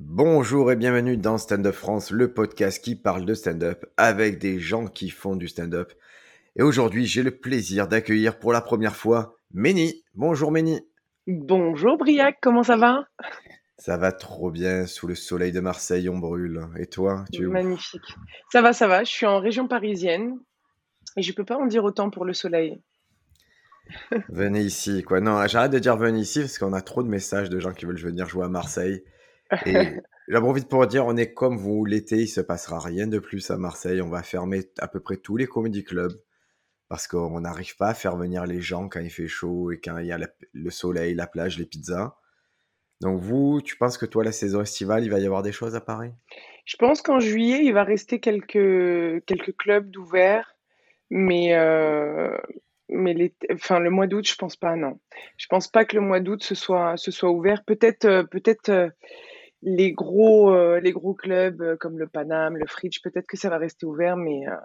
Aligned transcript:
Bonjour 0.00 0.70
et 0.70 0.76
bienvenue 0.76 1.16
dans 1.16 1.38
Stand 1.38 1.66
Up 1.66 1.74
France, 1.74 2.12
le 2.12 2.32
podcast 2.32 2.80
qui 2.84 2.94
parle 2.94 3.24
de 3.24 3.34
stand-up 3.34 3.84
avec 3.96 4.38
des 4.38 4.60
gens 4.60 4.86
qui 4.86 5.10
font 5.10 5.34
du 5.34 5.48
stand-up. 5.48 5.92
Et 6.54 6.62
aujourd'hui, 6.62 7.04
j'ai 7.04 7.24
le 7.24 7.32
plaisir 7.32 7.88
d'accueillir 7.88 8.38
pour 8.38 8.52
la 8.52 8.60
première 8.60 8.94
fois 8.94 9.34
Méni. 9.52 10.04
Bonjour 10.14 10.52
Méni. 10.52 10.86
Bonjour 11.26 11.98
Briac, 11.98 12.38
comment 12.40 12.62
ça 12.62 12.76
va? 12.76 13.08
Ça 13.76 13.96
va 13.96 14.12
trop 14.12 14.52
bien, 14.52 14.86
sous 14.86 15.08
le 15.08 15.16
soleil 15.16 15.50
de 15.50 15.58
Marseille, 15.58 16.08
on 16.08 16.18
brûle. 16.18 16.68
Et 16.78 16.86
toi, 16.86 17.24
tu 17.32 17.42
es 17.42 17.46
où? 17.46 17.50
Magnifique. 17.50 18.14
Ça 18.52 18.62
va, 18.62 18.72
ça 18.72 18.86
va, 18.86 19.02
je 19.02 19.10
suis 19.10 19.26
en 19.26 19.40
région 19.40 19.66
parisienne 19.66 20.38
et 21.16 21.22
je 21.22 21.32
peux 21.32 21.44
pas 21.44 21.56
en 21.56 21.66
dire 21.66 21.82
autant 21.82 22.08
pour 22.08 22.24
le 22.24 22.34
soleil. 22.34 22.80
Venez 24.28 24.60
ici, 24.60 25.02
quoi. 25.02 25.20
Non, 25.20 25.44
j'arrête 25.48 25.72
de 25.72 25.80
dire 25.80 25.96
venez 25.96 26.20
ici 26.20 26.38
parce 26.38 26.56
qu'on 26.56 26.72
a 26.72 26.82
trop 26.82 27.02
de 27.02 27.08
messages 27.08 27.50
de 27.50 27.58
gens 27.58 27.72
qui 27.72 27.84
veulent 27.84 27.98
venir 27.98 28.28
jouer 28.28 28.44
à 28.44 28.48
Marseille. 28.48 29.02
Et 29.66 30.00
envie 30.36 30.62
de 30.62 30.66
pour 30.66 30.86
dire, 30.86 31.06
on 31.06 31.16
est 31.16 31.32
comme 31.32 31.56
vous, 31.56 31.84
l'été, 31.84 32.16
il 32.16 32.28
se 32.28 32.40
passera 32.40 32.78
rien 32.78 33.06
de 33.06 33.18
plus 33.18 33.50
à 33.50 33.56
Marseille. 33.56 34.02
On 34.02 34.10
va 34.10 34.22
fermer 34.22 34.64
à 34.78 34.88
peu 34.88 35.00
près 35.00 35.16
tous 35.16 35.36
les 35.36 35.46
comedy 35.46 35.84
clubs 35.84 36.20
parce 36.88 37.06
qu'on 37.06 37.40
n'arrive 37.40 37.76
pas 37.76 37.88
à 37.88 37.94
faire 37.94 38.16
venir 38.16 38.46
les 38.46 38.60
gens 38.60 38.88
quand 38.88 39.00
il 39.00 39.10
fait 39.10 39.28
chaud 39.28 39.70
et 39.72 39.80
quand 39.80 39.98
il 39.98 40.06
y 40.06 40.12
a 40.12 40.18
le 40.52 40.70
soleil, 40.70 41.14
la 41.14 41.26
plage, 41.26 41.58
les 41.58 41.66
pizzas. 41.66 42.16
Donc 43.00 43.20
vous, 43.20 43.60
tu 43.62 43.76
penses 43.76 43.98
que 43.98 44.06
toi, 44.06 44.24
la 44.24 44.32
saison 44.32 44.62
estivale, 44.62 45.04
il 45.04 45.10
va 45.10 45.20
y 45.20 45.26
avoir 45.26 45.42
des 45.42 45.52
choses 45.52 45.76
à 45.76 45.80
Paris? 45.80 46.10
Je 46.64 46.76
pense 46.76 47.00
qu'en 47.00 47.20
juillet, 47.20 47.60
il 47.62 47.72
va 47.72 47.84
rester 47.84 48.20
quelques, 48.20 49.24
quelques 49.24 49.56
clubs 49.56 49.88
d'ouverts, 49.90 50.56
mais, 51.10 51.54
euh, 51.54 52.36
mais 52.88 53.14
l'été- 53.14 53.48
enfin, 53.52 53.78
le 53.78 53.90
mois 53.90 54.06
d'août, 54.06 54.26
je 54.28 54.34
pense 54.34 54.56
pas, 54.56 54.74
non. 54.74 54.98
Je 55.36 55.46
pense 55.46 55.68
pas 55.68 55.84
que 55.84 55.94
le 55.96 56.02
mois 56.02 56.20
d'août 56.20 56.42
ce 56.42 56.54
soit, 56.54 56.96
soit 57.12 57.30
ouvert. 57.30 57.64
Peut-être 57.64 58.04
euh, 58.06 58.24
peut-être 58.24 58.68
euh, 58.70 58.88
les 59.62 59.92
gros, 59.92 60.54
euh, 60.54 60.80
les 60.80 60.92
gros 60.92 61.14
clubs 61.14 61.60
euh, 61.62 61.76
comme 61.76 61.98
le 61.98 62.06
Paname, 62.06 62.56
le 62.56 62.66
Fridge, 62.66 63.00
peut-être 63.02 63.26
que 63.26 63.36
ça 63.36 63.50
va 63.50 63.58
rester 63.58 63.86
ouvert, 63.86 64.16
mais 64.16 64.46
euh, 64.46 64.56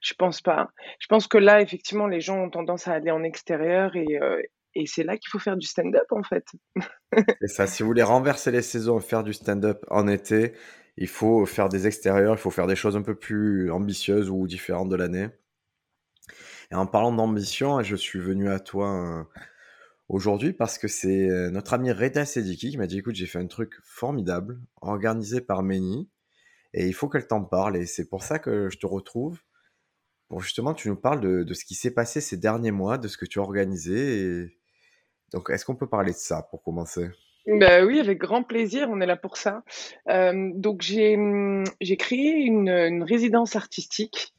je 0.00 0.14
pense 0.14 0.40
pas. 0.40 0.70
Je 0.98 1.06
pense 1.06 1.28
que 1.28 1.38
là, 1.38 1.60
effectivement, 1.60 2.06
les 2.06 2.20
gens 2.20 2.38
ont 2.38 2.50
tendance 2.50 2.88
à 2.88 2.92
aller 2.92 3.10
en 3.10 3.22
extérieur 3.22 3.94
et, 3.96 4.20
euh, 4.20 4.42
c'est 4.86 5.04
là 5.04 5.16
qu'il 5.16 5.28
faut 5.30 5.38
faire 5.38 5.56
du 5.56 5.66
stand-up, 5.66 6.06
en 6.10 6.22
fait. 6.22 6.44
Et 7.42 7.48
ça, 7.48 7.66
si 7.66 7.82
vous 7.82 7.88
voulez 7.88 8.04
renverser 8.04 8.52
les 8.52 8.62
saisons 8.62 8.98
et 8.98 9.02
faire 9.02 9.24
du 9.24 9.32
stand-up 9.32 9.84
en 9.90 10.06
été, 10.06 10.52
il 10.96 11.08
faut 11.08 11.44
faire 11.44 11.68
des 11.68 11.88
extérieurs, 11.88 12.34
il 12.34 12.38
faut 12.38 12.50
faire 12.50 12.68
des 12.68 12.76
choses 12.76 12.96
un 12.96 13.02
peu 13.02 13.16
plus 13.16 13.70
ambitieuses 13.72 14.30
ou 14.30 14.46
différentes 14.46 14.88
de 14.88 14.94
l'année. 14.94 15.28
Et 16.70 16.76
en 16.76 16.86
parlant 16.86 17.10
d'ambition, 17.10 17.82
je 17.82 17.96
suis 17.96 18.20
venu 18.20 18.48
à 18.48 18.60
toi 18.60 19.26
aujourd'hui 20.10 20.52
parce 20.52 20.76
que 20.76 20.88
c'est 20.88 21.30
euh, 21.30 21.50
notre 21.50 21.72
ami 21.72 21.90
Reda 21.92 22.24
Sediki 22.24 22.70
qui 22.70 22.78
m'a 22.78 22.86
dit 22.86 22.98
écoute, 22.98 23.14
j'ai 23.14 23.26
fait 23.26 23.38
un 23.38 23.46
truc 23.46 23.74
formidable, 23.84 24.60
organisé 24.82 25.40
par 25.40 25.62
Méni, 25.62 26.10
et 26.74 26.86
il 26.86 26.92
faut 26.92 27.08
qu'elle 27.08 27.26
t'en 27.26 27.44
parle. 27.44 27.76
Et 27.76 27.86
c'est 27.86 28.08
pour 28.08 28.22
ça 28.22 28.38
que 28.38 28.68
je 28.68 28.78
te 28.78 28.86
retrouve, 28.86 29.40
pour 30.28 30.40
justement 30.40 30.74
tu 30.74 30.88
nous 30.88 30.96
parles 30.96 31.20
de, 31.20 31.54
ce 31.54 31.64
qui 31.64 31.74
s'est 31.74 31.94
passé 31.94 32.20
ces 32.20 32.36
derniers 32.36 32.72
mois, 32.72 32.98
de 32.98 33.08
ce 33.08 33.16
que 33.16 33.24
tu 33.24 33.38
as 33.38 33.42
organisé. 33.42 34.48
Donc, 35.32 35.48
est-ce 35.50 35.64
qu'on 35.64 35.76
peut 35.76 35.88
parler 35.88 36.12
de 36.12 36.18
ça 36.18 36.42
pour 36.50 36.62
commencer? 36.62 37.08
Bah 37.46 37.84
oui, 37.84 38.00
avec 38.00 38.18
grand 38.18 38.42
plaisir, 38.42 38.88
on 38.90 39.00
est 39.00 39.06
là 39.06 39.16
pour 39.16 39.36
ça. 39.36 39.62
Euh, 40.08 40.50
donc 40.54 40.82
j'ai 40.82 41.16
hum, 41.16 41.64
j'ai 41.80 41.96
créé 41.96 42.32
une 42.32 43.02
résidence 43.02 43.56
artistique 43.56 44.34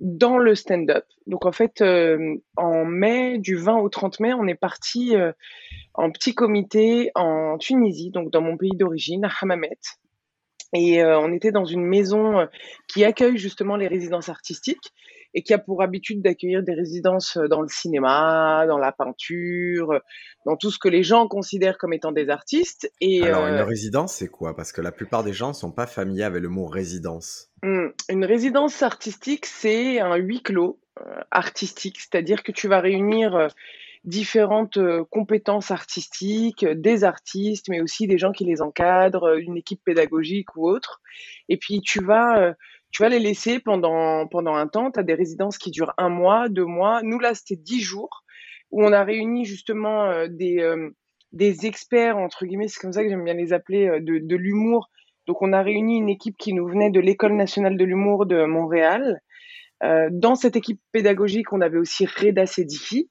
dans 0.00 0.38
le 0.38 0.54
stand-up. 0.54 1.04
Donc 1.26 1.46
en 1.46 1.52
fait, 1.52 1.80
euh, 1.80 2.36
en 2.56 2.84
mai, 2.84 3.38
du 3.38 3.56
20 3.56 3.78
au 3.78 3.88
30 3.88 4.20
mai, 4.20 4.34
on 4.34 4.46
est 4.46 4.54
parti 4.54 5.16
euh, 5.16 5.32
en 5.94 6.10
petit 6.10 6.34
comité 6.34 7.10
en 7.14 7.56
Tunisie, 7.58 8.10
donc 8.10 8.30
dans 8.30 8.42
mon 8.42 8.56
pays 8.56 8.76
d'origine, 8.76 9.24
à 9.24 9.30
Hammamet. 9.40 9.78
Et 10.72 11.02
euh, 11.02 11.18
on 11.18 11.32
était 11.32 11.52
dans 11.52 11.64
une 11.64 11.84
maison 11.84 12.40
euh, 12.40 12.46
qui 12.88 13.04
accueille 13.04 13.38
justement 13.38 13.76
les 13.76 13.88
résidences 13.88 14.28
artistiques 14.28 14.92
et 15.34 15.42
qui 15.42 15.52
a 15.54 15.58
pour 15.58 15.82
habitude 15.82 16.22
d'accueillir 16.22 16.62
des 16.62 16.74
résidences 16.74 17.36
euh, 17.36 17.48
dans 17.48 17.60
le 17.60 17.68
cinéma, 17.68 18.64
dans 18.66 18.78
la 18.78 18.92
peinture, 18.92 19.92
euh, 19.92 19.98
dans 20.44 20.56
tout 20.56 20.70
ce 20.70 20.78
que 20.78 20.88
les 20.88 21.02
gens 21.02 21.28
considèrent 21.28 21.78
comme 21.78 21.92
étant 21.92 22.12
des 22.12 22.28
artistes. 22.28 22.90
Et 23.00 23.22
Alors, 23.22 23.46
une 23.46 23.54
euh, 23.54 23.64
résidence, 23.64 24.14
c'est 24.14 24.28
quoi? 24.28 24.54
Parce 24.54 24.72
que 24.72 24.80
la 24.80 24.92
plupart 24.92 25.24
des 25.24 25.32
gens 25.32 25.48
ne 25.48 25.54
sont 25.54 25.72
pas 25.72 25.86
familiers 25.86 26.24
avec 26.24 26.42
le 26.42 26.48
mot 26.48 26.66
résidence. 26.66 27.50
hum, 27.62 27.92
une 28.08 28.24
résidence 28.24 28.82
artistique, 28.82 29.46
c'est 29.46 30.00
un 30.00 30.16
huis 30.16 30.42
clos 30.42 30.78
artistique, 31.30 32.00
c'est-à-dire 32.00 32.42
que 32.42 32.52
tu 32.52 32.68
vas 32.68 32.80
réunir 32.80 33.50
différentes 34.06 34.76
euh, 34.76 35.04
compétences 35.10 35.70
artistiques, 35.70 36.62
euh, 36.62 36.74
des 36.74 37.04
artistes, 37.04 37.68
mais 37.68 37.80
aussi 37.80 38.06
des 38.06 38.18
gens 38.18 38.32
qui 38.32 38.44
les 38.44 38.62
encadrent, 38.62 39.24
euh, 39.24 39.38
une 39.38 39.56
équipe 39.56 39.82
pédagogique 39.84 40.56
ou 40.56 40.68
autre. 40.68 41.02
Et 41.48 41.56
puis 41.56 41.80
tu 41.80 42.02
vas, 42.02 42.54
tu 42.90 43.02
vas 43.02 43.08
les 43.08 43.18
laisser 43.18 43.58
pendant, 43.60 44.26
pendant 44.26 44.54
un 44.54 44.68
temps. 44.68 44.90
Tu 44.90 45.00
as 45.00 45.02
des 45.02 45.14
résidences 45.14 45.58
qui 45.58 45.70
durent 45.70 45.94
un 45.98 46.08
mois, 46.08 46.48
deux 46.48 46.64
mois. 46.64 47.00
Nous, 47.02 47.18
là, 47.18 47.34
c'était 47.34 47.60
dix 47.60 47.80
jours 47.80 48.24
où 48.70 48.84
on 48.84 48.92
a 48.92 49.04
réuni 49.04 49.44
justement 49.44 50.04
euh, 50.06 50.26
des, 50.28 50.58
euh, 50.60 50.90
des 51.32 51.66
experts, 51.66 52.16
entre 52.16 52.46
guillemets, 52.46 52.68
c'est 52.68 52.80
comme 52.80 52.92
ça 52.92 53.02
que 53.02 53.08
j'aime 53.08 53.24
bien 53.24 53.34
les 53.34 53.52
appeler, 53.52 53.88
euh, 53.88 54.00
de, 54.00 54.18
de 54.18 54.36
l'humour. 54.36 54.88
Donc 55.26 55.42
on 55.42 55.52
a 55.52 55.62
réuni 55.62 55.98
une 55.98 56.08
équipe 56.08 56.36
qui 56.38 56.52
nous 56.52 56.66
venait 56.66 56.90
de 56.90 57.00
l'École 57.00 57.34
nationale 57.34 57.76
de 57.76 57.84
l'humour 57.84 58.26
de 58.26 58.44
Montréal. 58.44 59.20
Euh, 59.82 60.08
dans 60.10 60.34
cette 60.34 60.56
équipe 60.56 60.80
pédagogique, 60.92 61.52
on 61.52 61.60
avait 61.60 61.78
aussi 61.78 62.06
Reda 62.06 62.46
Sedifi. 62.46 63.10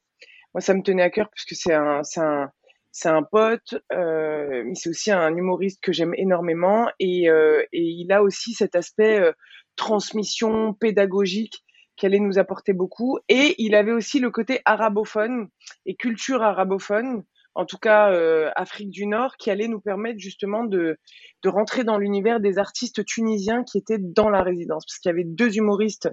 Moi, 0.54 0.60
ça 0.60 0.74
me 0.74 0.82
tenait 0.82 1.02
à 1.02 1.10
cœur 1.10 1.28
puisque 1.30 1.54
c'est 1.54 1.74
un, 1.74 2.02
c'est 2.02 2.20
un, 2.20 2.50
c'est 2.98 3.10
un 3.10 3.22
pote, 3.22 3.74
euh, 3.92 4.62
mais 4.64 4.74
c'est 4.74 4.88
aussi 4.88 5.12
un 5.12 5.36
humoriste 5.36 5.82
que 5.82 5.92
j'aime 5.92 6.14
énormément 6.16 6.88
et, 6.98 7.28
euh, 7.28 7.62
il 7.70 8.10
a 8.10 8.22
aussi 8.22 8.54
cet 8.54 8.74
aspect 8.74 9.20
euh, 9.20 9.32
transmission 9.76 10.72
pédagogique 10.72 11.62
qui 11.96 12.06
allait 12.06 12.20
nous 12.20 12.38
apporter 12.38 12.72
beaucoup. 12.72 13.18
Et 13.28 13.54
il 13.58 13.74
avait 13.74 13.92
aussi 13.92 14.18
le 14.18 14.30
côté 14.30 14.62
arabophone 14.64 15.48
et 15.84 15.94
culture 15.94 16.42
arabophone, 16.42 17.24
en 17.54 17.66
tout 17.66 17.76
cas 17.76 18.10
Afrique 18.56 18.90
du 18.90 19.06
Nord, 19.06 19.36
qui 19.36 19.50
allait 19.50 19.68
nous 19.68 19.80
permettre 19.80 20.18
justement 20.18 20.64
de, 20.64 20.98
de 21.42 21.48
rentrer 21.50 21.84
dans 21.84 21.98
l'univers 21.98 22.40
des 22.40 22.56
artistes 22.58 23.04
tunisiens 23.04 23.62
qui 23.62 23.76
étaient 23.76 23.98
dans 24.00 24.30
la 24.30 24.42
résidence, 24.42 24.86
parce 24.86 24.98
qu'il 24.98 25.10
y 25.10 25.12
avait 25.12 25.24
deux 25.24 25.58
humoristes 25.58 26.08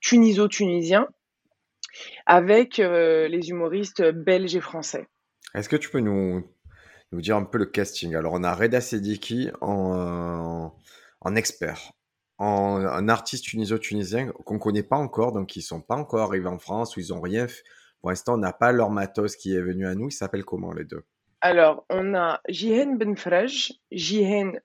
tuniso-tunisiens 0.00 1.08
avec 2.26 2.78
les 2.78 3.50
humoristes 3.50 4.02
belges 4.02 4.54
et 4.54 4.60
français. 4.60 5.08
Est-ce 5.54 5.68
que 5.68 5.76
tu 5.76 5.90
peux 5.90 6.00
nous, 6.00 6.44
nous 7.12 7.20
dire 7.20 7.36
un 7.36 7.44
peu 7.44 7.58
le 7.58 7.66
casting? 7.66 8.14
Alors, 8.14 8.32
on 8.34 8.42
a 8.42 8.54
Reda 8.54 8.80
Sediki 8.80 9.50
en, 9.60 9.94
euh, 9.94 10.68
en 11.20 11.36
expert, 11.36 11.92
en 12.38 12.76
un 12.76 13.08
artiste 13.08 13.44
tuniso-tunisien 13.44 14.28
qu'on 14.44 14.54
ne 14.54 14.58
connaît 14.58 14.82
pas 14.82 14.96
encore, 14.96 15.32
donc 15.32 15.56
ils 15.56 15.60
ne 15.60 15.64
sont 15.64 15.80
pas 15.80 15.96
encore 15.96 16.22
arrivés 16.22 16.48
en 16.48 16.58
France, 16.58 16.96
ou 16.96 17.00
ils 17.00 17.08
n'ont 17.08 17.20
rien 17.20 17.48
fait. 17.48 17.62
Pour 18.00 18.10
l'instant, 18.10 18.34
on 18.34 18.38
n'a 18.38 18.52
pas 18.52 18.72
leur 18.72 18.90
matos 18.90 19.36
qui 19.36 19.54
est 19.54 19.60
venu 19.60 19.86
à 19.86 19.94
nous. 19.94 20.08
Ils 20.08 20.12
s'appellent 20.12 20.44
comment, 20.44 20.72
les 20.72 20.84
deux? 20.84 21.04
Alors, 21.40 21.84
on 21.90 22.14
a 22.14 22.40
Jihen 22.48 22.98
Benfrej, 22.98 23.72
Jihen 23.90 24.60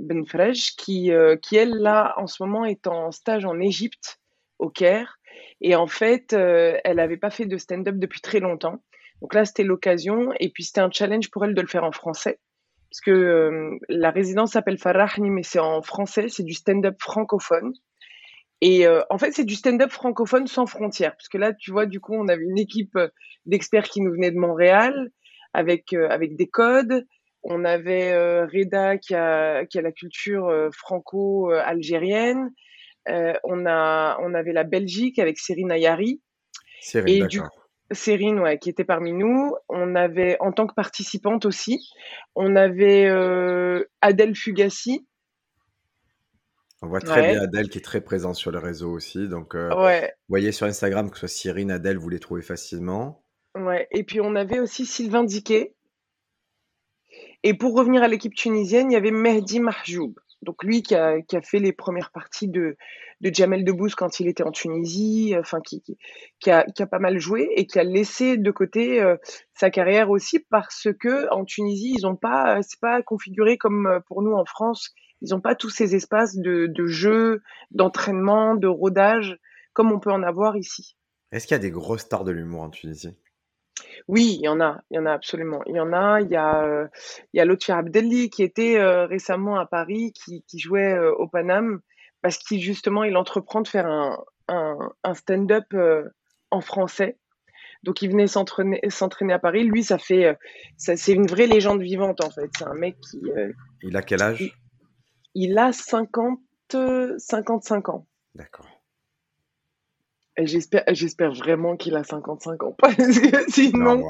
qui, 0.78 1.12
euh, 1.12 1.36
qui 1.36 1.56
elle, 1.56 1.76
là, 1.76 2.14
en 2.18 2.28
ce 2.28 2.42
moment, 2.44 2.66
est 2.66 2.88
en 2.88 3.12
stage 3.12 3.46
en 3.46 3.60
Égypte, 3.60 4.20
au 4.60 4.70
Caire. 4.70 5.18
Et 5.60 5.76
en 5.76 5.88
fait, 5.88 6.34
euh, 6.34 6.78
elle 6.84 6.98
n'avait 6.98 7.18
pas 7.18 7.30
fait 7.30 7.46
de 7.46 7.58
stand-up 7.58 7.96
depuis 7.98 8.22
très 8.22 8.40
longtemps. 8.40 8.84
Donc 9.22 9.34
là, 9.34 9.46
c'était 9.46 9.64
l'occasion. 9.64 10.32
Et 10.40 10.50
puis, 10.50 10.64
c'était 10.64 10.82
un 10.82 10.92
challenge 10.92 11.30
pour 11.32 11.46
elle 11.46 11.54
de 11.54 11.62
le 11.62 11.68
faire 11.68 11.84
en 11.84 11.92
français. 11.92 12.40
Parce 12.90 13.02
que 13.02 13.12
euh, 13.12 13.78
la 13.90 14.12
résidence 14.12 14.52
s'appelle 14.54 14.78
Farahni, 14.78 15.30
mais 15.30 15.44
c'est 15.44 15.60
en 15.60 15.82
français, 15.82 16.30
c'est 16.30 16.44
du 16.44 16.54
stand-up 16.54 16.96
francophone. 17.00 17.74
Et 18.62 18.88
euh, 18.88 19.02
en 19.10 19.18
fait, 19.18 19.32
c'est 19.32 19.44
du 19.44 19.56
stand-up 19.56 19.92
francophone 19.92 20.48
sans 20.48 20.66
frontières. 20.66 21.16
Parce 21.16 21.30
que 21.30 21.38
là, 21.38 21.54
tu 21.54 21.72
vois, 21.72 21.86
du 21.86 22.00
coup, 22.00 22.16
on 22.16 22.28
avait 22.28 22.44
une 22.44 22.58
équipe 22.58 22.96
euh, 22.96 23.10
d'experts 23.46 23.90
qui 23.90 24.02
nous 24.02 24.12
venait 24.12 24.32
de 24.32 24.38
Montréal, 24.38 25.12
avec, 25.54 25.94
euh, 25.94 26.08
avec 26.10 26.36
des 26.36 26.48
codes. 26.48 27.06
On 27.44 27.66
avait 27.66 28.12
euh, 28.14 28.46
Reda 28.46 28.98
qui 28.98 29.14
a, 29.16 29.66
qui 29.66 29.78
a 29.78 29.82
la 29.82 29.92
culture 29.92 30.52
franco-algérienne. 30.74 32.52
On, 33.08 33.66
a, 33.66 34.18
on 34.22 34.34
avait 34.34 34.52
la 34.52 34.64
Belgique 34.66 35.20
avec 35.20 35.38
Cyrine 35.38 35.72
Ayari. 35.72 36.22
Cyril, 36.82 37.24
Et 37.24 37.28
du. 37.28 37.40
Cérine, 37.92 38.40
ouais, 38.40 38.60
qui 38.60 38.70
était 38.70 38.84
parmi 38.84 39.14
nous. 39.14 39.56
On 39.70 39.96
avait, 39.96 40.38
en 40.40 40.52
tant 40.52 40.68
que 40.68 40.74
participante 40.74 41.46
aussi, 41.46 41.90
on 42.36 42.56
avait 42.56 43.06
euh, 43.08 43.84
Adèle 44.02 44.36
Fugassi. 44.36 45.08
On 46.82 46.88
voit 46.88 47.00
très 47.02 47.22
Ouais, 47.22 47.32
bien 47.32 47.42
Adèle 47.42 47.70
qui 47.70 47.80
est 47.80 47.82
très 47.82 48.02
présente 48.02 48.36
sur 48.36 48.52
les 48.52 48.60
réseaux 48.60 48.92
aussi. 48.92 49.28
Donc, 49.28 49.56
euh, 49.56 49.70
vous 49.74 50.08
voyez 50.30 50.52
sur 50.52 50.68
Instagram 50.68 51.10
que 51.10 51.16
ce 51.18 51.22
soit 51.22 51.36
Cyrine, 51.36 51.72
Adèle, 51.72 51.98
vous 51.98 52.10
les 52.10 52.20
trouvez 52.20 52.42
facilement. 52.44 53.24
ouais. 53.56 53.88
Et 53.92 54.04
puis 54.04 54.22
on 54.22 54.36
avait 54.36 54.60
aussi 54.60 54.86
Sylvain 54.86 55.24
Diquet. 55.24 55.74
Et 57.44 57.54
pour 57.56 57.76
revenir 57.76 58.04
à 58.04 58.08
l'équipe 58.08 58.36
tunisienne, 58.36 58.92
il 58.92 58.94
y 58.94 58.98
avait 58.98 59.12
Mehdi 59.12 59.60
Mahjoub. 59.60 60.14
Donc 60.44 60.64
lui 60.64 60.84
qui 60.84 60.96
a, 60.96 61.22
qui 61.22 61.36
a 61.36 61.42
fait 61.42 61.60
les 61.60 61.74
premières 61.74 62.12
parties 62.12 62.48
de, 62.48 62.78
de 63.22 63.34
Jamel 63.34 63.64
Debbouze 63.64 63.96
quand 63.96 64.20
il 64.20 64.28
était 64.28 64.44
en 64.44 64.52
Tunisie, 64.52 65.36
enfin 65.38 65.60
qui, 65.62 65.84
qui, 66.40 66.52
a, 66.52 66.64
qui 66.64 66.84
a 66.84 66.88
pas 66.88 67.00
mal 67.00 67.20
joué 67.20 67.50
et 67.56 67.66
qui 67.66 67.80
a 67.80 67.84
laissé 67.84 68.38
de 68.38 68.52
côté 68.52 69.02
euh, 69.02 69.18
sa 69.54 69.70
carrière 69.70 70.10
aussi 70.10 70.40
parce 70.40 70.88
que 71.00 71.32
en 71.34 71.44
Tunisie 71.44 71.96
ils 71.98 72.06
ont 72.06 72.16
pas, 72.16 72.62
c'est 72.62 72.80
pas 72.80 73.02
configuré 73.02 73.58
comme 73.58 73.88
euh, 73.88 74.00
pour 74.08 74.22
nous 74.22 74.34
en 74.34 74.46
France. 74.46 74.94
Ils 75.22 75.32
n'ont 75.32 75.42
pas 75.42 75.56
tous 75.56 75.72
ces 75.72 75.96
espaces 75.96 76.36
de, 76.38 76.68
de 76.68 76.86
jeu, 76.86 77.42
d'entraînement, 77.72 78.56
de 78.56 78.68
rodage 78.68 79.40
comme 79.74 79.92
on 79.92 80.00
peut 80.00 80.12
en 80.12 80.22
avoir 80.22 80.56
ici. 80.58 80.96
Est-ce 81.32 81.48
qu'il 81.48 81.56
y 81.56 81.60
a 81.60 81.62
des 81.62 81.72
grosses 81.72 82.02
stars 82.02 82.24
de 82.24 82.32
l'humour 82.32 82.62
en 82.62 82.70
Tunisie? 82.70 83.16
Oui, 84.08 84.36
il 84.40 84.46
y 84.46 84.48
en 84.48 84.62
a, 84.62 84.82
il 84.90 84.96
y 84.96 85.00
en 85.00 85.06
a 85.06 85.14
absolument. 85.14 85.62
Il 85.66 85.76
y 85.76 85.80
en 85.80 85.94
a, 85.94 86.22
il 86.22 86.30
y 86.30 86.36
a, 86.36 86.64
euh, 86.64 86.88
il 87.34 87.38
y 87.38 87.72
a 87.72 87.78
Abdelli 87.78 88.30
qui 88.30 88.44
était 88.44 88.78
euh, 88.78 89.06
récemment 89.06 89.58
à 89.58 89.66
Paris, 89.66 90.14
qui, 90.14 90.44
qui 90.48 90.60
jouait 90.60 90.94
euh, 90.94 91.14
au 91.14 91.28
Paname, 91.28 91.80
parce 92.22 92.38
qu'il 92.38 92.62
justement, 92.62 93.04
il 93.04 93.18
entreprend 93.18 93.62
de 93.62 93.68
faire 93.68 93.88
un, 93.88 94.24
un, 94.48 94.78
un 95.04 95.14
stand-up 95.14 95.74
en 96.52 96.62
français. 96.62 97.18
Donc 97.84 98.02
il 98.02 98.10
venait 98.10 98.28
s'entraîner, 98.28 98.82
s'entraîner 98.90 99.34
à 99.34 99.40
Paris. 99.40 99.64
Lui, 99.64 99.84
ça 99.84 99.98
fait, 99.98 100.38
ça, 100.78 100.98
c'est 100.98 101.14
une 101.14 101.28
vraie 101.28 101.48
légende 101.48 101.82
vivante 101.82 102.24
en 102.24 102.32
fait. 102.32 102.50
C'est 102.58 102.66
un 102.66 102.74
mec 102.74 103.00
qui. 103.00 103.22
il 103.84 103.96
a 103.96 104.02
quel 104.02 104.22
âge? 104.24 104.42
il, 105.36 105.52
il, 105.52 105.58
a 105.58 105.72
50, 105.72 106.40
55 107.18 107.90
ans. 107.90 108.08
D'accord. 108.34 108.77
J'espère, 110.40 110.84
j'espère 110.90 111.34
vraiment 111.34 111.76
qu'il 111.76 111.96
a 111.96 112.04
55 112.04 112.64
ans. 112.64 112.76
Parce 112.78 112.96
que 112.96 113.52
sinon, 113.52 114.04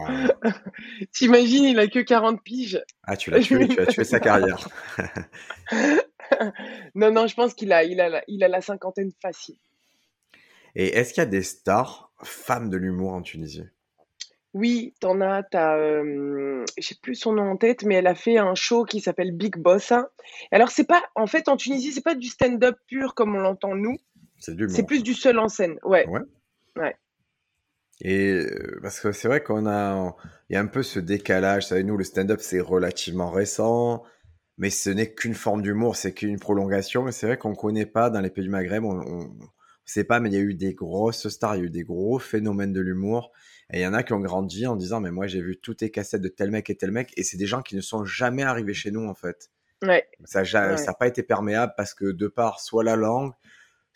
t'imagines, 1.13 1.63
il 1.63 1.79
a 1.79 1.87
que 1.87 1.99
40 1.99 2.43
piges. 2.43 2.83
Ah, 3.03 3.15
tu 3.15 3.31
l'as 3.31 3.39
tué, 3.39 3.67
tu 3.67 3.79
as 3.79 3.85
tué 3.85 4.03
sa 4.03 4.19
carrière. 4.19 4.67
non, 6.95 7.11
non, 7.11 7.27
je 7.27 7.35
pense 7.35 7.53
qu'il 7.53 7.71
a, 7.71 7.83
il 7.83 8.01
a, 8.01 8.23
il 8.27 8.43
a 8.43 8.49
la 8.49 8.61
cinquantaine 8.61 9.11
facile. 9.21 9.57
Et 10.75 10.87
est-ce 10.97 11.13
qu'il 11.13 11.21
y 11.21 11.25
a 11.25 11.29
des 11.29 11.43
stars, 11.43 12.11
femmes 12.23 12.69
de 12.69 12.77
l'humour 12.77 13.13
en 13.13 13.21
Tunisie? 13.21 13.63
Oui, 14.53 14.93
t'en 14.99 15.21
as, 15.21 15.43
t'as, 15.43 15.77
euh, 15.77 16.65
j'ai 16.77 16.95
plus 17.01 17.15
son 17.15 17.33
nom 17.33 17.51
en 17.51 17.57
tête, 17.57 17.83
mais 17.83 17.95
elle 17.95 18.07
a 18.07 18.15
fait 18.15 18.37
un 18.37 18.55
show 18.55 18.85
qui 18.85 19.01
s'appelle 19.01 19.31
Big 19.31 19.55
Bossa. 19.57 20.09
Alors, 20.51 20.71
c'est 20.71 20.87
pas, 20.87 21.03
en 21.15 21.27
fait, 21.27 21.47
en 21.47 21.57
Tunisie, 21.57 21.91
c'est 21.91 22.03
pas 22.03 22.15
du 22.15 22.27
stand-up 22.27 22.75
pur 22.87 23.13
comme 23.13 23.35
on 23.35 23.39
l'entend 23.39 23.75
nous. 23.75 23.97
C'est 24.39 24.85
plus 24.85 25.03
du 25.03 25.13
seul 25.13 25.39
en 25.39 25.49
scène, 25.49 25.77
ouais. 25.83 26.07
Ouais. 26.07 26.21
ouais. 26.77 26.95
Et 28.01 28.31
euh, 28.31 28.79
parce 28.81 28.99
que 28.99 29.11
c'est 29.11 29.27
vrai 29.27 29.41
qu'on 29.41 29.65
a, 29.65 30.15
il 30.49 30.53
y 30.53 30.55
a 30.55 30.61
un 30.61 30.67
peu 30.67 30.83
ce 30.83 30.99
décalage. 30.99 31.63
Vous 31.63 31.69
savez, 31.69 31.83
nous, 31.83 31.97
le 31.97 32.03
stand-up, 32.03 32.39
c'est 32.41 32.59
relativement 32.59 33.31
récent, 33.31 34.03
mais 34.57 34.69
ce 34.69 34.89
n'est 34.89 35.13
qu'une 35.13 35.33
forme 35.33 35.61
d'humour, 35.61 35.95
c'est 35.95 36.13
qu'une 36.13 36.39
prolongation. 36.39 37.07
Et 37.07 37.11
c'est 37.11 37.25
vrai 37.25 37.37
qu'on 37.37 37.51
ne 37.51 37.55
connaît 37.55 37.87
pas 37.87 38.09
dans 38.09 38.21
les 38.21 38.29
pays 38.29 38.43
du 38.43 38.49
Maghreb, 38.49 38.83
on 38.83 38.93
ne 39.03 39.27
sait 39.85 40.03
pas, 40.03 40.19
mais 40.19 40.29
il 40.29 40.33
y 40.33 40.37
a 40.37 40.41
eu 40.41 40.53
des 40.53 40.75
grosses 40.75 41.27
stars, 41.27 41.55
il 41.55 41.59
y 41.59 41.61
a 41.63 41.65
eu 41.65 41.69
des 41.71 41.83
gros 41.83 42.19
phénomènes 42.19 42.73
de 42.73 42.81
l'humour. 42.81 43.31
Et 43.73 43.79
il 43.79 43.81
y 43.81 43.87
en 43.87 43.93
a 43.93 44.03
qui 44.03 44.13
ont 44.13 44.19
grandi 44.19 44.67
en 44.67 44.75
disant, 44.75 45.01
mais 45.01 45.11
moi, 45.11 45.27
j'ai 45.27 45.41
vu 45.41 45.57
toutes 45.57 45.81
les 45.81 45.89
cassettes 45.89 46.21
de 46.21 46.29
tel 46.29 46.51
mec 46.51 46.69
et 46.69 46.75
tel 46.75 46.91
mec, 46.91 47.13
et 47.17 47.23
c'est 47.23 47.37
des 47.37 47.47
gens 47.47 47.61
qui 47.61 47.75
ne 47.75 47.81
sont 47.81 48.05
jamais 48.05 48.43
arrivés 48.43 48.73
chez 48.73 48.91
nous, 48.91 49.07
en 49.07 49.15
fait. 49.15 49.49
Ouais. 49.83 50.07
Ça 50.25 50.43
n'a 50.43 50.93
pas 50.93 51.07
été 51.07 51.23
perméable 51.23 51.73
parce 51.75 51.93
que 51.93 52.05
de 52.05 52.27
part 52.27 52.59
soit 52.59 52.83
la 52.83 52.95
langue, 52.95 53.33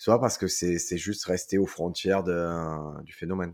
soit 0.02 0.20
parce 0.20 0.40
que 0.40 0.48
c'est 0.48 0.98
juste 0.98 1.26
resté 1.26 1.60
aux 1.60 1.68
frontières 1.68 2.24
de, 2.24 3.04
du 3.04 3.14
phénomène. 3.14 3.54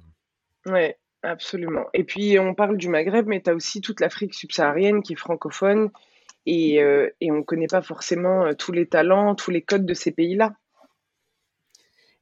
Oui, 0.66 0.94
absolument. 1.22 1.88
Et 1.94 2.06
puis, 2.06 2.40
on 2.40 2.56
parle 2.56 2.78
du 2.78 2.88
Maghreb, 2.88 3.28
mais 3.28 3.42
tu 3.42 3.50
as 3.50 3.54
aussi 3.54 3.82
toute 3.82 4.00
l'Afrique 4.00 4.34
subsaharienne 4.34 5.04
qui 5.04 5.12
est 5.12 5.18
francophone 5.18 5.92
et, 6.46 6.82
euh, 6.82 7.10
et 7.20 7.34
on 7.34 7.40
ne 7.40 7.42
connaît 7.42 7.68
pas 7.68 7.82
forcément 7.82 8.46
euh, 8.46 8.54
tous 8.54 8.72
les 8.72 8.88
talents, 8.88 9.36
tous 9.36 9.52
les 9.52 9.62
codes 9.62 9.86
de 9.86 9.94
ces 9.94 10.12
pays-là. 10.12 10.56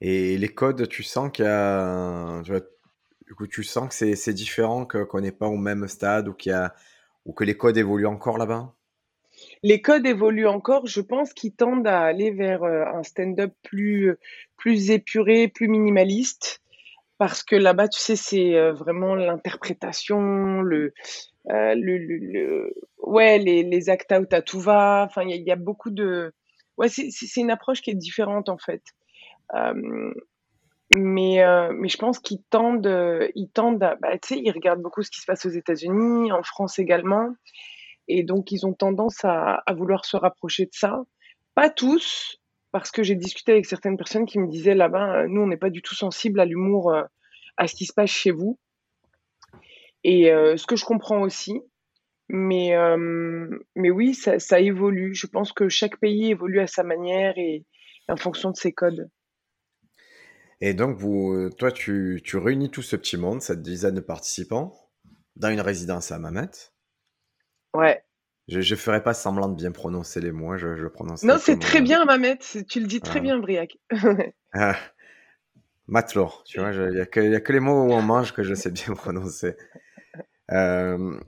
Et 0.01 0.39
les 0.39 0.50
codes, 0.50 0.88
tu 0.89 1.04
sens 1.04 1.31
qu'il 1.31 1.45
y 1.45 1.48
a. 1.48 2.42
Tu, 2.42 3.48
tu 3.48 3.63
sens 3.63 3.95
que 3.95 4.16
c'est 4.16 4.33
différent, 4.33 4.88
qu'on 4.88 5.21
n'est 5.21 5.31
pas 5.31 5.48
au 5.48 5.57
même 5.57 5.88
stade 5.88 6.28
ou, 6.30 6.33
qu'il 6.33 6.51
y 6.51 6.56
a, 6.56 6.74
ou 7.25 7.33
que 7.33 7.44
les 7.44 7.56
codes 7.56 7.78
évoluent 7.78 8.07
encore 8.07 8.39
là-bas? 8.39 8.74
Les 9.63 9.81
codes 9.81 10.06
évoluent 10.06 10.47
encore. 10.47 10.88
Je 10.88 11.01
pense 11.01 11.33
qu'ils 11.33 11.53
tendent 11.53 11.88
à 11.88 12.01
aller 12.01 12.31
vers 12.31 12.63
euh, 12.63 12.86
un 12.86 13.03
stand-up 13.03 13.53
plus, 13.63 14.15
plus 14.57 14.92
épuré, 14.92 15.47
plus 15.47 15.68
minimaliste. 15.68 16.62
Parce 17.18 17.44
que 17.44 17.56
là-bas, 17.56 17.88
tu 17.88 18.00
sais, 18.00 18.15
c'est 18.15 18.56
euh, 18.56 18.74
vraiment 18.74 19.15
l'interprétation, 19.15 20.62
le, 20.62 20.94
euh, 21.50 21.74
le, 21.75 22.74
ouais, 23.01 23.39
les, 23.39 23.63
les 23.63 23.89
act 23.89 24.12
out 24.12 24.33
à 24.33 24.42
tout 24.42 24.59
va. 24.59 25.06
Enfin, 25.07 25.24
il 25.24 25.42
y, 25.42 25.51
a 25.51 25.56
beaucoup 25.56 25.92
de. 25.92 26.33
Ouais, 26.77 26.89
c'est 26.89 27.38
une 27.38 27.51
approche 27.51 27.81
qui 27.81 27.92
est 27.92 27.95
différente 27.95 28.50
en 28.50 28.57
fait. 28.57 28.83
mais, 30.92 31.42
mais 31.71 31.88
je 31.88 31.97
pense 31.97 32.19
qu'ils 32.19 32.44
tendent, 32.50 33.31
ils 33.33 33.50
tendent 33.50 33.81
à. 33.81 33.95
Bah, 33.95 34.18
tu 34.18 34.36
sais, 34.36 34.42
ils 34.44 34.51
regardent 34.51 34.81
beaucoup 34.81 35.01
ce 35.01 35.09
qui 35.09 35.21
se 35.21 35.25
passe 35.25 35.45
aux 35.45 35.50
États-Unis, 35.50 36.33
en 36.33 36.44
France 36.44 36.80
également. 36.80 37.33
Et 38.07 38.24
donc, 38.24 38.52
ils 38.52 38.66
ont 38.66 38.74
tendance 38.74 39.24
à, 39.24 39.63
vouloir 39.75 40.06
se 40.06 40.18
rapprocher 40.18 40.66
de 40.66 40.74
ça. 40.74 41.04
Pas 41.56 41.69
tous, 41.69 42.40
parce 42.72 42.92
que 42.92 43.04
j'ai 43.04 43.16
discuté 43.16 43.54
avec 43.54 43.66
certaines 43.66 43.98
personnes 43.98 44.25
qui 44.25 44.40
me 44.40 44.48
disaient 44.48 44.75
là-bas, 44.75 45.22
euh, 45.22 45.28
nous, 45.28 45.42
on 45.42 45.48
n'est 45.48 45.57
pas 45.57 45.69
du 45.69 45.81
tout 45.81 45.96
sensible 45.96 46.40
à 46.40 46.46
l'humour, 46.46 46.94
euh, 46.94 47.04
à 47.57 47.68
ce 47.68 47.75
qui 47.75 47.86
se 47.86 47.94
passe 47.94 48.12
chez 48.12 48.31
vous. 48.31 48.60
Et 50.04 50.31
euh, 50.31 50.57
ce 50.57 50.68
que 50.68 50.75
je 50.75 50.86
comprends 50.86 51.22
aussi. 51.22 51.62
Mais, 52.28 52.74
mais 53.75 53.92
oui, 53.92 54.16
ça, 54.16 54.60
évolue. 54.60 55.13
Je 55.13 55.28
pense 55.28 55.54
que 55.54 55.69
chaque 55.69 56.00
pays 56.00 56.31
évolue 56.31 56.60
à 56.60 56.66
sa 56.66 56.81
manière 56.81 57.38
et, 57.38 57.66
en 58.07 58.18
fonction 58.18 58.50
de 58.50 58.56
ses 58.56 58.74
codes. 58.74 59.12
Et 60.60 60.74
donc, 60.74 60.98
toi, 61.56 61.72
tu, 61.72 62.22
tu 62.24 62.38
réunis 62.38 62.72
tout 62.72 62.81
ce 62.81 62.96
petit 62.96 63.18
monde, 63.18 63.44
cette 63.44 63.62
dizaine 63.62 63.94
de 63.94 64.02
participants, 64.02 64.74
dans 65.36 65.50
une 65.50 65.62
résidence 65.62 66.12
à 66.12 66.18
Mamet. 66.18 66.50
Ouais. 67.75 68.04
Je, 68.48 68.62
je 68.62 68.75
ferai 68.75 69.01
pas 69.01 69.13
semblant 69.13 69.50
de 69.50 69.56
bien 69.56 69.72
prononcer 69.72 70.22
les 70.22 70.31
mots, 70.31 70.57
je, 70.57 70.75
je 70.75 70.88
prononce. 70.88 71.24
Non, 71.24 71.38
c'est 71.39 71.60
très 71.60 71.81
bien, 71.81 72.06
Mamet. 72.06 72.38
Tu 72.68 72.80
le 72.80 72.86
dis 72.86 73.01
très 73.01 73.19
bien, 73.19 73.39
Briac. 73.39 73.77
ah, 74.54 74.75
tu 76.07 76.19
vois, 76.19 76.72
il 76.72 76.89
n'y 76.92 77.00
a, 77.00 77.06
que, 77.06 77.36
a 77.36 77.39
que 77.39 77.54
les 77.54 77.60
mots 77.60 77.86
où 77.86 77.92
on 77.92 78.01
mange 78.01 78.33
que 78.33 78.44
je 78.44 78.54
sais 78.54 78.72
bien 78.72 78.94
prononcer. 78.95 79.56
Euh, 80.51 81.19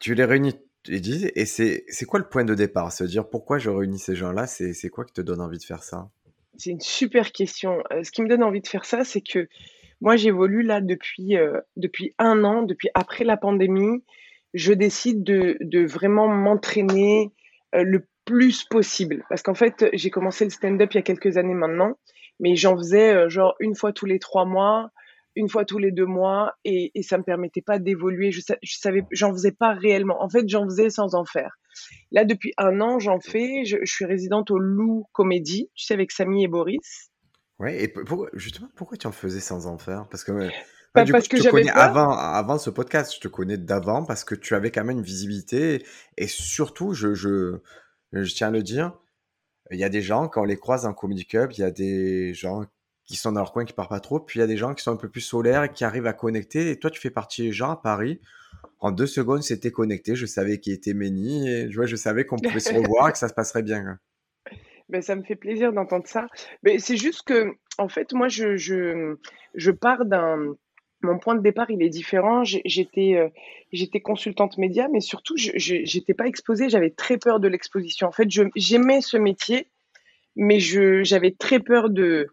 tu 0.00 0.14
les 0.14 0.24
réunis 0.24 0.58
et 0.88 1.00
dis, 1.00 1.30
et 1.34 1.44
c'est 1.44 2.04
quoi 2.06 2.18
le 2.18 2.28
point 2.28 2.44
de 2.44 2.54
départ? 2.54 2.92
Se 2.92 3.04
dire 3.04 3.28
pourquoi 3.28 3.58
je 3.58 3.68
réunis 3.68 3.98
ces 3.98 4.14
gens-là, 4.14 4.46
c'est 4.46 4.88
quoi 4.88 5.04
qui 5.04 5.12
te 5.12 5.20
donne 5.20 5.40
envie 5.40 5.58
de 5.58 5.64
faire 5.64 5.82
ça? 5.82 6.08
C'est 6.56 6.70
une 6.70 6.80
super 6.80 7.32
question. 7.32 7.82
Euh, 7.92 8.02
ce 8.02 8.10
qui 8.10 8.22
me 8.22 8.28
donne 8.28 8.42
envie 8.42 8.60
de 8.60 8.66
faire 8.66 8.84
ça, 8.84 9.04
c'est 9.04 9.20
que 9.20 9.48
moi 10.00 10.16
j'évolue 10.16 10.62
là 10.62 10.80
depuis, 10.80 11.36
euh, 11.36 11.60
depuis 11.76 12.14
un 12.18 12.42
an, 12.44 12.62
depuis 12.62 12.88
après 12.94 13.24
la 13.24 13.36
pandémie 13.36 14.02
je 14.58 14.72
décide 14.72 15.22
de, 15.22 15.86
vraiment 15.86 16.28
m'entraîner 16.28 17.32
euh, 17.74 17.82
le 17.84 18.06
plus 18.24 18.64
possible. 18.64 19.24
Parce 19.28 19.42
qu'en 19.42 19.54
fait, 19.54 19.86
j'ai 19.92 20.10
commencé 20.10 20.44
le 20.44 20.50
stand-up 20.50 20.92
il 20.92 20.96
y 20.96 20.98
a 20.98 21.02
quelques 21.02 21.36
années 21.36 21.54
maintenant, 21.54 21.96
mais 22.40 22.56
j'en 22.56 22.76
faisais 22.76 23.14
euh, 23.14 23.28
genre 23.28 23.54
une 23.60 23.74
fois 23.74 23.92
tous 23.92 24.06
les 24.06 24.18
trois 24.18 24.44
mois, 24.44 24.90
une 25.36 25.48
fois 25.48 25.64
tous 25.64 25.78
les 25.78 25.92
deux 25.92 26.06
mois, 26.06 26.54
et, 26.64 26.90
et 26.96 27.02
ça 27.02 27.18
me 27.18 27.22
permettait 27.22 27.62
pas 27.62 27.78
d'évoluer. 27.78 28.32
Je, 28.32 28.40
je 28.62 28.76
savais, 28.76 29.02
faisais 29.12 29.52
pas 29.52 29.72
réellement. 29.74 30.20
En 30.22 30.28
fait, 30.28 30.48
j'en 30.48 30.64
faisais 30.64 30.90
sans 30.90 31.14
en 31.14 31.24
faire. 31.24 31.56
Là, 32.10 32.24
depuis 32.24 32.52
un 32.58 32.80
an, 32.80 32.98
j'en 32.98 33.20
fais. 33.20 33.64
Je, 33.64 33.76
suis 33.84 34.04
résidente 34.04 34.50
au 34.50 34.58
Loup 34.58 35.06
Comédie, 35.12 35.70
tu 35.74 35.84
sais, 35.84 35.94
avec 35.94 36.10
Samy 36.10 36.42
et 36.42 36.48
Boris. 36.48 37.10
Ouais, 37.60 37.84
et 37.84 37.94
justement, 38.34 38.68
pourquoi 38.74 38.96
tu 38.96 39.06
en 39.06 39.12
faisais 39.12 39.40
sans 39.40 39.66
en 39.66 39.78
faire? 39.78 40.08
Parce 40.10 40.24
que 40.24 40.32
bah, 41.04 41.12
parce 41.12 41.28
que 41.28 41.36
je 41.36 41.44
te 41.44 41.48
connais 41.48 41.70
avant, 41.70 42.10
avant 42.10 42.58
ce 42.58 42.70
podcast, 42.70 43.14
je 43.14 43.20
te 43.20 43.28
connais 43.28 43.56
d'avant 43.56 44.04
parce 44.04 44.24
que 44.24 44.34
tu 44.34 44.54
avais 44.54 44.70
quand 44.70 44.84
même 44.84 44.98
une 44.98 45.04
visibilité 45.04 45.84
et 46.16 46.26
surtout, 46.26 46.94
je, 46.94 47.14
je, 47.14 47.58
je 48.12 48.34
tiens 48.34 48.48
à 48.48 48.50
le 48.50 48.62
dire, 48.62 48.92
il 49.70 49.78
y 49.78 49.84
a 49.84 49.88
des 49.88 50.02
gens, 50.02 50.28
quand 50.28 50.42
on 50.42 50.44
les 50.44 50.56
croise 50.56 50.86
en 50.86 50.94
Comedy 50.94 51.26
Club, 51.26 51.52
il 51.52 51.60
y 51.60 51.64
a 51.64 51.70
des 51.70 52.34
gens 52.34 52.64
qui 53.04 53.16
sont 53.16 53.32
dans 53.32 53.40
leur 53.40 53.52
coin 53.52 53.64
qui 53.64 53.72
partent 53.72 53.90
pas 53.90 54.00
trop, 54.00 54.20
puis 54.20 54.38
il 54.38 54.40
y 54.40 54.44
a 54.44 54.46
des 54.46 54.56
gens 54.56 54.74
qui 54.74 54.82
sont 54.82 54.92
un 54.92 54.96
peu 54.96 55.08
plus 55.08 55.22
solaires 55.22 55.64
et 55.64 55.72
qui 55.72 55.84
arrivent 55.84 56.06
à 56.06 56.12
connecter. 56.12 56.70
Et 56.70 56.78
toi, 56.78 56.90
tu 56.90 57.00
fais 57.00 57.10
partie 57.10 57.42
des 57.42 57.52
gens 57.52 57.70
à 57.70 57.76
Paris. 57.76 58.20
En 58.80 58.92
deux 58.92 59.06
secondes, 59.06 59.42
c'était 59.42 59.70
connecté. 59.70 60.14
Je 60.14 60.26
savais 60.26 60.58
qui 60.58 60.72
était 60.72 60.94
Méni 60.94 61.48
et 61.48 61.70
je 61.70 61.96
savais 61.96 62.26
qu'on 62.26 62.36
pouvait 62.36 62.60
se 62.60 62.72
revoir 62.74 63.08
et 63.08 63.12
que 63.12 63.18
ça 63.18 63.28
se 63.28 63.34
passerait 63.34 63.62
bien. 63.62 63.98
Ben, 64.88 65.02
ça 65.02 65.16
me 65.16 65.22
fait 65.22 65.36
plaisir 65.36 65.72
d'entendre 65.72 66.06
ça. 66.06 66.28
Mais 66.62 66.78
c'est 66.78 66.96
juste 66.96 67.22
que, 67.22 67.52
en 67.78 67.88
fait, 67.88 68.12
moi, 68.12 68.28
je, 68.28 68.56
je, 68.56 69.16
je 69.54 69.70
pars 69.70 70.04
d'un 70.04 70.54
mon 71.02 71.18
point 71.18 71.34
de 71.34 71.42
départ, 71.42 71.70
il 71.70 71.82
est 71.82 71.88
différent. 71.88 72.42
J'étais, 72.44 73.14
euh, 73.14 73.28
j'étais 73.72 74.00
consultante 74.00 74.58
média, 74.58 74.88
mais 74.92 75.00
surtout, 75.00 75.36
je 75.36 75.96
n'étais 75.96 76.14
pas 76.14 76.26
exposée. 76.26 76.68
J'avais 76.68 76.90
très 76.90 77.18
peur 77.18 77.40
de 77.40 77.48
l'exposition. 77.48 78.08
En 78.08 78.12
fait, 78.12 78.28
j'aimais 78.56 79.00
ce 79.00 79.16
métier, 79.16 79.68
mais 80.36 80.58
j'avais 80.60 81.32
très 81.32 81.60
peur 81.60 81.90
de, 81.90 82.28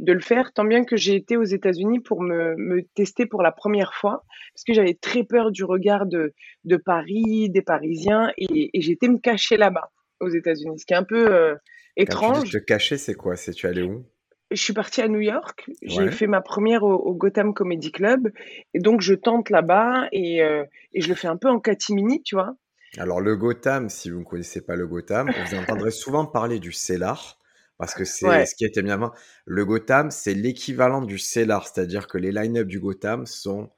de 0.00 0.12
le 0.12 0.20
faire, 0.20 0.52
tant 0.52 0.64
bien 0.64 0.84
que 0.84 0.96
j'ai 0.96 1.14
été 1.14 1.36
aux 1.36 1.44
États-Unis 1.44 2.00
pour 2.00 2.22
me, 2.22 2.56
me, 2.56 2.82
tester 2.94 3.26
pour 3.26 3.42
la 3.42 3.52
première 3.52 3.94
fois, 3.94 4.24
parce 4.54 4.64
que 4.64 4.72
j'avais 4.72 4.94
très 4.94 5.24
peur 5.24 5.50
du 5.50 5.64
regard 5.64 6.06
de, 6.06 6.32
de 6.64 6.76
Paris, 6.76 7.50
des 7.50 7.62
Parisiens, 7.62 8.32
et, 8.38 8.70
et 8.72 8.80
j'étais 8.80 9.08
me 9.08 9.18
cacher 9.18 9.56
là-bas, 9.56 9.90
aux 10.20 10.28
États-Unis, 10.28 10.78
ce 10.78 10.86
qui 10.86 10.94
est 10.94 10.96
un 10.96 11.04
peu, 11.04 11.32
euh, 11.32 11.54
Quand 11.54 12.34
tu 12.34 12.40
dis 12.42 12.48
étrange. 12.48 12.50
te 12.50 12.58
cacher, 12.58 12.96
c'est 12.96 13.14
quoi? 13.14 13.36
C'est 13.36 13.52
tu 13.52 13.66
allé 13.66 13.82
où? 13.82 14.04
Je 14.52 14.62
suis 14.62 14.72
partie 14.72 15.00
à 15.00 15.08
New 15.08 15.20
York, 15.20 15.68
j'ai 15.82 16.08
Ouais. 16.08 16.10
fait 16.10 16.26
ma 16.28 16.40
première 16.40 16.82
au 16.84 16.94
au 16.94 17.14
Gotham 17.14 17.52
Comedy 17.54 17.90
Club 17.92 18.30
et 18.74 18.78
donc 18.80 19.00
je 19.00 19.14
tente 19.14 19.50
là-bas 19.50 20.08
et 20.12 20.42
heu 20.42 20.66
et 20.92 21.00
je 21.00 21.08
le 21.08 21.14
fais 21.16 21.28
un 21.28 21.36
peu 21.36 21.48
en 21.48 21.58
catimini, 21.60 22.22
tu 22.22 22.34
vois? 22.36 22.54
Alors 22.98 23.20
le 23.20 23.36
Gotham, 23.36 23.88
si 23.88 24.10
vous 24.10 24.20
ne 24.20 24.24
connaissez 24.24 24.60
pas 24.62 24.76
le 24.76 24.86
Gotham, 24.86 25.32
vous 25.36 25.54
entendrez 25.54 25.90
souvent 25.92 26.26
parler 26.26 26.58
du 26.58 26.72
Cellar 26.72 27.38
parce 27.78 27.94
que 27.94 28.04
c'est 28.04 28.44
Ouais. 28.44 28.46
ce 28.46 28.54
qui 28.54 28.64
était 28.64 28.82
mis 28.82 28.90
avant. 28.90 29.12
Le 29.46 29.64
Gotham, 29.64 30.10
c'est 30.10 30.34
l'équivalent 30.34 31.00
du 31.02 31.18
Cellar, 31.18 31.66
c'est-à-dire 31.68 32.06
que 32.08 32.18
les 32.18 32.32
line-up 32.32 32.66
du 32.66 32.78
Gotham 32.80 33.26
sont 33.26 33.70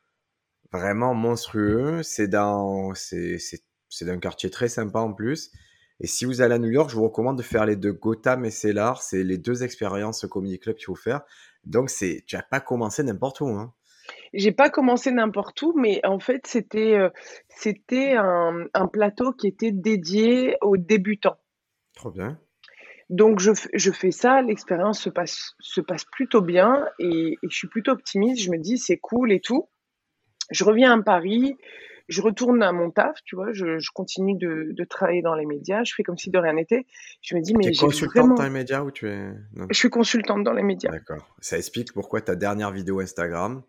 vraiment 0.73 1.15
monstrueux. 1.15 2.03
C'est 2.05 2.29
dans, 2.29 2.95
c'est, 2.95 3.39
c'est, 3.39 3.63
c'est 3.91 4.07
d'un 4.07 4.19
quartier 4.21 4.51
très 4.51 4.69
sympa 4.71 5.01
en 5.01 5.13
plus. 5.15 5.53
Et 6.03 6.09
si 6.09 6.25
vous 6.25 6.43
allez 6.43 6.57
à 6.57 6.59
New 6.59 6.69
York, 6.69 6.91
je 6.91 6.97
vous 6.97 7.05
recommande 7.05 7.39
de 7.39 7.43
faire 7.43 7.65
les 7.65 7.77
deux 7.77 7.93
Gotham 7.93 8.45
et 8.45 8.51
Cellar. 8.51 9.01
C'est 9.01 9.23
les 9.23 9.39
deux 9.39 9.63
expériences 9.63 10.27
comedy 10.27 10.59
club 10.59 10.75
qu'il 10.75 10.87
faut 10.87 10.97
faire. 10.97 11.23
Donc 11.65 11.91
c'est, 11.91 12.25
tu 12.27 12.35
n'as 12.35 12.43
pas 12.43 12.61
commencé 12.61 13.05
n'importe 13.05 13.41
où, 13.41 13.49
hein. 13.49 13.73
J'ai 14.35 14.51
pas 14.51 14.69
commencé 14.69 15.13
n'importe 15.13 15.63
où, 15.63 15.75
mais 15.79 16.05
en 16.05 16.19
fait, 16.19 16.45
c'était, 16.47 16.97
heu, 16.99 17.11
c'était 17.49 18.15
un 18.17 18.67
un 18.75 18.89
plateau 18.89 19.33
qui 19.33 19.47
était 19.47 19.71
dédié 19.71 20.57
aux 20.61 20.77
débutants. 20.77 21.39
Trop 21.95 22.11
bien. 22.11 22.37
Donc 23.09 23.39
je 23.39 23.53
je 23.73 23.93
fais 23.93 24.11
ça, 24.11 24.43
l'expérience 24.43 25.01
se 25.01 25.09
passe 25.09 25.55
se 25.61 25.81
passe 25.81 26.05
plutôt 26.05 26.41
bien 26.41 26.85
et 26.99 27.35
et 27.43 27.49
je 27.49 27.57
suis 27.57 27.69
plutôt 27.69 27.93
optimiste. 27.93 28.43
Je 28.43 28.51
me 28.51 28.59
dis: 28.59 28.77
«C'est 28.77 28.99
cool 28.99 29.33
et 29.33 29.41
tout». 29.41 29.69
Je 30.51 30.65
reviens 30.65 30.99
à 30.99 31.03
Paris, 31.03 31.57
je 32.09 32.21
retourne 32.23 32.63
à 32.63 32.73
mon 32.73 32.91
taf, 32.91 33.23
tu 33.25 33.37
vois? 33.37 33.53
Je 33.53 33.79
je 33.79 33.91
continue 33.93 34.37
de 34.37 34.69
de 34.73 34.85
travailler 34.85 35.23
dans 35.23 35.35
les 35.35 35.47
médias, 35.47 35.85
je 35.85 35.95
fais 35.95 36.03
comme 36.03 36.19
si 36.19 36.31
de 36.31 36.39
rien 36.39 36.55
n'était. 36.55 36.87
Je 37.23 37.35
me 37.37 37.41
dis: 37.41 37.53
Tu 37.53 37.59
«Mais 37.59 37.67
es 37.69 37.73
j'ai 37.73 37.81
consultante 37.81 38.29
dans 38.29 38.35
vraiment» 38.35 38.45
les 38.45 38.51
médias 38.51 38.83
ou 38.83 38.91
tu 38.91 39.09
es... 39.09 39.33
Non. 39.55 39.67
je 39.71 39.77
suis 39.79 39.91
consultante 39.91 40.45
dans 40.45 40.53
les 40.53 40.63
médias. 40.63 40.91
D'accord. 40.91 41.35
Ça 41.41 41.57
explique 41.59 41.93
pourquoi 41.93 42.21
ta 42.21 42.35
dernière 42.37 42.71
vidéo 42.71 43.01
Instagram 43.01 43.63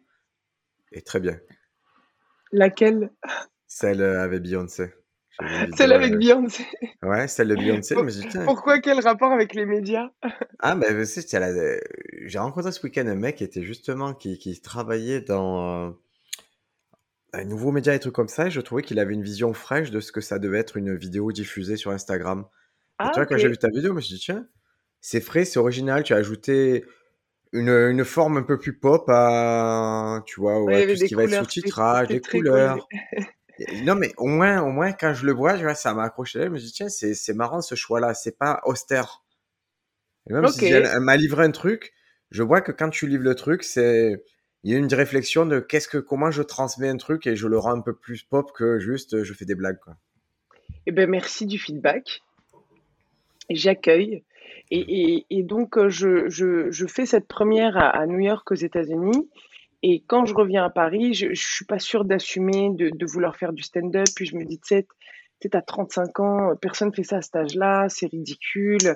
est 0.91 1.05
très 1.05 1.19
bien. 1.19 1.39
Laquelle? 2.51 3.11
Celle 3.67 4.01
euh, 4.01 4.21
avec 4.21 4.43
Beyoncé. 4.43 4.93
Celle 5.75 5.93
avec 5.93 6.13
euh, 6.13 6.17
Beyoncé. 6.17 6.63
Ouais, 7.01 7.27
celle 7.27 7.47
de 7.47 7.55
Beyoncé. 7.55 7.95
Tiens. 8.29 8.45
Pourquoi? 8.45 8.79
Quel 8.79 8.99
rapport 8.99 9.31
avec 9.31 9.55
les 9.55 9.65
médias? 9.65 10.11
Ah, 10.59 10.75
ben, 10.75 10.95
tu 10.95 11.05
sais, 11.07 11.25
elle 11.35 11.41
a- 11.43 11.47
euh, 11.47 11.79
j'ai 12.25 12.37
rencontré 12.37 12.71
ce 12.71 12.83
week-end 12.85 13.07
un 13.07 13.15
mec 13.15 13.37
qui 13.37 13.43
était 13.43 13.63
justement, 13.63 14.13
qui, 14.13 14.37
qui 14.37 14.61
travaillait 14.61 15.21
dans 15.21 15.87
euh, 15.87 15.91
un 17.33 17.45
nouveau 17.45 17.71
média 17.71 17.93
et 17.93 17.99
trucs 17.99 18.13
comme 18.13 18.27
ça. 18.27 18.47
Et 18.47 18.51
je 18.51 18.61
trouvais 18.61 18.83
qu'il 18.83 18.99
avait 18.99 19.13
une 19.13 19.23
vision 19.23 19.53
fraîche 19.53 19.91
de 19.91 19.99
ce 19.99 20.11
que 20.11 20.21
ça 20.21 20.39
devait 20.39 20.59
être 20.59 20.77
une 20.77 20.95
vidéo 20.95 21.31
diffusée 21.31 21.77
sur 21.77 21.91
Instagram. 21.91 22.45
Et 22.45 22.45
Ah 22.99 23.11
tu 23.13 23.19
vois, 23.19 23.25
quand 23.25 23.37
j'ai 23.37 23.49
vu 23.49 23.57
ta 23.57 23.69
vidéo, 23.69 23.91
je 23.91 23.95
me 23.95 24.01
suis 24.01 24.15
dit, 24.15 24.21
tiens, 24.21 24.47
c'est 25.01 25.21
frais, 25.21 25.45
c'est 25.45 25.59
original. 25.59 26.03
Tu 26.03 26.13
as 26.13 26.17
ajouté 26.17 26.85
une, 27.51 27.69
une 27.69 28.05
forme 28.05 28.37
un 28.37 28.43
peu 28.43 28.57
plus 28.57 28.77
pop 28.77 29.05
à, 29.09 30.21
tu 30.25 30.39
vois, 30.39 30.61
Ouais, 30.63 30.83
avait 30.83 30.93
tout 30.93 31.01
ce 31.01 31.05
qui 31.05 31.15
va 31.15 31.23
être 31.23 31.39
sous-titrage, 31.39 32.07
très 32.07 32.19
couleurs. 32.19 32.87
Non, 33.83 33.93
mais 33.93 34.11
au 34.17 34.25
moins, 34.25 34.63
au 34.63 34.71
moins, 34.71 34.93
quand 34.93 35.13
je 35.13 35.27
le 35.27 35.31
vois, 35.31 35.53
tu 35.53 35.61
vois, 35.61 35.75
ça 35.75 35.93
m'a 35.93 36.05
accroché. 36.05 36.41
Je 36.45 36.47
me 36.49 36.57
dis, 36.57 36.71
tiens, 36.71 36.89
c'est, 36.89 37.13
c'est 37.13 37.35
marrant 37.35 37.61
ce 37.61 37.75
choix-là. 37.75 38.15
C'est 38.15 38.35
pas 38.35 38.61
austère. 38.65 39.23
Et 40.27 40.33
même 40.33 40.47
si 40.47 40.65
elle, 40.65 40.85
OK. 40.85 40.91
elle 40.91 41.01
m'a 41.01 41.15
livré 41.17 41.45
un 41.45 41.51
truc, 41.51 41.93
je 42.31 42.41
vois 42.41 42.61
que 42.61 42.71
quand 42.71 42.89
tu 42.89 43.07
livres 43.07 43.23
le 43.23 43.35
truc, 43.35 43.63
c'est, 43.63 44.23
il 44.63 44.71
y 44.71 44.75
a 44.75 44.77
une 44.77 44.93
réflexion 44.93 45.45
de 45.45 45.59
qu'est-ce 45.59 45.87
que, 45.87 45.97
comment 45.97 46.31
je 46.31 46.41
transmets 46.41 46.89
un 46.89 46.97
truc 46.97 47.27
et 47.27 47.35
je 47.35 47.47
le 47.47 47.57
rends 47.57 47.75
un 47.75 47.81
peu 47.81 47.93
plus 47.93 48.23
pop 48.23 48.51
que 48.53 48.79
juste 48.79 49.13
euh, 49.13 49.23
je 49.23 49.33
fais 49.33 49.45
des 49.45 49.55
blagues. 49.55 49.79
Eh 50.85 50.91
ben, 50.91 51.09
merci 51.09 51.45
du 51.45 51.59
feedback. 51.59 52.21
J'accueille 53.49 54.23
et 54.71 55.43
donc 55.43 55.77
heu, 55.77 55.89
je 55.89 56.29
je 56.29 56.87
fais 56.87 57.05
cette 57.05 57.27
première 57.27 57.77
à 57.77 57.89
à 57.89 58.07
New 58.07 58.19
York 58.19 58.49
aux 58.51 58.55
États-Unis 58.55 59.29
et 59.85 60.01
quand 60.07 60.25
je 60.25 60.33
reviens 60.33 60.63
à 60.63 60.69
Paris, 60.69 61.13
je 61.13 61.33
je 61.33 61.45
suis 61.45 61.65
pas 61.65 61.77
sûre 61.77 62.05
d'assumer, 62.05 62.69
de 62.73 63.05
vouloir 63.05 63.35
faire 63.35 63.51
du 63.51 63.61
stand-up. 63.61 64.07
Puis 64.15 64.25
je 64.25 64.37
me 64.37 64.45
dis: 64.45 64.57
«Tu 64.57 64.75
sais, 64.75 64.87
tu 65.41 65.49
35 65.49 66.19
ans, 66.21 66.55
personne 66.55 66.93
fait 66.93 67.03
ça 67.03 67.17
à 67.17 67.21
cet 67.21 67.35
âge-là, 67.35 67.87
c'est 67.89 68.07
ridicule». 68.07 68.95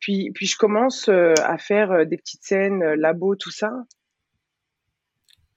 Puis 0.00 0.32
puis 0.34 0.46
je 0.46 0.56
commence, 0.58 1.08
heu, 1.08 1.32
à 1.38 1.58
faire, 1.58 1.92
heu, 1.92 2.06
des 2.06 2.16
petites 2.16 2.42
scènes, 2.42 2.82
labo, 2.94 3.36
tout 3.36 3.52
ça. 3.52 3.70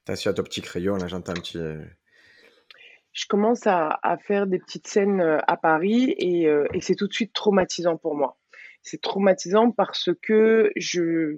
T'as 0.09 0.15
su 0.15 0.27
à 0.27 0.33
ton 0.33 0.41
petit 0.41 0.63
crayon, 0.63 0.95
là, 0.95 1.05
j'entends 1.05 1.33
un 1.33 1.35
petit, 1.35 1.59
euh, 1.59 1.85
Je 3.13 3.27
commence 3.27 3.67
à 3.67 3.99
à 4.01 4.17
faire 4.17 4.47
des 4.47 4.57
petites 4.57 4.87
scènes, 4.87 5.21
heu, 5.21 5.37
à 5.45 5.55
Paris 5.55 6.15
et 6.17 6.47
heu 6.47 6.65
et 6.73 6.81
c'est 6.81 6.95
tout 6.95 7.07
de 7.07 7.13
suite 7.13 7.31
traumatisant 7.31 7.95
pour 7.95 8.15
moi. 8.15 8.39
C'est 8.81 9.01
traumatisant 9.01 9.69
parce 9.69 10.09
que 10.23 10.71
je 10.75 11.37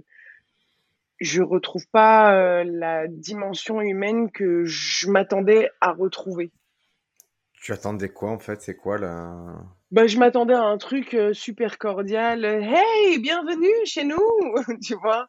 je 1.19 1.41
retrouve 1.41 1.85
pas, 1.91 2.63
la 2.63 3.09
dimension 3.09 3.81
humaine 3.81 4.31
que 4.31 4.63
je 4.63 5.09
m'attendais 5.09 5.69
à 5.81 5.91
retrouver. 5.91 6.53
tu 7.61 7.73
attendais 7.73 8.07
quoi, 8.07 8.31
en 8.31 8.39
fait? 8.39 8.61
C'est 8.61 8.77
quoi, 8.77 8.97
là? 8.97 9.35
Bah, 9.91 10.07
je 10.07 10.17
m'attendais 10.17 10.53
à 10.53 10.63
un 10.63 10.77
truc, 10.77 11.17
super 11.33 11.77
cordial, 11.77 12.45
«Hey, 12.45 13.19
bienvenue 13.19 13.67
chez 13.83 14.05
nous!» 14.05 14.17
tu 14.81 14.95
vois? 14.95 15.27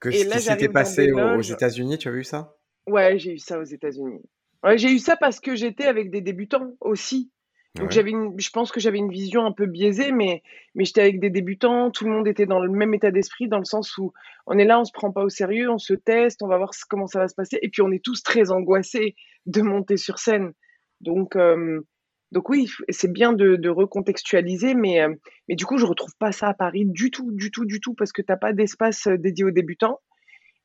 Que 0.00 0.10
Et 0.10 0.24
ce 0.24 0.28
là, 0.28 0.36
qui 0.36 0.40
s'était 0.40 0.68
passé 0.68 1.12
aux, 1.12 1.42
États-Unis, 1.42 1.98
tu 1.98 2.08
as 2.08 2.12
vu 2.12 2.24
ça? 2.24 2.56
Ouais, 2.86 3.18
j'ai 3.18 3.32
eu 3.34 3.38
ça 3.38 3.58
aux 3.58 3.64
États-Unis. 3.64 4.20
Ouais, 4.62 4.78
j'ai 4.78 4.92
eu 4.92 4.98
ça 4.98 5.16
parce 5.16 5.40
que 5.40 5.54
j'étais 5.56 5.86
avec 5.86 6.10
des 6.10 6.20
débutants 6.20 6.76
aussi. 6.80 7.30
Donc 7.78 7.90
Ouais. 7.90 7.94
j'avais 7.94 8.10
une 8.10 8.38
je 8.38 8.50
pense 8.50 8.70
que 8.70 8.80
j'avais 8.80 8.98
une 8.98 9.10
vision 9.10 9.44
un 9.44 9.52
peu 9.52 9.66
biaisée, 9.66 10.12
mais 10.12 10.42
mais 10.74 10.84
j'étais 10.84 11.00
avec 11.00 11.20
des 11.20 11.30
débutants, 11.30 11.90
tout 11.90 12.04
le 12.04 12.10
monde 12.12 12.28
était 12.28 12.46
dans 12.46 12.60
le 12.60 12.70
même 12.70 12.94
état 12.94 13.10
d'esprit, 13.10 13.48
dans 13.48 13.58
le 13.58 13.64
sens 13.64 13.96
où 13.98 14.12
on 14.46 14.58
est 14.58 14.64
là, 14.64 14.78
on 14.78 14.84
se 14.84 14.92
prend 14.92 15.10
pas 15.10 15.24
au 15.24 15.28
sérieux, 15.30 15.70
on 15.70 15.78
se 15.78 15.94
teste, 15.94 16.42
on 16.42 16.48
va 16.48 16.58
voir 16.58 16.70
comment 16.88 17.06
ça 17.06 17.18
va 17.18 17.28
se 17.28 17.34
passer 17.34 17.58
et 17.62 17.70
puis 17.70 17.82
on 17.82 17.90
est 17.90 18.04
tous 18.04 18.22
très 18.22 18.50
angoissés 18.50 19.14
de 19.46 19.62
monter 19.62 19.96
sur 19.96 20.18
scène. 20.18 20.52
Donc 21.00 21.34
hem, 21.34 21.82
donc 22.30 22.48
oui, 22.50 22.68
c'est 22.90 23.10
bien 23.12 23.32
de 23.32 23.56
de 23.56 23.68
recontextualiser, 23.70 24.74
mais 24.74 24.94
hem, 24.96 25.16
mais 25.48 25.56
du 25.56 25.64
coup, 25.66 25.78
je 25.78 25.86
retrouve 25.86 26.14
pas 26.18 26.30
ça 26.32 26.48
à 26.48 26.54
Paris 26.54 26.84
du 26.86 27.10
tout, 27.10 27.32
du 27.32 27.50
tout, 27.50 27.64
du 27.64 27.80
tout, 27.80 27.94
parce 27.94 28.12
que 28.12 28.22
tu 28.22 28.32
as 28.32 28.36
pas 28.36 28.52
d'espace, 28.52 29.06
heu, 29.06 29.18
dédié 29.18 29.44
aux 29.44 29.50
débutants 29.50 30.00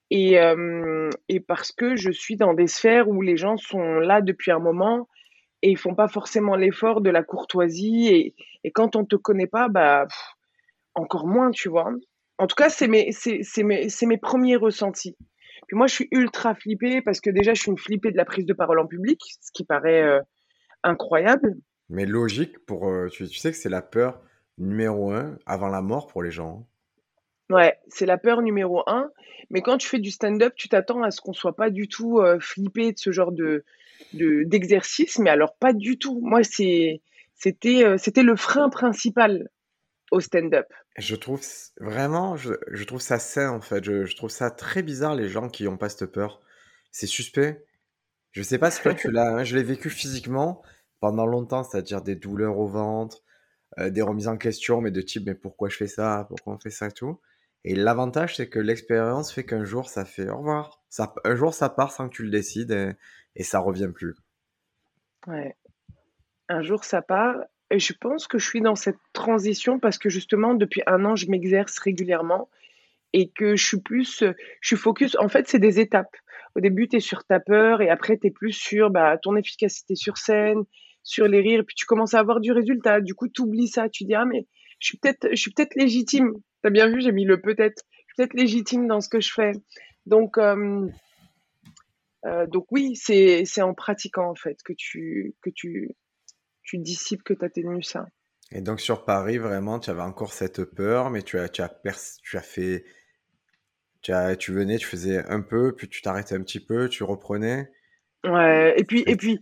et 0.09 0.33
hem 0.33 1.09
et 1.29 1.39
parce 1.39 1.71
que 1.71 1.95
je 1.95 2.11
suis 2.11 2.37
dans 2.37 2.53
des 2.53 2.67
sphères 2.67 3.09
où 3.09 3.21
les 3.21 3.37
gens 3.37 3.57
sont 3.57 3.99
là 3.99 4.21
depuis 4.21 4.51
un 4.51 4.59
moment 4.59 5.07
et 5.61 5.71
ils 5.71 5.77
font 5.77 5.95
pas 5.95 6.07
forcément 6.07 6.55
l'effort 6.55 7.01
de 7.01 7.09
la 7.09 7.23
courtoisie 7.23 8.07
et 8.13 8.35
et 8.63 8.71
quand 8.71 8.95
on 8.95 9.05
te 9.05 9.15
connaît 9.15 9.47
pas, 9.47 9.69
bah, 9.69 10.07
encore 10.95 11.27
moins, 11.27 11.51
tu 11.51 11.69
vois? 11.69 11.91
En 12.37 12.47
tout 12.47 12.55
cas, 12.55 12.69
c'est 12.69 12.87
mes 12.87 13.11
c'est 13.11 13.63
mes 13.63 13.87
mes 14.03 14.17
premiers 14.17 14.57
ressentis. 14.57 15.15
Puis 15.67 15.75
moi, 15.75 15.87
je 15.87 15.93
suis 15.93 16.07
ultra 16.11 16.55
flippée 16.55 17.01
parce 17.01 17.19
que 17.19 17.29
déjà, 17.29 17.53
je 17.53 17.61
suis 17.61 17.71
une 17.71 17.77
flippée 17.77 18.11
de 18.11 18.17
la 18.17 18.25
prise 18.25 18.45
de 18.45 18.53
parole 18.53 18.79
en 18.79 18.87
public, 18.87 19.19
ce 19.41 19.51
qui 19.53 19.65
paraît, 19.65 20.03
heu, 20.03 20.19
incroyable. 20.83 21.55
Mais 21.89 22.05
logique 22.05 22.59
pour, 22.65 22.87
euh, 22.87 23.07
tu, 23.09 23.27
tu 23.27 23.37
sais 23.37 23.51
que 23.51 23.57
c'est 23.57 23.69
la 23.69 23.81
peur 23.81 24.21
numéro 24.57 25.11
un 25.11 25.37
avant 25.45 25.67
la 25.67 25.81
mort 25.81 26.07
pour 26.07 26.23
les 26.23 26.31
gens. 26.31 26.67
Ouais, 27.49 27.77
c'est 27.87 28.05
la 28.05 28.17
peur 28.17 28.41
numéro 28.41 28.83
un. 28.87 29.09
mais 29.49 29.61
quand 29.61 29.77
tu 29.77 29.87
fais 29.87 29.99
du 29.99 30.11
stand-up, 30.11 30.53
tu 30.57 30.67
t'attends 30.69 31.03
à 31.03 31.11
ce 31.11 31.21
qu'on 31.21 31.33
soit 31.33 31.55
pas 31.55 31.69
du 31.69 31.87
tout, 31.87 32.19
heu, 32.19 32.39
flippé 32.39 32.91
de 32.91 32.97
ce 32.97 33.11
genre 33.11 33.31
de 33.31 33.63
de 34.13 34.43
d'exercice, 34.43 35.19
mais 35.19 35.29
alors 35.29 35.55
pas 35.57 35.73
du 35.73 35.97
tout. 35.97 36.19
Moi, 36.21 36.43
c'est 36.43 37.01
c'était, 37.35 37.83
heu, 37.85 37.97
c'était 37.97 38.23
le 38.23 38.35
frein 38.35 38.69
principal 38.69 39.49
au 40.11 40.19
stand-up. 40.21 40.67
Je 40.97 41.15
trouve 41.15 41.41
vraiment, 41.79 42.37
je, 42.37 42.53
je 42.71 42.83
trouve 42.83 43.01
ça 43.01 43.19
sain 43.19 43.51
en 43.51 43.61
fait. 43.61 43.83
Je, 43.83 44.05
je 44.05 44.15
trouve 44.15 44.29
ça 44.31 44.49
très 44.51 44.81
bizarre 44.83 45.15
les 45.15 45.29
gens 45.29 45.49
qui 45.49 45.67
ont 45.67 45.77
pas 45.77 45.89
cette 45.89 46.07
peur. 46.07 46.41
C'est 46.91 47.05
suspect. 47.07 47.65
Je 48.31 48.43
sais 48.43 48.59
pas 48.59 48.71
si 48.71 48.81
toi 48.81 48.93
tu 48.95 49.11
l'as. 49.11 49.37
hein, 49.39 49.43
Je 49.45 49.57
l'ai 49.57 49.63
vécu 49.63 49.89
physiquement 49.91 50.63
pendant 51.01 51.25
longtemps, 51.27 51.63
c'est-à-dire 51.63 52.01
des 52.03 52.15
douleurs 52.15 52.59
au 52.59 52.67
ventre, 52.67 53.23
euh, 53.79 53.89
des 53.91 54.01
remises 54.03 54.27
en 54.29 54.37
question, 54.37 54.81
mais 54.81 54.91
de 54.91 55.01
type 55.01 55.25
mais 55.27 55.35
pourquoi 55.35 55.69
je 55.69 55.77
fais 55.77 55.87
ça, 55.87 56.25
pourquoi 56.29 56.55
on 56.55 56.59
fait 56.59 56.71
ça 56.71 56.87
et 56.87 56.91
tout? 56.93 57.21
Et 57.63 57.75
l'avantage 57.75 58.35
c'est 58.37 58.49
que 58.49 58.59
l'expérience 58.59 59.33
fait 59.33 59.45
qu'un 59.45 59.65
jour 59.65 59.89
ça 59.89 60.05
fait 60.05 60.29
au 60.29 60.37
revoir. 60.37 60.81
Ça, 60.89 61.13
un 61.23 61.35
jour 61.35 61.53
ça 61.53 61.69
part 61.69 61.91
sans 61.91 62.09
que 62.09 62.15
tu 62.15 62.23
le 62.23 62.29
décides 62.29 62.71
et, 62.71 62.91
et 63.35 63.43
ça 63.43 63.59
revient 63.59 63.91
plus. 63.93 64.15
Ouais. 65.27 65.55
Un 66.49 66.61
jour, 66.61 66.83
ça 66.83 67.01
part 67.01 67.35
et 67.69 67.79
je 67.79 67.93
pense 67.93 68.27
que 68.27 68.37
je 68.37 68.45
suis 68.47 68.61
dans 68.61 68.75
cette 68.75 68.99
transition 69.11 69.79
parce 69.79 69.97
que 69.97 70.09
justement, 70.09 70.53
depuis 70.53 70.81
un 70.87 71.03
an, 71.03 71.15
je 71.17 71.29
m'exerce 71.29 71.77
régulièrement 71.79 72.49
et 73.11 73.29
que 73.29 73.57
je 73.57 73.65
suis 73.65 73.81
plus, 73.81 74.23
je 74.61 74.67
suis 74.67 74.77
focus 74.77 75.17
en 75.19 75.27
fait, 75.27 75.47
c'est 75.47 75.59
des 75.59 75.79
étapes. 75.79 76.15
Au 76.55 76.61
début, 76.61 76.87
tu 76.87 76.97
es 76.97 76.99
sur 76.99 77.25
ta 77.25 77.39
peur 77.39 77.81
et 77.81 77.89
après 77.89 78.17
tu 78.17 78.27
es 78.27 78.31
plus 78.31 78.53
sur, 78.53 78.89
bah, 78.89 79.17
ton 79.17 79.35
efficacité 79.35 79.95
sur 79.95 80.17
scène, 80.17 80.63
sur 81.03 81.27
les 81.27 81.41
rires, 81.41 81.63
puis 81.65 81.75
tu 81.75 81.85
commences 81.85 82.13
à 82.13 82.19
avoir 82.19 82.39
du 82.39 82.51
résultat. 82.51 83.01
Du 83.01 83.13
coup, 83.15 83.27
tu 83.27 83.41
oublies 83.41 83.67
ça, 83.67 83.89
tu 83.89 84.05
dis: 84.05 84.15
«Ah 84.15 84.25
mais 84.25 84.47
je 84.79 84.87
suis 84.87 84.97
peut-être 84.97 85.27
peut-être 85.27 85.75
légitime». 85.75 86.33
Tu 86.67 86.81
as 86.81 86.86
bien 86.86 86.89
vu, 86.89 87.00
j'ai 87.00 87.13
mis 87.13 87.24
le 87.24 87.39
peut-être. 87.39 87.83
Peut-être 88.17 88.33
légitime 88.33 88.88
dans 88.88 89.00
ce 89.00 89.07
que 89.07 89.21
je 89.21 89.31
fais. 89.31 89.53
Donc 90.05 90.38
hem, 90.38 90.91
heu, 92.25 92.47
donc 92.47 92.65
oui, 92.71 92.95
c'est 92.95 93.45
c'est 93.45 93.62
en 93.62 93.74
pratiquant 93.74 94.29
en 94.29 94.36
fait 94.36 94.57
que 94.65 94.74
tu 94.75 95.36
que 95.41 95.50
tu 95.50 95.91
tu 96.63 96.77
dissipes, 96.79 97.24
que 97.24 97.33
tu 97.33 97.45
atténues 97.45 97.83
ça. 97.83 98.05
Et 98.51 98.62
donc 98.62 98.81
sur 98.81 99.05
Paris, 99.05 99.38
vraiment, 99.38 99.79
tu 99.79 99.89
avais 99.89 100.01
encore 100.01 100.33
cette 100.33 100.63
peur, 100.65 101.09
mais 101.09 101.21
tu 101.21 101.39
as, 101.39 101.47
tu 101.47 101.62
as, 101.62 101.69
tu 102.21 102.38
as 102.38 102.41
fait, 102.41 102.83
tu, 104.01 104.12
as, 104.12 104.36
tu 104.36 104.51
venais, 104.51 104.77
tu 104.77 104.88
faisais 104.88 105.24
un 105.25 105.41
peu, 105.41 105.74
puis 105.74 105.88
tu 105.88 106.01
t'arrêtais 106.01 106.36
un 106.36 106.41
petit 106.41 106.59
peu, 106.59 106.89
tu 106.89 107.03
reprenais. 107.03 107.71
Ouais, 108.25 108.74
et 108.77 108.83
puis, 108.83 109.03
et 109.07 109.15
puis, 109.15 109.39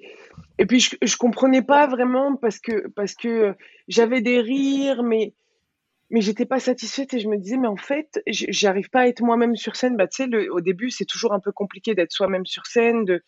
et 0.60 0.66
puis, 0.66 0.80
je, 0.80 0.96
je 1.02 1.18
comprenais 1.18 1.62
pas 1.62 1.88
vraiment 1.88 2.36
parce 2.36 2.60
que, 2.60 2.88
parce 2.90 3.16
que 3.16 3.56
j'avais 3.88 4.22
des 4.22 4.42
rires, 4.42 5.02
mais, 5.02 5.34
mais 6.16 6.22
j'étais 6.22 6.46
pas 6.46 6.62
satisfaite 6.62 7.14
et 7.14 7.20
je 7.20 7.28
me 7.28 7.36
disais, 7.36 7.58
mais 7.58 7.68
en 7.68 7.76
fait, 7.76 8.24
j'arrive 8.26 8.90
pas 8.90 9.02
à 9.02 9.08
être 9.08 9.22
moi-même 9.22 9.58
sur 9.58 9.76
scène. 9.76 9.98
Bah, 9.98 10.08
tu 10.08 10.24
sais, 10.24 10.48
au 10.48 10.62
début, 10.62 10.90
c'est 10.90 11.04
toujours 11.04 11.34
un 11.34 11.42
peu 11.42 11.52
compliqué 11.52 11.94
d'être 11.94 12.14
soi-même 12.14 12.46
sur 12.46 12.68
scène, 12.68 13.04
de, 13.04 13.22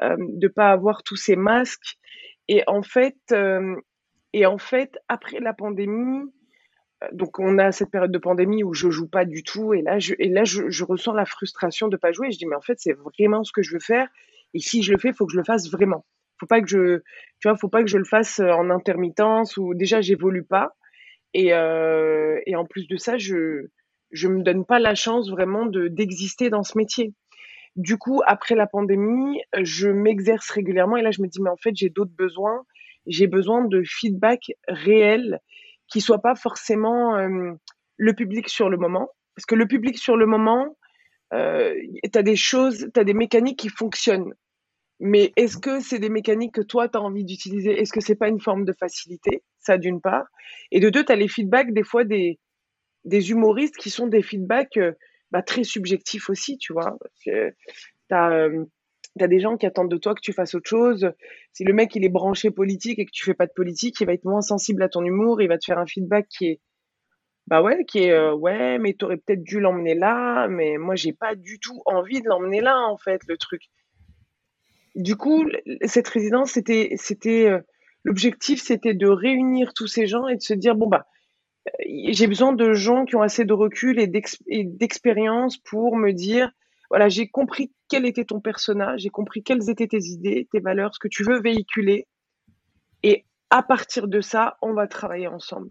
euh, 0.00 0.16
de 0.18 0.48
pas 0.48 0.70
avoir 0.70 1.02
tous 1.02 1.16
ces 1.16 1.36
masques. 1.36 1.98
Et 2.48 2.62
en 2.66 2.80
fait, 2.82 3.18
euh, 3.32 3.76
et 4.32 4.46
en 4.46 4.56
fait, 4.56 4.98
après 5.08 5.40
la 5.40 5.52
pandémie, 5.52 6.22
euh, 7.02 7.08
donc 7.12 7.38
on 7.38 7.58
a 7.58 7.70
cette 7.70 7.90
période 7.90 8.10
de 8.10 8.18
pandémie 8.18 8.64
où 8.64 8.72
je 8.72 8.88
joue 8.88 9.08
pas 9.08 9.26
du 9.26 9.42
tout 9.42 9.74
et 9.74 9.82
là 9.82 9.98
je, 9.98 10.14
et 10.18 10.30
là 10.30 10.44
je, 10.44 10.84
ressens 10.84 11.12
la 11.12 11.26
frustration 11.26 11.88
de 11.88 11.98
pas 11.98 12.12
jouer. 12.12 12.30
je 12.32 12.38
dis 12.38 12.46
mais 12.46 12.56
en 12.56 12.62
fait 12.62 12.78
c'est 12.78 12.94
vraiment 12.94 13.44
ce 13.44 13.52
que 13.52 13.60
je 13.60 13.74
veux 13.74 13.80
faire 13.80 14.08
et 14.54 14.58
si 14.58 14.82
je 14.82 14.90
le 14.92 14.98
fais, 14.98 15.12
faut 15.12 15.26
que 15.26 15.32
je 15.32 15.38
le 15.38 15.44
fasse 15.44 15.70
vraiment. 15.70 16.06
Faut 16.40 16.46
pas 16.46 16.62
que 16.62 16.68
je, 16.68 17.00
tu 17.40 17.48
vois, 17.48 17.58
faut 17.58 17.68
pas 17.68 17.82
que 17.82 17.90
je 17.90 17.98
le 17.98 18.04
fasse 18.04 18.40
en 18.40 18.70
intermittence 18.70 19.58
ou 19.58 19.74
déjà 19.74 20.00
j'évolue 20.00 20.44
pas 20.44 20.74
et, 21.34 21.54
euh, 21.54 22.40
et 22.46 22.56
en 22.56 22.64
plus 22.64 22.86
de 22.86 22.96
ça 22.96 23.18
je 23.18 23.68
je 24.10 24.28
me 24.28 24.42
donne 24.42 24.64
pas 24.66 24.78
la 24.78 24.94
chance 24.94 25.30
vraiment 25.30 25.66
de 25.66 25.88
d'exister 25.88 26.50
dans 26.50 26.62
ce 26.62 26.76
métier. 26.76 27.14
Du 27.76 27.96
coup, 27.96 28.20
après 28.26 28.54
la 28.54 28.66
pandémie, 28.66 29.40
je 29.62 29.88
m'exerce 29.88 30.50
régulièrement 30.50 30.98
et 30.98 31.02
là 31.02 31.10
je 31.10 31.22
me 31.22 31.28
dis 31.28 31.40
mais 31.40 31.50
en 31.50 31.56
fait 31.56 31.74
j'ai 31.74 31.88
d'autres 31.88 32.14
besoins 32.14 32.64
j'ai 33.06 33.26
besoin 33.26 33.64
de 33.64 33.82
feedback 33.84 34.52
réel 34.68 35.40
qui 35.88 36.00
soit 36.00 36.20
pas 36.20 36.34
forcément 36.34 37.16
euh, 37.16 37.52
le 37.96 38.12
public 38.14 38.48
sur 38.48 38.68
le 38.68 38.76
moment. 38.76 39.10
Parce 39.34 39.46
que 39.46 39.54
le 39.54 39.66
public 39.66 39.98
sur 39.98 40.16
le 40.16 40.26
moment, 40.26 40.76
euh, 41.32 41.74
tu 42.10 42.18
as 42.18 42.22
des 42.22 42.36
choses, 42.36 42.88
tu 42.92 43.00
as 43.00 43.04
des 43.04 43.14
mécaniques 43.14 43.58
qui 43.58 43.68
fonctionnent. 43.68 44.34
Mais 45.04 45.32
est-ce 45.34 45.56
que 45.58 45.80
c'est 45.80 45.98
des 45.98 46.08
mécaniques 46.08 46.54
que 46.54 46.60
toi, 46.60 46.88
tu 46.88 46.96
as 46.96 47.02
envie 47.02 47.24
d'utiliser? 47.24 47.72
Est-ce 47.72 47.92
que 47.92 48.00
c'est 48.00 48.14
pas 48.14 48.28
une 48.28 48.40
forme 48.40 48.64
de 48.64 48.72
facilité 48.72 49.42
Ça, 49.58 49.76
d'une 49.76 50.00
part? 50.00 50.26
Et 50.70 50.78
de 50.78 50.90
deux, 50.90 51.04
tu 51.04 51.10
as 51.10 51.16
les 51.16 51.26
feedbacks, 51.26 51.72
des 51.74 51.82
fois, 51.82 52.04
des, 52.04 52.38
des 53.04 53.32
humoristes 53.32 53.76
qui 53.76 53.90
sont 53.90 54.06
des 54.06 54.22
feedbacks 54.22 54.76
euh, 54.76 54.92
bah, 55.32 55.42
très 55.42 55.64
subjectifs 55.64 56.30
aussi, 56.30 56.56
tu 56.56 56.72
vois? 56.72 56.96
Euh, 57.26 57.50
tu 58.08 58.14
as 58.14 59.28
des 59.28 59.40
gens 59.40 59.56
qui 59.56 59.66
attendent 59.66 59.90
de 59.90 59.96
toi 59.96 60.14
que 60.14 60.20
tu 60.20 60.32
fasses 60.32 60.54
autre 60.54 60.68
chose. 60.68 61.10
Si 61.52 61.64
le 61.64 61.72
mec 61.72 61.96
il 61.96 62.04
est 62.04 62.08
branché 62.08 62.52
politique 62.52 63.00
et 63.00 63.04
que 63.04 63.10
tu 63.12 63.24
fais 63.24 63.34
pas 63.34 63.46
de 63.46 63.52
politique, 63.52 64.00
il 64.00 64.06
va 64.06 64.12
être 64.12 64.24
moins 64.24 64.40
sensible 64.40 64.84
à 64.84 64.88
ton 64.88 65.04
humour, 65.04 65.42
il 65.42 65.48
va 65.48 65.58
te 65.58 65.64
faire 65.64 65.78
un 65.78 65.86
feedback 65.86 66.28
qui 66.28 66.46
est 66.46 66.60
bah 67.48 67.60
ouais, 67.60 67.84
qui 67.86 68.04
est 68.04 68.12
euh, 68.12 68.34
ouais, 68.34 68.78
mais 68.78 68.94
tu 68.94 69.04
aurais 69.04 69.16
peut-être 69.16 69.42
dû 69.42 69.58
l'emmener 69.58 69.94
là, 69.94 70.46
mais 70.48 70.76
moi 70.78 70.94
j'ai 70.94 71.12
pas 71.12 71.34
du 71.34 71.58
tout 71.58 71.82
envie 71.86 72.22
de 72.22 72.28
l'emmener 72.28 72.60
là 72.60 72.78
en 72.78 72.96
fait 72.98 73.20
le 73.26 73.36
truc. 73.36 73.62
Du 74.94 75.16
coup, 75.16 75.46
cette 75.84 76.08
résidence 76.08 76.52
c'était 76.52 76.94
c'était 76.96 77.48
euh, 77.48 77.60
l'objectif 78.04 78.62
c'était 78.62 78.94
de 78.94 79.06
réunir 79.06 79.72
tous 79.74 79.86
ces 79.86 80.06
gens 80.06 80.28
et 80.28 80.36
de 80.36 80.42
se 80.42 80.54
dire 80.54 80.74
bon 80.74 80.88
bah 80.88 81.06
euh, 81.68 81.72
j'ai 82.08 82.26
besoin 82.26 82.52
de 82.52 82.74
gens 82.74 83.04
qui 83.04 83.16
ont 83.16 83.22
assez 83.22 83.44
de 83.44 83.52
recul 83.52 83.98
et 83.98 84.64
d'expérience 84.64 85.56
pour 85.58 85.96
me 85.96 86.12
dire 86.12 86.52
voilà, 86.92 87.08
j'ai 87.08 87.26
compris 87.26 87.72
quel 87.88 88.04
était 88.04 88.26
ton 88.26 88.42
personnage, 88.42 89.00
j'ai 89.00 89.08
compris 89.08 89.42
quelles 89.42 89.70
étaient 89.70 89.86
tes 89.86 90.04
idées, 90.04 90.46
tes 90.52 90.60
valeurs, 90.60 90.94
ce 90.94 90.98
que 90.98 91.08
tu 91.08 91.24
veux 91.24 91.40
véhiculer. 91.40 92.06
Et 93.02 93.24
à 93.48 93.62
partir 93.62 94.08
de 94.08 94.20
ça, 94.20 94.58
on 94.60 94.74
va 94.74 94.86
travailler 94.86 95.26
ensemble. 95.26 95.70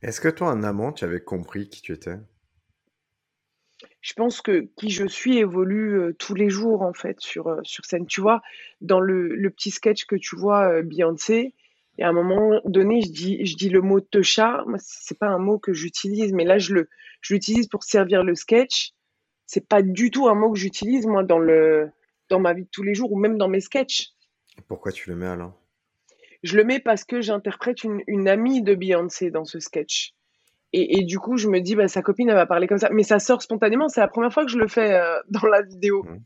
Est-ce 0.00 0.22
que 0.22 0.28
toi, 0.28 0.48
en 0.48 0.62
amont, 0.62 0.92
tu 0.92 1.04
avais 1.04 1.20
compris 1.20 1.68
qui 1.68 1.82
tu 1.82 1.92
étais? 1.92 2.16
Je 4.00 4.12
pense 4.14 4.40
que 4.40 4.68
qui 4.76 4.90
je 4.90 5.06
suis 5.06 5.38
évolue 5.38 6.14
tous 6.18 6.34
les 6.34 6.50
jours 6.50 6.82
en 6.82 6.92
fait 6.92 7.20
sur, 7.20 7.60
sur 7.64 7.84
scène. 7.84 8.06
Tu 8.06 8.20
vois, 8.20 8.42
dans 8.80 9.00
le, 9.00 9.34
le 9.34 9.50
petit 9.50 9.70
sketch 9.70 10.04
que 10.06 10.16
tu 10.16 10.36
vois 10.36 10.82
Beyoncé, 10.82 11.54
et 11.98 12.04
à 12.04 12.08
un 12.08 12.12
moment 12.12 12.60
donné, 12.64 13.00
je 13.00 13.10
dis, 13.10 13.44
je 13.44 13.56
dis 13.56 13.70
le 13.70 13.80
mot 13.80 14.00
techa. 14.00 14.62
Moi, 14.66 14.78
c'est 14.80 15.18
pas 15.18 15.26
un 15.26 15.38
mot 15.38 15.58
que 15.58 15.72
j'utilise, 15.72 16.32
mais 16.32 16.44
là, 16.44 16.58
je 16.58 16.74
le, 16.74 16.88
je 17.22 17.34
l'utilise 17.34 17.66
pour 17.66 17.82
servir 17.82 18.22
le 18.22 18.36
sketch 18.36 18.92
c'est 19.48 19.66
pas 19.66 19.82
du 19.82 20.12
tout 20.12 20.28
un 20.28 20.34
mot 20.34 20.52
que 20.52 20.58
j'utilise 20.58 21.06
moi 21.06 21.24
dans 21.24 21.38
le 21.38 21.90
dans 22.28 22.38
ma 22.38 22.52
vie 22.52 22.64
de 22.64 22.68
tous 22.70 22.82
les 22.82 22.94
jours 22.94 23.10
ou 23.10 23.18
même 23.18 23.38
dans 23.38 23.48
mes 23.48 23.60
sketchs. 23.60 24.10
Pourquoi 24.68 24.92
tu 24.92 25.08
le 25.08 25.16
mets 25.16 25.26
alors? 25.26 25.58
Je 26.42 26.56
le 26.56 26.64
mets 26.64 26.78
parce 26.78 27.04
que 27.04 27.20
j'interprète 27.20 27.82
une, 27.82 28.02
une, 28.06 28.28
amie 28.28 28.62
de 28.62 28.74
Beyoncé 28.74 29.30
dans 29.30 29.44
ce 29.44 29.58
sketch. 29.58 30.12
Et, 30.72 30.98
et, 30.98 31.04
du 31.04 31.18
coup, 31.18 31.36
je 31.38 31.48
me 31.48 31.60
dis, 31.60 31.74
bah, 31.74 31.88
sa 31.88 32.02
copine, 32.02 32.28
elle 32.28 32.34
va 32.34 32.46
parler 32.46 32.66
comme 32.66 32.78
ça. 32.78 32.90
Mais 32.90 33.02
ça 33.02 33.18
sort 33.18 33.42
spontanément. 33.42 33.88
C'est 33.88 34.00
la 34.00 34.08
première 34.08 34.32
fois 34.32 34.44
que 34.44 34.50
je 34.50 34.58
le 34.58 34.68
fais 34.68 34.94
euh, 34.94 35.20
dans 35.28 35.46
la 35.46 35.62
vidéo. 35.62 36.04
Mmh. 36.04 36.18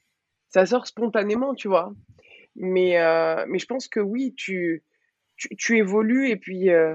Ça 0.49 0.67
sort 0.67 0.87
spontanément, 0.87 1.55
tu 1.55 1.69
vois. 1.69 1.93
Mais, 2.57 3.01
euh, 3.01 3.45
mais 3.49 3.59
je 3.59 3.67
pense 3.67 3.89
que 3.89 4.01
oui, 4.01 4.35
tu, 4.37 4.83
tu, 5.37 5.49
tu 5.57 5.79
évolues 5.79 6.29
et 6.29 6.37
puis 6.37 6.71
euh, 6.71 6.95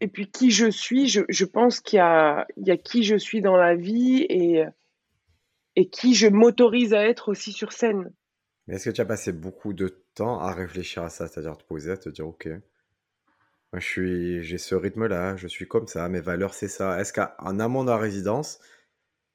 et 0.00 0.08
puis 0.08 0.30
qui 0.30 0.50
je 0.50 0.70
suis, 0.70 1.06
je, 1.06 1.20
je 1.28 1.44
pense 1.44 1.80
qu'il 1.80 1.98
y 1.98 2.00
a, 2.00 2.46
il 2.56 2.66
y 2.66 2.70
a 2.70 2.76
qui 2.76 3.04
je 3.04 3.14
suis 3.14 3.40
dans 3.40 3.56
la 3.56 3.76
vie 3.76 4.26
et, 4.28 4.64
et 5.76 5.88
qui 5.90 6.14
je 6.14 6.26
m'autorise 6.26 6.92
à 6.92 7.06
être 7.06 7.28
aussi 7.28 7.52
sur 7.52 7.72
scène. 7.72 8.12
Mais 8.66 8.74
est-ce 8.74 8.90
que 8.90 8.94
tu 8.94 9.00
as 9.00 9.06
passé 9.06 9.32
beaucoup 9.32 9.72
de 9.72 10.02
temps 10.14 10.40
à 10.40 10.52
réfléchir 10.52 11.02
à 11.02 11.08
ça, 11.08 11.28
c'est-à-dire 11.28 11.56
te 11.56 11.64
poser, 11.64 11.92
à 11.92 11.96
te 11.96 12.08
dire, 12.08 12.26
ok, 12.26 12.48
moi 13.72 13.80
je 13.80 13.86
suis, 13.86 14.42
j'ai 14.42 14.58
ce 14.58 14.74
rythme-là, 14.74 15.36
je 15.36 15.48
suis 15.48 15.66
comme 15.66 15.86
ça, 15.86 16.08
mes 16.08 16.20
valeurs 16.20 16.54
c'est 16.54 16.68
ça. 16.68 17.00
Est-ce 17.00 17.12
qu'en 17.12 17.58
amont 17.58 17.84
de 17.84 17.90
la 17.90 17.96
résidence, 17.96 18.60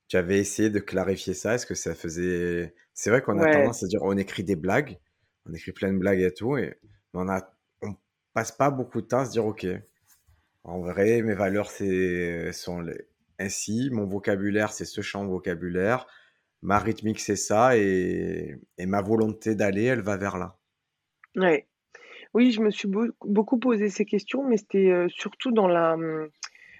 tu 0.08 0.18
avais 0.18 0.40
essayé 0.40 0.70
de 0.70 0.80
clarifier 0.80 1.34
ça? 1.34 1.56
Est-ce 1.56 1.66
que 1.66 1.76
ça 1.76 1.96
faisait... 1.96 2.76
C'est 2.94 3.10
vrai 3.10 3.22
qu'on 3.22 3.40
a 3.40 3.52
tendance 3.52 3.84
à 3.84 3.88
dire, 3.88 4.02
on 4.04 4.16
écrit 4.18 4.44
des 4.44 4.56
blagues, 4.56 5.00
on 5.48 5.54
écrit 5.54 5.72
plein 5.72 5.92
de 5.92 5.98
blagues 5.98 6.22
et 6.22 6.34
tout, 6.34 6.58
et 6.58 6.78
on 7.14 7.28
a, 7.30 7.52
on 7.82 7.96
passe 8.34 8.52
pas 8.52 8.70
beaucoup 8.70 9.02
de 9.02 9.08
temps 9.08 9.20
à 9.20 9.26
se 9.26 9.32
dire, 9.32 9.46
ok, 9.46 9.66
en 10.64 10.82
vrai, 10.82 11.22
mes 11.24 11.34
valeurs 11.34 11.72
c'est, 11.72 12.52
sont 12.54 12.86
ainsi, 13.40 13.90
mon 13.92 14.06
vocabulaire 14.06 14.72
c'est 14.72 14.86
ce 14.86 15.02
champ 15.02 15.26
vocabulaire, 15.26 16.08
ma 16.62 16.80
rythmique 16.80 17.20
c'est 17.20 17.36
ça 17.36 17.78
et, 17.78 18.60
et 18.78 18.86
ma 18.86 19.02
volonté 19.02 19.56
d'aller, 19.56 19.86
elle 19.86 20.02
va 20.02 20.18
vers 20.18 20.38
là. 20.38 20.58
Ouais. 21.36 21.68
Oui, 22.38 22.52
je 22.52 22.62
me 22.62 22.70
suis 22.70 22.88
beaucoup 23.26 23.58
posé 23.58 23.90
ces 23.90 24.06
questions, 24.06 24.48
mais 24.48 24.58
c'était 24.58 24.92
euh, 24.92 25.08
surtout 25.10 25.52
dans 25.52 25.68
la, 25.68 25.96
hum, 25.96 26.30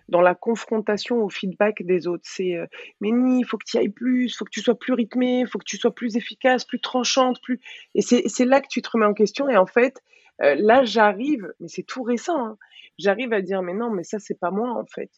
dans 0.08 0.22
la 0.22 0.36
confrontation 0.36 1.24
au 1.24 1.30
feedback 1.30 1.82
des 1.82 2.06
autres. 2.06 2.26
C'est 2.28 2.56
euh, 2.56 2.68
mais 3.02 3.10
ni, 3.10 3.40
il 3.40 3.44
faut 3.44 3.58
que 3.58 3.66
tu 3.66 3.76
ailles 3.76 3.90
plus, 3.90 4.26
il 4.28 4.36
faut 4.36 4.46
que 4.46 4.52
tu 4.52 4.62
sois 4.62 4.78
plus 4.78 4.94
rythmé, 4.94 5.40
il 5.40 5.48
faut 5.48 5.58
que 5.58 5.66
tu 5.66 5.78
sois 5.78 5.96
plus 5.96 6.16
efficace, 6.16 6.64
plus 6.64 6.80
tranchante, 6.80 7.42
plus. 7.42 7.60
Et 7.96 8.04
c'est 8.04 8.46
là 8.46 8.62
que 8.62 8.68
tu 8.70 8.84
te 8.84 8.90
remets 8.92 9.08
en 9.08 9.16
question. 9.16 9.50
Et 9.50 9.58
en 9.58 9.66
fait, 9.66 10.00
euh, 10.44 10.54
là, 10.60 10.84
j'arrive, 10.84 11.52
mais 11.60 11.70
c'est 11.70 11.82
tout 11.82 12.04
récent. 12.04 12.38
Hein, 12.38 12.58
j'arrive 13.00 13.34
à 13.34 13.42
dire 13.42 13.64
mais 13.64 13.74
non 13.74 13.90
mais 13.90 14.04
ça 14.04 14.20
c'est 14.20 14.40
pas 14.40 14.52
moi 14.52 14.72
en 14.72 14.86
fait 14.86 15.12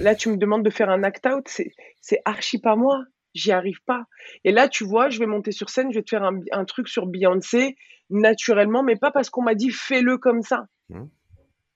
là 0.00 0.14
tu 0.14 0.28
me 0.30 0.36
demandes 0.36 0.64
de 0.64 0.70
faire 0.70 0.90
un 0.90 1.02
act 1.02 1.26
out 1.26 1.48
c'est 1.48 2.20
archi 2.24 2.58
pas 2.58 2.76
moi 2.76 3.04
j'y 3.36 3.52
arrive 3.52 3.82
pas 3.84 4.04
et 4.44 4.52
là 4.52 4.68
tu 4.68 4.84
vois 4.84 5.08
je 5.08 5.18
vais 5.18 5.26
monter 5.26 5.52
sur 5.52 5.68
scène 5.68 5.90
je 5.90 5.98
vais 5.98 6.02
te 6.02 6.10
faire 6.10 6.24
un, 6.24 6.40
un 6.52 6.64
truc 6.64 6.88
sur 6.88 7.06
Beyoncé 7.06 7.76
naturellement 8.10 8.82
mais 8.82 8.96
pas 8.96 9.10
parce 9.10 9.30
qu'on 9.30 9.42
m'a 9.42 9.54
dit 9.54 9.70
fais-le 9.70 10.18
comme 10.18 10.42
ça 10.42 10.66
mmh. 10.88 11.04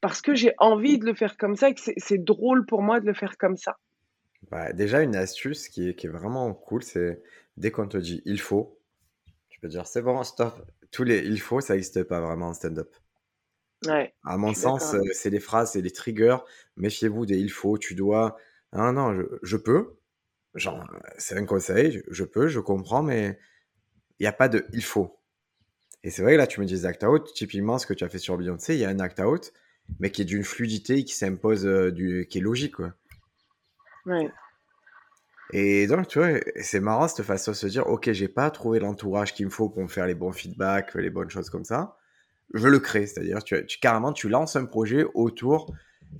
parce 0.01 0.23
que 0.23 0.35
j'ai 0.35 0.55
envie 0.59 0.99
de 0.99 1.05
le 1.05 1.15
faire 1.15 1.37
comme 1.37 1.57
ça 1.57 1.69
et 1.69 1.75
que 1.75 1.81
c'est 1.97 2.25
drôle 2.25 2.67
pour 2.67 2.83
moi 2.83 3.01
de 3.01 3.07
le 3.07 3.15
faire 3.15 3.37
comme 3.39 3.57
ça 3.57 3.77
bah, 4.51 4.73
déjà 4.73 5.03
une 5.03 5.17
astuce 5.17 5.69
qui 5.69 5.91
est, 5.91 5.95
qui 5.95 6.07
est 6.07 6.11
vraiment 6.11 6.53
cool 6.55 6.83
c'est 6.83 7.23
dès 7.57 7.71
qu'on 7.71 7.89
te 7.89 7.99
dit 7.99 8.23
il 8.25 8.41
faut 8.41 8.79
tu 9.49 9.61
peux 9.61 9.69
dire 9.69 9.87
c'est 9.87 10.03
bon 10.03 10.23
stop 10.23 10.55
tous 10.91 11.05
les 11.05 11.21
il 11.21 11.41
faut 11.41 11.61
ça 11.61 11.75
n'existe 11.75 12.03
pas 12.05 12.21
vraiment 12.21 12.49
en 12.49 12.55
stand-up 12.55 12.95
à 13.89 14.37
mon 14.37 14.55
sens, 14.55 14.95
euh, 14.95 15.01
c'est 15.13 15.31
les 15.31 15.41
phrases, 15.41 15.73
c'est 15.73 15.81
les 15.81 15.91
triggers. 15.91 16.37
Méfiez-vous 16.77 17.27
des 17.27 17.39
il 17.39 17.51
faut, 17.51 17.79
tu 17.79 17.95
dois. 17.95 18.37
Ah 18.73 18.93
non, 18.93 19.15
je, 19.15 19.23
je 19.43 19.57
peux. 19.57 19.97
Genre, 20.55 20.85
c'est 21.19 21.37
un 21.37 21.45
conseil, 21.45 22.03
je, 22.11 22.25
peux, 22.25 22.49
je 22.49 22.61
comprends, 22.61 23.03
mais 23.03 23.39
il 24.19 24.25
n'y 24.25 24.27
a 24.27 24.33
pas 24.33 24.49
de 24.49 24.67
il 24.73 24.83
faut. 24.83 25.19
Et 26.03 26.11
c'est 26.11 26.23
vrai, 26.23 26.37
là, 26.37 26.47
tu 26.47 26.61
me 26.61 26.67
dis 26.67 26.87
act 26.87 27.05
out. 27.05 27.31
Typiquement, 27.35 27.79
ce 27.79 27.87
que 27.87 27.95
tu 27.95 28.05
as 28.05 28.09
fait 28.09 28.19
sur 28.19 28.37
Beyoncé, 28.37 28.75
il 28.75 28.81
y 28.81 28.85
a 28.85 28.89
un 28.89 29.01
act 29.01 29.21
out, 29.21 29.53
mais 29.99 30.11
qui 30.11 30.23
est 30.23 30.25
d'une 30.25 30.45
fluidité 30.45 31.05
qui 31.05 31.15
s'impose, 31.15 31.67
euh, 31.67 31.93
du... 31.93 32.27
qui 32.29 32.39
est 32.39 32.41
logique, 32.41 32.77
quoi. 32.77 32.95
Ouais. 34.07 34.31
Et 35.53 35.87
donc, 35.87 36.09
tu 36.09 36.19
vois, 36.19 36.41
c'est 36.61 36.81
marrant 36.81 37.07
cette 37.07 37.25
façon 37.25 37.51
de 37.51 37.57
se 37.57 37.67
dire, 37.67 37.87
ok, 37.87 38.11
j'ai 38.13 38.29
pas 38.29 38.51
trouvé 38.51 38.79
l'entourage 38.79 39.35
qu'il 39.35 39.47
me 39.47 39.51
faut 39.51 39.69
pour 39.69 39.83
me 39.83 39.89
faire 39.89 40.07
les 40.07 40.15
bons 40.15 40.33
feedbacks, 40.33 40.95
les 40.95 41.11
bonnes 41.11 41.31
choses 41.31 41.51
comme 41.51 41.65
ça 41.65 41.97
je 42.55 42.69
le 42.69 42.79
crée. 42.79 43.07
C'est-à-dire, 43.07 43.43
tu, 43.43 43.65
tu, 43.67 43.79
carrément, 43.79 44.13
tu 44.13 44.29
lances 44.29 44.57
un 44.57 44.65
projet 44.65 45.05
autour 45.15 45.73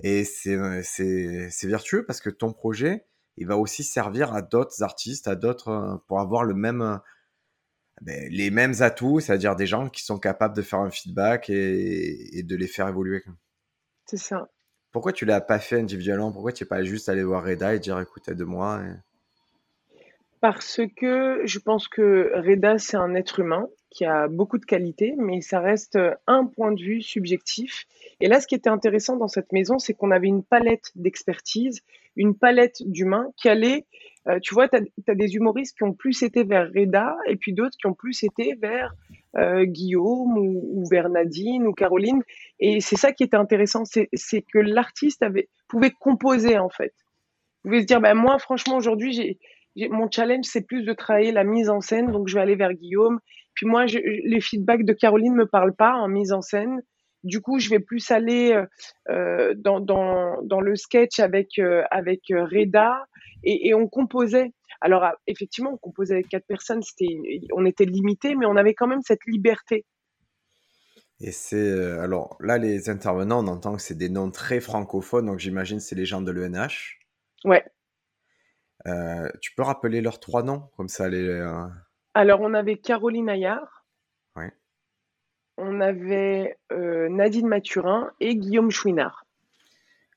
et 0.03 0.23
c'est, 0.23 0.57
c'est, 0.83 1.49
c'est 1.49 1.67
vertueux 1.67 2.05
parce 2.05 2.21
que 2.21 2.29
ton 2.29 2.53
projet, 2.53 3.05
il 3.41 3.47
va 3.47 3.57
aussi 3.57 3.83
servir 3.83 4.33
à 4.35 4.43
d'autres 4.43 4.83
artistes, 4.83 5.27
à 5.27 5.35
d'autres, 5.35 5.69
euh, 5.69 5.97
pour 6.07 6.19
avoir 6.19 6.43
le 6.43 6.53
même, 6.53 6.81
euh, 6.81 6.97
ben, 8.01 8.27
les 8.29 8.51
mêmes 8.51 8.75
atouts, 8.81 9.19
c'est-à-dire 9.19 9.55
des 9.55 9.65
gens 9.65 9.89
qui 9.89 10.03
sont 10.03 10.19
capables 10.19 10.55
de 10.55 10.61
faire 10.61 10.79
un 10.79 10.91
feedback 10.91 11.49
et, 11.49 12.37
et 12.37 12.43
de 12.43 12.55
les 12.55 12.67
faire 12.67 12.87
évoluer. 12.87 13.23
C'est 14.05 14.17
ça. 14.17 14.47
Pourquoi 14.91 15.11
tu 15.11 15.25
l'as 15.25 15.41
pas 15.41 15.57
fait 15.57 15.79
individuellement? 15.79 16.31
Pourquoi 16.31 16.51
tu 16.51 16.63
n'es 16.63 16.67
pas 16.67 16.83
juste 16.83 17.09
allé 17.09 17.23
voir 17.23 17.43
Reda 17.43 17.73
et 17.73 17.79
dire 17.79 17.99
écoute, 17.99 18.27
aide-moi 18.27 18.81
Parce 20.39 20.81
que 20.95 21.41
je 21.43 21.59
pense 21.59 21.87
que 21.87 22.31
Reda, 22.35 22.77
c'est 22.77 22.97
un 22.97 23.15
être 23.15 23.39
humain 23.39 23.67
qui 23.89 24.05
a 24.05 24.27
beaucoup 24.27 24.59
de 24.59 24.65
qualités, 24.65 25.15
mais 25.17 25.41
ça 25.41 25.61
reste 25.61 25.97
un 26.27 26.45
point 26.45 26.73
de 26.73 26.81
vue 26.81 27.01
subjectif. 27.01 27.85
Et 28.21 28.27
là, 28.27 28.39
ce 28.39 28.47
qui 28.47 28.55
était 28.55 28.69
intéressant 28.69 29.17
dans 29.17 29.27
cette 29.27 29.51
maison, 29.51 29.79
c'est 29.79 29.93
qu'on 29.93 30.11
avait 30.11 30.27
une 30.27 30.43
palette 30.43 30.91
d'expertise, 30.95 31.81
une 32.15 32.37
palette 32.37 32.77
d'humains 32.85 33.27
qui 33.35 33.49
allait, 33.49 33.85
euh, 34.27 34.39
tu 34.39 34.53
vois, 34.53 34.69
tu 34.69 34.77
as, 35.07 35.15
des 35.15 35.35
humoristes 35.35 35.75
qui 35.75 35.83
ont 35.83 35.93
plus 35.93 36.21
été 36.21 36.43
vers 36.43 36.69
Reda 36.75 37.15
et 37.27 37.35
puis 37.35 37.53
d'autres 37.53 37.75
qui 37.79 37.87
ont 37.87 37.95
plus 37.95 38.23
été 38.23 38.55
vers 38.61 38.93
euh, 39.37 39.65
Guillaume 39.65 40.37
ou, 40.37 40.83
vers 40.89 41.09
Nadine 41.09 41.65
ou 41.65 41.73
Caroline. 41.73 42.21
Et 42.59 42.79
c'est 42.79 42.95
ça 42.95 43.11
qui 43.11 43.23
était 43.23 43.37
intéressant, 43.37 43.83
c'est 43.85 44.07
que 44.53 44.59
l'artiste 44.59 45.25
pouvait 45.67 45.91
composer 45.91 46.59
en 46.59 46.69
fait. 46.69 46.93
Vous 47.63 47.71
pouvez 47.71 47.81
se 47.81 47.87
dire, 47.87 48.01
ben 48.01 48.13
moi, 48.13 48.37
franchement, 48.37 48.77
aujourd'hui, 48.77 49.39
mon 49.75 50.09
challenge, 50.09 50.45
c'est 50.45 50.65
plus 50.65 50.83
de 50.83 50.93
travailler 50.93 51.31
la 51.31 51.43
mise 51.43 51.69
en 51.69 51.81
scène, 51.81 52.11
donc 52.11 52.27
je 52.27 52.35
vais 52.35 52.41
aller 52.41 52.55
vers 52.55 52.73
Guillaume. 52.73 53.19
Puis 53.53 53.65
moi, 53.65 53.85
les 53.85 54.41
feedbacks 54.41 54.85
de 54.85 54.93
Caroline 54.93 55.35
me 55.35 55.45
parlent 55.45 55.75
pas 55.75 55.93
en 55.93 56.07
mise 56.07 56.33
en 56.33 56.41
scène. 56.41 56.81
Du 57.23 57.41
coup, 57.41 57.59
je 57.59 57.69
vais 57.69 57.79
plus 57.79 58.09
aller 58.11 58.53
euh, 58.53 58.65
euh 59.09 59.53
dans, 59.55 59.79
dans, 59.79 60.41
dans, 60.43 60.59
le 60.59 60.75
sketch 60.75 61.19
avec 61.19 61.59
euh, 61.59 61.83
avec 61.91 62.31
euh, 62.31 62.45
Reda 62.45 63.05
et, 63.43 63.69
et, 63.69 63.73
on 63.73 63.87
composait. 63.87 64.51
Alors 64.81 65.03
ah, 65.03 65.15
effectivement, 65.27 65.71
on 65.73 65.77
composait 65.77 66.15
avec 66.15 66.29
quatre 66.29 66.47
personnes, 66.47 66.81
c'était 66.81 67.19
on 67.53 67.65
était 67.65 67.85
limité, 67.85 68.35
mais 68.35 68.45
on 68.47 68.55
avait 68.55 68.73
quand 68.73 68.87
même 68.87 69.01
cette 69.01 69.25
liberté. 69.27 69.85
Et 71.19 71.31
c'est 71.31 71.99
alors 71.99 72.37
là 72.39 72.57
les 72.57 72.89
intervenants, 72.89 73.43
on 73.45 73.47
entend 73.47 73.75
que 73.75 73.81
c'est 73.81 73.97
des 73.97 74.09
noms 74.09 74.31
très 74.31 74.59
francophones, 74.59 75.27
donc 75.27 75.37
j'imagine 75.37 75.79
c'est 75.79 75.95
les 75.95 76.05
gens 76.05 76.21
de 76.21 76.31
l'ENH. 76.31 76.99
Ouais. 77.45 77.63
Euh, 78.87 79.29
tu 79.41 79.53
peux 79.53 79.61
rappeler 79.61 80.01
leurs 80.01 80.19
trois 80.19 80.41
noms 80.41 80.69
comme 80.75 80.89
ça 80.89 81.07
les. 81.07 81.29
Alors 82.15 82.41
on 82.41 82.55
avait 82.55 82.77
Caroline 82.77 83.29
Ayard. 83.29 83.85
Oui. 84.35 84.45
On 85.63 85.79
avait 85.79 86.57
euh, 86.71 87.07
Nadine 87.07 87.47
Mathurin 87.47 88.11
et 88.19 88.35
Guillaume 88.35 88.71
Chouinard. 88.71 89.25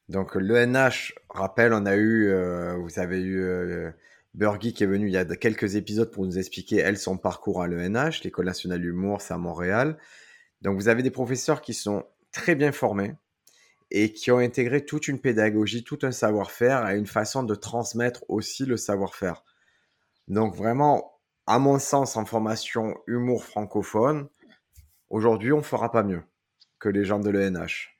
Donc 0.09 0.35
l'ENH, 0.35 1.14
rappelle, 1.28 1.72
on 1.74 1.85
a 1.87 1.96
eu, 1.96 2.30
vous 2.78 2.98
avez 2.98 3.20
eu 3.22 3.92
Burgi 4.35 4.74
qui 4.74 4.85
est 4.85 4.87
venu 4.87 5.07
il 5.07 5.12
y 5.12 5.16
a 5.16 5.24
quelques 5.24 5.76
épisodes 5.76 6.11
pour 6.11 6.26
nous 6.26 6.38
expliquer 6.38 6.76
elle 6.78 6.98
son 6.98 7.16
parcours 7.16 7.62
à 7.62 7.68
l'ENH, 7.68 8.22
l'École 8.22 8.46
nationale 8.46 8.80
d'humour, 8.80 9.22
c'est 9.22 9.33
à 9.33 9.38
Montréal. 9.38 9.96
Donc 10.61 10.76
vous 10.76 10.88
avez 10.88 11.02
des 11.02 11.11
professeurs 11.11 11.62
qui 11.62 11.72
sont 11.72 12.04
très 12.33 12.54
bien 12.54 12.72
formés, 12.72 13.14
et 13.90 14.12
qui 14.12 14.33
ont 14.33 14.38
intégré 14.38 14.85
toute 14.85 15.07
une 15.09 15.20
pédagogie, 15.20 15.85
tout 15.85 16.00
un 16.02 16.11
savoir-faire 16.11 16.88
et 16.90 16.98
une 16.98 17.07
façon 17.07 17.44
de 17.44 17.54
transmettre 17.54 18.24
aussi 18.28 18.66
le 18.66 18.76
savoir-faire. 18.76 19.44
Donc 20.26 20.57
vraiment, 20.57 21.20
à 21.46 21.59
mon 21.59 21.78
sens, 21.78 22.16
en 22.16 22.24
formation 22.24 22.96
humour 23.07 23.44
francophone, 23.44 24.28
aujourd'hui, 25.14 25.53
on 25.53 25.62
fera 25.62 25.90
pas 25.90 26.03
mieux 26.03 26.22
que 26.79 26.88
les 26.88 27.05
gens 27.05 27.20
de 27.20 27.31
l'ENH. 27.31 27.96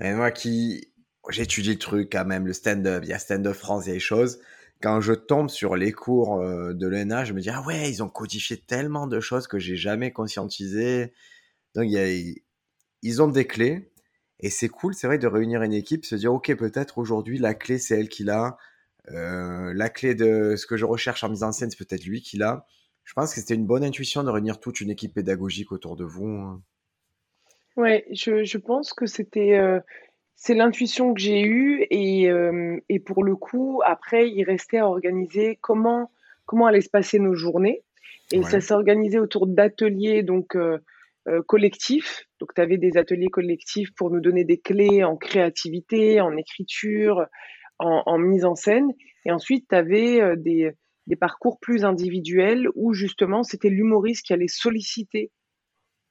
Et 0.00 0.12
moi 0.12 0.30
qui 0.30 0.92
j'étudie 1.30 1.72
le 1.72 1.78
truc 1.78 2.10
quand 2.12 2.24
même, 2.24 2.46
le 2.46 2.52
stand-up, 2.52 3.02
il 3.04 3.10
y 3.10 3.12
a 3.12 3.18
stand-up 3.18 3.54
France, 3.54 3.86
il 3.86 3.88
y 3.88 3.92
a 3.92 3.94
des 3.94 4.00
choses. 4.00 4.40
Quand 4.80 5.00
je 5.00 5.12
tombe 5.12 5.50
sur 5.50 5.76
les 5.76 5.92
cours 5.92 6.40
euh, 6.40 6.72
de 6.72 6.86
l'ENH, 6.86 7.26
je 7.26 7.32
me 7.32 7.40
dis 7.40 7.50
ah 7.50 7.62
ouais, 7.66 7.90
ils 7.90 8.02
ont 8.02 8.08
codifié 8.08 8.56
tellement 8.56 9.06
de 9.06 9.20
choses 9.20 9.46
que 9.46 9.58
j'ai 9.58 9.76
jamais 9.76 10.12
conscientisé. 10.12 11.12
Donc 11.74 11.84
il 11.86 11.92
y 11.92 11.98
a, 11.98 12.40
ils 13.02 13.22
ont 13.22 13.28
des 13.28 13.46
clés 13.46 13.92
et 14.40 14.50
c'est 14.50 14.68
cool, 14.68 14.94
c'est 14.94 15.06
vrai, 15.06 15.18
de 15.18 15.26
réunir 15.26 15.62
une 15.62 15.72
équipe, 15.72 16.04
se 16.04 16.14
dire, 16.14 16.32
OK, 16.32 16.54
peut-être 16.54 16.98
aujourd'hui, 16.98 17.38
la 17.38 17.54
clé, 17.54 17.78
c'est 17.78 17.98
elle 17.98 18.08
qui 18.08 18.24
l'a. 18.24 18.56
Euh, 19.10 19.72
la 19.74 19.88
clé 19.88 20.14
de 20.14 20.54
ce 20.56 20.66
que 20.66 20.76
je 20.76 20.84
recherche 20.84 21.24
en 21.24 21.28
mise 21.28 21.42
en 21.42 21.52
scène, 21.52 21.70
c'est 21.70 21.78
peut-être 21.78 22.04
lui 22.04 22.22
qui 22.22 22.36
l'a. 22.36 22.66
Je 23.08 23.14
pense 23.14 23.34
que 23.34 23.40
c'était 23.40 23.54
une 23.54 23.64
bonne 23.64 23.84
intuition 23.84 24.22
de 24.22 24.28
réunir 24.28 24.60
toute 24.60 24.82
une 24.82 24.90
équipe 24.90 25.14
pédagogique 25.14 25.72
autour 25.72 25.96
de 25.96 26.04
vous. 26.04 26.28
Hein. 26.28 26.60
Ouais, 27.74 28.04
je, 28.12 28.44
je 28.44 28.58
pense 28.58 28.92
que 28.92 29.06
c'était 29.06 29.56
euh, 29.56 29.80
c'est 30.36 30.52
l'intuition 30.52 31.14
que 31.14 31.20
j'ai 31.20 31.40
eue 31.40 31.86
et, 31.88 32.28
euh, 32.28 32.78
et 32.90 33.00
pour 33.00 33.24
le 33.24 33.34
coup, 33.34 33.80
après, 33.86 34.28
il 34.28 34.44
restait 34.44 34.76
à 34.76 34.86
organiser 34.86 35.56
comment 35.62 36.10
comment 36.44 36.66
allaient 36.66 36.82
se 36.82 36.90
passer 36.90 37.18
nos 37.18 37.32
journées. 37.32 37.82
Et 38.30 38.42
ça 38.42 38.60
s'est 38.60 38.74
organisé 38.74 39.18
autour 39.18 39.46
d'ateliers 39.46 40.22
donc 40.22 40.54
euh, 40.54 40.78
collectifs. 41.46 42.26
Donc, 42.40 42.52
tu 42.52 42.60
avais 42.60 42.76
des 42.76 42.98
ateliers 42.98 43.28
collectifs 43.28 43.94
pour 43.94 44.10
nous 44.10 44.20
donner 44.20 44.44
des 44.44 44.58
clés 44.58 45.02
en 45.02 45.16
créativité, 45.16 46.20
en 46.20 46.36
écriture, 46.36 47.24
en, 47.78 48.18
mise 48.18 48.44
en 48.44 48.54
scène. 48.54 48.92
Et 49.24 49.32
ensuite, 49.32 49.66
tu 49.70 49.74
avais 49.74 50.36
des, 50.36 50.72
des, 51.08 51.16
parcours 51.16 51.58
plus 51.60 51.84
individuels 51.84 52.68
où 52.74 52.92
justement, 52.92 53.42
c'était 53.42 53.70
l'humoriste 53.70 54.26
qui 54.26 54.32
allait 54.32 54.48
solliciter 54.48 55.30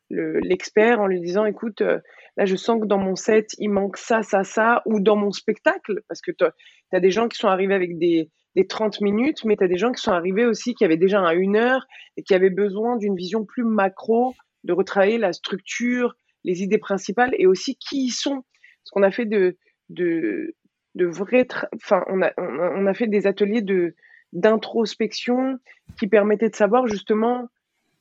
l'expert 0.10 1.02
en 1.02 1.08
lui 1.08 1.20
disant, 1.20 1.46
écoute, 1.46 1.82
euh, 1.82 2.00
là, 2.38 2.46
je 2.46 2.56
sens 2.56 2.80
que 2.82 2.88
dans 2.88 2.98
mon 2.98 3.16
set, 3.16 3.50
il 3.58 3.70
manque 3.70 3.98
ça, 3.98 4.24
ça, 4.24 4.44
ça, 4.44 4.82
ou 4.86 5.02
dans 5.02 5.18
mon 5.18 5.32
spectacle, 5.32 6.02
parce 6.08 6.22
que 6.22 6.32
tu 6.32 6.46
as 6.94 7.00
des 7.00 7.12
gens 7.12 7.28
qui 7.28 7.38
sont 7.38 7.50
arrivés 7.50 7.74
avec 7.74 7.98
des, 7.98 8.32
des 8.56 8.66
30 8.66 9.02
minutes, 9.02 9.44
mais 9.44 9.58
tu 9.58 9.64
as 9.64 9.68
des 9.68 9.78
gens 9.78 9.92
qui 9.92 10.02
sont 10.02 10.12
arrivés 10.12 10.46
aussi 10.46 10.74
qui 10.74 10.86
avaient 10.86 10.98
déjà 10.98 11.20
un 11.20 11.32
une 11.32 11.58
heure 11.58 11.86
et 12.16 12.24
qui 12.24 12.34
avaient 12.34 12.50
besoin 12.50 12.96
d'une 12.96 13.16
vision 13.16 13.46
plus 13.46 13.64
macro 13.64 14.34
de 14.64 14.74
retravailler 14.74 15.18
la 15.18 15.34
structure, 15.34 16.16
les 16.44 16.64
idées 16.64 16.78
principales 16.78 17.34
et 17.38 17.46
aussi 17.46 17.76
qui 17.76 18.06
ils 18.06 18.12
sont. 18.12 18.44
Parce 18.44 18.92
qu'on 18.92 19.04
a 19.04 19.12
fait 19.12 19.26
de, 19.26 19.58
de, 19.90 20.56
de 20.96 21.06
vrais, 21.06 21.48
enfin, 21.76 22.04
on 22.08 22.22
a, 22.22 22.32
on 22.38 22.86
a 22.86 22.94
fait 22.94 23.08
des 23.08 23.28
ateliers 23.28 23.62
de, 23.62 23.96
d'introspection 24.34 25.58
qui 26.00 26.08
permettaient 26.08 26.50
de 26.50 26.56
savoir 26.56 26.88
justement, 26.88 27.48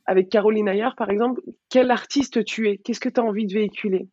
avec 0.04 0.28
Caroline 0.28 0.68
Ayard 0.68 0.96
par 0.96 1.10
exemple, 1.10 1.40
quel 1.68 1.90
artiste 1.90 2.44
tu 2.44 2.68
es, 2.68 2.78
qu'est-ce 2.78 3.00
que 3.00 3.08
tu 3.08 3.20
as 3.20 3.24
envie 3.24 3.46
de 3.46 3.54
véhiculer, 3.54 4.08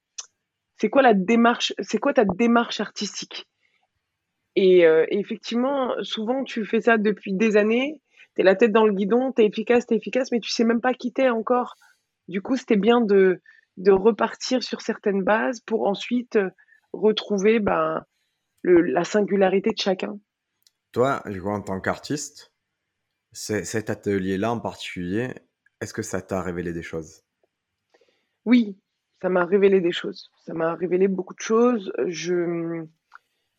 c'est 0.77 0.89
quoi 0.89 1.01
la 1.01 1.13
démarche, 1.13 1.73
c'est 1.79 1.97
quoi 1.97 2.13
ta 2.13 2.25
démarche 2.25 2.79
artistique? 2.79 3.47
Et, 4.55 4.85
euh, 4.85 5.05
et, 5.09 5.19
effectivement, 5.19 5.93
souvent 6.01 6.43
tu 6.43 6.65
fais 6.65 6.81
ça 6.81 6.97
depuis 6.97 7.33
des 7.33 7.57
années, 7.57 8.01
tu 8.35 8.41
es 8.41 8.43
la 8.43 8.55
tête 8.55 8.71
dans 8.71 8.85
le 8.85 8.93
guidon, 8.93 9.31
tu 9.31 9.41
es 9.41 9.45
efficace, 9.45 9.87
tu 9.87 9.93
es 9.93 9.97
efficace, 9.97 10.31
mais 10.31 10.39
tu 10.39 10.49
sais 10.49 10.63
même 10.63 10.81
pas 10.81 10.93
qui 10.93 11.11
t'es 11.11 11.29
encore. 11.29 11.75
Du 12.27 12.41
coup, 12.41 12.55
c'était 12.55 12.75
bien 12.75 13.01
de, 13.01 13.41
de 13.77 13.91
repartir 13.91 14.63
sur 14.63 14.81
certaines 14.81 15.23
bases 15.23 15.61
pour 15.61 15.87
ensuite 15.87 16.35
euh, 16.35 16.49
retrouver 16.91 17.59
ben, 17.59 18.03
le, 18.61 18.81
la 18.81 19.03
singularité 19.03 19.71
de 19.71 19.81
chacun. 19.81 20.19
Toi, 20.93 21.23
je 21.25 21.39
vois 21.39 21.53
en 21.53 21.61
tant 21.61 21.81
qu'artiste, 21.81 22.53
cet 23.31 23.89
atelier-là 23.89 24.51
en 24.51 24.59
particulier, 24.59 25.33
est-ce 25.81 25.91
que 25.91 26.03
ça 26.03 26.21
t'a 26.21 26.43
révélé 26.43 26.71
des 26.71 26.83
choses? 26.83 27.23
Oui, 28.45 28.77
ça 29.19 29.29
m'a 29.29 29.43
révélé 29.43 29.81
des 29.81 29.91
choses. 29.91 30.29
Ça 30.45 30.53
m'a 30.53 30.75
révélé 30.75 31.07
beaucoup 31.07 31.33
de 31.33 31.39
choses. 31.39 31.91
Je, 32.05 32.85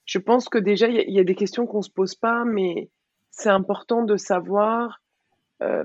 je 0.07 0.19
pense 0.19 0.49
que 0.49 0.59
déjà, 0.59 0.87
il 0.87 1.13
y, 1.13 1.19
a 1.19 1.25
des 1.25 1.35
questions 1.35 1.67
qu'on 1.67 1.79
ne 1.79 1.83
se 1.83 1.91
pose 1.91 2.15
pas, 2.15 2.45
mais 2.45 2.89
c'est 3.33 3.51
important 3.51 4.05
de 4.05 4.17
savoir 4.17 5.03
euh, 5.61 5.83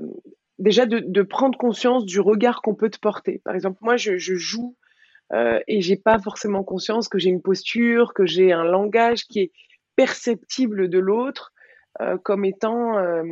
déjà 0.59 0.85
de, 0.85 1.21
prendre 1.23 1.57
conscience 1.57 2.05
du 2.05 2.19
regard 2.19 2.61
qu'on 2.61 2.75
peut 2.75 2.91
te 2.91 2.99
porter. 2.99 3.41
Par 3.43 3.55
exemple, 3.55 3.79
moi, 3.81 3.97
je, 3.97 4.17
joue 4.17 4.75
euh, 5.33 5.59
et 5.67 5.81
j'ai 5.81 5.97
pas 5.97 6.19
forcément 6.19 6.63
conscience 6.63 7.09
que 7.09 7.17
j'ai 7.17 7.29
une 7.31 7.41
posture, 7.41 8.13
que 8.13 8.27
j'ai 8.27 8.51
un 8.51 8.65
langage 8.65 9.25
qui 9.25 9.39
est 9.39 9.51
perceptible 9.99 10.89
de 10.89 10.97
l'autre 10.97 11.51
euh, 11.99 12.17
comme 12.17 12.45
étant. 12.45 12.97
Euh, 12.97 13.23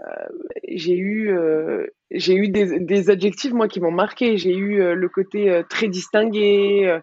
euh, 0.00 0.26
j'ai 0.68 0.98
eu, 0.98 1.34
j'ai 2.10 2.34
eu 2.34 2.48
des, 2.48 2.80
des, 2.80 3.08
adjectifs 3.08 3.52
moi 3.52 3.66
qui 3.66 3.80
m'ont 3.80 3.90
marqué. 3.90 4.36
J'ai 4.36 4.54
eu 4.54 4.94
le 4.94 5.08
côté 5.08 5.62
très 5.70 5.88
distingué, 5.88 7.00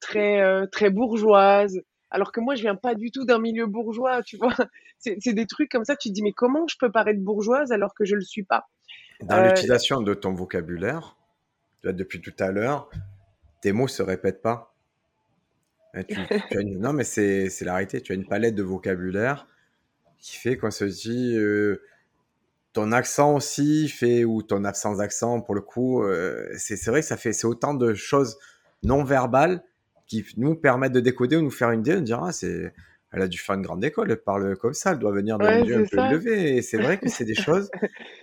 très 0.00 0.66
très 0.68 0.90
bourgeoise 0.90 1.80
alors 2.10 2.32
que 2.32 2.40
moi 2.40 2.54
je 2.54 2.62
viens 2.62 2.74
pas 2.74 2.94
du 2.94 3.10
tout 3.10 3.24
d'un 3.24 3.38
milieu 3.38 3.66
bourgeois, 3.66 4.22
tu 4.22 4.36
vois. 4.36 4.54
C'est 4.98 5.32
des 5.32 5.46
trucs 5.46 5.70
comme 5.70 5.84
ça, 5.84 5.96
tu 5.96 6.08
te 6.08 6.14
dis 6.14 6.22
mais 6.22 6.32
comment 6.32 6.66
je 6.68 6.76
peux 6.78 6.90
paraître 6.90 7.20
bourgeoise 7.20 7.72
alors 7.72 7.94
que 7.94 8.04
je 8.04 8.14
le 8.14 8.22
suis 8.22 8.42
pas? 8.42 8.66
Dans 9.22 9.36
euh, 9.36 9.48
l'utilisation 9.48 10.02
de 10.02 10.14
ton 10.14 10.32
vocabulaire, 10.32 11.16
depuis 11.84 12.20
tout 12.20 12.34
à 12.38 12.50
l'heure, 12.50 12.90
tes 13.62 13.72
mots 13.72 13.88
se 13.88 14.02
répètent 14.02 14.42
pas. 14.42 14.69
Non 16.64 16.92
mais 16.92 17.04
c'est 17.04 17.48
la 17.62 17.74
réalité, 17.74 18.00
tu 18.00 18.12
as 18.12 18.14
une 18.14 18.26
palette 18.26 18.54
de 18.54 18.62
vocabulaire 18.62 19.46
qui 20.18 20.36
fait 20.36 20.56
qu'on 20.56 20.70
se 20.70 20.84
dit 20.84 21.36
euh, 21.36 21.82
ton 22.72 22.92
accent 22.92 23.34
aussi 23.34 23.88
fait 23.88 24.24
ou 24.24 24.42
ton 24.42 24.64
absence 24.64 24.98
d'accent 24.98 25.40
pour 25.40 25.54
le 25.54 25.60
coup, 25.60 26.02
euh, 26.02 26.48
c'est 26.56 26.84
vrai 26.86 27.00
que 27.00 27.06
ça 27.06 27.16
fait 27.16 27.32
c'est 27.32 27.46
autant 27.46 27.74
de 27.74 27.94
choses 27.94 28.38
non 28.82 29.02
verbales 29.02 29.62
qui 30.06 30.24
nous 30.36 30.54
permettent 30.54 30.92
de 30.92 31.00
décoder 31.00 31.36
ou 31.36 31.42
nous 31.42 31.50
faire 31.50 31.70
une 31.70 31.80
idée, 31.80 31.94
de 31.94 32.00
dire 32.00 32.22
ah 32.22 32.32
c'est 32.32 32.72
elle 33.12 33.22
a 33.22 33.28
dû 33.28 33.38
faire 33.38 33.56
une 33.56 33.62
grande 33.62 33.84
école, 33.84 34.10
elle 34.10 34.22
parle 34.22 34.56
comme 34.56 34.74
ça, 34.74 34.92
elle 34.92 34.98
doit 34.98 35.12
venir 35.12 35.36
d'un 35.38 35.60
milieu 35.60 35.78
un 35.78 35.84
peu 35.84 35.98
élevé. 35.98 36.56
Et 36.56 36.62
c'est 36.62 36.78
vrai 36.78 36.98
que 36.98 37.08
c'est 37.08 37.24
des 37.24 37.34
choses. 37.34 37.70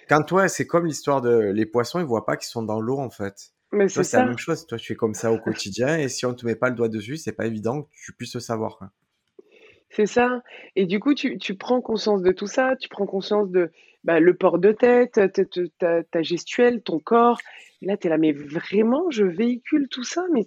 Quand 0.08 0.23
toi, 0.23 0.47
c'est 0.47 0.65
comme 0.65 0.86
l'histoire 0.86 1.21
de 1.21 1.51
les 1.51 1.65
poissons, 1.65 1.99
ils 1.99 2.06
voient 2.06 2.25
pas 2.25 2.38
qu'ils 2.38 2.47
sont 2.47 2.63
dans 2.63 2.80
l'eau 2.80 2.97
en 2.97 3.10
fait. 3.10 3.51
Mais 3.95 4.03
c'est 4.03 4.17
la 4.17 4.23
même 4.23 4.38
chose. 4.38 4.65
Toi, 4.65 4.77
tu 4.77 4.93
es 4.93 4.95
comme 4.95 5.13
ça 5.13 5.32
au 5.34 5.39
quotidien 5.39 5.97
et 5.97 6.08
si 6.10 6.25
on 6.25 6.34
te 6.34 6.45
met 6.45 6.56
pas 6.56 6.69
le 6.69 6.75
doigt 6.75 6.88
dessus, 6.89 7.17
c'est 7.17 7.34
pas 7.34 7.45
évident 7.45 7.84
que 7.84 7.89
tu 7.95 8.13
puisses 8.13 8.36
le 8.36 8.39
savoir, 8.39 8.77
quoi. 8.77 8.91
C'est 9.89 10.06
ça 10.06 10.41
et 10.75 10.86
du 10.86 10.99
coup, 10.99 11.13
tu 11.13 11.38
tu 11.38 11.56
prends 11.56 11.82
conscience 11.82 12.21
de 12.21 12.32
tout 12.32 12.47
ça, 12.47 12.75
tu 12.75 12.89
prends 12.89 13.06
conscience 13.06 13.49
de, 13.51 13.71
bah, 14.03 14.19
le 14.19 14.36
port 14.36 14.60
de 14.60 14.71
tête, 14.71 15.13
te 15.13 15.41
te 15.43 15.67
ta 15.80 16.03
ta 16.03 16.21
gestuelle, 16.21 16.82
ton 16.84 16.99
corps 16.99 17.39
et 17.82 17.86
là, 17.86 17.95
tu 17.97 18.08
es 18.08 18.10
là: 18.10 18.17
«Mais 18.17 18.34
vraiment, 18.34 19.10
je 19.12 19.23
véhicule 19.23 19.88
tout 19.89 20.03
ça?» 20.03 20.25
mais 20.34 20.45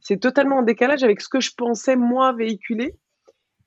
c'est 0.00 0.18
totalement 0.20 0.58
en 0.58 0.62
décalage 0.62 1.02
avec 1.02 1.20
ce 1.20 1.28
que 1.28 1.40
je 1.40 1.50
pensais 1.56 1.96
moi 1.96 2.32
véhiculer, 2.32 2.94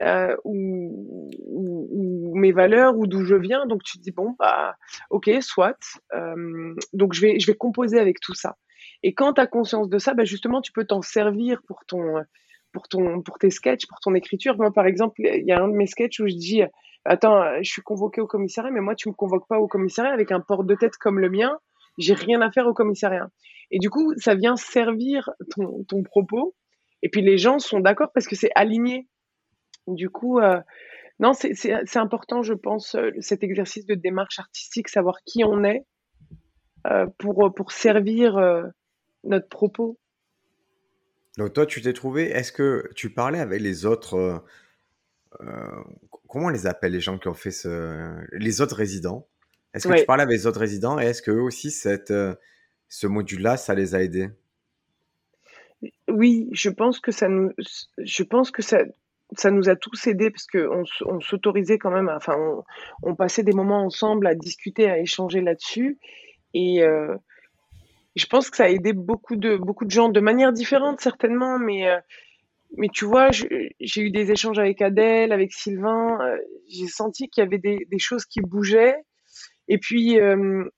heu, 0.04 0.38
ou 0.46 1.32
ou 1.48 1.88
ou 2.32 2.36
mes 2.38 2.52
valeurs 2.54 2.98
ou 2.98 3.08
d'où 3.08 3.24
je 3.26 3.36
viens 3.36 3.66
donc 3.68 3.84
tu 3.84 3.98
te 4.00 4.04
dis: 4.04 4.12
«Bon, 4.12 4.36
bah, 4.40 4.76
OK, 5.12 5.30
soit, 5.42 5.78
hem, 6.14 6.76
donc 6.94 7.14
je 7.14 7.22
vais 7.22 7.40
je 7.40 7.48
vais 7.48 7.56
composer 7.58 8.00
avec 8.00 8.20
tout 8.22 8.36
ça» 8.36 8.58
et 9.04 9.14
quand 9.14 9.34
tu 9.34 9.42
as 9.42 9.48
conscience 9.48 9.90
de 9.90 9.98
ça, 9.98 10.14
bah, 10.14 10.26
justement, 10.26 10.62
tu 10.62 10.72
peux 10.72 10.86
t'en 10.86 11.02
servir 11.02 11.62
pour 11.68 11.86
ton, 11.86 12.16
pour 12.74 12.88
ton 12.88 13.22
pour 13.22 13.38
tes 13.40 13.50
sketchs, 13.50 13.88
pour 13.88 14.00
ton 14.00 14.14
écriture. 14.16 14.58
Moi, 14.58 14.72
par 14.74 14.86
exemple, 14.86 15.16
il 15.20 15.46
y 15.46 15.52
a 15.52 15.62
un 15.62 15.68
de 15.68 15.74
mes 15.74 15.88
sketchs 15.88 16.20
où 16.20 16.28
je 16.28 16.36
dis: 16.36 16.62
«Attends, 17.06 17.42
heu, 17.44 17.60
je 17.62 17.70
suis 17.72 17.82
convoquée 17.82 18.22
au 18.22 18.28
commissariat, 18.28 18.72
mais 18.72 18.82
moi, 18.82 18.96
tu 18.96 19.10
me 19.10 19.14
convoques 19.14 19.48
pas 19.48 19.60
au 19.60 19.68
commissariat 19.68 20.12
avec 20.14 20.32
un 20.32 20.42
port 20.42 20.64
de 20.64 20.76
tête 20.76 20.98
comme 20.98 21.20
le 21.20 21.30
mien, 21.30 21.58
j'ai 21.98 22.14
rien 22.14 22.42
à 22.42 22.52
faire 22.52 22.68
au 22.68 22.74
commissariat» 22.74 23.30
et 23.72 23.80
du 23.80 23.90
coup, 23.90 24.14
ça 24.18 24.36
vient 24.36 24.56
servir 24.56 25.30
ton 25.56 25.84
ton 25.88 26.02
propos 26.04 26.56
et 27.02 27.10
puis 27.10 27.22
les 27.22 27.38
gens 27.38 27.60
sont 27.60 27.80
d'accord 27.80 28.12
parce 28.14 28.28
que 28.28 28.36
c'est 28.36 28.52
aligné. 28.56 29.08
Du 29.88 30.10
coup, 30.10 30.40
heu, 30.40 30.60
non, 31.20 31.34
c'est 31.34 31.98
important, 31.98 32.44
je 32.44 32.54
pense, 32.54 32.96
heu, 32.96 33.14
cet 33.20 33.44
exercice 33.44 33.86
de 33.86 33.96
démarche 33.96 34.40
artistique, 34.40 34.90
savoir 34.90 35.18
qui 35.26 35.44
on 35.44 35.64
est, 35.64 35.86
heu, 36.88 37.08
pour, 37.18 37.54
pour 37.56 37.72
servir, 37.72 38.38
heu, 38.38 38.64
notre 39.24 39.48
propos. 39.50 39.98
Donc 41.38 41.54
toi, 41.54 41.66
tu 41.66 41.82
t'es 41.82 41.94
trouvé 41.94 42.30
est-ce 42.30 42.52
que 42.52 42.90
tu 42.96 43.10
parlais 43.10 43.40
avec 43.40 43.62
les 43.62 43.86
autres, 43.86 44.42
heu, 45.42 45.46
co 46.10 46.22
comment 46.28 46.48
on 46.48 46.50
les 46.50 46.68
appelle 46.68 46.92
les 46.92 47.00
gens 47.00 47.18
qui 47.18 47.28
ont 47.28 47.34
fait 47.34 47.52
ce 47.52 48.26
les 48.34 48.62
autres 48.62 48.76
résidents? 48.76 49.28
Est-ce 49.74 49.88
que 49.88 50.00
tu 50.00 50.06
parlais 50.06 50.24
avec 50.24 50.38
les 50.38 50.48
autres 50.48 50.60
résidents 50.60 51.00
et 51.00 51.06
est-ce 51.06 51.22
qu'eux 51.22 51.42
aussi 51.42 51.72
cette, 51.72 52.12
heu, 52.12 52.36
ce 52.88 53.08
module-là, 53.08 53.56
ça 53.56 53.76
les 53.76 53.94
a 53.96 54.02
aidés? 54.02 54.30
Oui, 56.10 56.50
je 56.52 56.70
pense 56.70 57.00
que 57.00 57.12
ça 57.12 57.30
nous 57.30 57.52
je 57.98 58.24
pense 58.24 58.52
que 58.52 58.62
ça 58.62 58.80
ça 59.38 59.52
nous 59.52 59.70
a 59.70 59.76
tous 59.76 60.08
aidés 60.08 60.32
parce 60.32 60.48
qu'on 60.48 60.84
on 61.06 61.20
s'autorisait 61.22 61.78
quand 61.78 61.92
même 61.92 62.10
à 62.10 62.18
enfin, 62.18 62.36
on 62.38 62.64
on 63.04 63.16
passait 63.16 63.44
des 63.44 63.54
moments 63.54 63.86
ensemble 63.86 64.28
à 64.28 64.36
discuter, 64.36 64.90
à 64.90 64.98
échanger 64.98 65.42
là-dessus 65.42 66.00
et 66.54 66.84
je 68.20 68.28
pense 68.28 68.50
que 68.52 68.58
ça 68.58 68.66
a 68.66 68.70
aidé 68.70 68.94
beaucoup 68.94 69.38
de 69.38 69.58
beaucoup 69.58 69.86
de 69.86 69.92
gens 69.92 70.10
de 70.10 70.20
manière 70.22 70.54
différente 70.54 71.02
certainement, 71.02 71.60
mais 71.60 71.90
heu, 71.90 72.00
mais 72.78 72.90
tu 72.90 73.06
vois, 73.06 73.32
j'ai 73.32 74.02
eu 74.04 74.12
des 74.12 74.32
échanges 74.32 74.60
avec 74.60 74.82
Adèle, 74.82 75.32
avec 75.34 75.54
Sylvain, 75.54 76.18
heu, 76.22 76.42
j'ai 76.70 76.88
senti 76.88 77.30
qu'il 77.30 77.44
y 77.44 77.48
avait 77.48 77.60
des 77.60 78.00
choses 78.00 78.26
qui 78.26 78.42
bougeaient 78.42 78.98
et 79.70 79.78
puis, 79.80 80.16
hem 80.18 80.70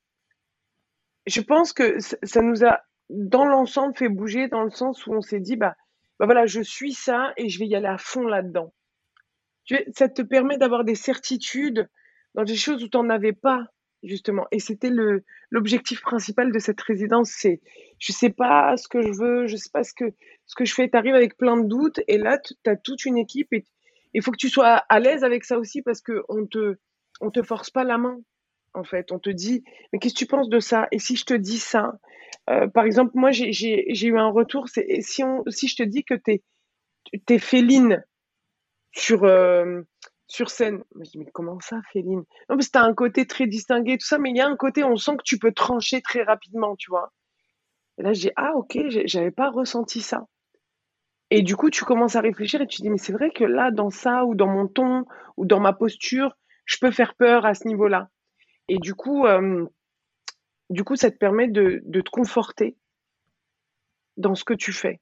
je 1.28 1.42
pense 1.42 1.72
que 1.74 1.98
ça 2.00 2.42
nous 2.42 2.66
a, 2.66 2.82
dans 3.10 3.46
l'ensemble, 3.46 3.96
fait 3.96 4.10
bouger 4.10 4.48
dans 4.48 4.64
le 4.64 4.72
sens 4.72 5.06
où 5.06 5.14
on 5.14 5.22
s'est 5.22 5.40
dit: 5.40 5.56
«Bah 5.56 5.76
bah, 6.20 6.26
voilà, 6.26 6.46
je 6.46 6.62
suis 6.62 6.94
ça 6.94 7.34
et 7.38 7.50
je 7.50 7.60
vais 7.60 7.68
y 7.68 7.76
aller 7.76 7.88
à 7.88 7.98
fond 7.98 8.24
là-dedans». 8.24 8.74
Ça 9.96 10.10
te 10.10 10.22
permet 10.22 10.58
d'avoir 10.58 10.84
des 10.84 10.96
certitudes 10.96 11.88
dans 12.36 12.44
des 12.44 12.56
choses 12.56 12.84
où 12.84 12.90
tu 12.90 12.98
en 12.98 13.10
avais 13.10 13.34
pas, 13.34 13.66
justement 14.04 14.48
et 14.52 14.60
c'était 14.60 14.90
le 14.90 15.24
l'objectif 15.52 16.02
principal 16.02 16.52
de 16.52 16.60
cette 16.60 16.82
résidence, 16.82 17.32
c'est: 17.32 17.62
«Je 18.00 18.12
sais 18.14 18.30
pas 18.32 18.78
ce 18.78 18.88
que 18.88 19.02
je 19.02 19.12
veux, 19.12 19.48
je 19.48 19.56
sais 19.58 19.70
pas 19.74 19.84
ce 19.84 19.94
que 19.94 20.06
ce 20.48 20.56
que 20.56 20.66
je 20.66 20.74
fais». 20.74 20.90
Tu 20.90 20.98
arrives 20.98 21.16
avec 21.16 21.38
plein 21.38 21.58
de 21.58 21.68
doutes 21.68 22.00
et 22.08 22.18
là, 22.18 22.40
tu 22.40 22.54
as 22.70 22.76
toute 22.78 23.06
une 23.06 23.18
équipe 23.18 23.54
et 23.54 23.66
il 24.14 24.22
faut 24.24 24.32
que 24.32 24.38
tu 24.38 24.50
sois 24.50 24.76
à 24.90 25.00
l'aise 25.00 25.24
avec 25.24 25.44
ça 25.46 25.58
aussi 25.60 25.82
parce 25.82 26.02
qu'on 26.02 26.46
te 26.48 26.78
on 27.22 27.32
te 27.32 27.44
force 27.44 27.70
pas 27.70 27.84
la 27.84 27.98
main, 28.00 28.20
en 28.74 28.84
fait. 28.84 29.12
On 29.12 29.20
te 29.20 29.30
dit: 29.30 29.64
«Mais 29.94 30.00
qu'est-ce 30.00 30.14
que 30.16 30.20
tu 30.20 30.26
penses 30.28 30.50
de 30.50 30.60
ça? 30.60 30.88
Et 30.92 31.00
si 31.00 31.16
je 31.18 31.26
te 31.26 31.34
dis 31.36 31.60
ça?» 31.60 31.94
heu, 32.50 32.70
par 32.72 32.86
exemple, 32.86 33.12
moi, 33.16 33.32
j'ai 33.32 34.08
eu 34.08 34.18
un 34.18 34.30
retour, 34.30 34.70
c'est: 34.70 34.86
«Et 34.90 35.02
si 35.02 35.24
on 35.24 35.44
si 35.50 35.68
je 35.68 35.76
te 35.78 35.84
dis 35.84 36.04
que 36.06 36.16
tu 36.16 36.42
es 37.34 37.40
féline 37.40 38.04
sur, 38.94 39.28
hem, 39.30 39.86
sur 40.32 40.50
scène?» 40.50 40.84
je 40.96 41.12
dis: 41.12 41.18
«Mais 41.18 41.26
comment 41.34 41.60
ça 41.60 41.82
féline?» 41.92 42.20
«Non, 42.50 42.56
parce 42.56 42.68
que 42.68 42.72
tu 42.72 42.78
as 42.78 42.84
un 42.84 42.94
côté 42.94 43.28
très 43.28 43.48
distingué, 43.48 43.98
tout 43.98 44.06
ça, 44.08 44.18
mais 44.18 44.30
il 44.30 44.38
y 44.38 44.42
a 44.42 44.48
un 44.48 44.56
côté, 44.56 44.84
on 44.84 44.96
sent 44.96 45.18
que 45.18 45.24
tu 45.26 45.38
peux 45.38 45.52
trancher 45.52 46.02
très 46.02 46.24
rapidement», 46.24 46.76
tu 46.78 46.90
vois? 46.90 47.12
Et 47.98 48.04
là, 48.04 48.14
je 48.14 48.22
dis: 48.22 48.32
«Ah 48.38 48.54
OK, 48.56 48.78
j'avais 49.06 49.32
pas 49.32 49.50
ressenti 49.52 50.02
ça» 50.02 50.28
et 51.34 51.42
du 51.44 51.56
coup, 51.56 51.70
tu 51.70 51.86
commences 51.86 52.16
à 52.18 52.22
réfléchir 52.22 52.62
et 52.62 52.68
tu 52.68 52.82
dis: 52.82 52.90
«Mais 52.90 52.98
c'est 52.98 53.14
vrai 53.14 53.32
que 53.32 53.46
là, 53.46 53.72
dans 53.72 53.90
ça 53.90 54.26
ou 54.26 54.36
dans 54.36 54.48
mon 54.48 54.68
ton 54.68 55.06
ou 55.38 55.46
dans 55.46 55.60
ma 55.62 55.74
posture, 55.74 56.36
je 56.66 56.78
peux 56.80 56.92
faire 56.92 57.16
peur 57.16 57.46
à 57.46 57.54
ce 57.54 57.68
niveau-là» 57.68 58.10
et 58.70 58.78
du 58.80 58.96
coup, 58.96 59.28
hem, 59.28 59.68
du 60.70 60.84
coup, 60.86 60.96
ça 60.96 61.12
te 61.12 61.18
permet 61.18 61.48
de 61.50 61.82
te 62.02 62.10
conforter 62.10 62.78
dans 64.18 64.36
ce 64.36 64.44
que 64.44 64.54
tu 64.54 64.74
fais. 64.74 65.00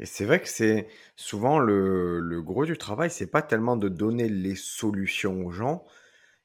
Et 0.00 0.06
c'est 0.06 0.24
vrai 0.24 0.40
que 0.42 0.48
c'est 0.48 0.88
souvent 1.16 1.60
le 1.60 2.40
gros 2.42 2.64
du 2.66 2.78
travail, 2.78 3.10
c'est 3.10 3.28
pas 3.28 3.42
tellement 3.42 3.76
de 3.76 3.88
donner 3.88 4.28
les 4.30 4.56
solutions 4.56 5.44
aux 5.46 5.52
gens, 5.52 5.84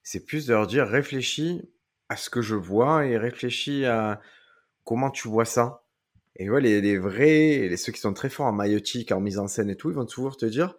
c'est 0.04 0.26
plus 0.26 0.48
de 0.48 0.54
leur 0.54 0.68
dire: 0.68 0.88
«Réfléchis 0.88 1.70
à 2.10 2.18
ce 2.18 2.30
que 2.30 2.41
je 2.41 2.56
vois 2.56 3.06
et 3.08 3.18
réfléchis 3.18 3.86
à 3.86 4.22
comment 4.86 5.12
tu 5.12 5.28
vois 5.30 5.46
ça». 5.46 5.84
Et 6.38 6.50
ouais, 6.52 6.62
les 6.62 6.82
les 6.82 6.98
vrais 7.00 7.70
les 7.70 7.78
ceux 7.78 7.91
qui 7.94 8.02
sont 8.02 8.13
très 8.13 8.30
forts 8.30 8.48
en 8.48 8.54
maïeutique, 8.54 9.12
en 9.13 9.22
mise 9.22 9.39
en 9.39 9.48
scène 9.50 9.70
et 9.72 9.78
tout, 9.78 9.89
ils 9.91 9.96
vont 9.96 10.06
toujours 10.08 10.38
te 10.38 10.46
dire: 10.48 10.76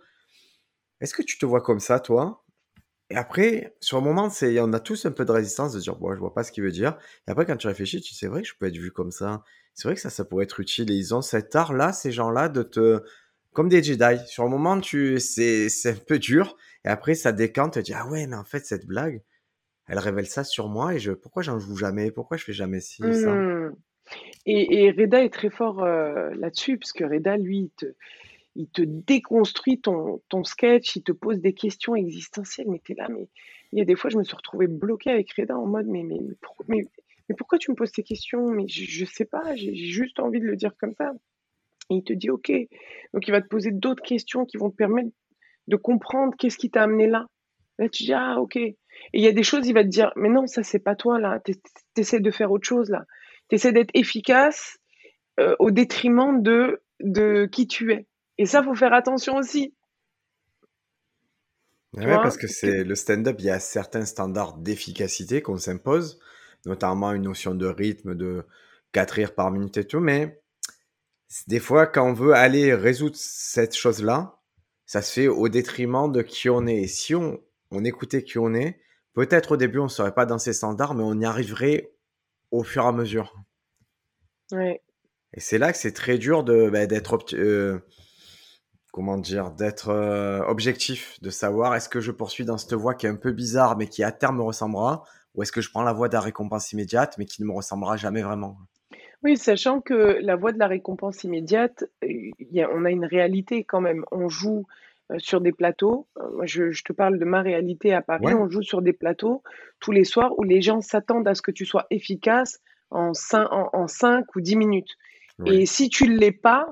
«Est-ce 1.01 1.15
que 1.15 1.23
tu 1.23 1.39
te 1.39 1.47
vois 1.47 1.61
comme 1.63 1.81
ça, 1.81 2.01
toi?» 2.01 2.43
et 3.11 3.17
après, 3.17 3.77
sur 3.81 3.99
le 3.99 4.05
moment, 4.05 4.31
c'est 4.31 4.61
on 4.61 4.73
a 4.75 4.81
tous 4.81 5.07
un 5.07 5.13
peu 5.13 5.25
de 5.27 5.33
résistance 5.33 5.73
de 5.75 5.81
dire: 5.81 5.97
«Bon, 5.97 6.15
je 6.15 6.21
vois 6.21 6.35
pas 6.35 6.45
ce 6.45 6.53
qu'il 6.53 6.65
veut 6.65 6.73
dire» 6.73 6.99
et 7.29 7.33
après 7.33 7.47
quand 7.47 7.57
tu 7.57 7.69
réfléchis, 7.69 8.01
tu 8.03 8.15
«C'est 8.15 8.29
vrai 8.29 8.43
que 8.43 8.49
je 8.49 8.55
peux 8.59 8.67
être 8.67 8.77
vu 8.79 8.93
comme 8.93 9.13
ça. 9.13 9.45
C'est 9.77 9.89
vrai 9.89 9.95
que 9.95 10.01
ça, 10.01 10.09
ça 10.11 10.25
pourrait 10.25 10.45
être 10.45 10.59
utile» 10.61 10.91
et 10.91 10.95
ils 10.95 11.15
ont 11.15 11.21
cet 11.23 11.55
art-là, 11.55 11.93
ces 11.93 12.11
gens-là, 12.11 12.49
de 12.49 12.63
te 12.63 13.03
comme 13.53 13.69
des 13.69 13.83
Jedi. 13.83 14.19
Sur 14.27 14.45
le 14.45 14.51
moment, 14.51 14.81
tu 14.81 15.21
c'est 15.21 15.69
c'est 15.69 15.91
un 15.91 15.97
peu 15.97 16.19
dur 16.19 16.57
et 16.85 16.89
après 16.89 17.15
ça 17.15 17.33
décante, 17.33 17.75
tu 17.75 17.81
te 17.81 17.85
dis: 17.85 17.95
«Ah 17.95 18.07
ouais, 18.09 18.27
mais 18.27 18.37
en 18.37 18.45
fait, 18.45 18.65
cette 18.67 18.87
blague, 18.87 19.23
elle 19.89 19.99
révèle 20.01 20.27
ça 20.29 20.45
sur 20.45 20.69
moi 20.69 20.95
et 20.95 21.01
je 21.01 21.13
pourquoi 21.13 21.43
j'en 21.43 21.59
joue 21.61 21.77
jamais? 21.77 22.11
Pourquoi 22.13 22.37
je 22.39 22.45
fais 22.45 22.53
jamais 22.55 22.81
ça?» 22.81 23.43
Mmh 23.43 23.73
et 24.47 24.91
Reda 24.93 25.25
est 25.25 25.31
très 25.33 25.51
fort, 25.51 25.85
heu, 25.85 26.31
là-dessus 26.35 26.79
puisque 26.79 27.01
Reda, 27.01 27.37
lui, 27.37 27.71
il 28.57 28.69
te 28.69 28.83
déconstruit 28.83 29.81
ton 29.81 30.45
sketch, 30.45 30.97
il 30.97 31.03
te 31.03 31.13
pose 31.13 31.41
des 31.41 31.55
questions 31.55 31.97
existentielles, 31.97 32.69
mais 32.71 32.81
tu 32.85 32.93
es 32.93 32.95
là, 32.97 33.09
mais 33.11 33.29
il 33.73 33.79
y 33.79 33.83
a 33.83 33.85
des 33.85 33.97
fois, 33.97 34.11
je 34.11 34.19
me 34.19 34.25
suis 34.25 34.37
retrouvée 34.37 34.69
bloquée 34.69 35.11
avec 35.11 35.33
Reda 35.35 35.59
en 35.59 35.67
mode: 35.67 35.87
«Mais 35.89 36.05
mais 36.69 36.85
mais 37.29 37.35
pourquoi 37.37 37.59
tu 37.59 37.71
me 37.71 37.77
poses 37.77 37.93
ces 37.95 38.03
questions? 38.03 38.49
Mais 38.51 38.69
je 38.69 38.85
je 38.85 39.05
sais 39.05 39.25
pas, 39.27 39.55
j'ai 39.57 39.75
juste 39.75 40.21
envie 40.21 40.41
de 40.41 40.47
le 40.47 40.57
dire 40.57 40.73
comme 40.79 40.95
ça» 40.99 41.13
et 41.91 41.97
il 41.97 42.05
te 42.05 42.13
dit: 42.13 42.31
«OK». 42.31 42.51
Donc 43.15 43.29
il 43.29 43.33
va 43.33 43.43
te 43.43 43.49
poser 43.49 43.71
d'autres 43.73 44.03
questions 44.03 44.45
qui 44.47 44.57
vont 44.59 44.71
te 44.71 44.77
permettre 44.77 45.11
de 45.69 45.77
comprendre 45.77 46.35
qu'est-ce 46.39 46.59
qui 46.59 46.71
t'a 46.71 46.85
amené 46.85 47.07
là. 47.09 47.27
Là, 47.79 47.89
tu 47.89 48.05
dis: 48.05 48.13
«Ah 48.15 48.41
OK» 48.41 48.57
et 48.57 48.77
il 49.15 49.23
y 49.23 49.29
a 49.29 49.33
des 49.33 49.43
choses, 49.45 49.67
il 49.69 49.75
va 49.75 49.85
te 49.85 49.89
dire: 49.89 50.13
«Mais 50.17 50.29
non, 50.31 50.47
ça, 50.47 50.63
c'est 50.63 50.79
pas 50.81 50.97
toi 50.97 51.21
là, 51.21 51.41
tu 51.45 51.53
es 51.53 51.57
tu 51.97 52.03
essaies 52.03 52.21
de 52.21 52.31
faire 52.31 52.51
autre 52.53 52.67
chose 52.69 52.91
là. 52.91 53.05
Tu 53.51 53.57
essaies 53.57 53.73
d'être 53.73 53.91
efficace, 53.95 54.79
heu, 55.41 55.57
au 55.61 55.71
détriment 55.73 56.43
de 56.43 56.83
de 57.01 57.47
qui 57.53 57.67
tu 57.69 57.93
es» 57.93 58.07
et 58.39 58.47
ça, 58.47 58.63
faut 58.63 58.75
faire 58.75 58.95
attention 58.95 59.37
aussi. 59.37 59.75
Tu 62.01 62.09
Ouais, 62.09 62.19
parce 62.19 62.37
vois? 62.37 62.37
que 62.37 62.47
Parce 62.47 62.63
que 62.71 62.75
c'est 62.75 62.85
le 62.85 62.95
stand-up, 62.95 63.37
il 63.39 63.47
y 63.47 63.51
a 63.51 63.59
certains 63.61 64.05
standards 64.05 64.59
d'efficacité 64.59 65.41
qu'on 65.43 65.57
s'impose, 65.57 66.19
notamment 66.67 67.13
une 67.13 67.23
notion 67.23 67.55
de 67.55 67.67
rythme 67.67 68.15
de 68.15 68.45
4 68.93 69.13
rires 69.13 69.35
par 69.35 69.51
minute 69.51 69.79
et 69.79 69.87
tout, 69.87 70.01
mais 70.01 70.43
des 71.47 71.61
fois, 71.61 71.87
quand 71.87 72.09
on 72.09 72.13
veut 72.13 72.35
aller 72.35 72.75
résoudre 72.75 73.17
cette 73.17 73.75
chose-là, 73.77 74.39
ça 74.87 75.03
se 75.03 75.13
fait 75.13 75.29
au 75.29 75.49
détriment 75.49 76.11
de 76.13 76.23
qui 76.23 76.49
on 76.51 76.67
est 76.67 76.77
et 76.83 76.89
si 76.89 77.15
on 77.15 77.41
on 77.73 77.85
écoutait 77.85 78.23
qui 78.23 78.39
on 78.39 78.55
est, 78.55 78.81
peut-être 79.13 79.53
au 79.53 79.57
début, 79.57 79.81
on 79.81 79.89
serait 79.89 80.15
pas 80.15 80.27
dans 80.27 80.39
ces 80.39 80.53
standards, 80.53 80.95
mais 80.95 81.03
on 81.03 81.21
y 81.21 81.25
arriverait 81.25 81.93
au 82.53 82.63
fur 82.65 82.85
et 82.85 82.87
à 82.89 82.93
mesure 82.93 83.35
ouais. 84.53 84.83
et 85.35 85.41
c'est 85.41 85.59
là 85.59 85.73
que 85.73 85.79
c'est 85.79 85.93
très 85.93 86.19
dur 86.19 86.45
de, 86.45 86.71
bah, 86.71 86.87
d'être 86.87 87.19
heu, 87.35 87.83
comment 88.93 89.19
dire? 89.19 89.51
D'être, 89.51 89.91
heu, 89.91 90.43
objectif, 90.49 91.21
de 91.21 91.31
savoir 91.31 91.75
est-ce 91.75 91.89
que 91.89 92.01
je 92.01 92.13
poursuis 92.13 92.45
dans 92.45 92.59
cette 92.59 92.75
voie 92.75 92.95
qui 92.95 93.07
est 93.07 93.11
un 93.11 93.17
peu 93.17 93.33
bizarre, 93.33 93.77
mais 93.77 93.89
qui 93.89 94.03
à 94.03 94.13
terme 94.13 94.39
me 94.39 94.43
ressemblera 94.43 95.05
ou 95.37 95.43
est-ce 95.43 95.53
que 95.53 95.61
je 95.61 95.71
prends 95.71 95.83
la 95.83 95.93
voie 95.93 96.09
de 96.09 96.15
la 96.15 96.21
récompense 96.21 96.73
immédiate, 96.73 97.17
mais 97.19 97.27
qui 97.27 97.43
ne 97.43 97.47
me 97.47 97.53
ressemblera 97.53 97.97
jamais 97.97 98.23
vraiment? 98.23 98.57
Oui, 99.23 99.37
sachant 99.37 99.81
que 99.81 100.19
la 100.21 100.37
voie 100.37 100.53
de 100.53 100.59
la 100.59 100.67
récompense 100.67 101.25
immédiate, 101.25 101.85
y 102.03 102.63
a 102.63 102.71
on 102.73 102.85
a 102.85 102.91
une 102.91 103.05
réalité 103.05 103.65
quand 103.65 103.81
même. 103.81 104.05
On 104.13 104.29
joue, 104.29 104.67
heu, 105.13 105.19
sur 105.19 105.41
des 105.41 105.53
plateaux, 105.53 106.07
moi 106.35 106.47
je 106.47 106.71
je 106.71 106.85
te 106.85 106.93
parle 106.93 107.19
de 107.19 107.25
ma 107.25 107.43
réalité 107.43 107.95
à 107.95 108.03
Paris, 108.03 108.25
Ouais, 108.25 108.35
on 108.35 108.49
joue 108.49 108.63
sur 108.63 108.83
des 108.83 108.93
plateaux 108.93 109.43
tous 109.81 109.93
les 109.93 110.05
soirs 110.05 110.39
où 110.39 110.43
les 110.43 110.63
gens 110.63 110.81
s'attendent 110.81 111.29
à 111.29 111.35
ce 111.35 111.43
que 111.43 111.51
tu 111.51 111.65
sois 111.65 111.87
efficace 111.91 112.61
en 112.91 113.15
5, 113.15 113.49
en, 113.53 113.87
ou 114.35 114.41
10 114.41 114.57
minutes. 114.57 114.97
Et 115.45 115.67
si 115.67 115.91
tu 115.91 116.09
ne 116.09 116.17
l'es 116.17 116.33
pas, 116.33 116.67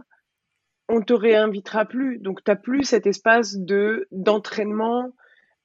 on 0.88 1.00
te 1.00 1.12
réinvitera 1.12 1.84
plus. 1.84 2.18
Donc, 2.18 2.42
tu 2.44 2.50
n'as 2.50 2.56
plus 2.56 2.84
cet 2.84 3.06
espace 3.06 3.56
de 3.56 4.06
d'entraînement, 4.10 5.04
euh, 5.04 5.10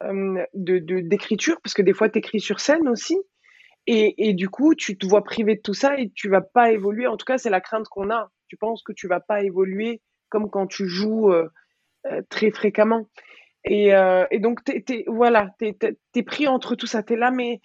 de 0.02 0.80
d'écriture, 1.02 1.60
parce 1.62 1.74
que 1.74 1.82
des 1.82 1.94
fois, 1.94 2.10
tu 2.10 2.20
écris 2.20 2.40
sur 2.40 2.60
scène 2.60 2.88
aussi. 2.88 3.18
Et, 3.88 4.30
et, 4.30 4.34
du 4.34 4.50
coup, 4.50 4.76
tu 4.76 4.98
te 4.98 5.06
vois 5.06 5.24
privé 5.24 5.56
de 5.56 5.62
tout 5.62 5.74
ça 5.74 5.98
et 5.98 6.12
tu 6.12 6.30
vas 6.30 6.42
pas 6.42 6.72
évoluer. 6.72 7.08
En 7.08 7.18
tout 7.18 7.26
cas, 7.26 7.38
c'est 7.38 7.50
la 7.50 7.62
crainte 7.62 7.88
qu'on 7.88 8.12
a. 8.12 8.30
Tu 8.48 8.56
penses 8.56 8.84
que 8.84 8.92
tu 8.94 9.08
vas 9.08 9.20
pas 9.20 9.42
évoluer 9.42 10.02
comme 10.30 10.50
quand 10.50 10.68
tu 10.68 10.88
joues 10.88 11.32
euh, 11.32 11.50
euh, 12.06 12.22
très 12.30 12.52
fréquemment. 12.52 13.10
Et, 13.66 13.92
et 14.32 14.40
donc, 14.40 14.64
tu 14.64 14.72
es, 14.72 15.04
voilà, 15.08 15.50
tu 15.60 15.76
es, 16.16 16.24
pris 16.24 16.48
entre 16.48 16.76
tout 16.76 16.88
ça. 16.88 17.04
Tu 17.04 17.14
es 17.14 17.16
là, 17.18 17.30
mais 17.30 17.60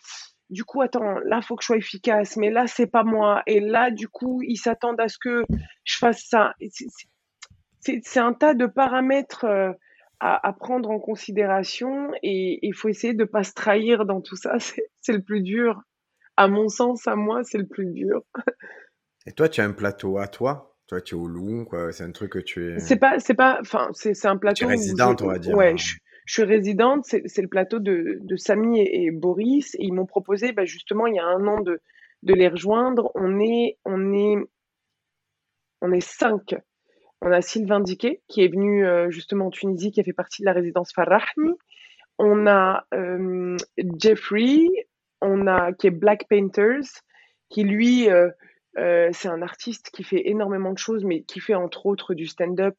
du 0.50 0.64
coup, 0.64 0.80
attends, 0.82 1.18
là, 1.24 1.40
faut 1.40 1.56
que 1.56 1.62
je 1.62 1.66
sois 1.66 1.76
efficace, 1.76 2.36
mais 2.36 2.50
là, 2.50 2.66
c'est 2.66 2.86
pas 2.86 3.04
moi. 3.04 3.42
Et 3.46 3.60
là, 3.60 3.90
du 3.90 4.08
coup, 4.08 4.40
ils 4.42 4.56
s'attendent 4.56 5.00
à 5.00 5.08
ce 5.08 5.18
que 5.18 5.44
je 5.84 5.96
fasse 5.98 6.24
ça. 6.24 6.54
C'est 7.80 8.20
un 8.20 8.32
tas 8.32 8.54
de 8.54 8.66
paramètres 8.66 9.46
à, 10.26 10.52
prendre 10.54 10.90
en 10.90 10.98
considération 10.98 12.10
et 12.22 12.58
il 12.62 12.72
faut 12.72 12.88
essayer 12.88 13.12
de 13.12 13.24
ne 13.24 13.28
pas 13.28 13.44
se 13.44 13.52
trahir 13.52 14.06
dans 14.06 14.22
tout 14.22 14.36
ça. 14.36 14.56
C'est 15.00 15.12
le 15.12 15.22
plus 15.22 15.42
dur. 15.42 15.82
À 16.36 16.48
mon 16.48 16.68
sens, 16.68 17.06
à 17.06 17.14
moi, 17.14 17.44
c'est 17.44 17.58
le 17.58 17.66
plus 17.66 17.86
dur. 17.92 18.22
Et 19.26 19.32
toi, 19.32 19.48
tu 19.48 19.60
as 19.60 19.64
un 19.64 19.72
plateau 19.72 20.18
à 20.18 20.26
toi? 20.26 20.76
Toi, 20.88 21.00
tu 21.00 21.14
es 21.14 21.18
au 21.18 21.28
loup. 21.28 21.68
C'est 21.92 22.02
un 22.02 22.10
truc 22.10 22.32
que 22.32 22.38
tu 22.40 22.72
es. 22.72 22.78
C'est 22.80 22.96
pas, 22.96 23.20
c'est 23.20 23.34
pas, 23.34 23.58
enfin, 23.60 23.88
c'est 23.92 24.26
un 24.26 24.36
plateau. 24.36 24.56
Tu 24.56 24.64
es 24.64 24.68
résidente, 24.68 25.22
on 25.22 25.28
va 25.28 25.38
dire. 25.38 25.56
Ouais, 25.56 25.76
je, 25.76 25.94
je 26.26 26.32
suis 26.32 26.42
résidente, 26.42 27.04
c'est 27.04 27.42
le 27.42 27.48
plateau 27.48 27.78
de, 27.78 28.18
de 28.20 28.36
Samy 28.36 28.80
et, 28.80 29.10
Boris, 29.12 29.74
et 29.76 29.84
ils 29.84 29.92
m'ont 29.92 30.06
proposé 30.06 30.52
bah, 30.52 30.64
justement 30.64 31.06
il 31.06 31.14
y 31.14 31.20
a 31.20 31.24
un 31.24 31.46
an 31.46 31.60
de, 31.60 31.80
de 32.22 32.34
les 32.34 32.48
rejoindre. 32.48 33.12
On 33.14 33.38
est, 33.38 33.78
on 33.84 34.12
est, 34.12 34.36
on 35.82 35.92
est 35.92 36.04
cinq. 36.04 36.56
On 37.26 37.32
a 37.32 37.40
Sylvain 37.40 37.80
Diquet, 37.80 38.20
qui 38.28 38.44
est 38.44 38.48
venu 38.48 38.86
euh, 38.86 39.08
justement 39.08 39.46
en 39.46 39.50
Tunisie, 39.50 39.90
qui 39.90 39.98
a 39.98 40.04
fait 40.04 40.12
partie 40.12 40.42
de 40.42 40.46
la 40.46 40.52
résidence 40.52 40.92
Farahni. 40.92 41.54
On 42.18 42.46
a 42.46 42.86
euh, 42.92 43.56
Jeffrey, 43.98 44.66
on 45.22 45.46
a 45.46 45.72
qui 45.72 45.86
est 45.86 45.90
Black 45.90 46.26
Painters, 46.28 46.84
qui 47.48 47.64
lui, 47.64 48.10
euh, 48.10 48.28
c'est 48.76 49.28
un 49.28 49.40
artiste 49.40 49.88
qui 49.90 50.04
fait 50.04 50.28
énormément 50.28 50.74
de 50.74 50.78
choses, 50.78 51.02
mais 51.02 51.22
qui 51.22 51.40
fait 51.40 51.54
entre 51.54 51.86
autres 51.86 52.12
du 52.12 52.26
stand-up 52.26 52.74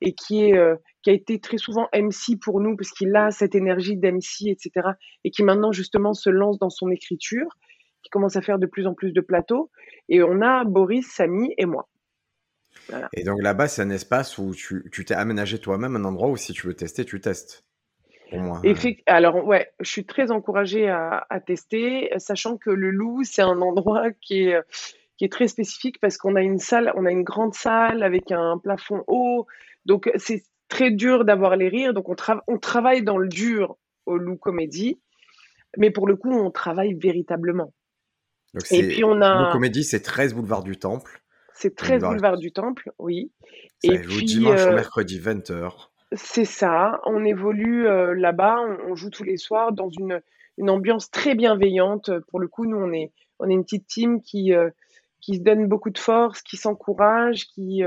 et 0.00 0.14
qui 0.14 0.44
est 0.44 0.58
qui 1.02 1.10
a 1.10 1.12
été 1.12 1.38
très 1.38 1.58
souvent 1.58 1.86
MC 1.92 2.40
pour 2.40 2.60
nous 2.60 2.74
parce 2.76 2.92
qu'il 2.92 3.14
a 3.14 3.30
cette 3.30 3.54
énergie 3.54 3.98
d'MC 3.98 4.46
etc 4.46 4.92
et 5.24 5.30
qui 5.30 5.42
maintenant 5.42 5.72
justement 5.72 6.14
se 6.14 6.30
lance 6.30 6.58
dans 6.58 6.70
son 6.70 6.90
écriture 6.90 7.48
qui 8.02 8.08
commence 8.08 8.36
à 8.36 8.40
faire 8.40 8.58
de 8.58 8.64
plus 8.64 8.86
en 8.86 8.94
plus 8.94 9.12
de 9.12 9.20
plateaux. 9.20 9.70
Et 10.08 10.22
on 10.22 10.40
a 10.40 10.64
Boris 10.64 11.06
Samy 11.06 11.52
et 11.58 11.66
moi 11.66 11.86
et 13.12 13.24
donc 13.24 13.42
là-bas 13.42 13.68
c'est 13.68 13.82
un 13.82 13.90
espace 13.90 14.38
où 14.38 14.54
tu 14.54 15.04
t'es 15.04 15.14
aménagé 15.14 15.58
toi-même 15.58 15.96
un 15.96 16.04
endroit 16.04 16.28
où 16.28 16.36
si 16.36 16.52
tu 16.52 16.66
veux 16.66 16.74
tester 16.74 17.04
tu 17.04 17.20
testes 17.20 17.64
pour 18.30 18.40
moi 18.40 18.60
alors 19.06 19.44
ouais 19.44 19.72
je 19.80 19.90
suis 19.90 20.04
très 20.04 20.30
encouragée 20.30 20.88
à, 20.88 21.26
à 21.30 21.40
tester 21.40 22.10
sachant 22.18 22.56
que 22.56 22.70
le 22.70 22.90
loup 22.90 23.22
c'est 23.24 23.42
un 23.42 23.60
endroit 23.60 24.10
qui 24.20 24.44
est 24.44 24.60
qui 25.16 25.24
est 25.26 25.32
très 25.32 25.48
spécifique 25.48 26.00
parce 26.00 26.16
qu'on 26.16 26.34
a 26.34 26.40
une 26.40 26.58
salle, 26.58 26.92
on 26.96 27.04
a 27.04 27.10
une 27.10 27.24
grande 27.24 27.52
salle 27.52 28.02
avec 28.02 28.32
un 28.32 28.56
plafond 28.56 29.04
haut, 29.06 29.46
donc, 29.84 30.10
c'est 30.16 30.42
très 30.68 30.90
dur 30.90 31.24
d'avoir 31.24 31.56
les 31.56 31.68
rires. 31.68 31.94
Donc, 31.94 32.08
on, 32.08 32.16
on 32.46 32.58
travaille 32.58 33.02
dans 33.02 33.18
le 33.18 33.28
dur 33.28 33.76
au 34.06 34.16
Loup 34.16 34.36
Comédie. 34.36 35.00
Mais 35.76 35.90
pour 35.90 36.06
le 36.06 36.16
coup, 36.16 36.32
on 36.32 36.50
travaille 36.50 36.94
véritablement. 36.94 37.72
et 38.70 38.88
puis, 38.88 39.04
on 39.04 39.20
a. 39.20 39.46
Loup 39.46 39.52
Comédie, 39.52 39.84
c'est 39.84 40.00
13 40.00 40.34
boulevard 40.34 40.62
du 40.62 40.76
Temple. 40.76 41.22
C'est 41.60 41.76
13 41.76 42.02
boulevard, 42.04 42.38
du 42.38 42.52
Temple, 42.52 42.90
oui. 42.98 43.30
Ça 43.84 43.92
et 43.92 43.98
puis, 43.98 44.24
dimanche 44.24 44.60
au 44.60 44.68
euh, 44.68 44.74
mercredi, 44.76 45.20
20h. 45.20 45.88
C'est 46.14 46.46
ça. 46.46 47.02
On 47.04 47.22
évolue 47.22 47.86
euh, 47.86 48.14
là-bas. 48.14 48.56
On, 48.88 48.94
joue 48.94 49.10
tous 49.10 49.24
les 49.24 49.36
soirs 49.36 49.72
dans 49.72 49.90
une, 49.90 50.22
une, 50.56 50.70
ambiance 50.70 51.10
très 51.10 51.34
bienveillante. 51.34 52.10
Pour 52.28 52.40
le 52.40 52.48
coup, 52.48 52.64
nous, 52.64 52.78
on 52.78 52.90
est, 52.94 53.12
on 53.40 53.50
est 53.50 53.52
une 53.52 53.64
petite 53.64 53.86
team 53.86 54.22
qui, 54.22 54.54
euh, 54.54 54.70
qui 55.20 55.34
se 55.36 55.42
donne 55.42 55.68
beaucoup 55.68 55.90
de 55.90 55.98
force, 55.98 56.40
qui 56.40 56.56
s'encourage, 56.56 57.44
qui 57.48 57.82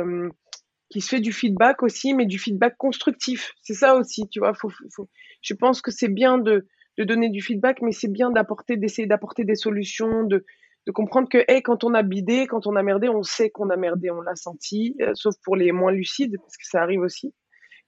qui 0.89 1.01
se 1.01 1.09
fait 1.09 1.21
du 1.21 1.33
feedback 1.33 1.81
aussi, 1.81 2.13
mais 2.13 2.27
du 2.27 2.37
feedback 2.37 2.77
constructif. 2.77 3.53
C'est 3.63 3.73
ça 3.73 3.95
aussi, 3.95 4.27
tu 4.29 4.37
vois. 4.37 4.53
Faut, 4.53 4.69
faut, 4.91 5.09
je 5.41 5.55
pense 5.55 5.81
que 5.81 5.89
c'est 5.89 6.07
bien 6.07 6.37
de, 6.37 6.67
de, 6.99 7.03
donner 7.03 7.29
du 7.29 7.41
feedback, 7.41 7.81
mais 7.81 7.91
c'est 7.91 8.11
bien 8.11 8.29
d'apporter, 8.29 8.77
d'essayer 8.77 9.07
d'apporter 9.07 9.43
des 9.43 9.55
solutions, 9.55 10.23
de, 10.25 10.45
de 10.85 10.91
comprendre 10.91 11.29
que, 11.29 11.43
hey, 11.47 11.61
quand 11.61 11.83
on 11.83 11.93
a 11.93 12.03
bidé, 12.03 12.47
quand 12.47 12.67
on 12.67 12.75
a 12.75 12.83
merdé, 12.83 13.09
on 13.09 13.23
sait 13.23 13.49
qu'on 13.49 13.69
a 13.69 13.77
merdé, 13.77 14.11
on 14.11 14.21
l'a 14.21 14.35
senti, 14.35 14.95
euh, 15.01 15.11
sauf 15.13 15.35
pour 15.43 15.55
les 15.55 15.71
moins 15.71 15.91
lucides, 15.91 16.37
parce 16.37 16.57
que 16.57 16.65
ça 16.65 16.81
arrive 16.81 17.01
aussi, 17.01 17.33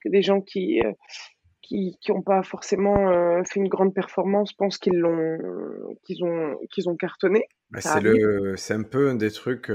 que 0.04 0.10
des 0.10 0.22
gens 0.22 0.42
qui 0.42 0.82
euh, 0.82 0.92
qui 1.62 1.98
qui 2.00 2.12
n'ont 2.12 2.22
pas 2.22 2.44
forcément 2.44 3.10
euh, 3.10 3.42
fait 3.44 3.60
une 3.60 3.68
grande 3.68 3.94
performance 3.94 4.54
pensent 4.54 4.78
qu'ils 4.78 4.98
l'ont 4.98 5.38
qu'ils 6.04 6.24
ont 6.24 6.58
qu'ils 6.72 6.88
ont 6.90 6.96
cartonné. 6.96 7.48
Bah, 7.72 7.82
c'est 7.82 8.02
le 8.02 8.56
c'est 8.56 8.74
un 8.74 8.84
peu 8.84 9.10
un 9.10 9.16
des 9.16 9.32
trucs 9.32 9.72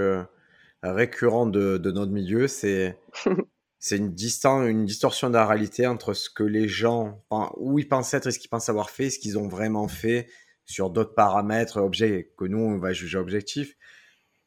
récurrent 0.83 1.47
de, 1.47 1.77
de 1.77 1.91
notre 1.91 2.13
milieu, 2.13 2.47
c'est 2.47 2.99
c'est 3.81 3.97
une, 3.97 4.13
distance, 4.13 4.69
une 4.69 4.85
distorsion 4.85 5.29
de 5.29 5.35
la 5.35 5.47
réalité 5.47 5.87
entre 5.87 6.13
ce 6.13 6.29
que 6.31 6.43
les 6.43 6.69
gens, 6.69 7.23
où 7.57 7.79
ils 7.79 7.89
pensent 7.89 8.13
être 8.13 8.27
et 8.27 8.31
ce 8.31 8.39
qu'ils 8.39 8.51
pensent 8.51 8.69
avoir 8.69 8.91
fait, 8.91 9.09
ce 9.09 9.19
qu'ils 9.19 9.39
ont 9.39 9.49
vraiment 9.49 9.89
fait 9.89 10.27
sur 10.71 10.91
d'autres 10.91 11.15
paramètres, 11.15 11.79
objets 11.79 12.33
que 12.37 12.45
nous 12.45 12.59
on 12.59 12.79
va 12.79 12.93
juger 12.93 13.19
objectifs. 13.19 13.77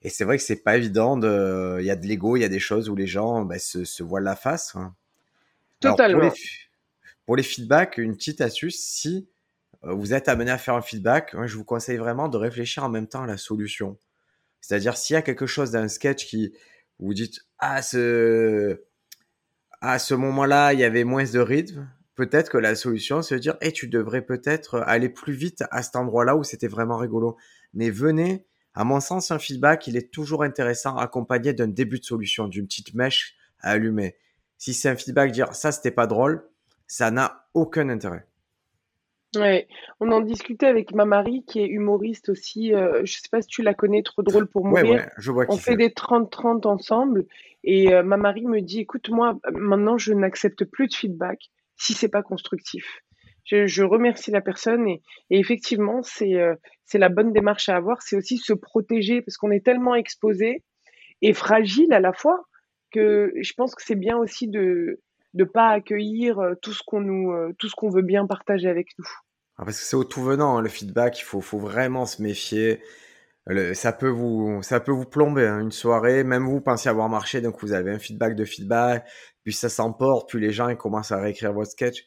Et 0.02 0.10
c'est 0.10 0.26
vrai 0.26 0.38
que 0.38 0.44
c'est 0.44 0.64
pas 0.64 0.78
évident. 0.78 1.18
De... 1.18 1.78
Il 1.80 1.86
y 1.86 1.92
a 1.92 1.96
de 1.96 2.06
l'ego, 2.06 2.36
il 2.36 2.42
y 2.42 2.46
a 2.46 2.50
des 2.50 2.60
choses 2.60 2.90
où 2.90 2.96
les 2.96 3.08
gens 3.08 3.46
bah, 3.46 3.60
se, 3.60 3.84
se 3.84 4.04
voilent 4.04 4.24
la 4.24 4.36
face. 4.36 4.76
Hein. 4.76 4.96
Totalement. 5.80 6.20
pour, 6.20 6.30
les, 6.30 6.42
pour, 7.26 7.36
les, 7.36 7.44
feedbacks, 7.44 7.98
une 7.98 8.16
petite 8.16 8.42
astuce, 8.42 8.80
si 8.80 9.28
euh, 9.84 9.94
vous 9.94 10.14
êtes 10.14 10.30
amené 10.30 10.52
à 10.52 10.58
faire 10.58 10.76
un 10.76 10.82
feedback, 10.82 11.36
je 11.46 11.58
vous 11.58 11.66
conseille 11.66 11.98
vraiment 11.98 12.30
de 12.30 12.38
réfléchir 12.38 12.84
en 12.84 12.90
même 12.90 13.08
temps 13.08 13.24
à 13.24 13.28
la 13.28 13.38
solution. 13.38 13.98
C'est-à-dire 14.62 14.96
s'il 14.96 15.16
y 15.16 15.18
a 15.18 15.22
quelque 15.22 15.46
chose 15.46 15.72
dans 15.72 15.80
un 15.80 15.90
sketch 15.90 16.26
qui 16.26 16.54
vous 17.00 17.14
dites 17.14 17.42
ah 17.60 17.82
ce 17.82 18.82
à 19.82 20.00
ce 20.00 20.14
moment-là 20.14 20.72
il 20.72 20.80
y 20.80 20.86
avait 20.86 21.04
moins 21.04 21.26
de 21.26 21.40
rythme, 21.40 21.90
peut-être 22.16 22.50
que 22.50 22.58
la 22.58 22.76
solution 22.76 23.22
c'est 23.22 23.36
de 23.36 23.40
dire 23.40 23.58
et 23.62 23.72
tu 23.72 23.88
devrais 23.88 24.22
peut-être 24.22 24.80
aller 24.86 25.10
plus 25.10 25.34
vite 25.34 25.64
à 25.72 25.82
cet 25.82 25.96
endroit-là 25.96 26.36
où 26.36 26.44
c'était 26.44 26.68
vraiment 26.68 26.98
rigolo. 26.98 27.38
Mais 27.74 27.90
venez, 27.90 28.46
à 28.74 28.84
mon 28.84 29.00
sens 29.00 29.32
un 29.32 29.40
feedback 29.40 29.88
il 29.88 29.98
est 29.98 30.12
toujours 30.12 30.44
intéressant 30.44 30.98
accompagné 30.98 31.54
d'un 31.54 31.68
début 31.68 32.00
de 32.00 32.06
solution, 32.06 32.48
d'une 32.48 32.68
petite 32.68 32.94
mèche 32.94 33.36
à 33.60 33.72
allumer. 33.72 34.16
Si 34.58 34.74
c'est 34.74 34.90
un 34.90 34.96
feedback 34.96 35.32
dire 35.32 35.54
ça 35.56 35.72
c'était 35.72 35.92
pas 35.92 36.08
drôle, 36.08 36.48
ça 36.88 37.12
n'a 37.12 37.48
aucun 37.54 37.90
intérêt. 37.90 38.26
Ouais, 39.36 39.68
on 40.00 40.12
en 40.12 40.22
discutait 40.22 40.68
avec 40.68 40.94
ma 40.94 41.06
Marie 41.06 41.44
qui 41.46 41.60
est 41.60 41.68
humoriste 41.68 42.30
aussi. 42.30 42.72
Euh, 42.72 43.02
je 43.04 43.14
sais 43.14 43.30
pas 43.32 43.42
si 43.42 43.48
tu 43.48 43.64
la 43.64 43.74
connais, 43.74 44.04
trop 44.04 44.22
drôle 44.22 44.46
pour 44.46 44.64
mourir. 44.64 44.86
Ouais, 44.86 44.92
ouais, 44.98 45.10
je 45.18 45.32
vois 45.32 45.46
on 45.50 45.58
fait 45.58 45.76
des 45.76 45.90
30-30 45.90 46.68
ensemble 46.68 47.26
et 47.64 47.94
euh, 47.94 48.04
ma 48.04 48.18
Marie 48.18 48.46
me 48.46 48.62
dit 48.62 48.82
écoute, 48.82 49.10
moi 49.10 49.40
maintenant 49.52 49.98
je 49.98 50.14
n'accepte 50.14 50.66
plus 50.66 50.88
de 50.88 50.94
feedback 50.94 51.50
si 51.76 51.94
c'est 51.94 52.10
pas 52.10 52.24
constructif. 52.24 53.02
Je, 53.46 53.84
remercie 53.84 54.32
la 54.32 54.42
personne 54.42 54.88
et, 54.88 55.02
effectivement 55.30 56.02
c'est 56.02 56.36
euh, 56.36 56.56
la 56.94 57.10
bonne 57.10 57.34
démarche 57.34 57.70
à 57.70 57.76
avoir. 57.76 58.02
C'est 58.02 58.16
aussi 58.16 58.38
se 58.38 58.54
protéger 58.54 59.22
parce 59.22 59.38
qu'on 59.38 59.52
est 59.52 59.66
tellement 59.66 59.96
exposé 59.96 60.64
et 61.22 61.34
fragile 61.34 61.92
à 61.94 62.00
la 62.00 62.14
fois 62.14 62.46
que 62.92 63.34
je 63.42 63.54
pense 63.54 63.76
que 63.76 63.84
c'est 63.84 63.96
bien 63.96 64.18
aussi 64.18 64.48
de 64.48 65.02
de 65.34 65.44
pas 65.44 65.70
accueillir 65.70 66.40
euh, 66.40 66.54
tout 66.62 66.74
ce 66.74 66.84
qu'on 66.86 67.02
nous 67.02 67.32
euh, 67.32 67.54
veut 67.92 68.04
bien 68.04 68.28
partager 68.28 68.70
avec 68.70 68.90
nous. 69.00 69.08
Ah, 69.58 69.66
parce 69.66 69.80
que 69.80 69.86
c'est 69.86 69.96
au 69.96 70.04
tout 70.04 70.22
venant 70.24 70.58
hein, 70.58 70.62
le 70.62 70.70
feedback, 70.70 71.20
il 71.20 71.24
faut 71.24 71.42
faut 71.42 71.58
vraiment 71.58 72.06
se 72.06 72.22
méfier. 72.22 72.82
ça 73.74 73.92
peut 73.92 74.10
vous 74.10 74.62
ça 74.62 74.80
peut 74.80 74.92
vous 74.92 75.06
plomber 75.06 75.48
hein, 75.48 75.60
une 75.60 75.72
soirée, 75.72 76.24
même 76.24 76.46
vous 76.46 76.62
pensez 76.62 76.88
avoir 76.88 77.10
marché, 77.10 77.42
donc 77.42 77.62
vous 77.62 77.74
avez 77.74 77.92
un 77.92 78.00
feedback 78.00 78.36
de 78.36 78.46
feedback, 78.46 79.06
puis 79.44 79.54
ça 79.54 79.70
s'emporte, 79.70 80.30
puis 80.30 80.40
les 80.40 80.52
gens 80.52 80.70
ils 80.70 80.78
commencent 80.78 81.12
à 81.12 81.20
réécrire 81.20 81.54
votre 81.54 81.72
sketch. 81.72 82.06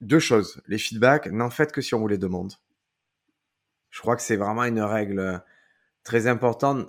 Deux 0.00 0.18
choses, 0.18 0.60
les 0.66 0.78
feedbacks, 0.78 1.26
n'en 1.26 1.50
faites 1.50 1.72
que 1.72 1.80
si 1.80 1.94
on 1.94 2.00
vous 2.00 2.08
les 2.08 2.18
demande. 2.18 2.54
Je 3.90 4.00
crois 4.00 4.16
que 4.16 4.22
c'est 4.22 4.36
vraiment 4.36 4.64
une 4.64 4.80
règle 4.80 5.18
euh, 5.18 5.38
très 6.02 6.26
importante. 6.26 6.88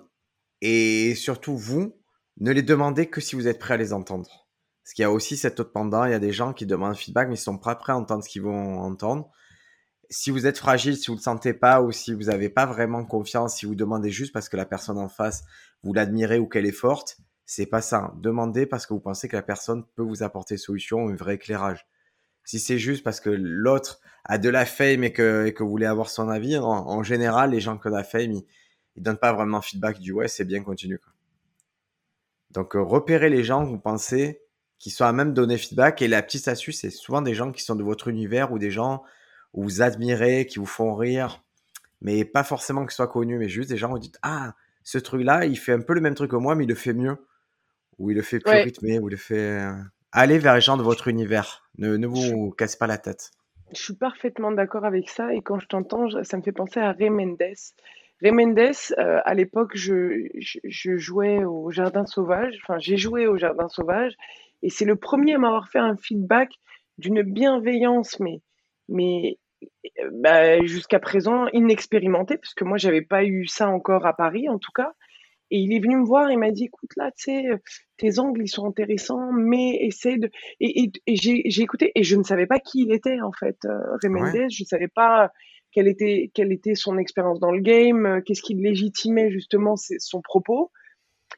Et 0.61 1.13
surtout, 1.15 1.57
vous, 1.57 1.95
ne 2.39 2.51
les 2.51 2.63
demandez 2.63 3.09
que 3.09 3.21
si 3.21 3.35
vous 3.35 3.47
êtes 3.47 3.59
prêt 3.59 3.75
à 3.75 3.77
les 3.77 3.93
entendre. 3.93 4.47
Parce 4.83 4.93
qu'il 4.93 5.03
y 5.03 5.05
a 5.05 5.11
aussi 5.11 5.37
cet 5.37 5.59
autre 5.59 5.71
pendant, 5.71 6.05
il 6.05 6.11
y 6.11 6.15
a 6.15 6.19
des 6.19 6.31
gens 6.31 6.53
qui 6.53 6.65
demandent 6.65 6.95
feedback, 6.95 7.27
mais 7.27 7.35
ils 7.35 7.37
sont 7.37 7.57
pas 7.57 7.75
prêts 7.75 7.93
à 7.93 7.97
entendre 7.97 8.23
ce 8.23 8.29
qu'ils 8.29 8.41
vont 8.41 8.79
entendre. 8.79 9.29
Si 10.09 10.31
vous 10.31 10.45
êtes 10.45 10.57
fragile, 10.57 10.97
si 10.97 11.07
vous 11.07 11.15
le 11.17 11.21
sentez 11.21 11.53
pas, 11.53 11.81
ou 11.81 11.91
si 11.91 12.13
vous 12.13 12.23
n'avez 12.23 12.49
pas 12.49 12.65
vraiment 12.65 13.05
confiance, 13.05 13.57
si 13.57 13.65
vous 13.65 13.75
demandez 13.75 14.09
juste 14.09 14.33
parce 14.33 14.49
que 14.49 14.57
la 14.57 14.65
personne 14.65 14.97
en 14.97 15.09
face, 15.09 15.43
vous 15.83 15.93
l'admirez 15.93 16.39
ou 16.39 16.47
qu'elle 16.47 16.65
est 16.65 16.71
forte, 16.71 17.17
c'est 17.45 17.65
pas 17.65 17.81
ça. 17.81 18.13
Demandez 18.17 18.65
parce 18.65 18.85
que 18.85 18.93
vous 18.93 18.99
pensez 18.99 19.27
que 19.27 19.35
la 19.35 19.41
personne 19.41 19.83
peut 19.95 20.03
vous 20.03 20.23
apporter 20.23 20.57
solution, 20.57 21.09
un 21.09 21.15
vrai 21.15 21.35
éclairage. 21.35 21.85
Si 22.45 22.59
c'est 22.59 22.77
juste 22.77 23.03
parce 23.03 23.19
que 23.19 23.29
l'autre 23.29 23.99
a 24.25 24.37
de 24.37 24.49
la 24.49 24.65
fame 24.65 25.03
et 25.03 25.13
que, 25.13 25.49
que 25.49 25.63
vous 25.63 25.69
voulez 25.69 25.85
avoir 25.85 26.09
son 26.09 26.29
avis, 26.29 26.57
en, 26.57 27.03
général, 27.03 27.51
les 27.51 27.59
gens 27.59 27.77
qui 27.77 27.87
ont 27.87 27.91
de 27.91 27.95
la 27.95 28.03
fame, 28.03 28.31
ils 28.95 29.03
donnent 29.03 29.17
pas 29.17 29.33
vraiment 29.33 29.61
feedback 29.61 29.99
du 29.99 30.11
ouais, 30.11 30.27
c'est 30.27 30.45
bien, 30.45 30.63
continue. 30.63 30.99
Donc, 32.51 32.75
euh, 32.75 32.81
repérez 32.81 33.29
les 33.29 33.43
gens, 33.43 33.63
vous 33.63 33.79
pensez, 33.79 34.41
qui 34.77 34.89
sont 34.89 35.05
à 35.05 35.13
même 35.13 35.33
donner 35.33 35.57
feedback. 35.57 36.01
Et 36.01 36.07
la 36.07 36.21
petite 36.21 36.47
astuce, 36.47 36.81
c'est 36.81 36.89
souvent 36.89 37.21
des 37.21 37.33
gens 37.33 37.51
qui 37.51 37.63
sont 37.63 37.75
de 37.75 37.83
votre 37.83 38.09
univers 38.09 38.51
ou 38.51 38.59
des 38.59 38.71
gens 38.71 39.03
où 39.53 39.63
vous 39.63 39.81
admirez, 39.81 40.45
qui 40.45 40.59
vous 40.59 40.65
font 40.65 40.95
rire, 40.95 41.43
mais 42.01 42.25
pas 42.25 42.43
forcément 42.43 42.81
qu'ils 42.81 42.91
soient 42.91 43.07
connus, 43.07 43.37
mais 43.37 43.49
juste 43.49 43.69
des 43.69 43.77
gens 43.77 43.89
où 43.89 43.93
vous 43.93 43.99
dites 43.99 44.19
Ah, 44.21 44.55
ce 44.83 44.97
truc-là, 44.97 45.45
il 45.45 45.57
fait 45.57 45.73
un 45.73 45.81
peu 45.81 45.93
le 45.93 46.01
même 46.01 46.15
truc 46.15 46.31
que 46.31 46.35
moi, 46.35 46.55
mais 46.55 46.65
il 46.65 46.69
le 46.69 46.75
fait 46.75 46.93
mieux. 46.93 47.17
Ou 47.99 48.11
il 48.11 48.15
le 48.15 48.21
fait 48.21 48.39
plus 48.39 48.51
rythmé, 48.51 48.99
ou 48.99 49.09
il 49.09 49.11
le 49.11 49.17
fait. 49.17 49.61
Euh, 49.61 49.73
allez 50.11 50.39
vers 50.39 50.55
les 50.55 50.61
gens 50.61 50.77
de 50.77 50.83
votre 50.83 51.07
univers. 51.07 51.63
Ne, 51.77 51.97
ne 51.97 52.07
vous 52.07 52.51
cassez 52.51 52.77
pas 52.77 52.87
la 52.87 52.97
tête. 52.97 53.31
Je 53.73 53.81
suis 53.81 53.95
parfaitement 53.95 54.51
d'accord 54.51 54.85
avec 54.85 55.09
ça. 55.09 55.33
Et 55.33 55.41
quand 55.41 55.59
je 55.59 55.67
t'entends, 55.67 56.23
ça 56.23 56.37
me 56.37 56.43
fait 56.43 56.51
penser 56.51 56.79
à 56.79 56.91
Ray 56.91 57.09
Mendes. 57.09 57.37
Ray 58.21 58.31
Mendes, 58.31 58.59
euh, 58.59 59.19
à 59.25 59.33
l'époque, 59.33 59.71
je, 59.75 60.27
je, 60.39 60.97
jouais 60.97 61.43
au 61.43 61.71
Jardin 61.71 62.05
Sauvage. 62.05 62.59
Enfin, 62.63 62.77
j'ai 62.79 62.97
joué 62.97 63.27
au 63.27 63.37
Jardin 63.37 63.67
Sauvage. 63.69 64.13
Et 64.61 64.69
c'est 64.69 64.85
le 64.85 64.95
premier 64.95 65.35
à 65.35 65.39
m'avoir 65.39 65.67
fait 65.69 65.79
un 65.79 65.97
feedback 65.97 66.51
d'une 66.97 67.23
bienveillance, 67.23 68.19
mais, 68.19 68.41
mais 68.87 69.37
bah, 70.11 70.63
jusqu'à 70.65 70.99
présent 70.99 71.47
inexpérimenté, 71.53 72.37
parce 72.37 72.53
que 72.53 72.63
moi, 72.63 72.77
j'avais 72.77 73.01
pas 73.01 73.23
eu 73.23 73.47
ça 73.47 73.67
encore 73.69 74.05
à 74.05 74.13
Paris, 74.15 74.47
en 74.49 74.59
tout 74.59 74.71
cas. 74.73 74.93
Et 75.53 75.57
il 75.57 75.71
est 75.71 75.79
venu 75.79 75.97
me 75.97 76.03
voir, 76.03 76.31
il 76.31 76.39
m'a 76.39 76.49
dit, 76.49 76.63
écoute, 76.63 76.89
là, 76.97 77.11
tu 77.11 77.25
sais, 77.25 77.43
tes 77.97 78.17
angles, 78.17 78.41
ils 78.41 78.47
sont 78.47 78.65
intéressants, 78.65 79.31
mais 79.31 79.75
essaie 79.81 80.17
de... 80.17 80.31
Et, 80.59 80.91
j'ai 81.07 81.61
écouté, 81.61 81.91
et 81.93 82.01
je 82.01 82.15
ne 82.15 82.23
savais 82.23 82.47
pas 82.47 82.57
qui 82.57 82.81
il 82.81 82.91
était, 82.91 83.21
en 83.21 83.31
fait, 83.31 83.57
euh, 83.65 84.09
Mendes, 84.09 84.49
je 84.49 84.63
ne 84.63 84.65
savais 84.65 84.87
pas 84.87 85.31
quelle 85.71 85.87
était, 85.87 86.31
quelle 86.33 86.51
était 86.51 86.73
son 86.73 86.97
expérience 86.97 87.39
dans 87.39 87.51
le 87.51 87.61
game, 87.61 88.03
euh, 88.07 88.21
qu'est-ce 88.21 88.41
qui 88.41 88.55
légitimait 88.55 89.29
justement 89.29 89.75
son 89.75 90.21
propos. 90.23 90.71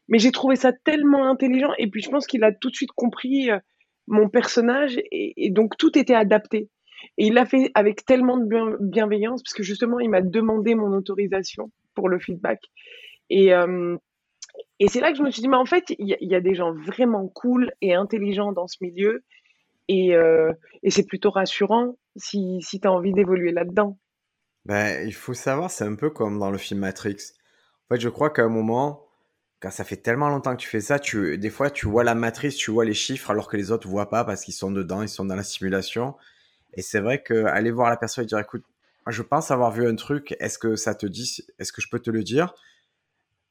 Mais 0.07 0.17
j'ai 0.17 0.31
trouvé 0.31 0.55
ça 0.55 0.71
tellement 0.71 1.27
intelligent, 1.27 1.73
et 1.77 1.89
puis 1.89 2.01
je 2.01 2.09
pense 2.09 2.25
qu'il 2.25 2.45
a 2.45 2.53
tout 2.53 2.69
de 2.69 2.75
suite 2.75 2.93
compris 2.95 3.51
euh, 3.51 3.59
mon 4.07 4.29
personnage, 4.29 4.97
et, 5.11 5.33
et 5.45 5.49
donc 5.49 5.75
tout 5.77 5.99
était 5.99 6.15
adapté. 6.15 6.69
Et 7.17 7.27
il 7.27 7.33
l'a 7.33 7.45
fait 7.45 7.69
avec 7.73 8.05
tellement 8.05 8.37
de 8.37 8.77
bienveillance, 8.79 9.43
parce 9.43 9.53
que 9.53 9.63
justement, 9.63 9.99
il 9.99 10.09
m'a 10.09 10.21
demandé 10.21 10.73
mon 10.73 10.95
autorisation 10.95 11.69
pour 11.95 12.07
le 12.07 12.17
feedback. 12.17 12.61
Et, 13.29 13.53
euh, 13.53 13.97
et 14.79 14.87
c'est 14.87 14.99
là 14.99 15.11
que 15.11 15.17
je 15.17 15.23
me 15.23 15.31
suis 15.31 15.41
dit, 15.41 15.47
mais 15.47 15.57
en 15.57 15.65
fait, 15.65 15.85
il 15.97 16.17
y, 16.19 16.35
a 16.35 16.41
des 16.41 16.53
gens 16.53 16.73
vraiment 16.73 17.27
cool 17.27 17.71
et 17.81 17.93
intelligents 17.93 18.51
dans 18.51 18.67
ce 18.67 18.77
milieu. 18.81 19.23
Et, 19.87 20.15
euh, 20.15 20.51
c'est 20.89 21.05
plutôt 21.07 21.31
rassurant 21.31 21.97
si, 22.15 22.61
si 22.61 22.79
tu 22.79 22.87
as 22.87 22.91
envie 22.91 23.13
d'évoluer 23.13 23.51
là-dedans. 23.51 23.97
Ben, 24.65 25.07
il 25.07 25.13
faut 25.13 25.33
savoir, 25.33 25.71
c'est 25.71 25.85
un 25.85 25.95
peu 25.95 26.09
comme 26.09 26.39
dans 26.39 26.51
le 26.51 26.57
film 26.57 26.81
Matrix. 26.81 27.17
En 27.85 27.95
fait, 27.95 28.01
je 28.01 28.09
crois 28.09 28.31
qu'à 28.31 28.43
un 28.43 28.49
moment, 28.49 29.05
quand 29.59 29.71
ça 29.71 29.83
fait 29.83 29.97
tellement 29.97 30.29
longtemps 30.29 30.55
que 30.55 30.61
tu 30.61 30.67
fais 30.67 30.81
ça, 30.81 30.99
tu, 30.99 31.37
des 31.37 31.49
fois, 31.49 31.69
tu 31.69 31.87
vois 31.87 32.03
la 32.03 32.15
matrice, 32.15 32.55
tu 32.55 32.71
vois 32.71 32.83
les 32.83 32.93
chiffres, 32.93 33.31
alors 33.31 33.47
que 33.47 33.57
les 33.57 33.71
autres 33.71 33.87
voient 33.87 34.09
pas 34.09 34.25
parce 34.25 34.43
qu'ils 34.43 34.53
sont 34.53 34.71
dedans, 34.71 35.01
ils 35.01 35.09
sont 35.09 35.25
dans 35.25 35.35
la 35.35 35.43
simulation. 35.43 36.15
Et 36.73 36.81
c'est 36.81 36.99
vrai 36.99 37.23
qu'aller 37.23 37.71
voir 37.71 37.89
la 37.89 37.97
personne 37.97 38.25
et 38.25 38.27
dire, 38.27 38.39
écoute, 38.39 38.63
je 39.07 39.21
pense 39.21 39.51
avoir 39.51 39.71
vu 39.71 39.87
un 39.87 39.95
truc, 39.95 40.35
est-ce 40.39 40.57
que 40.57 40.75
ça 40.75 40.95
te 40.95 41.05
dit, 41.05 41.45
est-ce 41.59 41.71
que 41.71 41.81
je 41.81 41.89
peux 41.89 41.99
te 41.99 42.09
le 42.09 42.23
dire? 42.23 42.53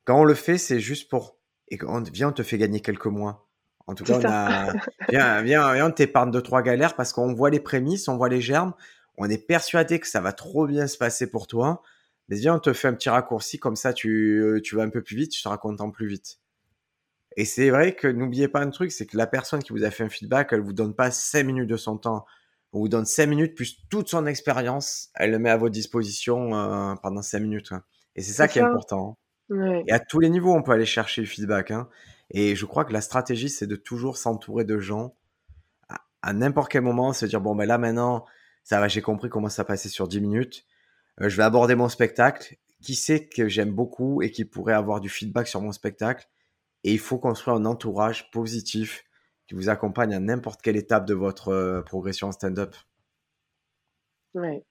Quand 0.05 0.21
on 0.21 0.25
le 0.25 0.35
fait, 0.35 0.59
c'est 0.59 0.81
juste 0.81 1.09
pour, 1.09 1.39
et 1.69 1.79
on, 1.87 2.03
viens, 2.03 2.29
on 2.29 2.33
te 2.33 2.43
fait 2.43 2.59
gagner 2.59 2.81
quelques 2.81 3.07
mois. 3.07 3.49
En 3.87 3.95
tout 3.95 4.05
cas, 4.05 4.19
on 4.19 4.25
a, 4.25 4.73
viens, 5.11 5.43
viens, 5.43 5.73
viens, 5.75 5.87
on 5.87 5.91
t'épargne 5.91 6.31
deux, 6.31 6.43
trois 6.43 6.63
galères 6.63 6.97
parce 6.97 7.13
qu'on 7.13 7.35
voit 7.35 7.51
les 7.51 7.61
prémices, 7.61 8.09
on 8.09 8.17
voit 8.17 8.29
les 8.29 8.41
germes, 8.41 8.75
on 9.17 9.29
est 9.29 9.47
persuadé 9.47 10.01
que 10.01 10.07
ça 10.07 10.21
va 10.21 10.33
trop 10.33 10.67
bien 10.67 10.87
se 10.87 10.99
passer 10.99 11.31
pour 11.31 11.47
toi. 11.47 11.83
Mais 12.29 12.37
viens, 12.37 12.55
on 12.55 12.59
te 12.59 12.73
fait 12.73 12.89
un 12.89 12.95
petit 12.95 13.11
raccourci, 13.11 13.59
comme 13.59 13.77
ça 13.77 13.93
tu, 13.93 14.61
tu 14.65 14.77
vas 14.77 14.83
un 14.83 14.89
peu 14.89 15.03
plus 15.03 15.17
vite, 15.17 15.33
tu 15.33 15.41
seras 15.41 15.59
content 15.59 15.91
plus 15.91 16.07
vite. 16.07 16.39
Et 17.37 17.45
c'est 17.45 17.69
vrai 17.69 17.95
que 17.95 18.09
n'oubliez 18.09 18.49
pas 18.49 18.61
un 18.61 18.71
truc, 18.71 18.93
c'est 18.93 19.07
que 19.07 19.17
la 19.17 19.27
personne 19.27 19.63
qui 19.63 19.73
vous 19.73 19.85
a 19.85 19.91
fait 19.91 20.05
un 20.05 20.09
feedback, 20.09 20.53
elle 20.53 20.61
vous 20.61 20.73
donne 20.73 20.95
pas 20.95 21.11
5 21.11 21.45
minutes 21.45 21.69
de 21.69 21.77
son 21.77 21.99
temps 21.99 22.25
on 22.75 22.81
vous 22.81 22.89
donne 22.89 23.07
5 23.07 23.27
minutes 23.27 23.55
plus 23.55 23.79
toute 23.89 24.09
son 24.09 24.27
expérience, 24.27 25.11
elle 25.15 25.31
le 25.31 25.39
met 25.39 25.51
à 25.51 25.57
votre 25.57 25.73
disposition 25.73 26.55
euh, 26.55 26.95
pendant 26.97 27.23
5 27.23 27.39
minutes. 27.39 27.73
Et 28.17 28.23
c'est 28.23 28.33
ça 28.33 28.49
qui 28.49 28.59
est 28.59 28.63
important. 28.63 29.17
Et 29.51 29.92
à 29.92 30.01
tous 30.01 30.20
les 30.20 30.30
niveaux, 30.30 30.55
on 30.55 30.62
peut 30.62 30.72
aller 30.72 30.86
chercher 30.86 31.20
le 31.20 31.26
feedback. 31.26 31.70
Hein. 31.70 31.88
Et 32.30 32.57
je 32.57 32.66
crois 32.66 32.84
que 32.84 32.92
la 32.92 33.01
stratégie, 33.01 33.51
c'est 33.51 33.66
de 33.66 33.76
toujours 33.76 34.16
s'entourer 34.16 34.64
de 34.64 34.78
gens 34.78 35.14
à, 36.22 36.32
n'importe 36.32 36.72
quel 36.72 36.82
moment, 36.82 37.12
se 37.12 37.26
dire, 37.26 37.40
bon, 37.40 37.55
ben 37.55 37.66
là 37.66 37.76
maintenant, 37.76 38.24
ça 38.62 38.80
va, 38.80 38.88
j'ai 38.88 39.03
compris 39.03 39.28
comment 39.28 39.51
ça 39.51 39.64
passait 39.64 39.90
sur 39.90 40.09
10 40.09 40.22
minutes. 40.22 40.66
Euh, 41.20 41.28
je 41.28 41.36
vais 41.36 41.42
aborder 41.42 41.74
mon 41.74 41.88
spectacle. 41.88 42.57
Qui 42.80 42.95
sait 42.95 43.26
que 43.28 43.49
j'aime 43.49 43.72
beaucoup 43.72 44.22
et 44.22 44.30
qui 44.30 44.45
pourrait 44.45 44.74
avoir 44.74 45.01
du 45.01 45.09
feedback 45.09 45.49
sur 45.49 45.61
mon 45.61 45.72
spectacle? 45.72 46.28
Et 46.82 46.92
il 46.92 46.99
faut 46.99 47.18
construire 47.18 47.57
un 47.57 47.64
entourage 47.64 48.30
positif 48.30 49.05
qui 49.47 49.55
vous 49.55 49.68
accompagne 49.68 50.14
à 50.14 50.20
n'importe 50.20 50.62
quelle 50.62 50.76
étape 50.76 51.07
de 51.07 51.14
votre 51.14 51.49
euh, 51.49 51.82
progression 51.82 52.28
en 52.28 52.32
stand-up. 52.32 52.74
Ouais. 54.34 54.64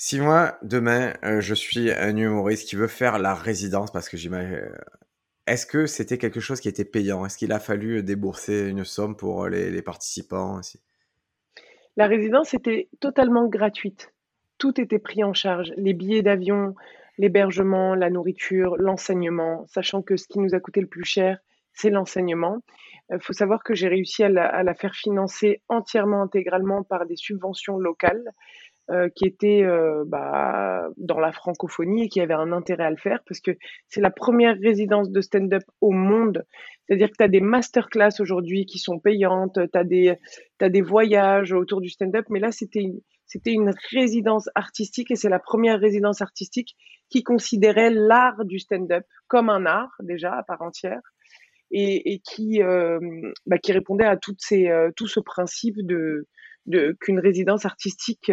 Si 0.00 0.20
moi, 0.20 0.56
demain, 0.62 1.12
euh, 1.24 1.40
je 1.40 1.54
suis 1.54 1.90
un 1.90 2.16
humoriste 2.16 2.68
qui 2.68 2.76
veut 2.76 2.86
faire 2.86 3.18
la 3.18 3.34
résidence, 3.34 3.90
parce 3.90 4.08
que 4.08 4.16
j'imagine. 4.16 4.54
Euh, 4.54 4.72
est-ce 5.48 5.66
que 5.66 5.86
c'était 5.86 6.18
quelque 6.18 6.38
chose 6.38 6.60
qui 6.60 6.68
était 6.68 6.84
payant? 6.84 7.26
Est-ce 7.26 7.36
qu'il 7.36 7.50
a 7.50 7.58
fallu 7.58 8.04
débourser 8.04 8.68
une 8.68 8.84
somme 8.84 9.16
pour 9.16 9.48
les, 9.48 9.72
les 9.72 9.82
participants 9.82 10.60
La 11.96 12.06
résidence 12.06 12.54
était 12.54 12.88
totalement 13.00 13.48
gratuite. 13.48 14.14
Tout 14.58 14.80
était 14.80 15.00
pris 15.00 15.24
en 15.24 15.32
charge. 15.32 15.72
Les 15.76 15.94
billets 15.94 16.22
d'avion, 16.22 16.76
l'hébergement, 17.16 17.96
la 17.96 18.08
nourriture, 18.08 18.76
l'enseignement, 18.76 19.66
sachant 19.66 20.02
que 20.02 20.16
ce 20.16 20.28
qui 20.28 20.38
nous 20.38 20.54
a 20.54 20.60
coûté 20.60 20.80
le 20.80 20.86
plus 20.86 21.04
cher, 21.04 21.40
c'est 21.72 21.90
l'enseignement. 21.90 22.58
Il 23.10 23.16
euh, 23.16 23.18
faut 23.20 23.32
savoir 23.32 23.64
que 23.64 23.74
j'ai 23.74 23.88
réussi 23.88 24.22
à 24.22 24.28
la, 24.28 24.74
faire 24.74 24.94
financer 24.94 25.60
entièrement, 25.68 26.22
intégralement 26.22 26.84
par 26.84 27.04
des 27.04 27.16
subventions 27.16 27.78
locales 27.78 28.22
euh, 28.90 29.10
qui 29.14 29.26
étaient 29.26 29.64
euh, 29.64 30.02
bah, 30.06 30.88
dans 30.96 31.20
la 31.20 31.30
francophonie 31.30 32.04
et 32.04 32.08
qui 32.08 32.22
avaient 32.22 32.32
un 32.32 32.52
intérêt 32.52 32.84
à 32.84 32.90
le 32.90 32.96
faire 32.96 33.18
parce 33.28 33.38
que 33.38 33.50
c'est 33.86 34.00
la 34.00 34.10
première 34.10 34.56
résidence 34.58 35.10
de 35.10 35.20
stand-up 35.20 35.62
au 35.82 35.90
monde. 35.90 36.46
C'est-à-dire 36.86 37.10
que 37.10 37.16
tu 37.18 37.22
as 37.22 37.28
des 37.28 37.42
masterclass 37.42 38.18
aujourd'hui 38.20 38.64
qui 38.64 38.78
sont 38.78 38.98
payantes, 38.98 39.58
tu 39.70 39.78
as 39.78 39.84
des, 39.84 40.14
as 40.62 40.70
des 40.70 40.80
voyages 40.80 41.52
autour 41.52 41.82
du 41.82 41.90
stand-up, 41.90 42.24
mais 42.30 42.40
là, 42.40 42.50
c'était 42.50 42.80
une, 43.44 43.74
résidence 43.92 44.48
artistique 44.54 45.10
et 45.10 45.16
c'est 45.16 45.28
la 45.28 45.38
première 45.38 45.78
résidence 45.78 46.22
artistique 46.22 46.74
qui 47.10 47.22
considérait 47.22 47.90
l'art 47.90 48.42
du 48.46 48.58
stand-up 48.58 49.04
comme 49.26 49.50
un 49.50 49.66
art 49.66 49.92
déjà 50.00 50.32
à 50.32 50.42
part 50.44 50.62
entière 50.62 51.02
et, 51.70 52.22
qui, 52.24 52.62
euh, 52.62 52.98
bah, 53.44 53.58
qui 53.58 53.72
répondait 53.72 54.06
à 54.06 54.16
toutes 54.16 54.40
ces, 54.40 54.72
tout 54.96 55.08
ce 55.08 55.20
principe 55.20 55.76
de, 55.76 56.26
de 56.64 56.96
qu'une 56.98 57.18
résidence 57.18 57.66
artistique 57.66 58.32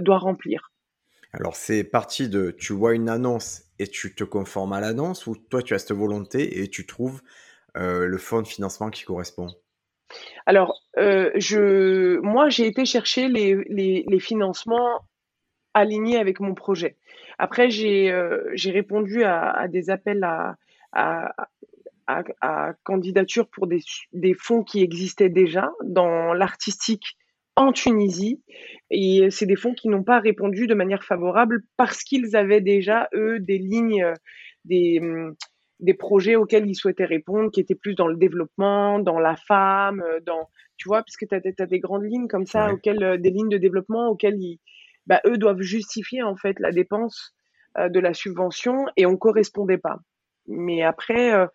doit 0.00 0.18
remplir. 0.18 0.72
Alors 1.32 1.54
c'est 1.54 1.84
parti 1.84 2.28
de 2.28 2.50
tu 2.50 2.72
vois 2.72 2.94
une 2.94 3.08
annonce 3.08 3.62
et 3.78 3.86
tu 3.86 4.14
te 4.14 4.24
conformes 4.24 4.72
à 4.72 4.80
l'annonce 4.80 5.26
ou 5.26 5.36
toi 5.36 5.62
tu 5.62 5.74
as 5.74 5.78
cette 5.78 5.92
volonté 5.96 6.62
et 6.62 6.68
tu 6.68 6.86
trouves 6.86 7.22
le 7.76 8.18
fonds 8.18 8.42
de 8.42 8.48
financement 8.48 8.90
qui 8.90 9.04
correspond? 9.04 9.48
Alors 10.44 10.82
je, 10.96 12.18
moi 12.18 12.48
j'ai 12.48 12.66
été 12.66 12.84
chercher 12.84 13.28
les, 13.28 13.54
les, 13.68 14.04
les, 14.08 14.18
financements 14.18 15.02
alignés 15.72 16.18
avec 16.18 16.40
mon 16.40 16.54
projet. 16.54 16.96
Après 17.38 17.70
j'ai 17.70 18.12
j'ai 18.54 18.72
répondu 18.72 19.22
à, 19.22 19.50
à, 19.50 19.68
des 19.68 19.88
appels 19.88 20.24
à, 20.24 20.56
à, 20.92 21.32
à, 22.40 22.72
candidature 22.82 23.48
pour 23.48 23.66
des, 23.66 23.80
des, 24.12 24.34
fonds 24.34 24.62
qui 24.62 24.82
existaient 24.82 25.28
déjà 25.28 25.72
dans 25.84 26.34
l'artistique 26.34 27.16
en 27.56 27.72
Tunisie. 27.72 28.42
Et 28.90 29.30
c'est 29.30 29.46
des 29.46 29.56
fonds 29.56 29.74
qui 29.74 29.88
n'ont 29.88 30.02
pas 30.02 30.18
répondu 30.18 30.66
de 30.66 30.74
manière 30.74 31.04
favorable 31.04 31.62
parce 31.76 32.02
qu'ils 32.02 32.36
avaient 32.36 32.60
déjà, 32.60 33.08
eux, 33.14 33.38
des 33.38 33.58
lignes, 33.58 34.12
des, 34.64 35.00
des 35.78 35.94
projets 35.94 36.36
auxquels 36.36 36.68
ils 36.68 36.74
souhaitaient 36.74 37.04
répondre, 37.04 37.50
qui 37.50 37.60
étaient 37.60 37.74
plus 37.74 37.94
dans 37.94 38.08
le 38.08 38.16
développement, 38.16 38.98
dans 38.98 39.18
la 39.18 39.36
femme, 39.36 40.02
dans, 40.26 40.48
tu 40.76 40.88
vois, 40.88 41.02
puisque 41.02 41.28
tu 41.28 41.34
as, 41.34 41.66
des 41.66 41.78
grandes 41.78 42.04
lignes 42.04 42.26
comme 42.26 42.46
ça, 42.46 42.72
auxquelles, 42.72 43.20
des 43.20 43.30
lignes 43.30 43.48
de 43.48 43.58
développement 43.58 44.08
auxquelles 44.08 44.40
ils, 44.40 44.58
bah, 45.06 45.20
eux 45.26 45.38
doivent 45.38 45.60
justifier 45.60 46.22
en 46.22 46.36
fait 46.36 46.58
la 46.58 46.72
dépense 46.72 47.34
euh, 47.78 47.88
de 47.88 48.00
la 48.00 48.12
subvention 48.12 48.86
et 48.96 49.06
on 49.06 49.16
correspondait 49.16 49.78
pas. 49.78 49.98
Mais 50.46 50.82
après, 50.82 51.32
euh, 51.32 51.46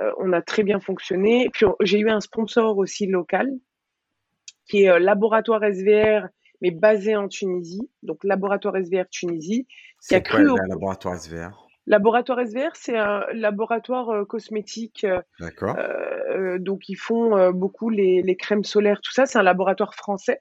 euh, 0.00 0.12
on 0.18 0.32
a 0.32 0.42
très 0.42 0.62
bien 0.62 0.80
fonctionné. 0.80 1.48
Puis 1.52 1.66
j'ai 1.80 1.98
eu 1.98 2.10
un 2.10 2.20
sponsor 2.20 2.78
aussi 2.78 3.06
local 3.06 3.50
qui 4.66 4.84
est 4.84 4.90
euh, 4.90 4.98
Laboratoire 4.98 5.62
SVR, 5.62 6.28
mais 6.64 6.70
basé 6.70 7.14
en 7.14 7.28
Tunisie. 7.28 7.88
Donc 8.02 8.24
Laboratoire 8.24 8.76
SVR 8.76 9.08
Tunisie. 9.10 9.66
C'est 10.00 10.26
quoi 10.26 10.40
cru 10.40 10.56
Laboratoire 10.68 11.14
SVR 11.14 11.68
Laboratoire 11.86 12.40
SVR, 12.40 12.70
c'est 12.72 12.96
un 12.96 13.26
laboratoire 13.34 14.08
euh, 14.08 14.24
cosmétique. 14.24 15.06
D'accord. 15.38 15.76
donc 16.58 16.88
ils 16.88 16.96
font 16.96 17.50
beaucoup 17.50 17.90
les, 17.90 18.36
crèmes 18.36 18.64
solaires, 18.64 19.02
tout 19.02 19.12
ça. 19.12 19.26
C'est 19.26 19.38
un 19.38 19.42
laboratoire 19.42 19.94
français. 19.94 20.40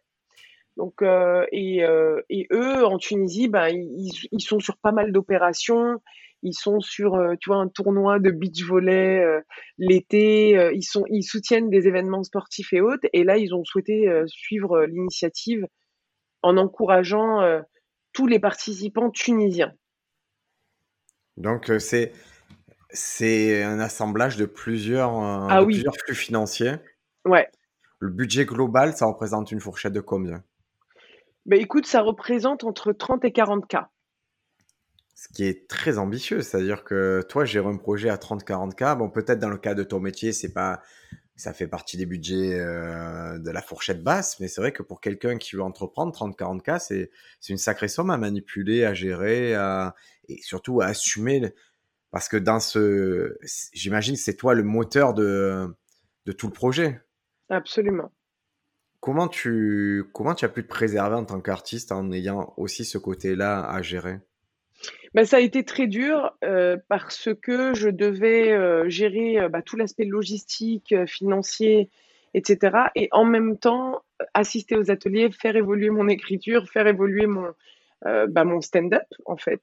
Donc, 0.77 1.01
euh, 1.01 1.45
et, 1.51 1.83
euh, 1.83 2.21
et, 2.29 2.47
eux, 2.51 2.85
en 2.85 2.97
Tunisie, 2.97 3.47
ben, 3.47 3.67
ils, 3.67 4.11
ils 4.31 4.41
sont 4.41 4.59
sur 4.59 4.77
pas 4.77 4.91
mal 4.91 5.11
d'opérations. 5.11 6.01
Ils 6.41 6.53
sont 6.53 6.79
sur, 6.79 7.15
euh, 7.15 7.35
tu 7.39 7.49
vois, 7.49 7.57
un 7.57 7.67
tournoi 7.67 8.19
de 8.19 8.31
beach 8.31 8.63
volley 8.63 9.23
l'été. 9.77 10.71
ils 10.73 10.83
sont, 10.83 11.05
ils 11.09 11.23
soutiennent 11.23 11.69
des 11.69 11.87
événements 11.87 12.23
sportifs 12.23 12.73
et 12.73 12.81
autres. 12.81 13.07
Et 13.13 13.23
là, 13.23 13.37
ils 13.37 13.53
ont 13.53 13.63
souhaité 13.63 14.09
suivre 14.27 14.85
l'initiative 14.85 15.67
en 16.43 16.57
encourageant 16.57 17.41
tous 18.13 18.27
les 18.27 18.39
participants 18.39 19.09
tunisiens. 19.09 19.73
Donc, 21.37 21.71
c'est 21.79 22.13
c'est 22.93 23.63
un 23.63 23.79
assemblage 23.79 24.37
de 24.37 24.45
plusieurs, 24.45 25.15
ah 25.19 25.59
de 25.59 25.65
plusieurs 25.65 25.95
flux 25.95 26.15
financiers. 26.15 26.75
Ouais. 27.25 27.49
Le 27.99 28.09
budget 28.09 28.45
global, 28.45 28.95
ça 28.95 29.07
représente 29.07 29.51
une 29.51 29.59
fourchette 29.59 29.93
de 29.93 30.01
combien? 30.01 30.43
Ben 31.45 31.59
écoute, 31.59 31.87
ça 31.87 32.01
représente 32.01 32.63
entre 32.63 32.93
30 32.93 33.25
et 33.25 33.31
40 33.31 33.67
K. 33.67 33.77
Ce 35.15 35.27
qui 35.29 35.45
est 35.45 35.67
très 35.67 35.97
ambitieux, 35.97 36.41
c'est-à-dire 36.41 36.83
que 36.83 37.21
toi, 37.27 37.45
gérer 37.45 37.67
un 37.67 37.77
projet 37.77 38.09
à 38.09 38.17
30-40 38.17 38.75
K, 38.75 38.97
bon, 38.97 39.09
peut-être 39.09 39.39
dans 39.39 39.49
le 39.49 39.57
cas 39.57 39.73
de 39.73 39.83
ton 39.83 39.99
métier, 39.99 40.33
c'est 40.33 40.53
pas, 40.53 40.81
ça 41.35 41.53
fait 41.53 41.67
partie 41.67 41.97
des 41.97 42.05
budgets 42.05 42.59
euh, 42.59 43.39
de 43.39 43.49
la 43.49 43.61
fourchette 43.61 44.03
basse, 44.03 44.39
mais 44.39 44.47
c'est 44.47 44.61
vrai 44.61 44.71
que 44.71 44.83
pour 44.83 45.01
quelqu'un 45.01 45.37
qui 45.37 45.55
veut 45.55 45.63
entreprendre, 45.63 46.13
30-40 46.13 46.61
K, 46.61 46.79
c'est, 46.79 47.11
c'est 47.39 47.53
une 47.53 47.57
sacrée 47.57 47.87
somme 47.87 48.11
à 48.11 48.17
manipuler, 48.17 48.85
à 48.85 48.93
gérer, 48.93 49.55
à, 49.55 49.95
et 50.29 50.41
surtout 50.41 50.81
à 50.81 50.87
assumer, 50.87 51.53
parce 52.11 52.29
que 52.29 52.37
dans 52.37 52.59
ce, 52.59 53.37
j'imagine 53.73 54.15
que 54.15 54.21
c'est 54.21 54.35
toi 54.35 54.53
le 54.53 54.63
moteur 54.63 55.13
de, 55.13 55.75
de 56.25 56.31
tout 56.31 56.47
le 56.47 56.53
projet. 56.53 57.01
Absolument. 57.49 58.11
Comment 58.99 59.27
tu, 59.27 60.05
comment 60.13 60.35
tu 60.35 60.45
as 60.45 60.49
pu 60.49 60.63
te 60.63 60.69
préserver 60.69 61.15
en 61.15 61.25
tant 61.25 61.41
qu'artiste 61.41 61.91
en 61.91 62.11
ayant 62.11 62.53
aussi 62.57 62.85
ce 62.85 62.97
côté-là 62.97 63.67
à 63.67 63.81
gérer? 63.81 64.19
Ben, 65.13 65.25
ça 65.25 65.37
a 65.37 65.39
été 65.39 65.63
très 65.63 65.87
dur 65.87 66.35
euh, 66.43 66.77
parce 66.87 67.29
que 67.41 67.73
je 67.75 67.89
devais 67.89 68.51
euh, 68.51 68.89
gérer 68.89 69.39
euh, 69.39 69.49
bah, 69.49 69.61
tout 69.61 69.77
l'aspect 69.77 70.05
logistique, 70.05 70.95
financier, 71.05 71.89
etc. 72.33 72.77
Et 72.95 73.09
en 73.11 73.25
même 73.25 73.57
temps, 73.57 74.01
assister 74.33 74.75
aux 74.75 74.89
ateliers, 74.89 75.29
faire 75.31 75.55
évoluer 75.55 75.91
mon 75.91 76.07
écriture, 76.07 76.67
faire 76.67 76.87
évoluer 76.87 77.27
mon, 77.27 77.53
bah, 78.03 78.43
stand-up, 78.61 79.07
en 79.25 79.37
fait. 79.37 79.61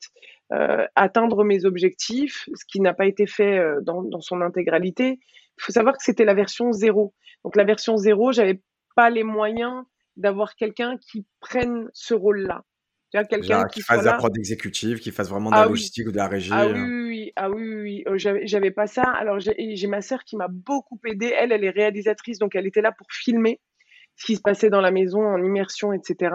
atteindre 0.95 1.45
mes 1.45 1.65
objectifs, 1.65 2.49
ce 2.55 2.65
qui 2.65 2.81
n'a 2.81 2.95
pas 2.95 3.07
été 3.07 3.27
fait 3.27 3.61
dans, 3.83 4.03
dans 4.03 4.21
son 4.21 4.41
intégralité. 4.41 5.19
Il 5.59 5.63
faut 5.63 5.73
savoir 5.73 5.97
que 5.97 6.03
c'était 6.03 6.25
la 6.25 6.35
version 6.35 6.73
zéro. 6.73 7.13
Donc 7.45 7.57
la 7.57 7.65
version 7.65 7.97
zéro, 7.97 8.33
j'avais 8.33 8.61
pas 8.95 9.11
les 9.11 9.25
moyens 9.25 9.85
d'avoir 10.17 10.55
quelqu'un 10.55 10.97
qui 10.97 11.27
prenne 11.41 11.91
ce 11.93 12.15
rôle-là. 12.15 12.65
Tu 13.11 13.19
vois, 13.19 13.25
quelqu'un 13.25 13.65
qui, 13.65 13.83
fasse 13.83 14.01
de 14.01 14.07
la 14.07 14.15
prod 14.15 14.37
exécutive, 14.39 15.01
qui 15.01 15.11
fasse 15.11 15.29
vraiment 15.29 15.51
de 15.51 15.57
la 15.57 15.63
ah 15.63 15.69
logistique 15.69 16.07
ou 16.07 16.13
de 16.13 16.17
la 16.17 16.29
régie. 16.29 16.51
Ah 16.53 16.67
euh. 16.67 16.73
oui, 16.75 17.09
oui, 17.09 17.33
ah 17.35 17.51
oui, 17.51 17.75
oui, 17.75 18.05
oh, 18.07 18.15
j'avais 18.17 18.71
pas 18.71 18.87
ça. 18.87 19.03
Alors 19.03 19.41
j'ai 19.41 19.87
ma 19.89 20.01
sœur 20.01 20.23
qui 20.23 20.37
m'a 20.37 20.47
beaucoup 20.49 20.99
aidée. 21.05 21.33
Elle, 21.37 21.51
elle 21.51 21.65
est 21.65 21.71
réalisatrice, 21.71 22.39
donc 22.39 22.55
elle 22.55 22.67
était 22.67 22.83
là 22.83 22.93
pour 22.93 23.09
filmer 23.11 23.61
ce 24.17 24.27
qui 24.27 24.37
se 24.37 24.41
passait 24.41 24.71
dans 24.71 24.81
la 24.81 24.93
maison 24.93 25.23
en 25.23 25.43
immersion, 25.43 25.93
etc. 25.93 26.35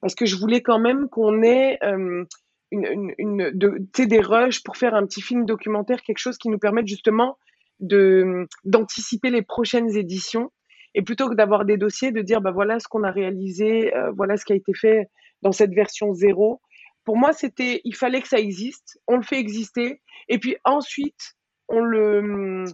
Parce 0.00 0.14
que 0.14 0.26
je 0.26 0.36
voulais 0.36 0.60
quand 0.60 0.78
même 0.78 1.08
qu'on 1.08 1.42
ait 1.42 1.78
euh, 1.82 2.24
une, 2.70 3.14
une, 3.16 3.50
de, 3.54 4.04
des 4.04 4.20
rushs 4.20 4.62
pour 4.62 4.76
faire 4.76 4.94
un 4.94 5.06
petit 5.06 5.22
film 5.22 5.46
documentaire, 5.46 6.02
quelque 6.02 6.18
chose 6.18 6.36
qui 6.38 6.48
nous 6.48 6.58
permette 6.58 6.86
justement 6.86 7.38
d'anticiper 7.80 9.30
les 9.30 9.42
prochaines 9.42 9.96
éditions 9.96 10.52
et 10.94 11.02
plutôt 11.02 11.28
que 11.28 11.34
d'avoir 11.34 11.64
des 11.64 11.76
dossiers, 11.76 12.12
de 12.12 12.22
dire 12.22 12.40
bah 12.40 12.50
voilà 12.50 12.78
ce 12.80 12.88
qu'on 12.88 13.04
a 13.04 13.10
réalisé, 13.10 13.94
euh, 13.94 14.10
voilà 14.12 14.36
ce 14.36 14.44
qui 14.44 14.52
a 14.52 14.56
été 14.56 14.72
fait 14.74 15.08
dans 15.42 15.52
cette 15.52 15.72
version 15.72 16.12
zéro. 16.12 16.60
Pour 17.04 17.16
moi, 17.16 17.32
c'était 17.32 17.80
il 17.84 17.94
fallait 17.94 18.20
que 18.20 18.28
ça 18.28 18.38
existe, 18.38 19.00
on 19.06 19.16
le 19.16 19.22
fait 19.22 19.38
exister, 19.38 20.00
et 20.28 20.38
puis 20.38 20.56
ensuite 20.64 21.36
on 21.68 21.80
le 21.80 22.64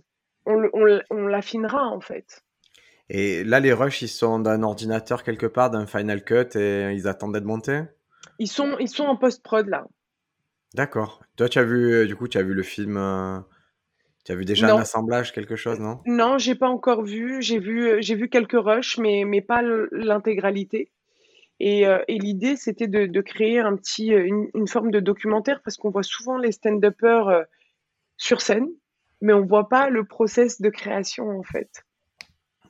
on, 0.47 1.27
l'affinera 1.27 1.89
en 1.89 2.01
fait. 2.01 2.43
Et 3.09 3.45
là, 3.45 3.61
les 3.61 3.73
rushs, 3.73 4.03
ils 4.03 4.09
sont 4.09 4.41
d'un 4.41 4.63
ordinateur 4.63 5.23
quelque 5.23 5.47
part, 5.47 5.71
d'un 5.71 5.87
Final 5.87 6.25
Cut, 6.25 6.57
et 6.57 6.91
ils 6.93 7.07
attendent 7.07 7.35
d'être 7.35 7.45
montés 7.45 7.83
Ils 8.39 8.49
sont, 8.49 8.77
ils 8.79 8.89
sont 8.89 9.05
en 9.05 9.17
post-prod 9.17 9.69
là. 9.69 9.87
D'accord. 10.75 11.23
Toi, 11.37 11.49
tu 11.49 11.59
as 11.59 11.65
vu, 11.65 11.93
euh, 11.93 12.07
du 12.07 12.17
coup, 12.17 12.29
tu 12.29 12.39
as 12.39 12.43
vu 12.43 12.53
le 12.53 12.63
film 12.63 12.97
euh, 12.97 13.39
tu 14.27 14.33
as 14.33 14.35
vu 14.35 14.45
déjà 14.45 14.75
un 14.75 14.81
assemblage, 14.81 15.33
quelque 15.33 15.55
chose, 15.55 15.79
non? 15.79 16.01
Non, 16.05 16.37
j'ai 16.37 16.57
pas 16.57 16.69
encore 16.69 17.05
vu. 17.05 17.41
J'ai 17.41 17.61
vu, 17.61 17.87
euh, 17.87 17.99
j'ai 18.01 18.17
vu 18.17 18.29
quelques 18.29 18.59
rushs, 18.59 18.99
mais, 18.99 19.25
mais 19.25 19.41
pas 19.41 19.63
l'intégralité. 19.93 20.91
Et, 21.61 21.87
euh, 21.87 22.03
et 22.09 22.19
l'idée, 22.19 22.57
c'était 22.57 22.89
de, 22.89 23.07
de, 23.07 23.21
créer 23.21 23.61
un 23.61 23.77
petit, 23.77 24.13
euh, 24.13 24.49
une, 24.53 24.67
forme 24.67 24.91
de 24.91 24.99
documentaire 24.99 25.63
parce 25.63 25.77
qu'on 25.77 25.91
voit 25.91 26.03
souvent 26.03 26.39
les 26.39 26.51
stand-uppers 26.51 27.45
sur 28.17 28.41
scène, 28.41 28.69
mais 29.21 29.33
on 29.33 29.47
voit 29.47 29.69
pas 29.69 29.91
le 29.91 30.05
process 30.05 30.61
de 30.61 30.71
création 30.71 31.29
en 31.29 31.45
fait, 31.45 31.85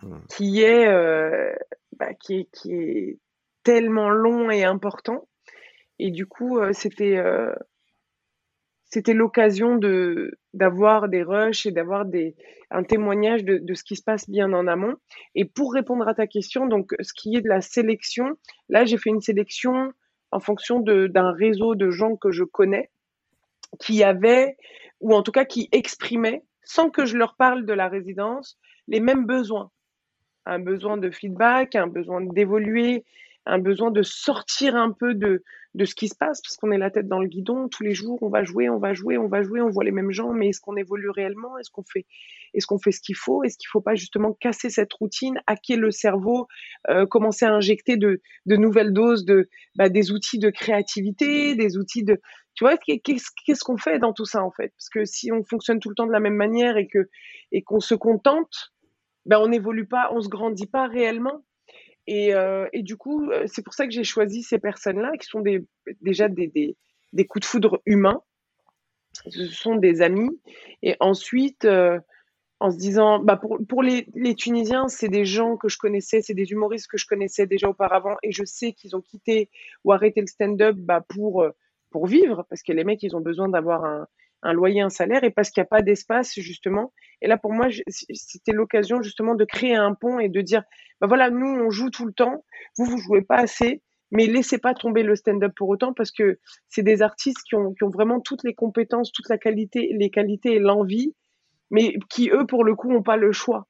hmm. 0.02 0.18
qui 0.28 0.60
est, 0.60 0.86
bah, 1.96 2.12
qui 2.20 2.40
est, 2.40 2.48
qui 2.52 2.74
est 2.74 3.18
tellement 3.62 4.10
long 4.10 4.50
et 4.50 4.62
important. 4.62 5.26
Et 5.98 6.10
du 6.10 6.26
coup, 6.26 6.60
c'était 6.72 7.18
c'était 8.96 9.12
l'occasion 9.12 9.76
de 9.76 10.38
d'avoir 10.54 11.10
des 11.10 11.22
rushs 11.22 11.66
et 11.66 11.70
d'avoir 11.70 12.06
des 12.06 12.34
un 12.70 12.82
témoignage 12.82 13.44
de, 13.44 13.58
de, 13.58 13.74
ce 13.74 13.84
qui 13.84 13.94
se 13.94 14.02
passe 14.02 14.30
bien 14.30 14.54
en 14.54 14.66
amont. 14.66 14.94
Et 15.34 15.44
pour 15.44 15.74
répondre 15.74 16.08
à 16.08 16.14
ta 16.14 16.26
question, 16.26 16.66
donc 16.66 16.94
ce 17.00 17.12
qui 17.12 17.36
est 17.36 17.42
de 17.42 17.48
la 17.50 17.60
sélection, 17.60 18.38
là 18.70 18.86
j'ai 18.86 18.96
fait 18.96 19.10
une 19.10 19.20
sélection 19.20 19.92
en 20.30 20.40
fonction 20.40 20.80
d'un 20.80 21.32
réseau 21.32 21.74
de 21.74 21.90
gens 21.90 22.16
que 22.16 22.30
je 22.30 22.42
connais 22.42 22.88
qui 23.78 24.02
avaient 24.02 24.56
ou 25.00 25.14
en 25.14 25.22
tout 25.22 25.32
cas 25.32 25.44
qui 25.44 25.68
exprimaient 25.72 26.42
sans 26.62 26.88
que 26.88 27.04
je 27.04 27.18
leur 27.18 27.36
parle 27.36 27.66
de 27.66 27.74
la 27.74 27.88
résidence 27.88 28.58
les 28.88 29.00
mêmes 29.00 29.26
besoins, 29.26 29.70
un 30.46 30.58
besoin 30.58 30.96
de 30.96 31.10
feedback, 31.10 31.74
un 31.74 31.86
besoin 31.86 32.22
d'évoluer, 32.22 33.04
un 33.44 33.58
besoin 33.58 33.90
de 33.90 34.02
sortir 34.02 34.74
un 34.74 34.92
peu 34.92 35.12
de, 35.12 35.44
de 35.76 35.84
ce 35.84 35.94
qui 35.94 36.08
se 36.08 36.14
passe, 36.16 36.40
parce 36.40 36.56
qu'on 36.56 36.72
est 36.72 36.78
la 36.78 36.90
tête 36.90 37.06
dans 37.06 37.20
le 37.20 37.28
guidon 37.28 37.68
tous 37.68 37.82
les 37.82 37.92
jours, 37.92 38.18
on 38.22 38.30
va 38.30 38.44
jouer, 38.44 38.70
on 38.70 38.78
va 38.78 38.94
jouer, 38.94 39.18
on 39.18 39.28
va 39.28 39.42
jouer, 39.42 39.60
on 39.60 39.68
voit 39.68 39.84
les 39.84 39.92
mêmes 39.92 40.10
gens, 40.10 40.32
mais 40.32 40.48
est-ce 40.48 40.60
qu'on 40.60 40.74
évolue 40.74 41.10
réellement? 41.10 41.58
Est-ce 41.58 41.70
qu'on 41.70 41.84
fait, 41.84 42.06
est-ce 42.54 42.66
fait 42.82 42.92
ce 42.92 43.00
qu'il 43.02 43.14
faut? 43.14 43.44
Est-ce 43.44 43.58
qu'il 43.58 43.68
faut 43.68 43.82
pas 43.82 43.94
justement 43.94 44.32
casser 44.32 44.70
cette 44.70 44.92
routine, 44.94 45.38
hacker 45.46 45.78
le 45.78 45.90
cerveau, 45.90 46.46
euh, 46.88 47.04
commencer 47.04 47.44
à 47.44 47.52
injecter 47.52 47.98
de, 47.98 48.22
de 48.46 48.56
nouvelles 48.56 48.94
doses 48.94 49.26
de 49.26 49.50
bah, 49.74 49.90
des 49.90 50.12
outils 50.12 50.38
de 50.38 50.48
créativité, 50.48 51.54
des 51.56 51.76
outils 51.76 52.04
de, 52.04 52.22
tu 52.54 52.64
vois, 52.64 52.78
qu'est-ce 52.78 53.64
qu'on 53.64 53.76
fait 53.76 53.98
dans 53.98 54.14
tout 54.14 54.24
ça 54.24 54.42
en 54.42 54.50
fait? 54.50 54.72
Parce 54.78 54.88
que 54.88 55.04
si 55.04 55.30
on 55.30 55.44
fonctionne 55.44 55.78
tout 55.78 55.90
le 55.90 55.94
temps 55.94 56.06
de 56.06 56.12
la 56.12 56.20
même 56.20 56.36
manière 56.36 56.78
et 56.78 56.88
que 56.88 57.10
et 57.52 57.62
qu'on 57.62 57.80
se 57.80 57.94
contente, 57.94 58.72
ben 59.26 59.38
on 59.40 59.48
n'évolue 59.48 59.86
pas, 59.86 60.08
on 60.14 60.22
se 60.22 60.28
grandit 60.30 60.66
pas 60.68 60.86
réellement. 60.86 61.44
Et, 62.06 62.34
euh, 62.34 62.66
et 62.72 62.82
du 62.82 62.96
coup, 62.96 63.30
euh, 63.30 63.44
c'est 63.46 63.62
pour 63.62 63.74
ça 63.74 63.86
que 63.86 63.92
j'ai 63.92 64.04
choisi 64.04 64.42
ces 64.42 64.58
personnes-là, 64.58 65.12
qui 65.18 65.26
sont 65.26 65.42
déjà 66.00 66.28
des, 66.28 66.76
coups 67.28 67.40
de 67.40 67.44
foudre 67.44 67.82
humains. 67.84 68.22
Ce 69.28 69.46
sont 69.46 69.76
des 69.76 70.02
amis. 70.02 70.40
Et 70.82 70.96
ensuite, 71.00 71.64
euh, 71.64 71.98
en 72.60 72.70
se 72.70 72.76
disant, 72.76 73.18
bah 73.18 73.36
pour, 73.36 73.82
les 73.82 74.34
Tunisiens, 74.36 74.88
c'est 74.88 75.08
des 75.08 75.24
gens 75.24 75.56
que 75.56 75.68
je 75.68 75.78
connaissais, 75.78 76.22
c'est 76.22 76.34
des 76.34 76.52
humoristes 76.52 76.86
que 76.88 76.98
je 76.98 77.06
connaissais 77.06 77.46
déjà 77.46 77.68
auparavant, 77.68 78.16
et 78.22 78.32
je 78.32 78.44
sais 78.44 78.72
qu'ils 78.72 78.96
ont 78.96 79.02
quitté 79.02 79.50
ou 79.84 79.92
arrêté 79.92 80.20
le 80.20 80.26
stand-up 80.26 80.76
bah, 80.76 81.04
pour, 81.06 81.46
pour 81.90 82.06
vivre, 82.06 82.46
parce 82.48 82.62
que 82.62 82.72
les 82.72 82.84
mecs, 82.84 83.02
ils 83.02 83.16
ont 83.16 83.20
besoin 83.20 83.48
d'avoir 83.48 83.84
un, 83.84 84.06
un 84.42 84.52
loyer, 84.52 84.80
un 84.80 84.90
salaire, 84.90 85.24
et 85.24 85.30
parce 85.30 85.50
qu'il 85.50 85.60
n'y 85.60 85.66
a 85.66 85.68
pas 85.68 85.82
d'espace, 85.82 86.32
justement. 86.36 86.92
Et 87.22 87.28
là, 87.28 87.36
pour 87.36 87.52
moi, 87.52 87.68
c'était 87.88 88.52
l'occasion, 88.52 89.02
justement, 89.02 89.34
de 89.34 89.44
créer 89.44 89.74
un 89.74 89.94
pont 89.94 90.18
et 90.18 90.28
de 90.28 90.40
dire, 90.40 90.62
bah 91.00 91.06
voilà, 91.06 91.30
nous, 91.30 91.46
on 91.46 91.70
joue 91.70 91.90
tout 91.90 92.06
le 92.06 92.12
temps, 92.12 92.44
vous, 92.78 92.84
vous 92.84 92.98
jouez 92.98 93.22
pas 93.22 93.36
assez, 93.36 93.82
mais 94.12 94.26
laissez 94.26 94.58
pas 94.58 94.74
tomber 94.74 95.02
le 95.02 95.16
stand-up 95.16 95.52
pour 95.56 95.68
autant, 95.68 95.92
parce 95.92 96.12
que 96.12 96.38
c'est 96.68 96.82
des 96.82 97.02
artistes 97.02 97.42
qui 97.48 97.54
ont, 97.54 97.72
qui 97.74 97.84
ont 97.84 97.90
vraiment 97.90 98.20
toutes 98.20 98.44
les 98.44 98.54
compétences, 98.54 99.12
toute 99.12 99.28
la 99.28 99.38
qualité, 99.38 99.90
les 99.98 100.10
qualités 100.10 100.54
et 100.54 100.58
l'envie, 100.58 101.14
mais 101.70 101.94
qui, 102.08 102.30
eux, 102.30 102.46
pour 102.46 102.64
le 102.64 102.74
coup, 102.74 102.90
n'ont 102.92 103.02
pas 103.02 103.16
le 103.16 103.32
choix. 103.32 103.66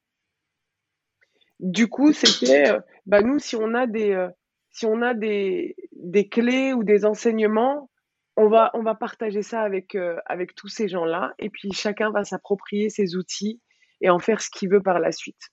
Du 1.61 1.89
coup, 1.89 2.13
c'était, 2.13 2.71
euh, 2.71 2.81
bah 3.07 3.23
nous, 3.23 3.39
si 3.39 3.57
on 3.57 3.73
a 3.73 3.87
des, 3.87 4.11
euh, 4.13 4.29
si 4.71 4.85
on 4.85 5.01
a 5.01 5.15
des, 5.15 5.75
des 5.93 6.29
clés 6.29 6.75
ou 6.75 6.85
des 6.85 7.07
enseignements, 7.07 7.89
on 8.37 8.49
va, 8.49 8.71
on 8.75 8.83
va 8.83 8.95
partager 8.95 9.43
ça 9.43 9.63
avec, 9.63 9.95
euh, 9.95 10.17
avec 10.27 10.55
tous 10.55 10.69
ces 10.69 10.89
gens-là, 10.89 11.35
et 11.39 11.51
puis 11.51 11.73
chacun 11.73 12.11
va 12.11 12.25
s'approprier 12.25 12.91
ses 12.91 13.17
outils 13.17 13.61
et 14.01 14.11
en 14.11 14.19
faire 14.19 14.41
ce 14.43 14.51
qu'il 14.51 14.69
veut 14.69 14.83
par 14.83 15.01
la 15.01 15.13
suite. 15.13 15.51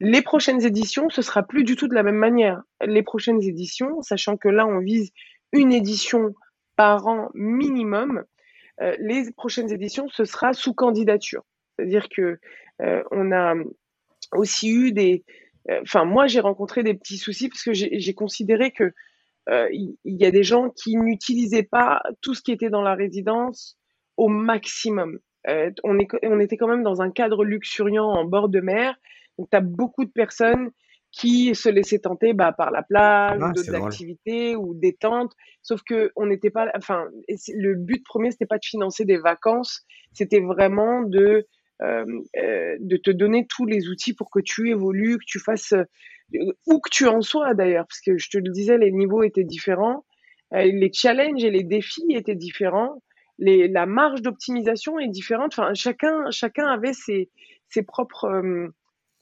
Les 0.00 0.22
prochaines 0.22 0.64
éditions, 0.64 1.08
ce 1.10 1.22
sera 1.22 1.42
plus 1.42 1.62
du 1.62 1.76
tout 1.76 1.86
de 1.86 1.94
la 1.94 2.02
même 2.02 2.16
manière. 2.16 2.62
Les 2.84 3.02
prochaines 3.02 3.42
éditions, 3.42 4.00
sachant 4.02 4.36
que 4.36 4.48
là, 4.48 4.66
on 4.66 4.80
vise 4.80 5.12
une 5.52 5.72
édition 5.72 6.34
par 6.76 7.06
an 7.06 7.28
minimum, 7.34 8.24
euh, 8.80 8.96
les 8.98 9.30
prochaines 9.32 9.70
éditions, 9.70 10.08
ce 10.08 10.24
sera 10.24 10.52
sous 10.52 10.74
candidature. 10.74 11.42
C'est-à-dire 11.76 12.08
que 12.08 12.38
euh, 12.82 13.02
on 13.10 13.30
a 13.30 13.54
aussi 14.32 14.70
eu 14.70 14.92
des, 14.92 15.22
enfin, 15.82 16.04
moi, 16.04 16.26
j'ai 16.26 16.40
rencontré 16.40 16.82
des 16.82 16.94
petits 16.94 17.18
soucis 17.18 17.48
parce 17.48 17.62
que 17.62 17.72
j'ai 17.74 18.14
considéré 18.14 18.70
que 18.70 18.94
il 19.72 19.96
y, 20.04 20.24
a 20.24 20.30
des 20.30 20.42
gens 20.42 20.70
qui 20.70 20.96
n'utilisaient 20.96 21.64
pas 21.64 22.02
tout 22.20 22.34
ce 22.34 22.42
qui 22.42 22.52
était 22.52 22.70
dans 22.70 22.82
la 22.82 22.94
résidence 22.94 23.76
au 24.16 24.28
maximum. 24.28 25.18
on, 25.46 25.98
est, 25.98 26.08
on 26.22 26.38
était 26.38 26.56
quand 26.56 26.68
même 26.68 26.82
dans 26.82 27.02
un 27.02 27.10
cadre 27.10 27.44
luxuriant 27.44 28.06
en 28.06 28.24
bord 28.24 28.48
de 28.48 28.60
mer. 28.60 28.94
Donc, 29.38 29.48
tu 29.50 29.56
as 29.56 29.60
beaucoup 29.60 30.04
de 30.04 30.10
personnes 30.10 30.70
qui 31.12 31.54
se 31.54 31.68
laissaient 31.68 31.98
tenter 31.98 32.32
bah, 32.32 32.52
par 32.52 32.70
la 32.70 32.82
plage, 32.82 33.40
ah, 33.42 33.52
d'autres 33.52 33.74
activités 33.74 34.54
ou 34.54 34.74
des 34.74 34.94
tentes. 34.94 35.32
Sauf 35.62 35.82
que 35.82 36.12
on 36.16 36.26
n'était 36.26 36.50
pas, 36.50 36.70
enfin, 36.76 37.06
le 37.28 37.74
but 37.74 38.04
premier, 38.04 38.30
c'était 38.30 38.46
pas 38.46 38.58
de 38.58 38.64
financer 38.64 39.04
des 39.04 39.18
vacances, 39.18 39.84
c'était 40.12 40.40
vraiment 40.40 41.02
de 41.02 41.46
euh, 41.82 42.04
euh, 42.36 42.76
de 42.78 42.96
te 42.98 43.10
donner 43.10 43.46
tous 43.46 43.64
les 43.64 43.88
outils 43.88 44.12
pour 44.12 44.30
que 44.30 44.40
tu 44.40 44.68
évolues, 44.68 45.16
que 45.16 45.24
tu 45.26 45.38
fasses 45.38 45.72
euh, 45.72 45.84
où 46.66 46.80
que 46.80 46.90
tu 46.90 47.06
en 47.06 47.20
sois 47.20 47.54
d'ailleurs, 47.54 47.86
parce 47.86 48.00
que 48.00 48.18
je 48.18 48.30
te 48.30 48.38
le 48.38 48.50
disais, 48.50 48.78
les 48.78 48.92
niveaux 48.92 49.22
étaient 49.22 49.44
différents, 49.44 50.04
les 50.52 50.90
challenges 50.92 51.44
et 51.44 51.50
les 51.50 51.64
défis 51.64 52.06
étaient 52.10 52.34
différents. 52.34 53.02
La 53.38 53.86
marge 53.86 54.22
d'optimisation 54.22 54.98
est 54.98 55.08
différente. 55.08 55.54
Enfin, 55.56 55.74
chacun, 55.74 56.30
chacun 56.30 56.66
avait 56.66 56.92
ses, 56.92 57.30
propres 57.86 58.72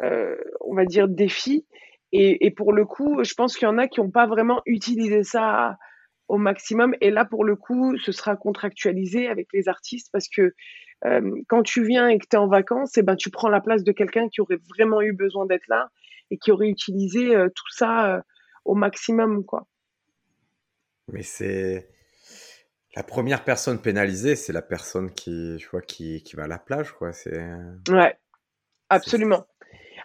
euh, 0.02 0.36
on 0.60 0.74
va 0.74 0.84
dire, 0.84 1.08
défi. 1.08 1.66
Et, 2.12 2.50
pour 2.50 2.72
le 2.72 2.86
coup, 2.86 3.22
je 3.22 3.34
pense 3.34 3.56
qu'il 3.56 3.66
y 3.66 3.70
en 3.70 3.76
a 3.76 3.86
qui 3.86 4.00
n'ont 4.00 4.10
pas 4.10 4.26
vraiment 4.26 4.62
utilisé 4.64 5.22
ça 5.22 5.76
au 6.28 6.38
maximum. 6.38 6.94
Et 7.00 7.10
là, 7.10 7.24
pour 7.24 7.44
le 7.44 7.54
coup, 7.54 7.96
ce 7.98 8.12
sera 8.12 8.36
contractualisé 8.36 9.28
avec 9.28 9.48
les 9.52 9.68
artistes 9.68 10.08
parce 10.12 10.28
que 10.28 10.54
euh, 11.04 11.42
quand 11.48 11.62
tu 11.62 11.84
viens 11.84 12.08
et 12.08 12.18
que 12.18 12.26
tu 12.28 12.36
es 12.36 12.38
en 12.38 12.48
vacances, 12.48 12.96
et 12.96 13.00
eh 13.00 13.02
ben, 13.02 13.14
tu 13.14 13.30
prends 13.30 13.50
la 13.50 13.60
place 13.60 13.84
de 13.84 13.92
quelqu'un 13.92 14.28
qui 14.28 14.40
aurait 14.40 14.58
vraiment 14.70 15.02
eu 15.02 15.12
besoin 15.12 15.46
d'être 15.46 15.66
là 15.68 15.90
et 16.30 16.38
qui 16.38 16.50
aurait 16.50 16.68
utilisé 16.68 17.34
euh, 17.34 17.48
tout 17.48 17.70
ça 17.70 18.14
euh, 18.14 18.20
au 18.64 18.74
maximum. 18.74 19.44
quoi. 19.44 19.66
Mais 21.08 21.22
c'est 21.22 21.88
la 22.94 23.02
première 23.02 23.44
personne 23.44 23.80
pénalisée, 23.80 24.36
c'est 24.36 24.52
la 24.52 24.62
personne 24.62 25.12
qui, 25.12 25.58
je 25.58 25.68
vois, 25.68 25.82
qui, 25.82 26.22
qui 26.22 26.36
va 26.36 26.44
à 26.44 26.48
la 26.48 26.58
plage. 26.58 26.92
Quoi. 26.92 27.12
C'est... 27.12 27.40
Ouais, 27.88 28.16
absolument. 28.88 29.46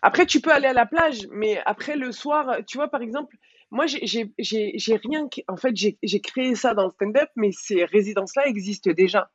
Après, 0.02 0.26
tu 0.26 0.42
peux 0.42 0.52
aller 0.52 0.68
à 0.68 0.74
la 0.74 0.86
plage, 0.86 1.28
mais 1.32 1.62
après 1.66 1.96
le 1.96 2.12
soir, 2.12 2.58
tu 2.68 2.78
vois, 2.78 2.90
par 2.90 3.02
exemple, 3.02 3.38
moi, 3.72 3.86
j'ai 3.88 4.30
rien. 4.38 5.28
En 5.48 5.58
fait, 5.58 5.76
j'ai 5.76 6.22
créé 6.22 6.54
ça 6.54 6.76
dans 6.76 6.86
le 6.86 6.92
stand-up, 6.92 7.30
mais 7.36 7.50
ces 7.52 7.86
résidences-là 7.86 8.46
existent 8.46 8.92
déjà. 8.92 9.32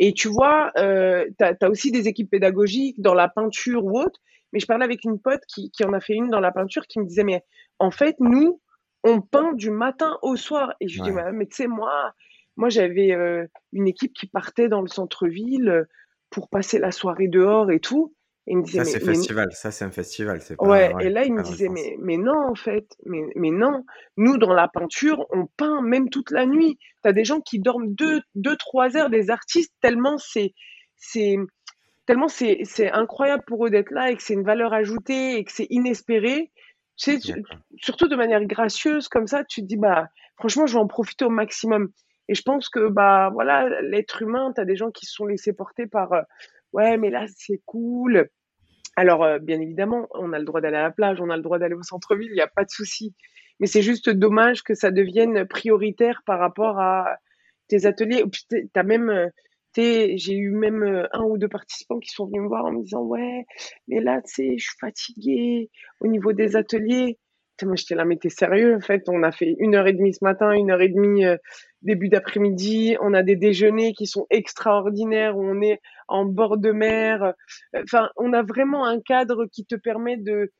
Et 0.00 0.14
tu 0.14 0.28
vois, 0.28 0.72
euh, 0.78 1.26
tu 1.38 1.44
as, 1.44 1.70
aussi 1.70 1.92
des 1.92 2.08
équipes 2.08 2.30
pédagogiques 2.30 3.00
dans 3.00 3.14
la 3.14 3.28
peinture 3.28 3.84
ou 3.84 4.00
autre. 4.00 4.18
Mais 4.52 4.60
je 4.60 4.66
parlais 4.66 4.84
avec 4.84 5.04
une 5.04 5.20
pote 5.20 5.42
qui, 5.46 5.70
qui 5.70 5.84
en 5.84 5.92
a 5.92 6.00
fait 6.00 6.14
une 6.14 6.28
dans 6.28 6.40
la 6.40 6.52
peinture 6.52 6.86
qui 6.86 7.00
me 7.00 7.04
disait, 7.04 7.24
mais 7.24 7.44
en 7.78 7.90
fait, 7.90 8.16
nous, 8.20 8.60
on 9.04 9.20
peint 9.20 9.52
du 9.52 9.70
matin 9.70 10.18
au 10.22 10.36
soir. 10.36 10.74
Et 10.80 10.88
je 10.88 11.02
lui 11.02 11.10
dis, 11.10 11.16
mais 11.32 11.46
tu 11.46 11.56
sais, 11.56 11.66
moi, 11.66 12.12
moi 12.56 12.68
j'avais 12.68 13.12
euh, 13.12 13.46
une 13.72 13.88
équipe 13.88 14.12
qui 14.12 14.26
partait 14.26 14.68
dans 14.68 14.82
le 14.82 14.88
centre-ville 14.88 15.68
euh, 15.68 15.84
pour 16.30 16.48
passer 16.48 16.78
la 16.78 16.92
soirée 16.92 17.28
dehors 17.28 17.70
et 17.70 17.80
tout 17.80 18.14
ça, 18.66 18.84
c'est 18.84 19.00
festival. 19.00 19.48
Ça, 19.52 19.70
c'est 19.70 19.84
un 19.84 19.90
festival. 19.90 20.40
Pas, 20.58 20.66
ouais, 20.66 20.92
et 21.00 21.08
là, 21.08 21.24
il 21.24 21.32
me 21.32 21.42
disait, 21.42 21.68
mais, 21.68 21.96
mais 22.00 22.16
non, 22.16 22.48
en 22.50 22.54
fait. 22.54 22.86
Mais, 23.06 23.22
mais 23.36 23.50
non. 23.50 23.84
Nous, 24.16 24.38
dans 24.38 24.52
la 24.52 24.68
peinture, 24.68 25.26
on 25.30 25.46
peint 25.56 25.82
même 25.82 26.10
toute 26.10 26.30
la 26.30 26.46
nuit. 26.46 26.78
Tu 27.02 27.08
as 27.08 27.12
des 27.12 27.24
gens 27.24 27.40
qui 27.40 27.60
dorment 27.60 27.94
2 27.94 28.20
deux, 28.34 28.56
trois 28.56 28.96
heures, 28.96 29.10
des 29.10 29.30
artistes, 29.30 29.74
tellement 29.80 30.18
c'est. 30.18 30.52
c'est 30.96 31.36
tellement 32.10 32.26
c'est, 32.26 32.62
c'est 32.64 32.90
incroyable 32.90 33.44
pour 33.46 33.64
eux 33.64 33.70
d'être 33.70 33.92
là 33.92 34.10
et 34.10 34.16
que 34.16 34.22
c'est 34.24 34.34
une 34.34 34.42
valeur 34.42 34.72
ajoutée 34.72 35.36
et 35.36 35.44
que 35.44 35.52
c'est 35.52 35.68
inespéré. 35.70 36.50
Tu 36.96 37.20
sais, 37.20 37.34
surtout 37.76 38.08
de 38.08 38.16
manière 38.16 38.44
gracieuse 38.46 39.06
comme 39.06 39.28
ça, 39.28 39.44
tu 39.44 39.60
te 39.60 39.66
dis, 39.66 39.76
bah, 39.76 40.08
franchement, 40.34 40.66
je 40.66 40.72
vais 40.72 40.80
en 40.80 40.88
profiter 40.88 41.24
au 41.24 41.30
maximum. 41.30 41.92
Et 42.26 42.34
je 42.34 42.42
pense 42.42 42.68
que, 42.68 42.88
bah, 42.88 43.30
voilà, 43.32 43.80
l'être 43.82 44.22
humain, 44.22 44.52
tu 44.52 44.60
as 44.60 44.64
des 44.64 44.74
gens 44.74 44.90
qui 44.90 45.06
se 45.06 45.12
sont 45.12 45.26
laissés 45.26 45.52
porter 45.52 45.86
par, 45.86 46.12
euh, 46.12 46.22
ouais, 46.72 46.96
mais 46.96 47.10
là, 47.10 47.26
c'est 47.36 47.60
cool. 47.64 48.28
Alors, 48.96 49.22
euh, 49.22 49.38
bien 49.38 49.60
évidemment, 49.60 50.08
on 50.10 50.32
a 50.32 50.40
le 50.40 50.44
droit 50.44 50.60
d'aller 50.60 50.78
à 50.78 50.82
la 50.82 50.90
plage, 50.90 51.20
on 51.20 51.30
a 51.30 51.36
le 51.36 51.44
droit 51.44 51.60
d'aller 51.60 51.76
au 51.76 51.84
centre-ville, 51.84 52.30
il 52.32 52.34
n'y 52.34 52.40
a 52.40 52.48
pas 52.48 52.64
de 52.64 52.70
souci. 52.70 53.14
Mais 53.60 53.68
c'est 53.68 53.82
juste 53.82 54.10
dommage 54.10 54.64
que 54.64 54.74
ça 54.74 54.90
devienne 54.90 55.46
prioritaire 55.46 56.22
par 56.26 56.40
rapport 56.40 56.80
à 56.80 57.18
tes 57.68 57.86
ateliers. 57.86 58.24
Tu 58.48 58.68
as 58.74 58.82
même, 58.82 59.10
euh, 59.10 59.28
j'ai 59.76 60.34
eu 60.34 60.50
même 60.50 60.82
euh, 60.82 61.06
un 61.12 61.22
ou 61.22 61.38
deux 61.38 61.48
participants 61.48 61.98
qui 61.98 62.10
sont 62.10 62.26
venus 62.26 62.42
me 62.42 62.48
voir 62.48 62.64
en 62.64 62.72
me 62.72 62.82
disant 62.82 63.02
ouais, 63.02 63.44
mais 63.88 64.00
là, 64.00 64.20
tu 64.22 64.32
sais, 64.34 64.58
je 64.58 64.64
suis 64.64 64.78
fatiguée 64.80 65.70
au 66.00 66.08
niveau 66.08 66.32
des 66.32 66.56
ateliers. 66.56 67.18
moi, 67.62 67.76
j'étais 67.76 67.94
là, 67.94 68.04
mais 68.04 68.16
t'es 68.16 68.30
sérieux 68.30 68.76
En 68.76 68.80
fait, 68.80 69.08
on 69.08 69.22
a 69.22 69.32
fait 69.32 69.54
une 69.58 69.74
heure 69.74 69.86
et 69.86 69.92
demie 69.92 70.14
ce 70.14 70.24
matin, 70.24 70.52
une 70.52 70.70
heure 70.70 70.80
et 70.80 70.88
demie 70.88 71.24
début 71.82 72.08
d'après-midi. 72.08 72.96
On 73.00 73.14
a 73.14 73.22
des 73.22 73.36
déjeuners 73.36 73.92
qui 73.92 74.06
sont 74.06 74.26
extraordinaires 74.30 75.36
on 75.36 75.60
est 75.62 75.80
en 76.08 76.24
bord 76.24 76.58
de 76.58 76.72
mer. 76.72 77.34
Enfin, 77.76 78.10
on 78.16 78.32
a 78.32 78.42
vraiment 78.42 78.86
un 78.86 79.00
cadre 79.00 79.46
qui 79.46 79.64
te 79.66 79.76
permet 79.76 80.16
de, 80.16 80.52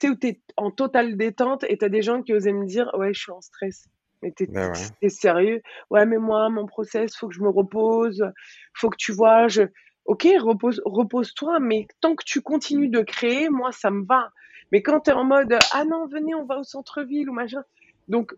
tu 0.00 0.06
sais, 0.06 0.12
où 0.12 0.16
t'es 0.16 0.40
en 0.56 0.70
totale 0.70 1.16
détente 1.16 1.64
et 1.68 1.76
t'as 1.78 1.88
des 1.88 2.02
gens 2.02 2.22
qui 2.22 2.32
osaient 2.32 2.52
me 2.52 2.66
dire, 2.66 2.90
ouais, 2.94 3.12
je 3.12 3.20
suis 3.20 3.32
en 3.32 3.40
stress. 3.40 3.88
Mais 4.22 4.32
t'es 4.32 4.46
ben 4.46 4.72
sérieux? 5.08 5.62
Ouais, 5.90 6.06
mais 6.06 6.18
moi, 6.18 6.48
mon 6.48 6.66
process, 6.66 7.16
faut 7.16 7.28
que 7.28 7.34
je 7.34 7.42
me 7.42 7.48
repose, 7.48 8.24
faut 8.74 8.90
que 8.90 8.96
tu 8.96 9.12
vois, 9.12 9.48
je, 9.48 9.62
ok, 10.04 10.26
repose, 10.40 10.82
repose-toi, 10.84 11.60
mais 11.60 11.86
tant 12.00 12.16
que 12.16 12.24
tu 12.24 12.40
continues 12.40 12.88
de 12.88 13.02
créer, 13.02 13.48
moi, 13.48 13.72
ça 13.72 13.90
me 13.90 14.04
va. 14.04 14.30
Mais 14.72 14.82
quand 14.82 15.00
tu 15.00 15.10
es 15.10 15.12
en 15.12 15.24
mode, 15.24 15.56
ah 15.72 15.84
non, 15.84 16.06
venez, 16.06 16.34
on 16.34 16.44
va 16.44 16.58
au 16.58 16.64
centre-ville 16.64 17.30
ou 17.30 17.32
machin. 17.32 17.62
Donc, 18.08 18.34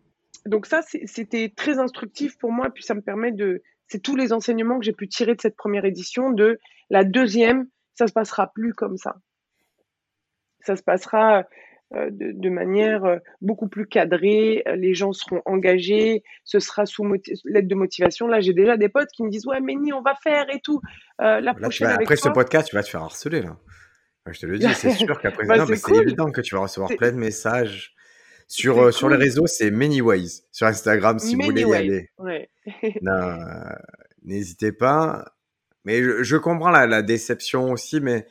donc 0.47 0.67
ça, 0.67 0.83
c'était 0.83 1.53
très 1.55 1.79
instructif 1.79 2.39
pour 2.39 2.53
moi, 2.53 2.71
puis 2.71 2.83
ça 2.83 2.95
me 2.95 3.03
permet 3.03 3.33
de, 3.33 3.63
c'est 3.87 4.01
tous 4.01 4.17
les 4.17 4.33
enseignements 4.33 4.79
que 4.79 4.85
j'ai 4.85 4.93
pu 4.93 5.09
tirer 5.09 5.35
de 5.35 5.41
cette 5.41 5.57
première 5.57 5.85
édition. 5.85 6.31
De 6.31 6.59
la 6.91 7.05
deuxième, 7.05 7.69
ça 7.95 8.07
se 8.07 8.13
passera 8.13 8.53
plus 8.53 8.73
comme 8.73 8.97
ça. 8.97 9.17
Ça 10.61 10.77
se 10.77 10.83
passera 10.83 11.45
euh, 11.95 12.09
de, 12.11 12.51
manière 12.51 13.05
euh, 13.05 13.17
beaucoup 13.41 13.69
plus 13.69 13.87
cadrée. 13.87 14.63
Les 14.77 14.95
gens 14.95 15.13
seront 15.13 15.43
engagés. 15.45 16.23
Ce 16.45 16.61
sera 16.61 16.87
sous 16.87 17.05
l'aide 17.45 17.69
de 17.69 17.75
motivation. 17.75 18.27
Là, 18.29 18.41
j'ai 18.41 18.55
déjà 18.55 18.77
des 18.77 18.89
potes 18.89 19.11
qui 19.11 19.23
me 19.23 19.31
disent 19.31 19.47
ouais, 19.47 19.61
mais 19.61 19.75
ni 19.75 19.93
on 19.93 20.03
va 20.03 20.15
faire 20.23 20.47
et 20.55 20.61
tout. 20.61 20.81
Euh, 21.21 21.41
la 21.41 21.55
prochaine. 21.55 21.89
après 21.89 22.17
ce 22.17 22.29
podcast, 22.29 22.69
tu 22.69 22.77
vas 22.77 22.83
te 22.83 22.89
faire 22.89 23.03
harceler 23.03 23.43
là. 23.43 23.57
je 24.31 24.41
te 24.41 24.47
le 24.47 24.59
dis, 24.59 24.73
c'est 24.75 24.91
sûr 24.91 25.19
qu'après, 25.23 25.47
bah, 25.47 25.67
c'est 25.67 25.97
évident 25.97 26.31
que 26.31 26.41
tu 26.41 26.55
vas 26.55 26.63
recevoir 26.63 26.91
plein 26.97 27.13
de 27.13 27.19
messages 27.19 27.95
sur, 28.51 28.83
euh, 28.83 28.91
sur 28.91 29.09
les 29.09 29.17
réseaux, 29.17 29.47
c'est 29.47 29.71
Manyways. 29.71 30.43
Sur 30.51 30.67
Instagram, 30.67 31.21
si 31.21 31.37
vous 31.37 31.43
voulez 31.43 31.63
y 31.63 31.73
aller. 31.73 32.11
N'hésitez 34.25 34.73
pas. 34.73 35.25
Mais 35.85 36.03
je, 36.03 36.37
comprends 36.37 36.71
la, 36.71 36.87
la, 36.87 37.03
déception 37.03 37.71
aussi, 37.71 38.01
mais 38.01 38.27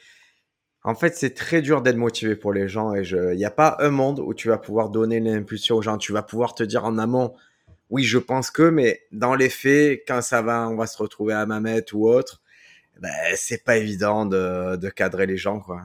en 0.84 0.96
fait, 0.96 1.16
c'est 1.16 1.34
très 1.34 1.62
dur 1.62 1.82
d'être 1.82 1.98
motivé 1.98 2.36
pour 2.36 2.54
les 2.54 2.68
gens. 2.68 2.96
Et 2.96 3.04
il 3.04 3.38
n'y 3.38 3.46
a 3.46 3.52
pas 3.52 3.78
un 3.80 3.90
monde 3.90 4.20
où 4.20 4.34
tu 4.34 4.48
vas 4.48 4.58
pouvoir 4.58 4.90
donner 4.90 5.20
l'impulsion 5.20 5.76
aux 5.76 5.82
gens. 5.82 5.98
Tu 5.98 6.14
vas 6.14 6.24
pouvoir 6.24 6.56
te 6.56 6.64
dire 6.64 6.86
en 6.86 6.98
amont, 6.98 7.34
oui, 7.90 8.04
je 8.04 8.18
pense 8.18 8.52
que, 8.52 8.64
mais 8.64 9.02
dans 9.12 9.36
les 9.36 9.50
faits, 9.50 10.04
quand 10.08 10.22
ça 10.22 10.42
va, 10.42 10.70
on 10.70 10.76
va 10.76 10.88
se 10.88 10.98
retrouver 10.98 11.34
à 11.34 11.46
Mamet 11.46 11.94
ou 11.94 12.08
autre, 12.08 12.42
ben, 13.00 13.10
c'est 13.36 13.64
pas 13.64 13.78
évident 13.78 14.26
de, 14.26 14.76
de 14.76 14.90
cadrer 14.90 15.26
les 15.26 15.38
gens, 15.38 15.60
quoi. 15.60 15.82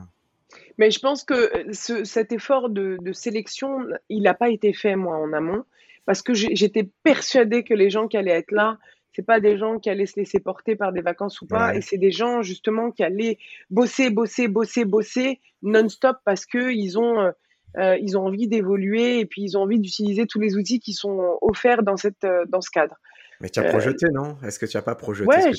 Mais 0.77 0.91
je 0.91 0.99
pense 0.99 1.23
que 1.23 1.33
euh, 1.33 1.73
ce, 1.73 2.03
cet 2.03 2.31
effort 2.33 2.69
de, 2.69 2.97
de 3.01 3.13
sélection, 3.13 3.79
il 4.09 4.23
n'a 4.23 4.33
pas 4.33 4.49
été 4.49 4.73
fait, 4.73 4.95
moi, 4.95 5.17
en 5.17 5.31
amont, 5.33 5.63
parce 6.05 6.21
que 6.21 6.33
j'étais 6.33 6.89
persuadée 7.03 7.63
que 7.63 7.73
les 7.73 7.89
gens 7.89 8.07
qui 8.07 8.17
allaient 8.17 8.31
être 8.31 8.51
là, 8.51 8.77
c'est 9.15 9.25
pas 9.25 9.39
des 9.39 9.57
gens 9.57 9.79
qui 9.79 9.89
allaient 9.89 10.05
se 10.05 10.19
laisser 10.19 10.39
porter 10.39 10.75
par 10.75 10.91
des 10.91 11.01
vacances 11.01 11.41
ou 11.41 11.47
pas, 11.47 11.75
et 11.75 11.81
c'est 11.81 11.97
des 11.97 12.11
gens 12.11 12.41
justement 12.41 12.91
qui 12.91 13.03
allaient 13.03 13.37
bosser, 13.69 14.09
bosser, 14.09 14.47
bosser, 14.47 14.83
bosser 14.83 15.39
non-stop 15.61 16.17
parce 16.25 16.45
que 16.45 16.71
ils 16.71 16.99
ont 16.99 17.21
euh, 17.21 17.31
euh 17.77 17.97
ils 18.01 18.17
ont 18.17 18.25
envie 18.25 18.47
d'évoluer 18.47 19.19
et 19.19 19.25
puis 19.25 19.43
ils 19.43 19.57
ont 19.57 19.61
envie 19.61 19.79
d'utiliser 19.79 20.27
tous 20.27 20.39
les 20.39 20.57
outils 20.57 20.79
qui 20.79 20.93
sont 20.93 21.37
offerts 21.41 21.83
dans 21.83 21.97
cette 21.97 22.25
euh, 22.25 22.45
dans 22.47 22.61
ce 22.61 22.69
cadre. 22.69 22.95
Mais 23.39 23.49
tu 23.49 23.59
as 23.59 23.63
projeté, 23.63 24.07
non? 24.11 24.37
Est-ce 24.43 24.59
que 24.59 24.65
tu 24.65 24.77
as 24.77 24.81
pas 24.81 24.95
projeté 24.95 25.27
Ouais, 25.27 25.51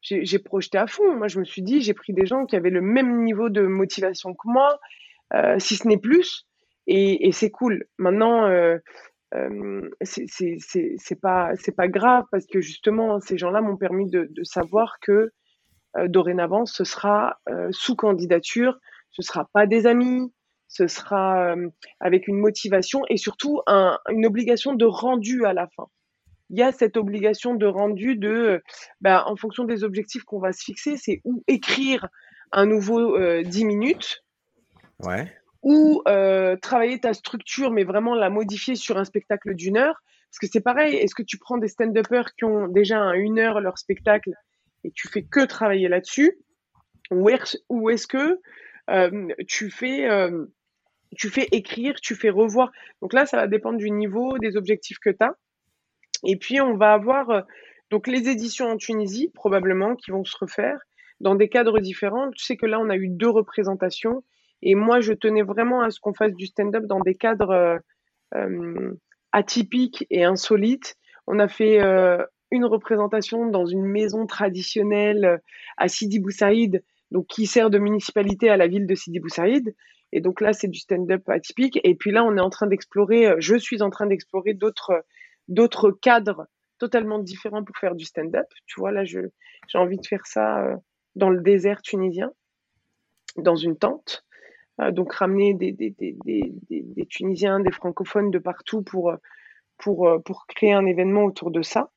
j'ai 0.00 0.24
j'ai 0.24 0.38
projeté 0.38 0.78
à 0.78 0.86
fond. 0.86 1.16
Moi, 1.16 1.28
je 1.28 1.38
me 1.40 1.44
suis 1.44 1.62
dit, 1.62 1.80
j'ai 1.80 1.94
pris 1.94 2.12
des 2.12 2.24
gens 2.24 2.46
qui 2.46 2.56
avaient 2.56 2.70
le 2.70 2.80
même 2.80 3.24
niveau 3.24 3.48
de 3.48 3.62
motivation 3.62 4.32
que 4.32 4.46
moi, 4.46 4.78
euh, 5.34 5.58
si 5.58 5.76
ce 5.76 5.88
n'est 5.88 5.98
plus, 5.98 6.46
et, 6.86 7.26
et 7.26 7.32
c'est 7.32 7.50
cool. 7.50 7.86
Maintenant, 7.98 8.46
euh, 8.46 8.78
c'est 10.02 11.20
pas 11.20 11.52
c'est 11.56 11.76
pas 11.76 11.88
grave 11.88 12.24
parce 12.30 12.46
que 12.46 12.60
justement, 12.60 13.20
ces 13.20 13.36
gens-là 13.36 13.60
m'ont 13.60 13.76
permis 13.76 14.10
de, 14.10 14.30
savoir 14.42 14.98
que 15.00 15.30
dorénavant, 16.06 16.64
ce 16.66 16.84
sera 16.84 17.38
sous 17.70 17.96
candidature, 17.96 18.78
ce 19.10 19.22
sera 19.22 19.48
pas 19.52 19.66
des 19.66 19.86
amis, 19.86 20.32
ce 20.68 20.86
sera 20.86 21.54
avec 22.00 22.28
une 22.28 22.38
motivation 22.38 23.02
et 23.08 23.16
surtout 23.16 23.60
un, 23.66 23.98
une 24.10 24.26
obligation 24.26 24.74
de 24.74 24.84
rendu 24.84 25.44
à 25.44 25.52
la 25.52 25.66
fin 25.76 25.88
il 26.50 26.58
y 26.58 26.62
a 26.62 26.72
cette 26.72 26.96
obligation 26.96 27.54
de 27.54 27.66
rendu 27.66 28.16
de, 28.16 28.62
bah, 29.00 29.24
en 29.26 29.36
fonction 29.36 29.64
des 29.64 29.84
objectifs 29.84 30.24
qu'on 30.24 30.38
va 30.38 30.52
se 30.52 30.64
fixer, 30.64 30.96
c'est 30.96 31.20
ou 31.24 31.42
écrire 31.46 32.08
un 32.52 32.66
nouveau 32.66 33.16
euh, 33.16 33.42
10 33.42 33.64
minutes, 33.66 34.24
ouais. 35.00 35.32
Ou 35.62 36.02
euh, 36.08 36.56
travailler 36.56 37.00
ta 37.00 37.12
structure, 37.14 37.70
mais 37.70 37.84
vraiment 37.84 38.14
la 38.14 38.30
modifier 38.30 38.76
sur 38.76 38.96
un 38.98 39.04
spectacle 39.04 39.54
d'une 39.54 39.76
heure. 39.76 40.00
Parce 40.30 40.38
que 40.40 40.46
c'est 40.46 40.60
pareil, 40.60 40.94
est-ce 40.96 41.14
que 41.14 41.22
tu 41.22 41.38
prends 41.38 41.58
des 41.58 41.68
stand-uppers 41.68 42.34
qui 42.34 42.44
ont 42.44 42.68
déjà 42.68 43.00
une 43.14 43.38
heure 43.38 43.60
leur 43.60 43.78
spectacle 43.78 44.32
et 44.84 44.90
tu 44.92 45.08
fais 45.08 45.22
que 45.22 45.44
travailler 45.44 45.88
là-dessus? 45.88 46.38
Ou 47.10 47.30
est-ce 47.30 48.06
que 48.06 48.40
euh, 48.90 49.28
tu 49.46 49.70
fais... 49.70 50.08
Euh, 50.08 50.46
tu 51.16 51.30
fais 51.30 51.48
écrire, 51.52 51.94
tu 52.02 52.14
fais 52.14 52.28
revoir? 52.28 52.70
Donc 53.00 53.14
là, 53.14 53.24
ça 53.24 53.38
va 53.38 53.46
dépendre 53.46 53.78
du 53.78 53.90
niveau, 53.90 54.36
des 54.36 54.58
objectifs 54.58 54.98
que 54.98 55.08
tu 55.08 55.24
as. 55.24 55.34
Et 56.22 56.36
puis, 56.36 56.60
on 56.60 56.76
va 56.76 56.92
avoir 56.92 57.44
donc 57.90 58.06
les 58.06 58.28
éditions 58.28 58.66
en 58.66 58.76
Tunisie, 58.76 59.30
probablement, 59.32 59.96
qui 59.96 60.10
vont 60.10 60.24
se 60.24 60.36
refaire 60.36 60.78
dans 61.20 61.34
des 61.34 61.48
cadres 61.48 61.80
différents. 61.80 62.30
Tu 62.32 62.44
sais 62.44 62.56
que 62.56 62.66
là, 62.66 62.78
on 62.78 62.90
a 62.90 62.96
eu 62.96 63.08
deux 63.08 63.30
représentations. 63.30 64.22
Et 64.62 64.74
moi, 64.74 65.00
je 65.00 65.12
tenais 65.12 65.42
vraiment 65.42 65.82
à 65.82 65.90
ce 65.90 66.00
qu'on 66.00 66.14
fasse 66.14 66.34
du 66.34 66.46
stand-up 66.46 66.84
dans 66.84 67.00
des 67.00 67.14
cadres 67.14 67.50
euh, 67.50 67.78
euh, 68.34 68.94
atypiques 69.32 70.06
et 70.10 70.24
insolites. 70.24 70.96
On 71.26 71.38
a 71.38 71.48
fait 71.48 71.80
euh, 71.82 72.24
une 72.50 72.64
représentation 72.64 73.46
dans 73.46 73.66
une 73.66 73.84
maison 73.84 74.26
traditionnelle 74.26 75.40
à 75.76 75.88
Sidi 75.88 76.18
Bou 76.18 76.30
Saïd, 76.30 76.82
donc 77.10 77.26
qui 77.26 77.46
sert 77.46 77.70
de 77.70 77.78
municipalité 77.78 78.48
à 78.48 78.56
la 78.56 78.66
ville 78.66 78.86
de 78.86 78.94
Sidi 78.94 79.20
Bou 79.20 79.28
Saïd. 79.28 79.74
Et 80.10 80.20
donc 80.20 80.40
là, 80.40 80.52
c'est 80.52 80.68
du 80.68 80.78
stand-up 80.78 81.28
atypique. 81.28 81.78
Et 81.84 81.94
puis 81.94 82.10
là, 82.10 82.24
on 82.24 82.36
est 82.36 82.40
en 82.40 82.50
train 82.50 82.66
d'explorer, 82.66 83.34
je 83.38 83.56
suis 83.56 83.82
en 83.82 83.90
train 83.90 84.06
d'explorer 84.06 84.54
d'autres, 84.54 85.04
d'autres 85.48 85.90
cadres 85.90 86.46
totalement 86.78 87.18
différents 87.18 87.62
pour 87.62 87.76
faire 87.76 87.94
du 87.94 88.06
stand-up. 88.06 88.46
Tu 88.66 88.80
vois, 88.80 88.90
là, 88.90 89.04
j'ai 89.04 89.28
envie 89.74 89.98
de 89.98 90.06
faire 90.06 90.26
ça 90.26 90.64
dans 91.14 91.28
le 91.28 91.42
désert 91.42 91.82
tunisien, 91.82 92.30
dans 93.36 93.56
une 93.56 93.76
tente. 93.76 94.24
Euh, 94.80 94.90
donc 94.92 95.12
ramener 95.12 95.54
des, 95.54 95.72
des, 95.72 95.90
des, 95.90 96.16
des, 96.70 97.06
Tunisiens, 97.06 97.60
des 97.60 97.72
francophones 97.72 98.30
de 98.30 98.38
partout 98.38 98.82
pour, 98.82 99.14
pour, 99.78 100.08
pour 100.24 100.46
créer 100.46 100.72
un 100.72 100.86
événement 100.86 101.24
autour 101.24 101.50
de 101.50 101.62
ça. 101.62 101.90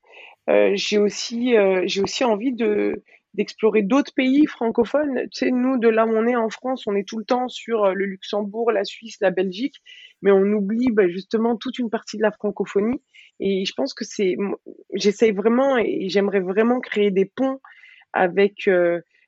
Euh, 0.49 0.71
j'ai 0.73 0.97
aussi, 0.97 1.55
euh, 1.55 1.85
aussi 2.03 2.23
envie 2.23 2.53
de, 2.53 3.03
d'explorer 3.35 3.83
d'autres 3.83 4.13
pays 4.13 4.47
francophones. 4.47 5.27
Tu 5.31 5.45
sais, 5.45 5.51
nous, 5.51 5.77
de 5.77 5.87
là 5.87 6.05
où 6.05 6.11
on 6.11 6.27
est 6.27 6.35
en 6.35 6.49
France, 6.49 6.87
on 6.87 6.95
est 6.95 7.07
tout 7.07 7.19
le 7.19 7.25
temps 7.25 7.47
sur 7.47 7.93
le 7.93 8.05
Luxembourg, 8.05 8.71
la 8.71 8.83
Suisse, 8.83 9.17
la 9.21 9.31
Belgique, 9.31 9.75
mais 10.21 10.31
on 10.31 10.43
oublie 10.43 10.91
bah, 10.91 11.07
justement 11.07 11.55
toute 11.57 11.77
une 11.77 11.89
partie 11.89 12.17
de 12.17 12.23
la 12.23 12.31
francophonie. 12.31 13.01
Et 13.39 13.65
je 13.65 13.73
pense 13.73 13.93
que 13.93 14.05
c'est, 14.05 14.35
j'essaye 14.93 15.31
vraiment 15.31 15.77
et 15.77 16.09
j'aimerais 16.09 16.41
vraiment 16.41 16.79
créer 16.79 17.11
des 17.11 17.25
ponts 17.25 17.59
avec 18.13 18.67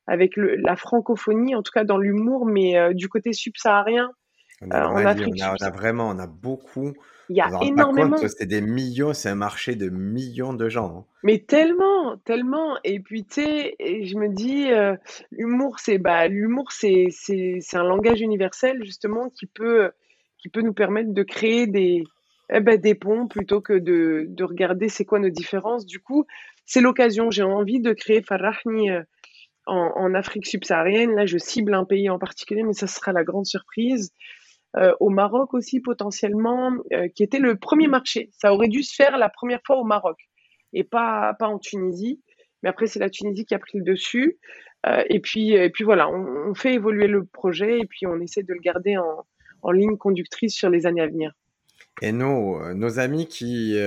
avec 0.07 0.35
le, 0.35 0.55
la 0.55 0.75
francophonie, 0.75 1.55
en 1.55 1.63
tout 1.63 1.71
cas 1.73 1.83
dans 1.83 1.97
l'humour, 1.97 2.45
mais 2.45 2.77
euh, 2.77 2.93
du 2.93 3.09
côté 3.09 3.33
subsaharien. 3.33 4.11
On 4.61 4.71
a, 4.71 4.87
en 4.87 4.95
Afrique, 4.97 5.35
on, 5.41 5.43
a, 5.43 5.55
on 5.59 5.65
a, 5.65 5.69
vraiment, 5.71 6.09
on 6.09 6.19
a 6.19 6.27
beaucoup. 6.27 6.93
Il 7.29 7.37
y 7.37 7.41
a 7.41 7.49
énormément. 7.61 8.17
C'est 8.17 8.45
des 8.45 8.61
millions, 8.61 9.13
c'est 9.13 9.29
un 9.29 9.35
marché 9.35 9.75
de 9.75 9.89
millions 9.89 10.53
de 10.53 10.69
gens. 10.69 10.97
Hein. 10.97 11.05
Mais 11.23 11.39
tellement, 11.39 12.17
tellement. 12.25 12.77
Et 12.83 12.99
puis 12.99 13.25
tu 13.25 13.41
sais, 13.41 13.75
je 13.79 14.17
me 14.17 14.29
dis, 14.29 14.71
euh, 14.71 14.95
l'humour, 15.31 15.79
c'est 15.79 15.97
bah, 15.97 16.27
l'humour, 16.27 16.71
c'est 16.71 17.07
c'est 17.11 17.59
un 17.73 17.83
langage 17.83 18.21
universel 18.21 18.83
justement 18.83 19.29
qui 19.29 19.47
peut 19.47 19.91
qui 20.37 20.49
peut 20.49 20.61
nous 20.61 20.73
permettre 20.73 21.13
de 21.13 21.23
créer 21.23 21.67
des 21.67 22.03
eh 22.49 22.59
ben, 22.59 22.79
des 22.79 22.93
ponts 22.95 23.27
plutôt 23.27 23.61
que 23.61 23.73
de, 23.73 24.25
de 24.27 24.43
regarder 24.43 24.89
c'est 24.89 25.05
quoi 25.05 25.19
nos 25.19 25.29
différences. 25.29 25.85
Du 25.85 25.99
coup, 25.99 26.25
c'est 26.65 26.81
l'occasion. 26.81 27.31
J'ai 27.31 27.43
envie 27.43 27.79
de 27.79 27.93
créer 27.93 28.21
Farahni 28.21 28.89
en, 29.65 30.13
Afrique 30.13 30.45
subsaharienne. 30.45 31.15
Là, 31.15 31.25
je 31.25 31.37
cible 31.37 31.73
un 31.73 31.85
pays 31.85 32.09
en 32.09 32.19
particulier, 32.19 32.63
mais 32.63 32.73
ça 32.73 32.87
sera 32.87 33.11
la 33.11 33.23
grande 33.23 33.45
surprise. 33.45 34.11
Euh, 34.75 34.93
au 34.99 35.09
Maroc 35.09 35.53
aussi 35.53 35.79
potentiellement, 35.79 36.71
euh, 36.93 37.07
qui 37.15 37.23
était 37.23 37.39
le 37.39 37.57
premier 37.57 37.87
marché. 37.87 38.31
Ça 38.31 38.53
aurait 38.53 38.69
dû 38.69 38.81
se 38.81 38.95
faire 38.95 39.17
la 39.17 39.29
première 39.29 39.61
fois 39.65 39.77
au 39.77 39.83
Maroc 39.83 40.17
et 40.73 40.83
pas, 40.83 41.35
pas 41.37 41.47
en 41.47 41.59
Tunisie. 41.59 42.21
Mais 42.63 42.69
après, 42.69 42.87
c'est 42.87 42.99
la 42.99 43.09
Tunisie 43.09 43.45
qui 43.45 43.53
a 43.53 43.59
pris 43.59 43.77
le 43.77 43.83
dessus. 43.83 44.39
Euh, 44.87 45.03
et, 45.09 45.19
puis, 45.19 45.51
et 45.51 45.69
puis 45.69 45.83
voilà, 45.83 46.09
on, 46.09 46.49
on, 46.49 46.55
fait 46.55 46.73
évoluer 46.73 47.07
le 47.07 47.23
projet 47.25 47.79
et 47.79 47.85
puis 47.85 48.07
on 48.07 48.19
essaie 48.19 48.43
de 48.43 48.53
le 48.53 48.59
garder 48.59 48.97
en, 48.97 49.25
en 49.61 49.71
ligne 49.71 49.97
conductrice 49.97 50.55
sur 50.55 50.69
les 50.69 50.87
années 50.87 51.01
à 51.01 51.07
venir. 51.07 51.33
Et 52.01 52.11
nos, 52.11 52.73
nos 52.73 52.99
amis 52.99 53.27
qui, 53.27 53.77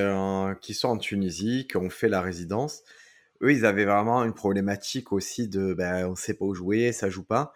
qui 0.61 0.75
sont 0.75 0.89
en 0.89 0.97
Tunisie, 0.97 1.67
qui 1.69 1.77
ont 1.77 1.91
fait 1.91 2.09
la 2.09 2.21
résidence, 2.21 2.85
eux, 3.43 3.53
ils 3.53 3.67
avaient 3.67 3.85
vraiment 3.85 4.25
une 4.25 4.35
problématique 4.35 5.13
aussi 5.13 5.49
de 5.49 5.75
ben, 5.75 6.07
on 6.07 6.11
ne 6.11 6.17
sait 6.17 6.35
pas 6.35 6.45
où 6.45 6.55
jouer, 6.55 6.93
ça 6.93 7.09
joue 7.11 7.25
pas. 7.25 7.53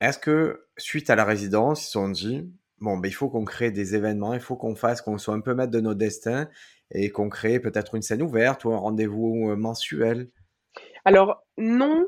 Est-ce 0.00 0.18
que 0.18 0.66
suite 0.76 1.10
à 1.10 1.16
la 1.16 1.24
résidence, 1.24 1.82
ils 1.82 1.86
se 1.86 1.92
sont 1.92 2.08
dit 2.08 2.50
bon, 2.80 2.96
ben, 2.98 3.08
il 3.08 3.12
faut 3.12 3.28
qu'on 3.28 3.44
crée 3.44 3.70
des 3.70 3.94
événements, 3.94 4.34
il 4.34 4.40
faut 4.40 4.56
qu'on 4.56 4.74
fasse, 4.74 5.02
qu'on 5.02 5.18
soit 5.18 5.34
un 5.34 5.40
peu 5.40 5.54
maître 5.54 5.72
de 5.72 5.80
nos 5.80 5.94
destins 5.94 6.48
et 6.92 7.10
qu'on 7.10 7.28
crée 7.28 7.60
peut-être 7.60 7.94
une 7.94 8.02
scène 8.02 8.22
ouverte 8.22 8.64
ou 8.64 8.72
un 8.72 8.78
rendez-vous 8.78 9.50
euh, 9.50 9.56
mensuel? 9.56 10.28
Alors 11.04 11.44
non, 11.56 12.06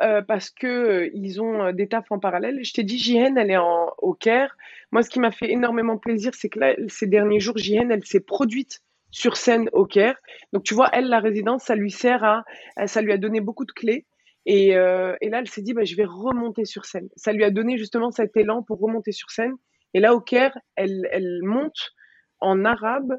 euh, 0.00 0.22
parce 0.22 0.50
que 0.50 0.66
euh, 0.66 1.10
ils 1.14 1.40
ont 1.40 1.72
des 1.72 1.88
tafs 1.88 2.10
en 2.10 2.18
parallèle. 2.18 2.60
Je 2.62 2.72
t'ai 2.72 2.84
dit, 2.84 2.98
JN, 2.98 3.36
elle 3.36 3.50
est 3.50 3.58
au 3.98 4.14
Caire. 4.14 4.56
Moi, 4.90 5.02
ce 5.02 5.10
qui 5.10 5.20
m'a 5.20 5.32
fait 5.32 5.50
énormément 5.50 5.96
plaisir, 5.96 6.32
c'est 6.34 6.48
que 6.48 6.60
ces 6.88 7.06
derniers 7.06 7.40
jours, 7.40 7.56
JN, 7.56 7.90
elle 7.90 8.04
s'est 8.04 8.20
produite 8.20 8.80
sur 9.12 9.36
scène 9.36 9.68
au 9.72 9.86
Caire. 9.86 10.16
Donc 10.52 10.64
tu 10.64 10.74
vois, 10.74 10.88
elle, 10.92 11.08
la 11.08 11.20
résidence, 11.20 11.62
ça 11.62 11.76
lui 11.76 11.92
sert 11.92 12.24
à, 12.24 12.44
ça 12.86 13.00
lui 13.00 13.12
a 13.12 13.18
donné 13.18 13.40
beaucoup 13.40 13.64
de 13.64 13.72
clés. 13.72 14.06
Et, 14.44 14.76
euh, 14.76 15.14
et 15.20 15.28
là, 15.28 15.38
elle 15.38 15.48
s'est 15.48 15.62
dit, 15.62 15.72
bah, 15.72 15.84
je 15.84 15.94
vais 15.94 16.04
remonter 16.04 16.64
sur 16.64 16.84
scène. 16.84 17.08
Ça 17.14 17.32
lui 17.32 17.44
a 17.44 17.50
donné 17.50 17.78
justement 17.78 18.10
cet 18.10 18.36
élan 18.36 18.64
pour 18.64 18.80
remonter 18.80 19.12
sur 19.12 19.30
scène. 19.30 19.54
Et 19.94 20.00
là, 20.00 20.14
au 20.14 20.20
Caire, 20.20 20.58
elle, 20.74 21.06
elle 21.12 21.40
monte 21.42 21.92
en 22.40 22.64
arabe, 22.64 23.12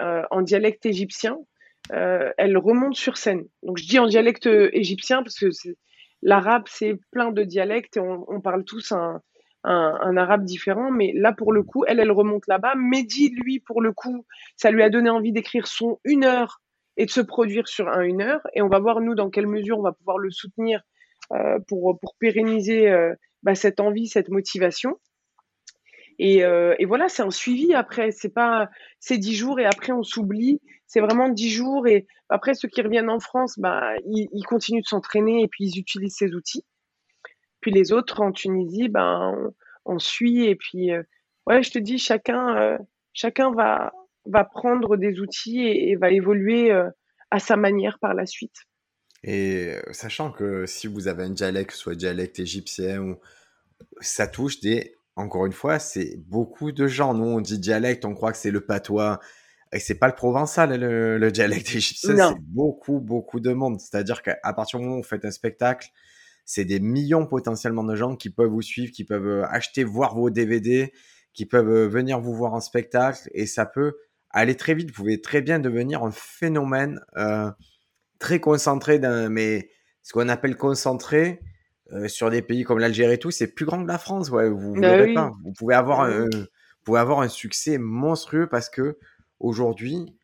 euh, 0.00 0.22
en 0.32 0.42
dialecte 0.42 0.84
égyptien. 0.86 1.38
Euh, 1.92 2.32
elle 2.36 2.56
remonte 2.58 2.96
sur 2.96 3.16
scène. 3.16 3.44
Donc 3.62 3.78
je 3.78 3.86
dis 3.86 4.00
en 4.00 4.06
dialecte 4.06 4.46
égyptien 4.46 5.22
parce 5.22 5.38
que 5.38 5.46
l'arabe, 6.22 6.64
c'est 6.66 6.98
plein 7.12 7.30
de 7.30 7.44
dialectes 7.44 7.98
et 7.98 8.00
on, 8.00 8.24
on 8.28 8.40
parle 8.40 8.64
tous 8.64 8.90
un, 8.90 9.20
un, 9.66 10.16
arabe 10.16 10.44
différent. 10.44 10.90
Mais 10.90 11.12
là, 11.14 11.32
pour 11.32 11.52
le 11.52 11.62
coup, 11.62 11.84
elle, 11.86 12.00
elle 12.00 12.12
remonte 12.12 12.46
là-bas. 12.46 12.74
Mehdi, 12.76 13.30
lui, 13.30 13.60
pour 13.60 13.82
le 13.82 13.92
coup, 13.92 14.24
ça 14.56 14.70
lui 14.70 14.82
a 14.82 14.90
donné 14.90 15.10
envie 15.10 15.32
d'écrire 15.32 15.66
son 15.66 15.98
une 16.04 16.24
heure 16.24 16.60
et 16.96 17.06
de 17.06 17.10
se 17.10 17.20
produire 17.20 17.68
sur 17.68 17.88
un 17.88 18.02
une 18.02 18.22
heure. 18.22 18.40
Et 18.54 18.62
on 18.62 18.68
va 18.68 18.78
voir, 18.78 19.00
nous, 19.00 19.14
dans 19.14 19.30
quelle 19.30 19.46
mesure 19.46 19.78
on 19.78 19.82
va 19.82 19.92
pouvoir 19.92 20.18
le 20.18 20.30
soutenir 20.30 20.82
euh, 21.32 21.58
pour, 21.68 21.98
pour 22.00 22.14
pérenniser 22.18 22.88
euh, 22.88 23.14
bah, 23.42 23.54
cette 23.54 23.80
envie, 23.80 24.06
cette 24.06 24.28
motivation. 24.28 24.98
Et, 26.18 26.44
euh, 26.44 26.74
et 26.78 26.86
voilà, 26.86 27.08
c'est 27.08 27.22
un 27.22 27.30
suivi 27.30 27.74
après. 27.74 28.10
C'est 28.10 28.32
pas, 28.32 28.70
c'est 29.00 29.18
dix 29.18 29.34
jours 29.34 29.60
et 29.60 29.66
après 29.66 29.92
on 29.92 30.02
s'oublie. 30.02 30.60
C'est 30.86 31.00
vraiment 31.00 31.28
dix 31.28 31.50
jours 31.50 31.86
et 31.86 32.06
après 32.28 32.54
ceux 32.54 32.68
qui 32.68 32.80
reviennent 32.80 33.10
en 33.10 33.20
France, 33.20 33.58
bah, 33.58 33.94
ils, 34.06 34.28
ils 34.32 34.44
continuent 34.44 34.80
de 34.80 34.86
s'entraîner 34.86 35.42
et 35.42 35.48
puis 35.48 35.64
ils 35.64 35.78
utilisent 35.78 36.16
ces 36.16 36.32
outils. 36.34 36.64
Puis 37.66 37.74
les 37.74 37.90
autres 37.92 38.20
en 38.20 38.30
Tunisie, 38.30 38.88
ben, 38.88 39.52
on, 39.84 39.98
suit. 39.98 40.44
Et 40.44 40.54
puis, 40.54 40.92
euh, 40.92 41.02
ouais, 41.48 41.64
je 41.64 41.72
te 41.72 41.80
dis, 41.80 41.98
chacun, 41.98 42.56
euh, 42.56 42.78
chacun 43.12 43.50
va, 43.50 43.92
va 44.24 44.44
prendre 44.44 44.96
des 44.96 45.18
outils 45.18 45.66
et, 45.66 45.96
va 45.96 46.12
évoluer 46.12 46.70
euh, 46.70 46.88
à 47.32 47.40
sa 47.40 47.56
manière 47.56 47.98
par 47.98 48.14
la 48.14 48.24
suite. 48.24 48.54
Et 49.24 49.72
sachant 49.90 50.30
que 50.30 50.64
si 50.66 50.86
vous 50.86 51.08
avez 51.08 51.24
un 51.24 51.30
dialecte, 51.30 51.72
soit 51.72 51.96
dialecte 51.96 52.38
égyptien, 52.38 53.00
ou 53.00 53.16
ça 54.00 54.28
touche 54.28 54.60
des. 54.60 54.94
Encore 55.16 55.44
une 55.44 55.52
fois, 55.52 55.80
c'est 55.80 56.18
beaucoup 56.18 56.70
de 56.70 56.86
gens. 56.86 57.14
Nous, 57.14 57.24
on 57.24 57.40
dit 57.40 57.58
dialecte, 57.58 58.04
on 58.04 58.14
croit 58.14 58.30
que 58.30 58.38
c'est 58.38 58.52
le 58.52 58.64
patois. 58.64 59.18
Et 59.72 59.80
c'est 59.80 59.96
pas 59.96 60.06
le 60.06 60.14
provençal, 60.14 60.78
le, 60.78 61.32
dialecte 61.32 61.66
égyptien, 61.74 62.28
c'est 62.28 62.40
beaucoup, 62.42 63.00
beaucoup 63.00 63.40
de 63.40 63.52
monde. 63.52 63.80
C'est-à-dire 63.80 64.22
qu'à 64.22 64.36
partir 64.52 64.78
du 64.78 64.84
moment 64.84 64.98
où 64.98 65.02
vous 65.02 65.08
faites 65.08 65.24
un 65.24 65.32
spectacle, 65.32 65.90
c'est 66.46 66.64
des 66.64 66.78
millions 66.78 67.26
potentiellement 67.26 67.84
de 67.84 67.96
gens 67.96 68.16
qui 68.16 68.30
peuvent 68.30 68.48
vous 68.48 68.62
suivre, 68.62 68.92
qui 68.92 69.04
peuvent 69.04 69.26
euh, 69.26 69.46
acheter, 69.48 69.82
voir 69.84 70.14
vos 70.14 70.30
DVD, 70.30 70.92
qui 71.34 71.44
peuvent 71.44 71.68
euh, 71.68 71.88
venir 71.88 72.20
vous 72.20 72.34
voir 72.34 72.54
en 72.54 72.60
spectacle 72.60 73.28
et 73.32 73.46
ça 73.46 73.66
peut 73.66 73.96
aller 74.30 74.54
très 74.54 74.74
vite. 74.74 74.88
Vous 74.90 74.94
pouvez 74.94 75.20
très 75.20 75.42
bien 75.42 75.58
devenir 75.58 76.04
un 76.04 76.12
phénomène 76.12 77.00
euh, 77.16 77.50
très 78.20 78.38
concentré, 78.38 79.00
mais 79.28 79.68
ce 80.02 80.12
qu'on 80.12 80.28
appelle 80.28 80.56
concentré 80.56 81.40
sur 82.08 82.30
des 82.30 82.42
pays 82.42 82.64
comme 82.64 82.78
l'Algérie 82.78 83.14
et 83.14 83.18
tout, 83.18 83.30
c'est 83.30 83.48
plus 83.48 83.64
grand 83.64 83.82
que 83.82 83.88
la 83.88 83.98
France. 83.98 84.30
Ouais, 84.30 84.48
vous, 84.48 84.74
bah 84.74 85.04
pas. 85.14 85.32
vous 85.44 85.52
pouvez 85.52 85.74
avoir, 85.74 86.00
un, 86.00 86.24
vous 86.24 86.46
pouvez 86.84 86.98
avoir 86.98 87.20
un 87.20 87.28
succès 87.28 87.78
monstrueux 87.78 88.48
parce 88.48 88.68
que 88.70 88.98
aujourd'hui, 89.38 90.16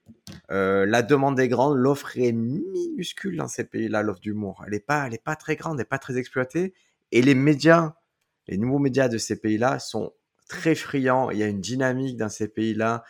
euh, 0.51 0.87
la 0.87 1.03
demande 1.03 1.39
est 1.41 1.49
grande, 1.49 1.77
l'offre 1.77 2.19
est 2.19 2.33
minuscule 2.33 3.37
dans 3.37 3.49
ces 3.49 3.65
pays-là, 3.65 4.03
l'offre 4.03 4.21
d'humour. 4.21 4.63
Elle 4.67 4.73
n'est 4.73 4.81
pas, 4.81 5.09
pas 5.25 5.37
très 5.37 5.57
grande, 5.57 5.75
elle 5.75 5.79
n'est 5.79 5.85
pas 5.85 5.99
très 5.99 6.17
exploitée. 6.17 6.75
Et 7.11 7.23
les 7.23 7.35
médias, 7.35 7.95
les 8.49 8.59
nouveaux 8.59 8.79
médias 8.79 9.09
de 9.09 9.19
ces 9.19 9.41
pays-là 9.41 9.79
sont 9.79 10.13
très 10.49 10.75
friands. 10.75 11.31
Il 11.31 11.39
y 11.39 11.43
a 11.43 11.47
une 11.47 11.61
dynamique 11.61 12.17
dans 12.17 12.29
ces 12.29 12.49
pays-là 12.49 13.05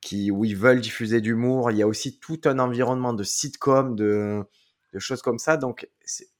qui, 0.00 0.30
où 0.30 0.44
ils 0.44 0.56
veulent 0.56 0.80
diffuser 0.80 1.20
d'humour. 1.20 1.70
Il 1.70 1.78
y 1.78 1.82
a 1.82 1.86
aussi 1.86 2.18
tout 2.18 2.40
un 2.44 2.58
environnement 2.58 3.12
de 3.12 3.24
sitcom, 3.24 3.96
de, 3.96 4.44
de 4.92 4.98
choses 4.98 5.22
comme 5.22 5.38
ça. 5.38 5.56
Donc, 5.56 5.88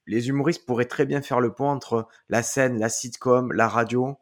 les 0.07 0.29
humoristes 0.29 0.65
pourraient 0.67 0.85
très 0.85 1.05
bien 1.05 1.21
faire 1.23 1.41
le 1.41 1.53
pont 1.53 1.69
entre 1.69 2.09
la 2.29 2.43
scène, 2.43 2.79
la 2.79 2.89
sitcom, 2.89 3.53
la 3.53 3.69
radio. 3.69 4.17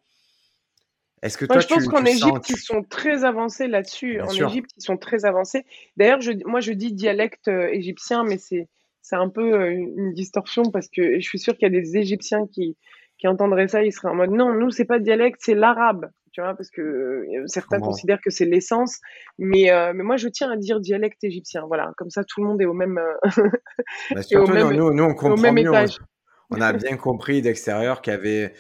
Est-ce 1.25 1.39
que 1.39 1.47
toi, 1.47 1.59
je 1.59 1.67
pense 1.67 1.89
qu'en 1.89 2.05
tu 2.05 2.11
Égypte, 2.11 2.51
ils 2.51 2.59
sont 2.59 2.83
très 2.83 3.25
avancés 3.25 3.67
là-dessus. 3.67 4.21
En 4.21 4.29
sûr, 4.29 4.47
Égypte, 4.51 4.71
ils 4.77 4.83
sont 4.83 4.99
très 4.99 5.25
avancés. 5.25 5.65
D'ailleurs, 5.97 6.21
je, 6.21 6.33
moi, 6.45 6.61
je 6.61 6.73
dis 6.73 6.93
dialecte 6.93 7.49
euh, 7.49 7.67
égyptien, 7.73 8.25
mais 8.25 8.37
c'est, 8.37 8.69
c'est 9.01 9.17
un 9.17 9.31
peu 9.31 9.55
euh, 9.55 9.71
une 9.71 10.13
distorsion 10.13 10.65
parce 10.65 10.87
que 10.89 11.19
je 11.19 11.27
suis 11.27 11.39
sûre 11.39 11.55
qu'il 11.55 11.63
y 11.73 11.75
a 11.75 11.81
des 11.81 11.97
Égyptiens 11.97 12.47
qui, 12.47 12.77
qui 13.17 13.27
entendraient 13.27 13.69
ça, 13.69 13.83
ils 13.83 13.91
seraient 13.91 14.11
en 14.11 14.17
mode 14.17 14.33
non, 14.33 14.53
nous, 14.53 14.71
c'est 14.71 14.85
pas 14.85 14.99
dialecte, 14.99 15.41
c'est 15.43 15.55
l'arabe. 15.55 16.11
Tu 16.33 16.43
vois, 16.43 16.55
parce 16.55 16.69
que 16.69 16.83
euh, 16.83 17.45
certains 17.47 17.81
considèrent 17.81 18.21
que 18.21 18.31
c'est 18.31 18.45
l'essence, 18.45 18.99
mais, 19.39 19.71
mais 19.95 20.03
moi 20.03 20.17
je 20.17 20.29
tiens 20.29 20.51
à 20.51 20.57
dire 20.57 20.81
dialecte 20.81 21.23
égyptien. 21.25 21.65
Voilà, 21.67 21.93
comme 21.97 22.11
ça 22.11 22.25
tout 22.25 22.43
le 22.43 22.49
monde 22.49 22.61
est 22.61 22.67
au 22.67 22.75
même, 22.75 23.01
au 24.15 24.21
surtout, 24.21 24.51
nous, 24.51 24.55
même, 24.55 24.71
nous, 24.73 24.93
nous, 24.93 25.05
on 25.05 25.15
comprend 25.15 25.41
même 25.41 25.55
mieux. 25.55 25.73
On 26.51 26.61
a 26.61 26.73
bien 26.73 26.97
compris 26.97 27.41
d'extérieur 27.41 28.03
qu'il 28.03 28.13
y 28.13 28.17
avait 28.17 28.53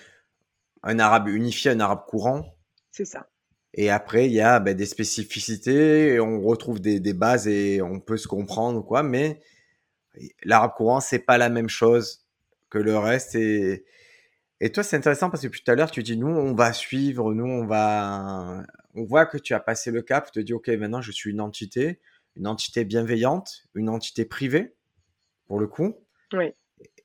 un 0.84 0.98
arabe 0.98 1.28
unifié, 1.28 1.72
un 1.72 1.80
arabe 1.80 2.04
courant. 2.06 2.53
C'est 2.94 3.04
ça. 3.04 3.28
Et 3.74 3.90
après, 3.90 4.26
il 4.26 4.32
y 4.32 4.40
a 4.40 4.60
ben, 4.60 4.72
des 4.76 4.86
spécificités, 4.86 6.14
et 6.14 6.20
on 6.20 6.40
retrouve 6.40 6.80
des, 6.80 7.00
des 7.00 7.12
bases 7.12 7.48
et 7.48 7.82
on 7.82 7.98
peut 7.98 8.16
se 8.16 8.28
comprendre, 8.28 8.84
quoi. 8.84 9.02
Mais 9.02 9.40
l'arabe 10.44 10.74
courant, 10.76 11.00
c'est 11.00 11.18
pas 11.18 11.36
la 11.36 11.48
même 11.48 11.68
chose 11.68 12.24
que 12.70 12.78
le 12.78 12.96
reste. 12.96 13.34
Et, 13.34 13.84
et 14.60 14.70
toi, 14.70 14.84
c'est 14.84 14.96
intéressant 14.96 15.28
parce 15.28 15.42
que 15.42 15.48
tout 15.48 15.68
à 15.68 15.74
l'heure, 15.74 15.90
tu 15.90 16.04
dis, 16.04 16.16
nous, 16.16 16.28
on 16.28 16.54
va 16.54 16.72
suivre, 16.72 17.34
nous, 17.34 17.46
on 17.46 17.66
va. 17.66 18.62
On 18.94 19.02
voit 19.02 19.26
que 19.26 19.38
tu 19.38 19.54
as 19.54 19.60
passé 19.60 19.90
le 19.90 20.02
cap, 20.02 20.26
tu 20.26 20.38
te 20.38 20.46
dis, 20.46 20.52
OK, 20.52 20.68
maintenant, 20.68 21.00
je 21.00 21.10
suis 21.10 21.32
une 21.32 21.40
entité, 21.40 21.98
une 22.36 22.46
entité 22.46 22.84
bienveillante, 22.84 23.64
une 23.74 23.88
entité 23.88 24.24
privée, 24.24 24.76
pour 25.48 25.58
le 25.58 25.66
coup. 25.66 25.96
Oui. 26.32 26.52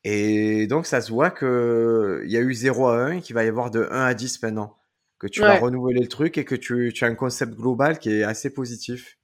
Et 0.04 0.68
donc, 0.68 0.86
ça 0.86 1.02
se 1.02 1.12
voit 1.12 1.32
que 1.32 2.22
il 2.26 2.32
y 2.32 2.38
a 2.38 2.42
eu 2.42 2.54
0 2.54 2.90
à 2.90 2.96
1 3.06 3.12
et 3.14 3.22
qu'il 3.22 3.34
va 3.34 3.44
y 3.44 3.48
avoir 3.48 3.72
de 3.72 3.88
1 3.90 4.06
à 4.06 4.14
10 4.14 4.44
maintenant. 4.44 4.79
Que 5.20 5.28
tu 5.28 5.44
vas 5.44 5.54
Ouais. 5.54 5.60
renouveler 5.60 6.02
le 6.02 6.08
truc 6.08 6.38
et 6.38 6.46
que 6.46 6.56
tu, 6.56 6.92
tu 6.94 7.04
as 7.04 7.08
un 7.08 7.16
concept 7.16 7.54
global 7.56 8.00
qui 8.00 8.10
est 8.12 8.24
assez 8.24 8.54
positif. 8.54 9.18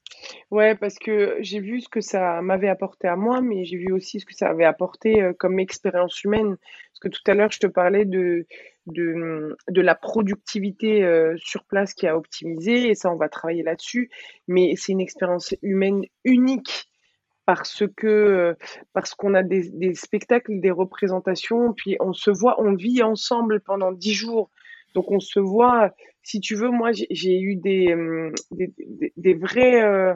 Ouais, 0.51 0.75
parce 0.75 0.97
que 0.97 1.37
j'ai 1.41 1.59
vu 1.59 1.81
ce 1.81 1.89
que 1.89 2.01
ça 2.01 2.41
m'avait 2.41 2.69
apporté 2.69 3.07
à 3.07 3.15
moi, 3.15 3.41
mais 3.41 3.65
j'ai 3.65 3.77
vu 3.77 3.91
aussi 3.91 4.19
ce 4.19 4.25
que 4.25 4.33
ça 4.33 4.47
avait 4.49 4.65
apporté 4.65 5.21
euh, 5.21 5.33
comme 5.37 5.59
expérience 5.59 6.23
humaine. 6.23 6.57
Parce 6.91 6.99
que 7.01 7.07
tout 7.09 7.21
à 7.27 7.33
l'heure, 7.33 7.51
je 7.51 7.59
te 7.59 7.67
parlais 7.67 8.05
de, 8.05 8.45
de, 8.87 9.55
de 9.69 9.81
la 9.81 9.95
productivité 9.95 11.03
euh, 11.03 11.35
sur 11.37 11.63
place 11.65 11.93
qui 11.93 12.07
a 12.07 12.17
optimisé, 12.17 12.89
et 12.89 12.95
ça, 12.95 13.11
on 13.11 13.17
va 13.17 13.29
travailler 13.29 13.63
là-dessus. 13.63 14.09
Mais 14.47 14.73
c'est 14.77 14.93
une 14.93 15.01
expérience 15.01 15.53
humaine 15.61 16.03
unique 16.23 16.87
parce 17.45 17.83
que 17.95 18.55
parce 18.93 19.13
qu'on 19.13 19.35
a 19.35 19.43
des, 19.43 19.69
des 19.69 19.93
spectacles, 19.93 20.59
des 20.59 20.71
représentations, 20.71 21.73
puis 21.73 21.95
on 21.99 22.13
se 22.13 22.31
voit, 22.31 22.59
on 22.59 22.73
vit 22.73 23.03
ensemble 23.03 23.61
pendant 23.61 23.91
dix 23.91 24.13
jours. 24.13 24.49
Donc 24.95 25.11
on 25.11 25.19
se 25.19 25.39
voit, 25.39 25.91
si 26.23 26.39
tu 26.41 26.55
veux, 26.55 26.69
moi 26.71 26.91
j'ai 26.93 27.39
eu 27.39 27.55
des, 27.57 27.93
hum, 27.93 28.33
des, 28.51 28.73
des, 29.17 29.35
vrais, 29.35 29.83
euh, 29.83 30.15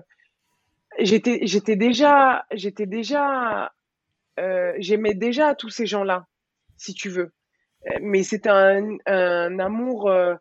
j'étais 1.00 1.76
déjà 1.76 2.46
j'étais 2.52 2.86
déjà 2.86 3.72
euh, 4.40 4.74
j'aimais 4.80 5.14
déjà 5.16 5.56
tous 5.56 5.70
ces 5.70 5.86
gens-là, 5.86 6.28
si 6.78 6.94
tu 6.94 7.10
veux. 7.10 7.32
Mais 8.02 8.24
c'était 8.24 8.50
un, 8.50 8.98
un 9.08 9.60
amour, 9.60 10.10
euh, 10.10 10.36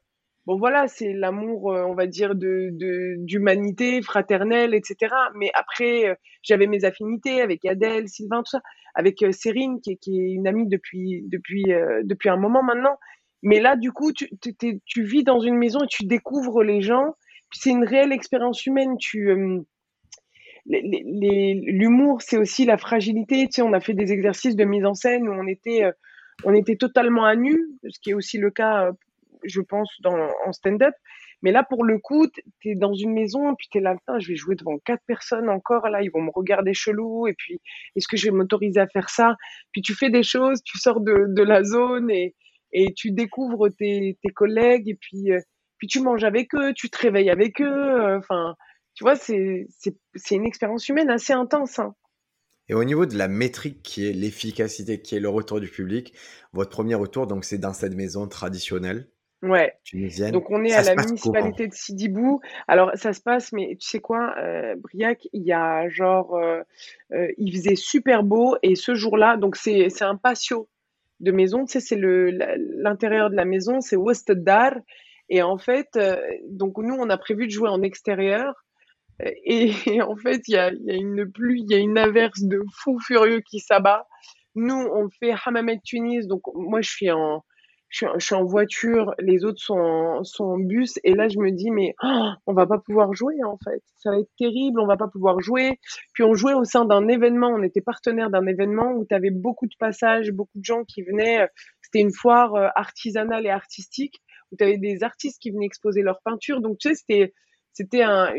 bon 0.46 0.58
voilà, 0.58 0.88
c'est 0.88 1.12
l'amour, 1.14 1.66
on 1.66 1.94
va 1.94 2.06
dire, 2.06 2.34
de, 2.34 2.70
d'humanité, 3.18 4.02
fraternelle, 4.02 4.74
etc. 4.74 5.14
Mais 5.36 5.50
après, 5.54 6.18
j'avais 6.42 6.66
mes 6.66 6.84
affinités 6.84 7.42
avec 7.42 7.64
Adèle, 7.66 8.08
Sylvain, 8.08 8.38
tout 8.42 8.50
ça, 8.52 8.62
avec 8.94 9.24
Cérine, 9.32 9.80
qui, 9.82 9.92
est- 9.92 10.08
une 10.08 10.48
amie 10.48 10.68
depuis, 10.68 11.24
depuis, 11.28 11.64
depuis 12.04 12.28
un 12.30 12.36
moment 12.38 12.62
maintenant. 12.62 12.98
Mais 13.42 13.60
là, 13.60 13.76
du 13.76 13.92
coup, 13.92 14.12
tu, 14.12 14.28
tu, 14.40 14.80
tu 14.84 15.02
vis 15.02 15.24
dans 15.24 15.40
une 15.40 15.56
maison 15.56 15.80
et 15.84 15.86
tu 15.88 16.04
découvres 16.04 16.62
les 16.62 16.80
gens. 16.80 17.14
C'est 17.52 17.70
une 17.70 17.84
réelle 17.84 18.12
expérience 18.12 18.66
humaine. 18.66 18.96
Tu, 18.98 19.30
euh, 19.30 19.60
l'humour, 20.66 22.20
c'est 22.20 22.36
aussi 22.36 22.64
la 22.64 22.76
fragilité. 22.76 23.46
Tu 23.46 23.52
sais, 23.52 23.62
on 23.62 23.72
a 23.72 23.80
fait 23.80 23.94
des 23.94 24.12
exercices 24.12 24.56
de 24.56 24.64
mise 24.64 24.84
en 24.84 24.94
scène 24.94 25.28
où 25.28 25.32
on 25.32 25.46
était, 25.46 25.84
euh, 25.84 25.92
on 26.44 26.54
était 26.54 26.76
totalement 26.76 27.24
à 27.24 27.36
nu, 27.36 27.68
ce 27.88 27.98
qui 28.00 28.10
est 28.10 28.14
aussi 28.14 28.38
le 28.38 28.50
cas, 28.50 28.86
euh, 28.86 28.92
je 29.44 29.60
pense, 29.60 29.88
dans, 30.02 30.28
en 30.46 30.52
stand-up. 30.52 30.94
Mais 31.42 31.52
là, 31.52 31.62
pour 31.62 31.84
le 31.84 31.98
coup, 31.98 32.26
t- 32.26 32.42
t'es 32.60 32.74
dans 32.74 32.94
une 32.94 33.12
maison, 33.12 33.54
puis 33.54 33.68
t'es 33.70 33.78
là, 33.78 33.94
putain, 33.94 34.18
je 34.18 34.26
vais 34.26 34.34
jouer 34.34 34.56
devant 34.56 34.76
quatre 34.78 35.04
personnes 35.06 35.48
encore, 35.48 35.88
là, 35.88 36.02
ils 36.02 36.10
vont 36.10 36.20
me 36.20 36.32
regarder 36.34 36.74
chelou, 36.74 37.28
et 37.28 37.34
puis, 37.34 37.60
est-ce 37.94 38.08
que 38.08 38.16
je 38.16 38.26
vais 38.26 38.36
m'autoriser 38.36 38.80
à 38.80 38.88
faire 38.88 39.08
ça? 39.08 39.36
Puis 39.70 39.80
tu 39.80 39.94
fais 39.94 40.10
des 40.10 40.24
choses, 40.24 40.60
tu 40.64 40.78
sors 40.78 41.00
de, 41.00 41.26
de 41.28 41.42
la 41.44 41.62
zone, 41.62 42.10
et, 42.10 42.34
et 42.72 42.92
tu 42.94 43.10
découvres 43.12 43.68
tes, 43.76 44.18
tes 44.22 44.32
collègues, 44.32 44.88
et 44.88 44.94
puis, 44.94 45.32
euh, 45.32 45.40
puis 45.78 45.86
tu 45.86 46.00
manges 46.00 46.24
avec 46.24 46.54
eux, 46.54 46.72
tu 46.74 46.90
te 46.90 46.98
réveilles 46.98 47.30
avec 47.30 47.60
eux, 47.60 47.66
euh, 47.66 48.18
enfin, 48.18 48.54
tu 48.94 49.04
vois, 49.04 49.16
c'est, 49.16 49.66
une 50.30 50.46
expérience 50.46 50.88
humaine 50.88 51.10
assez 51.10 51.32
intense, 51.32 51.78
hein. 51.78 51.94
Et 52.70 52.74
au 52.74 52.84
niveau 52.84 53.06
de 53.06 53.16
la 53.16 53.28
métrique 53.28 53.82
qui 53.82 54.06
est 54.06 54.12
l'efficacité, 54.12 55.00
qui 55.00 55.16
est 55.16 55.20
le 55.20 55.30
retour 55.30 55.58
du 55.58 55.68
public, 55.68 56.12
votre 56.52 56.68
premier 56.68 56.94
retour, 56.94 57.26
donc 57.26 57.44
c'est 57.44 57.56
dans 57.56 57.72
cette 57.72 57.94
maison 57.94 58.28
traditionnelle 58.28 59.08
Ouais. 59.42 59.72
tunisienne. 59.84 60.32
Donc 60.32 60.50
on 60.50 60.64
est 60.64 60.70
Ça 60.70 60.80
à 60.80 60.94
la 60.94 60.96
municipalité 60.96 61.68
de 61.68 61.72
Sidi 61.72 62.08
Bou. 62.08 62.40
Alors 62.66 62.90
ça 62.94 63.12
se 63.12 63.20
passe, 63.20 63.52
mais 63.52 63.76
tu 63.78 63.88
sais 63.88 64.00
quoi, 64.00 64.34
euh, 64.38 64.74
Briac, 64.76 65.28
il 65.32 65.42
y 65.44 65.52
a 65.52 65.88
genre, 65.88 66.34
euh, 66.34 66.60
euh, 67.12 67.28
il 67.38 67.52
faisait 67.52 67.76
super 67.76 68.24
beau 68.24 68.56
et 68.62 68.74
ce 68.74 68.94
jour-là, 68.94 69.36
donc 69.36 69.56
c'est 69.56 69.90
c'est 69.90 70.04
un 70.04 70.16
patio 70.16 70.68
de 71.20 71.32
maison, 71.32 71.64
tu 71.64 71.72
sais, 71.72 71.80
c'est 71.80 72.00
l'intérieur 72.00 73.30
de 73.30 73.36
la 73.36 73.44
maison, 73.44 73.80
c'est 73.80 73.96
West 73.96 74.30
Dar. 74.32 74.74
Et 75.28 75.42
en 75.42 75.58
fait, 75.58 75.88
euh, 75.96 76.16
donc 76.48 76.78
nous 76.78 76.94
on 76.94 77.10
a 77.10 77.18
prévu 77.18 77.46
de 77.46 77.52
jouer 77.52 77.68
en 77.68 77.82
extérieur. 77.82 78.54
Et, 79.44 79.72
en 80.02 80.16
fait 80.16 80.42
il 80.48 80.54
y 80.54 80.56
a 80.56 80.72
y 80.72 80.90
a 80.90 80.94
une 80.94 81.30
pluie, 81.30 81.62
il 81.62 81.72
y 81.72 81.74
a 81.74 81.78
une 81.78 81.98
averse 81.98 82.42
de 82.42 82.60
fou 82.72 82.98
furieux 83.00 83.40
qui 83.40 83.60
s'abat. 83.60 84.06
Nous 84.54 84.74
on 84.74 85.08
fait 85.10 85.34
Hammamet 85.44 85.80
Tunis, 85.84 86.26
donc 86.26 86.42
moi 86.54 86.80
je 86.80 86.90
suis 86.90 87.10
en 87.10 87.44
je 87.90 88.06
suis, 88.18 88.34
en 88.34 88.44
voiture, 88.44 89.14
les 89.18 89.44
autres 89.44 89.60
sont 89.60 89.78
en, 89.78 90.24
sont 90.24 90.44
en 90.44 90.58
bus, 90.58 90.98
et 91.04 91.14
là 91.14 91.28
je 91.28 91.38
me 91.38 91.50
dis 91.50 91.70
mais 91.70 91.94
oh, 92.02 92.30
on 92.46 92.52
va 92.52 92.66
pas 92.66 92.78
pouvoir 92.78 93.14
jouer 93.14 93.36
en 93.44 93.56
fait, 93.64 93.82
ça 93.96 94.10
va 94.10 94.18
être 94.18 94.30
terrible, 94.38 94.80
on 94.80 94.86
va 94.86 94.96
pas 94.96 95.08
pouvoir 95.08 95.40
jouer. 95.40 95.78
Puis 96.12 96.22
on 96.22 96.34
jouait 96.34 96.54
au 96.54 96.64
sein 96.64 96.84
d'un 96.84 97.08
événement, 97.08 97.48
on 97.48 97.62
était 97.62 97.80
partenaire 97.80 98.30
d'un 98.30 98.46
événement 98.46 98.92
où 98.92 99.06
tu 99.06 99.14
avais 99.14 99.30
beaucoup 99.30 99.66
de 99.66 99.74
passages, 99.78 100.30
beaucoup 100.32 100.58
de 100.58 100.64
gens 100.64 100.84
qui 100.84 101.02
venaient. 101.02 101.48
C'était 101.80 102.00
une 102.00 102.12
foire 102.12 102.54
euh, 102.54 102.68
artisanale 102.74 103.46
et 103.46 103.50
artistique 103.50 104.20
où 104.52 104.56
tu 104.56 104.64
avais 104.64 104.78
des 104.78 105.02
artistes 105.02 105.40
qui 105.40 105.50
venaient 105.50 105.66
exposer 105.66 106.02
leurs 106.02 106.20
peintures. 106.22 106.60
Donc 106.60 106.78
tu 106.78 106.90
sais 106.90 106.94
c'était 106.94 107.34
c'était 107.72 108.02
un, 108.02 108.34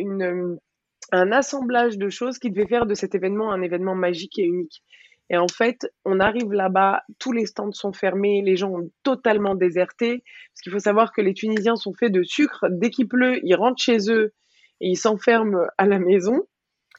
un 1.12 1.32
assemblage 1.32 1.98
de 1.98 2.10
choses 2.10 2.38
qui 2.38 2.52
devait 2.52 2.68
faire 2.68 2.86
de 2.86 2.94
cet 2.94 3.16
événement 3.16 3.52
un 3.52 3.62
événement 3.62 3.96
magique 3.96 4.38
et 4.38 4.44
unique. 4.44 4.84
Et 5.30 5.38
en 5.38 5.48
fait, 5.48 5.88
on 6.06 6.20
arrive 6.20 6.52
là-bas, 6.54 7.04
tous 7.20 7.32
les 7.32 7.46
stands 7.46 7.72
sont 7.72 7.94
fermés, 7.94 8.42
les 8.44 8.56
gens 8.56 8.72
ont 8.72 8.90
totalement 9.04 9.54
déserté. 9.56 10.24
Parce 10.54 10.62
qu'il 10.64 10.72
faut 10.72 10.80
savoir 10.80 11.12
que 11.12 11.22
les 11.22 11.34
Tunisiens 11.34 11.76
sont 11.76 11.94
faits 11.94 12.12
de 12.12 12.24
sucre. 12.24 12.66
Dès 12.70 12.90
qu'il 12.90 13.08
pleut, 13.08 13.40
ils 13.44 13.56
rentrent 13.56 13.82
chez 13.82 14.10
eux 14.12 14.34
et 14.82 14.90
ils 14.90 14.98
s'enferment 14.98 15.68
à 15.78 15.86
la 15.86 16.00
maison. 16.00 16.42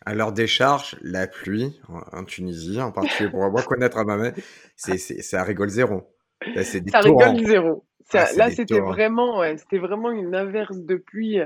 À 0.06 0.14
leur 0.14 0.32
décharge, 0.32 0.96
la 1.02 1.26
pluie 1.26 1.78
en 1.88 2.24
Tunisie, 2.24 2.80
en 2.80 2.90
particulier 2.92 3.30
pour 3.30 3.40
moi 3.50 3.62
connaître 3.62 3.98
à 3.98 4.04
ma 4.04 4.16
main, 4.16 4.32
c'est 4.76 5.34
à 5.34 5.42
rigole 5.42 5.68
zéro. 5.68 6.14
Là, 6.54 6.64
c'est 6.64 6.80
des 6.80 6.90
Ça 6.90 7.00
rigole 7.00 7.44
zéro. 7.44 7.84
Ah, 8.14 8.26
Ça, 8.26 8.36
là, 8.36 8.50
c'était 8.50 8.78
torrents. 8.78 8.92
vraiment, 8.92 9.38
ouais, 9.40 9.56
c'était 9.58 9.78
vraiment 9.78 10.10
une 10.10 10.34
averse 10.34 10.78
de 10.78 10.96
pluie. 10.96 11.38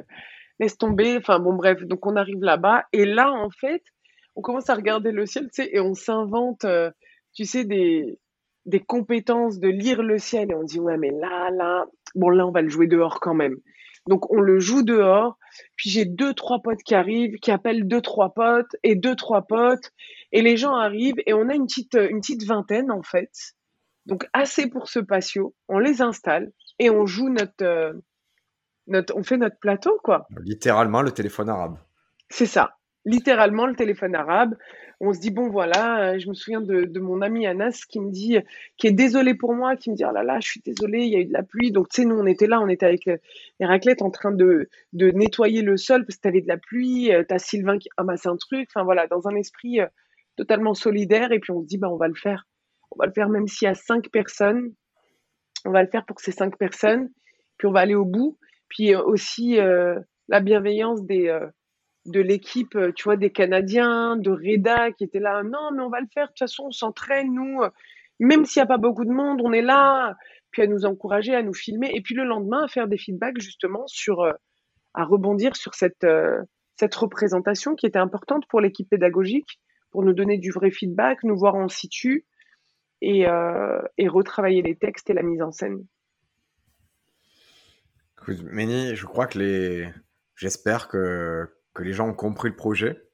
Laisse 0.60 0.78
tomber. 0.78 1.16
Enfin 1.16 1.40
bon, 1.40 1.54
bref. 1.54 1.82
Donc 1.82 2.06
on 2.06 2.14
arrive 2.14 2.42
là-bas 2.42 2.84
et 2.92 3.04
là, 3.04 3.32
en 3.32 3.50
fait, 3.50 3.82
on 4.36 4.42
commence 4.42 4.68
à 4.70 4.74
regarder 4.74 5.12
le 5.12 5.26
ciel, 5.26 5.44
tu 5.44 5.62
sais, 5.62 5.70
et 5.72 5.80
on 5.80 5.94
s'invente, 5.94 6.64
euh, 6.64 6.90
tu 7.34 7.44
sais, 7.44 7.64
des 7.64 8.18
des 8.66 8.80
compétences 8.80 9.58
de 9.58 9.68
lire 9.68 10.02
le 10.02 10.18
ciel 10.18 10.50
et 10.50 10.54
on 10.54 10.62
dit 10.62 10.80
ouais 10.80 10.96
mais 10.96 11.10
là 11.10 11.50
là 11.50 11.84
bon 12.14 12.30
là 12.30 12.46
on 12.46 12.50
va 12.50 12.62
le 12.62 12.68
jouer 12.68 12.86
dehors 12.86 13.20
quand 13.20 13.34
même 13.34 13.56
donc 14.08 14.30
on 14.32 14.40
le 14.40 14.58
joue 14.58 14.82
dehors 14.82 15.38
puis 15.76 15.90
j'ai 15.90 16.04
deux 16.04 16.32
trois 16.32 16.60
potes 16.62 16.82
qui 16.82 16.94
arrivent 16.94 17.36
qui 17.40 17.50
appellent 17.50 17.86
deux 17.86 18.00
trois 18.00 18.32
potes 18.32 18.74
et 18.82 18.94
deux 18.94 19.16
trois 19.16 19.42
potes 19.42 19.90
et 20.32 20.40
les 20.40 20.56
gens 20.56 20.74
arrivent 20.74 21.20
et 21.26 21.34
on 21.34 21.48
a 21.48 21.54
une 21.54 21.66
petite 21.66 21.94
une 21.94 22.20
petite 22.20 22.44
vingtaine 22.44 22.90
en 22.90 23.02
fait 23.02 23.30
donc 24.06 24.26
assez 24.32 24.68
pour 24.68 24.88
ce 24.88 24.98
patio 24.98 25.54
on 25.68 25.78
les 25.78 26.00
installe 26.00 26.50
et 26.78 26.88
on 26.88 27.04
joue 27.04 27.28
notre 27.28 27.62
euh, 27.62 27.92
notre 28.86 29.16
on 29.16 29.22
fait 29.22 29.36
notre 29.36 29.58
plateau 29.58 29.98
quoi 30.02 30.26
Littéralement, 30.42 31.02
le 31.02 31.10
téléphone 31.10 31.48
arabe. 31.48 31.78
c'est 32.30 32.46
ça. 32.46 32.76
Littéralement, 33.06 33.66
le 33.66 33.74
téléphone 33.74 34.14
arabe. 34.14 34.54
On 35.00 35.12
se 35.12 35.20
dit, 35.20 35.30
bon, 35.30 35.50
voilà, 35.50 36.12
euh, 36.12 36.18
je 36.18 36.28
me 36.28 36.34
souviens 36.34 36.62
de, 36.62 36.98
mon 36.98 37.20
ami 37.20 37.46
Anas 37.46 37.84
qui 37.88 38.00
me 38.00 38.10
dit, 38.10 38.38
qui 38.78 38.86
est 38.86 38.92
désolé 38.92 39.34
pour 39.34 39.54
moi, 39.54 39.76
qui 39.76 39.90
me 39.90 39.96
dit, 39.96 40.04
oh 40.08 40.12
là 40.12 40.22
là, 40.22 40.38
je 40.40 40.48
suis 40.48 40.60
désolé, 40.60 41.00
il 41.04 41.12
y 41.12 41.16
a 41.16 41.18
eu 41.18 41.26
de 41.26 41.32
la 41.32 41.42
pluie. 41.42 41.70
Donc, 41.70 41.88
tu 41.90 42.02
sais, 42.02 42.08
nous, 42.08 42.16
on 42.16 42.24
était 42.24 42.46
là, 42.46 42.60
on 42.60 42.68
était 42.68 42.86
avec 42.86 43.06
euh, 43.08 43.18
Héraclète 43.60 44.00
en 44.00 44.10
train 44.10 44.32
de, 44.32 44.70
de 44.94 45.10
nettoyer 45.10 45.60
le 45.60 45.76
sol 45.76 46.06
parce 46.06 46.16
que 46.16 46.22
t'avais 46.22 46.40
de 46.40 46.48
la 46.48 46.56
pluie. 46.56 47.12
euh, 47.12 47.24
T'as 47.28 47.38
Sylvain 47.38 47.78
qui 47.78 47.90
amasse 47.98 48.24
un 48.24 48.36
truc. 48.36 48.68
Enfin, 48.74 48.84
voilà, 48.84 49.06
dans 49.06 49.28
un 49.28 49.34
esprit 49.34 49.80
totalement 50.36 50.72
solidaire. 50.74 51.32
Et 51.32 51.40
puis, 51.40 51.52
on 51.52 51.60
se 51.60 51.66
dit, 51.66 51.76
bah, 51.76 51.90
on 51.90 51.96
va 51.96 52.08
le 52.08 52.14
faire. 52.14 52.46
On 52.90 52.96
va 52.98 53.06
le 53.06 53.12
faire 53.12 53.28
même 53.28 53.48
s'il 53.48 53.66
y 53.66 53.70
a 53.70 53.74
cinq 53.74 54.08
personnes. 54.10 54.72
On 55.66 55.70
va 55.72 55.82
le 55.82 55.88
faire 55.88 56.06
pour 56.06 56.20
ces 56.20 56.32
cinq 56.32 56.56
personnes. 56.56 57.10
Puis, 57.58 57.66
on 57.66 57.72
va 57.72 57.80
aller 57.80 57.94
au 57.94 58.06
bout. 58.06 58.38
Puis 58.68 58.94
aussi 58.96 59.56
la 59.56 60.40
bienveillance 60.40 61.04
des 61.04 61.30
de 62.06 62.20
l'équipe, 62.20 62.76
tu 62.94 63.04
vois, 63.04 63.16
des 63.16 63.30
Canadiens, 63.30 64.16
de 64.16 64.30
Reda 64.30 64.92
qui 64.92 65.04
étaient 65.04 65.20
là. 65.20 65.42
Non, 65.42 65.70
mais 65.72 65.82
on 65.82 65.88
va 65.88 66.00
le 66.00 66.06
faire. 66.12 66.26
De 66.26 66.30
toute 66.30 66.38
façon, 66.40 66.64
on 66.66 66.70
s'entraîne, 66.70 67.34
nous. 67.34 67.60
Même 68.20 68.44
s'il 68.44 68.60
n'y 68.60 68.64
a 68.64 68.66
pas 68.66 68.78
beaucoup 68.78 69.04
de 69.04 69.10
monde, 69.10 69.40
on 69.42 69.52
est 69.52 69.62
là. 69.62 70.14
Puis 70.50 70.62
à 70.62 70.66
nous 70.66 70.84
encourager, 70.84 71.34
à 71.34 71.42
nous 71.42 71.54
filmer. 71.54 71.90
Et 71.94 72.00
puis 72.00 72.14
le 72.14 72.24
lendemain, 72.24 72.64
à 72.64 72.68
faire 72.68 72.88
des 72.88 72.98
feedbacks 72.98 73.40
justement 73.40 73.86
sur, 73.86 74.22
à 74.94 75.04
rebondir 75.04 75.56
sur 75.56 75.74
cette, 75.74 76.06
cette 76.76 76.94
représentation 76.94 77.74
qui 77.74 77.86
était 77.86 77.98
importante 77.98 78.46
pour 78.48 78.60
l'équipe 78.60 78.88
pédagogique, 78.88 79.60
pour 79.90 80.04
nous 80.04 80.12
donner 80.12 80.38
du 80.38 80.50
vrai 80.50 80.70
feedback, 80.70 81.24
nous 81.24 81.36
voir 81.36 81.54
en 81.54 81.68
situ 81.68 82.24
et, 83.00 83.26
et 83.98 84.08
retravailler 84.08 84.62
les 84.62 84.76
textes 84.76 85.10
et 85.10 85.14
la 85.14 85.22
mise 85.22 85.42
en 85.42 85.50
scène. 85.50 85.84
Méni, 88.28 88.94
je 88.94 89.06
crois 89.06 89.26
que 89.26 89.38
les. 89.38 89.88
J'espère 90.36 90.88
que, 90.88 91.48
que 91.74 91.82
les 91.82 91.92
gens 91.92 92.08
ont 92.08 92.14
compris 92.14 92.48
le 92.48 92.56
projet. 92.56 93.08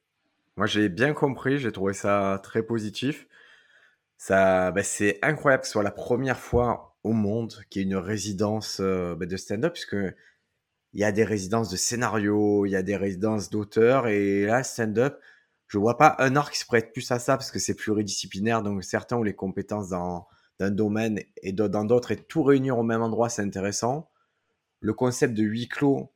Moi, 0.57 0.67
j'ai 0.67 0.89
bien 0.89 1.13
compris, 1.13 1.59
j'ai 1.59 1.71
trouvé 1.71 1.93
ça 1.93 2.39
très 2.43 2.63
positif. 2.63 3.27
Ça, 4.17 4.71
bah, 4.71 4.83
c'est 4.83 5.19
incroyable 5.23 5.61
que 5.61 5.67
ce 5.67 5.73
soit 5.73 5.83
la 5.83 5.91
première 5.91 6.39
fois 6.39 6.97
au 7.03 7.13
monde 7.13 7.53
qu'il 7.69 7.81
y 7.81 7.85
ait 7.85 7.87
une 7.87 7.97
résidence 7.97 8.79
euh, 8.81 9.15
bah, 9.15 9.25
de 9.25 9.37
stand-up, 9.37 9.73
puisque 9.73 9.97
il 10.93 10.99
y 10.99 11.03
a 11.03 11.11
des 11.11 11.23
résidences 11.23 11.69
de 11.69 11.77
scénario, 11.77 12.65
il 12.65 12.71
y 12.71 12.75
a 12.75 12.83
des 12.83 12.97
résidences 12.97 13.49
d'auteurs, 13.49 14.07
et 14.07 14.45
là, 14.45 14.63
stand-up, 14.63 15.19
je 15.67 15.77
vois 15.77 15.97
pas 15.97 16.15
un 16.19 16.35
art 16.35 16.51
qui 16.51 16.59
se 16.59 16.65
prête 16.65 16.93
plus 16.93 17.09
à 17.11 17.19
ça, 17.19 17.37
parce 17.37 17.51
que 17.51 17.59
c'est 17.59 17.75
pluridisciplinaire, 17.75 18.61
donc 18.61 18.83
certains 18.83 19.17
ont 19.17 19.23
les 19.23 19.35
compétences 19.35 19.89
dans 19.89 20.27
d'un 20.59 20.69
domaine 20.69 21.19
et 21.41 21.53
dans 21.53 21.85
d'autres, 21.85 22.11
et 22.11 22.17
tout 22.17 22.43
réunir 22.43 22.77
au 22.77 22.83
même 22.83 23.01
endroit, 23.01 23.29
c'est 23.29 23.41
intéressant 23.41 24.11
le 24.81 24.93
concept 24.93 25.33
de 25.33 25.43
huis 25.43 25.69
clos, 25.69 26.11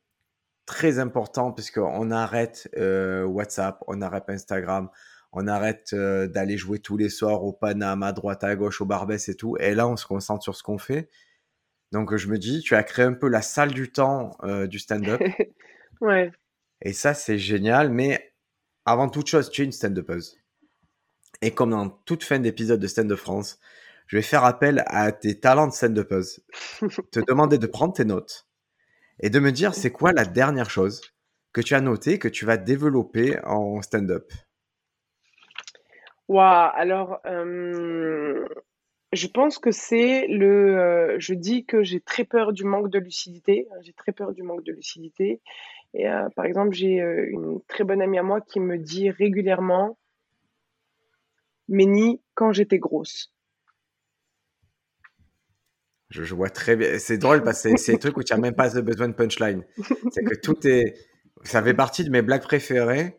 très 0.66 1.00
important 1.00 1.52
puisqu'on 1.52 2.12
arrête 2.12 2.70
euh, 2.78 3.24
WhatsApp, 3.24 3.84
on 3.88 4.02
arrête 4.02 4.26
Instagram, 4.30 4.90
on 5.32 5.48
arrête 5.48 5.92
euh, 5.94 6.28
d'aller 6.28 6.58
jouer 6.58 6.80
tous 6.80 6.98
les 6.98 7.10
soirs 7.10 7.44
au 7.44 7.54
Paname, 7.54 8.04
à 8.04 8.14
droite, 8.14 8.44
à 8.44 8.56
gauche, 8.56 8.82
au 8.82 8.86
Barbès 8.86 9.28
et 9.30 9.36
tout. 9.36 9.58
Et 9.60 9.76
là, 9.76 9.88
on 9.88 9.98
se 9.98 10.06
concentre 10.06 10.44
sur 10.44 10.56
ce 10.56 10.64
qu'on 10.64 10.78
fait. 10.78 11.10
Donc, 11.92 12.16
je 12.16 12.28
me 12.28 12.38
dis, 12.38 12.62
tu 12.62 12.76
as 12.76 12.84
créé 12.84 13.06
un 13.06 13.14
peu 13.14 13.28
la 13.28 13.42
salle 13.42 13.72
du 13.72 13.92
temps 13.92 14.32
euh, 14.44 14.68
du 14.68 14.80
stand-up. 14.80 15.22
ouais. 16.02 16.32
Et 16.82 16.94
ça, 16.94 17.14
c'est 17.14 17.38
génial. 17.38 17.90
Mais 17.90 18.34
avant 18.86 19.10
toute 19.10 19.28
chose, 19.28 19.50
tu 19.50 19.62
es 19.62 19.66
une 19.66 19.72
stand-upeuse. 19.72 20.38
Et 21.42 21.52
comme 21.52 21.72
dans 21.72 21.90
toute 21.90 22.24
fin 22.24 22.40
d'épisode 22.40 22.80
de 22.80 22.88
Stand 22.88 23.12
Up 23.12 23.20
France, 23.20 23.60
je 24.08 24.18
vais 24.18 24.24
faire 24.24 24.46
appel 24.46 24.84
à 24.88 25.12
tes 25.12 25.40
talents 25.40 25.68
de 25.68 25.74
stand-upeuse. 25.74 26.44
te 27.12 27.20
demander 27.28 27.58
de 27.58 27.68
prendre 27.68 27.94
tes 27.94 28.06
notes 28.06 28.45
et 29.20 29.30
de 29.30 29.40
me 29.40 29.52
dire 29.52 29.74
c'est 29.74 29.92
quoi 29.92 30.12
la 30.12 30.26
dernière 30.26 30.70
chose 30.70 31.02
que 31.54 31.62
tu 31.62 31.74
as 31.74 31.82
noté 31.82 32.20
que 32.20 32.28
tu 32.28 32.46
vas 32.46 32.58
développer 32.58 33.40
en 33.44 33.82
stand-up? 33.82 34.32
Waouh, 36.28 36.72
alors 36.74 37.20
euh, 37.26 38.46
je 39.14 39.28
pense 39.28 39.60
que 39.60 39.72
c'est 39.72 40.28
le. 40.28 40.78
Euh, 40.78 41.16
je 41.20 41.34
dis 41.34 41.66
que 41.66 41.84
j'ai 41.84 42.02
très 42.02 42.24
peur 42.24 42.52
du 42.52 42.64
manque 42.64 42.90
de 42.90 43.00
lucidité. 43.00 43.68
J'ai 43.82 43.94
très 43.94 44.12
peur 44.12 44.34
du 44.34 44.44
manque 44.44 44.64
de 44.64 44.72
lucidité. 44.72 45.40
Et 45.94 46.10
euh, 46.10 46.28
par 46.36 46.46
exemple, 46.46 46.74
j'ai 46.74 46.98
une 46.98 47.62
très 47.68 47.84
bonne 47.84 48.02
amie 48.02 48.18
à 48.18 48.24
moi 48.24 48.42
qui 48.42 48.60
me 48.60 48.78
dit 48.78 49.10
régulièrement 49.10 49.98
Méni, 51.68 52.22
quand 52.36 52.52
j'étais 52.52 52.78
grosse. 52.78 53.35
Je, 56.24 56.34
vois 56.34 56.50
très 56.50 56.76
bien. 56.76 56.98
C'est 57.00 57.18
drôle 57.18 57.44
parce 57.44 57.64
que 57.64 57.78
c'est 57.78 57.94
des 57.94 58.00
trucs 58.00 58.18
où 58.18 58.24
tu 58.24 58.34
n'as 58.34 58.40
même 58.40 58.56
pas 58.56 58.70
besoin 58.82 59.08
de 59.08 59.14
punchline. 59.14 59.64
C'est 60.12 60.24
que 60.24 60.36
tout 60.36 60.66
est. 60.68 60.96
Ça 61.44 61.62
fait 61.62 61.74
partie 61.74 62.04
de 62.04 62.10
mes 62.10 62.22
blagues 62.22 62.44
préférées. 62.44 63.18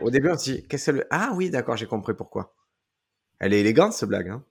Au 0.00 0.10
début 0.10 0.30
on 0.30 0.38
se 0.38 0.44
dit 0.50 0.66
qu'est-ce 0.66 0.90
que 0.90 0.96
le... 0.96 1.06
ah 1.10 1.32
oui 1.34 1.50
d'accord 1.50 1.76
j'ai 1.76 1.86
compris 1.86 2.14
pourquoi. 2.14 2.54
Elle 3.38 3.52
est 3.52 3.60
élégante 3.60 3.92
ce 3.92 4.06
blague. 4.06 4.28
Hein 4.28 4.44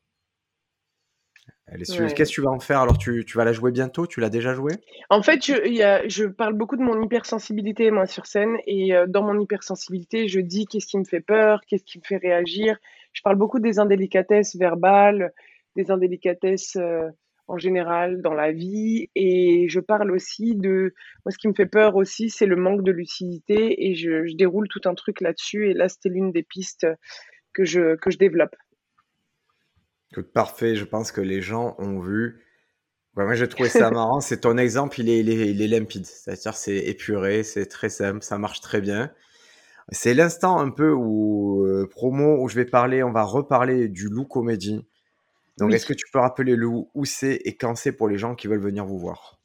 Qu'est-ce 1.77 2.13
que 2.13 2.23
tu 2.23 2.41
vas 2.41 2.51
en 2.51 2.59
faire? 2.59 2.81
Alors 2.81 2.97
tu, 2.97 3.23
tu 3.25 3.37
vas 3.37 3.45
la 3.45 3.53
jouer 3.53 3.71
bientôt? 3.71 4.05
Tu 4.05 4.19
l'as 4.19 4.29
déjà 4.29 4.53
jouée? 4.53 4.73
En 5.09 5.23
fait 5.23 5.43
je, 5.45 5.67
y 5.67 5.81
a, 5.81 6.07
je 6.07 6.25
parle 6.25 6.53
beaucoup 6.53 6.75
de 6.75 6.83
mon 6.83 7.01
hypersensibilité 7.01 7.89
moi 7.91 8.05
sur 8.05 8.25
scène 8.25 8.57
et 8.67 8.93
euh, 8.93 9.07
dans 9.07 9.23
mon 9.23 9.39
hypersensibilité 9.39 10.27
je 10.27 10.39
dis 10.39 10.65
qu'est-ce 10.65 10.85
qui 10.85 10.99
me 10.99 11.05
fait 11.05 11.21
peur, 11.21 11.61
qu'est-ce 11.67 11.83
qui 11.83 11.97
me 11.97 12.03
fait 12.03 12.17
réagir. 12.17 12.77
Je 13.13 13.21
parle 13.21 13.37
beaucoup 13.37 13.59
des 13.59 13.79
indélicatesses 13.79 14.55
verbales, 14.55 15.33
des 15.75 15.91
indélicatesses 15.91 16.75
euh, 16.75 17.09
en 17.47 17.57
général 17.57 18.21
dans 18.21 18.33
la 18.33 18.51
vie. 18.51 19.09
Et 19.15 19.67
je 19.69 19.79
parle 19.79 20.11
aussi 20.11 20.55
de... 20.55 20.93
Moi, 21.25 21.31
ce 21.31 21.37
qui 21.37 21.47
me 21.47 21.53
fait 21.53 21.65
peur 21.65 21.95
aussi, 21.95 22.29
c'est 22.29 22.45
le 22.45 22.55
manque 22.55 22.83
de 22.83 22.91
lucidité. 22.91 23.87
Et 23.89 23.95
je, 23.95 24.35
déroule 24.35 24.67
tout 24.67 24.81
un 24.85 24.95
truc 24.95 25.21
là-dessus. 25.21 25.69
Et 25.69 25.73
là, 25.73 25.89
c'était 25.89 26.09
l'une 26.09 26.31
des 26.31 26.43
pistes 26.43 26.87
que 27.53 27.65
je, 27.65 27.95
que 27.95 28.11
je 28.11 28.17
développe. 28.17 28.55
parfait. 30.33 30.75
Je 30.75 30.85
pense 30.85 31.11
que 31.11 31.21
les 31.21 31.41
gens 31.41 31.75
ont 31.77 31.99
vu. 31.99 32.41
moi, 33.15 33.33
j'ai 33.33 33.47
trouvé 33.47 33.69
ça 33.69 33.91
marrant. 33.91 34.21
C'est 34.21 34.41
ton 34.41 34.57
exemple, 34.57 34.99
il 34.99 35.09
est, 35.09 35.19
il 35.19 35.29
est, 35.29 35.49
il 35.49 35.61
est 35.61 35.67
limpide. 35.67 36.05
C'est-à-dire, 36.05 36.55
c'est 36.55 36.77
épuré, 36.77 37.43
c'est 37.43 37.65
très 37.65 37.89
simple, 37.89 38.23
ça 38.23 38.37
marche 38.37 38.61
très 38.61 38.81
bien. 38.81 39.11
C'est 39.89 40.13
l'instant 40.13 40.59
un 40.59 40.69
peu 40.69 40.91
où, 40.91 41.65
euh, 41.65 41.87
promo, 41.89 42.41
où 42.41 42.47
je 42.47 42.55
vais 42.55 42.65
parler, 42.65 43.03
on 43.03 43.11
va 43.11 43.23
reparler 43.23 43.89
du 43.89 44.07
loup 44.07 44.25
comédie. 44.25 44.85
Donc, 45.57 45.73
est-ce 45.73 45.85
que 45.85 45.93
tu 45.93 46.05
peux 46.11 46.19
rappeler 46.19 46.55
le 46.55 46.67
où, 46.67 47.05
c'est 47.05 47.35
et 47.45 47.55
quand 47.55 47.75
c'est 47.75 47.91
pour 47.91 48.07
les 48.07 48.17
gens 48.17 48.35
qui 48.35 48.47
veulent 48.47 48.59
venir 48.59 48.85
vous 48.85 48.97
voir? 48.97 49.39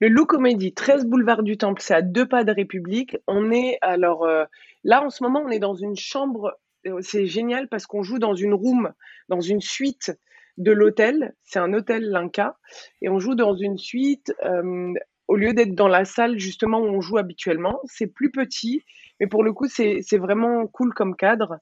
Le 0.00 0.08
Loup 0.08 0.26
Comédie, 0.26 0.74
13 0.74 1.06
boulevard 1.06 1.42
du 1.42 1.56
Temple, 1.56 1.80
c'est 1.82 1.94
à 1.94 2.02
deux 2.02 2.28
pas 2.28 2.44
de 2.44 2.52
République. 2.52 3.16
On 3.26 3.50
est 3.50 3.78
alors 3.80 4.24
euh, 4.24 4.44
là 4.84 5.02
en 5.02 5.10
ce 5.10 5.22
moment, 5.22 5.42
on 5.44 5.50
est 5.50 5.58
dans 5.58 5.74
une 5.74 5.96
chambre. 5.96 6.58
Euh, 6.86 6.98
c'est 7.00 7.26
génial 7.26 7.68
parce 7.68 7.86
qu'on 7.86 8.02
joue 8.02 8.18
dans 8.18 8.34
une 8.34 8.52
room, 8.52 8.92
dans 9.30 9.40
une 9.40 9.62
suite 9.62 10.12
de 10.58 10.70
l'hôtel. 10.70 11.34
C'est 11.44 11.58
un 11.58 11.72
hôtel 11.72 12.10
Linca 12.10 12.58
et 13.00 13.08
on 13.08 13.18
joue 13.18 13.34
dans 13.34 13.54
une 13.54 13.78
suite 13.78 14.34
euh, 14.44 14.92
au 15.28 15.36
lieu 15.36 15.54
d'être 15.54 15.74
dans 15.74 15.88
la 15.88 16.04
salle 16.04 16.38
justement 16.38 16.78
où 16.78 16.86
on 16.86 17.00
joue 17.00 17.16
habituellement. 17.16 17.80
C'est 17.84 18.06
plus 18.06 18.30
petit, 18.30 18.84
mais 19.20 19.26
pour 19.26 19.42
le 19.42 19.52
coup, 19.52 19.66
c'est 19.68 20.18
vraiment 20.18 20.66
cool 20.66 20.92
comme 20.92 21.16
cadre. 21.16 21.58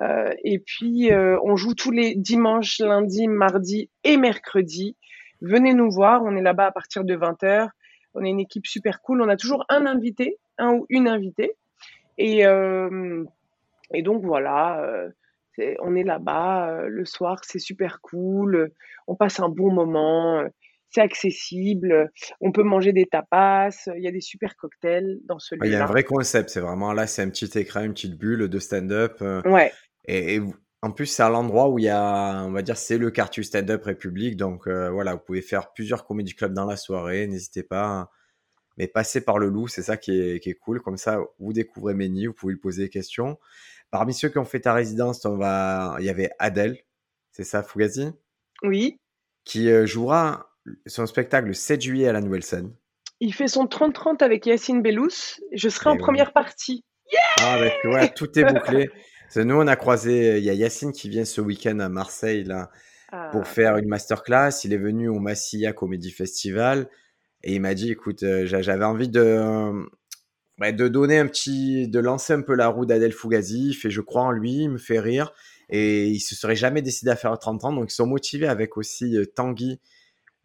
Euh, 0.00 0.32
et 0.44 0.58
puis, 0.58 1.12
euh, 1.12 1.38
on 1.42 1.56
joue 1.56 1.74
tous 1.74 1.90
les 1.90 2.14
dimanches, 2.14 2.80
lundis, 2.80 3.28
mardis 3.28 3.90
et 4.04 4.16
mercredis. 4.16 4.96
Venez 5.40 5.74
nous 5.74 5.90
voir, 5.90 6.22
on 6.24 6.36
est 6.36 6.42
là-bas 6.42 6.66
à 6.66 6.72
partir 6.72 7.04
de 7.04 7.14
20h. 7.14 7.68
On 8.14 8.24
est 8.24 8.30
une 8.30 8.40
équipe 8.40 8.66
super 8.66 9.02
cool. 9.02 9.22
On 9.22 9.28
a 9.28 9.36
toujours 9.36 9.64
un 9.68 9.86
invité, 9.86 10.38
un 10.58 10.72
ou 10.72 10.86
une 10.88 11.06
invitée. 11.06 11.52
Et, 12.18 12.46
euh, 12.46 13.24
et 13.92 14.02
donc 14.02 14.24
voilà, 14.24 15.08
on 15.80 15.94
est 15.94 16.02
là-bas 16.02 16.86
le 16.88 17.04
soir, 17.04 17.40
c'est 17.44 17.58
super 17.58 18.00
cool. 18.00 18.72
On 19.06 19.14
passe 19.14 19.38
un 19.38 19.48
bon 19.48 19.70
moment 19.70 20.42
c'est 20.90 21.00
accessible, 21.00 22.10
on 22.40 22.52
peut 22.52 22.62
manger 22.62 22.92
des 22.92 23.06
tapas, 23.06 23.70
il 23.96 24.02
y 24.02 24.08
a 24.08 24.12
des 24.12 24.20
super 24.20 24.56
cocktails 24.56 25.18
dans 25.24 25.38
ce 25.38 25.54
lieu. 25.54 25.60
Il 25.64 25.72
y 25.72 25.74
a 25.74 25.82
un 25.82 25.86
vrai 25.86 26.04
concept, 26.04 26.50
c'est 26.50 26.60
vraiment 26.60 26.92
là, 26.92 27.06
c'est 27.06 27.22
un 27.22 27.28
petit 27.28 27.58
écran, 27.58 27.82
une 27.82 27.92
petite 27.92 28.16
bulle 28.16 28.48
de 28.48 28.58
stand-up. 28.58 29.20
Ouais. 29.44 29.72
Et, 30.06 30.40
en 30.82 30.92
plus, 30.92 31.06
c'est 31.06 31.22
à 31.22 31.28
l'endroit 31.28 31.68
où 31.68 31.78
il 31.78 31.86
y 31.86 31.88
a, 31.88 32.44
on 32.44 32.52
va 32.52 32.62
dire, 32.62 32.76
c'est 32.76 32.98
le 32.98 33.10
quartier 33.10 33.42
stand-up 33.42 33.82
République. 33.84 34.36
Donc 34.36 34.68
euh, 34.68 34.90
voilà, 34.90 35.14
vous 35.14 35.20
pouvez 35.20 35.42
faire 35.42 35.72
plusieurs 35.72 36.04
comédie 36.04 36.34
clubs 36.34 36.52
dans 36.52 36.66
la 36.66 36.76
soirée. 36.76 37.26
N'hésitez 37.26 37.62
pas. 37.62 38.10
Mais 38.76 38.86
passez 38.86 39.22
par 39.22 39.38
le 39.38 39.48
loup, 39.48 39.68
c'est 39.68 39.82
ça 39.82 39.96
qui 39.96 40.20
est, 40.20 40.40
qui 40.40 40.50
est, 40.50 40.54
cool. 40.54 40.82
Comme 40.82 40.98
ça, 40.98 41.18
vous 41.38 41.52
découvrez 41.52 41.94
Méni, 41.94 42.26
vous 42.26 42.34
pouvez 42.34 42.52
lui 42.52 42.60
poser 42.60 42.84
des 42.84 42.90
questions. 42.90 43.38
Parmi 43.90 44.12
ceux 44.12 44.28
qui 44.28 44.38
ont 44.38 44.44
fait 44.44 44.60
ta 44.60 44.74
résidence, 44.74 45.24
on 45.24 45.36
va... 45.36 45.96
il 45.98 46.04
y 46.04 46.10
avait 46.10 46.30
Adèle, 46.38 46.78
c'est 47.32 47.44
ça, 47.44 47.62
Fugazi 47.62 48.10
Oui. 48.62 49.00
Qui 49.44 49.70
euh, 49.70 49.86
jouera 49.86 50.55
son 50.86 51.06
spectacle 51.06 51.48
le 51.48 51.54
7 51.54 51.80
juillet 51.80 52.08
à 52.08 52.12
la 52.12 52.20
Nouvelle 52.20 52.42
Scène. 52.42 52.72
Il 53.20 53.32
fait 53.32 53.48
son 53.48 53.64
30-30 53.64 54.22
avec 54.22 54.46
Yacine 54.46 54.82
Bellous. 54.82 55.38
Je 55.52 55.68
serai 55.68 55.90
en 55.90 55.96
première 55.96 56.32
partie. 56.32 56.84
ah, 57.40 57.58
ouais, 57.84 58.12
tout 58.14 58.38
est 58.38 58.44
bouclé. 58.44 58.90
Nous, 59.36 59.54
on 59.54 59.66
a 59.66 59.76
croisé, 59.76 60.38
il 60.38 60.44
y 60.44 60.50
a 60.50 60.54
Yacine 60.54 60.92
qui 60.92 61.08
vient 61.08 61.24
ce 61.24 61.40
week-end 61.40 61.78
à 61.80 61.88
Marseille 61.88 62.44
là, 62.44 62.70
pour 63.32 63.42
ah. 63.42 63.44
faire 63.44 63.76
une 63.76 63.88
masterclass. 63.88 64.64
Il 64.64 64.72
est 64.72 64.78
venu 64.78 65.08
au 65.08 65.18
Massilia 65.18 65.72
Comedy 65.72 66.10
Festival 66.10 66.88
et 67.42 67.54
il 67.54 67.60
m'a 67.60 67.74
dit 67.74 67.90
écoute, 67.90 68.22
euh, 68.22 68.46
j'avais 68.46 68.84
envie 68.84 69.08
de, 69.08 69.72
de 70.58 70.88
donner 70.88 71.18
un 71.18 71.26
petit, 71.26 71.88
de 71.88 72.00
lancer 72.00 72.32
un 72.32 72.42
peu 72.42 72.54
la 72.54 72.68
roue 72.68 72.86
d'Adèle 72.86 73.12
Fugazi. 73.12 73.68
Il 73.68 73.74
fait 73.74 73.90
je 73.90 74.00
crois 74.00 74.22
en 74.22 74.30
lui, 74.30 74.62
il 74.62 74.70
me 74.70 74.78
fait 74.78 75.00
rire 75.00 75.32
et 75.68 76.06
il 76.06 76.20
se 76.20 76.34
serait 76.34 76.56
jamais 76.56 76.82
décidé 76.82 77.10
à 77.10 77.16
faire 77.16 77.38
30 77.38 77.64
ans. 77.64 77.72
Donc 77.72 77.90
ils 77.90 77.94
sont 77.94 78.06
motivés 78.06 78.48
avec 78.48 78.76
aussi 78.76 79.16
euh, 79.16 79.24
Tanguy, 79.26 79.80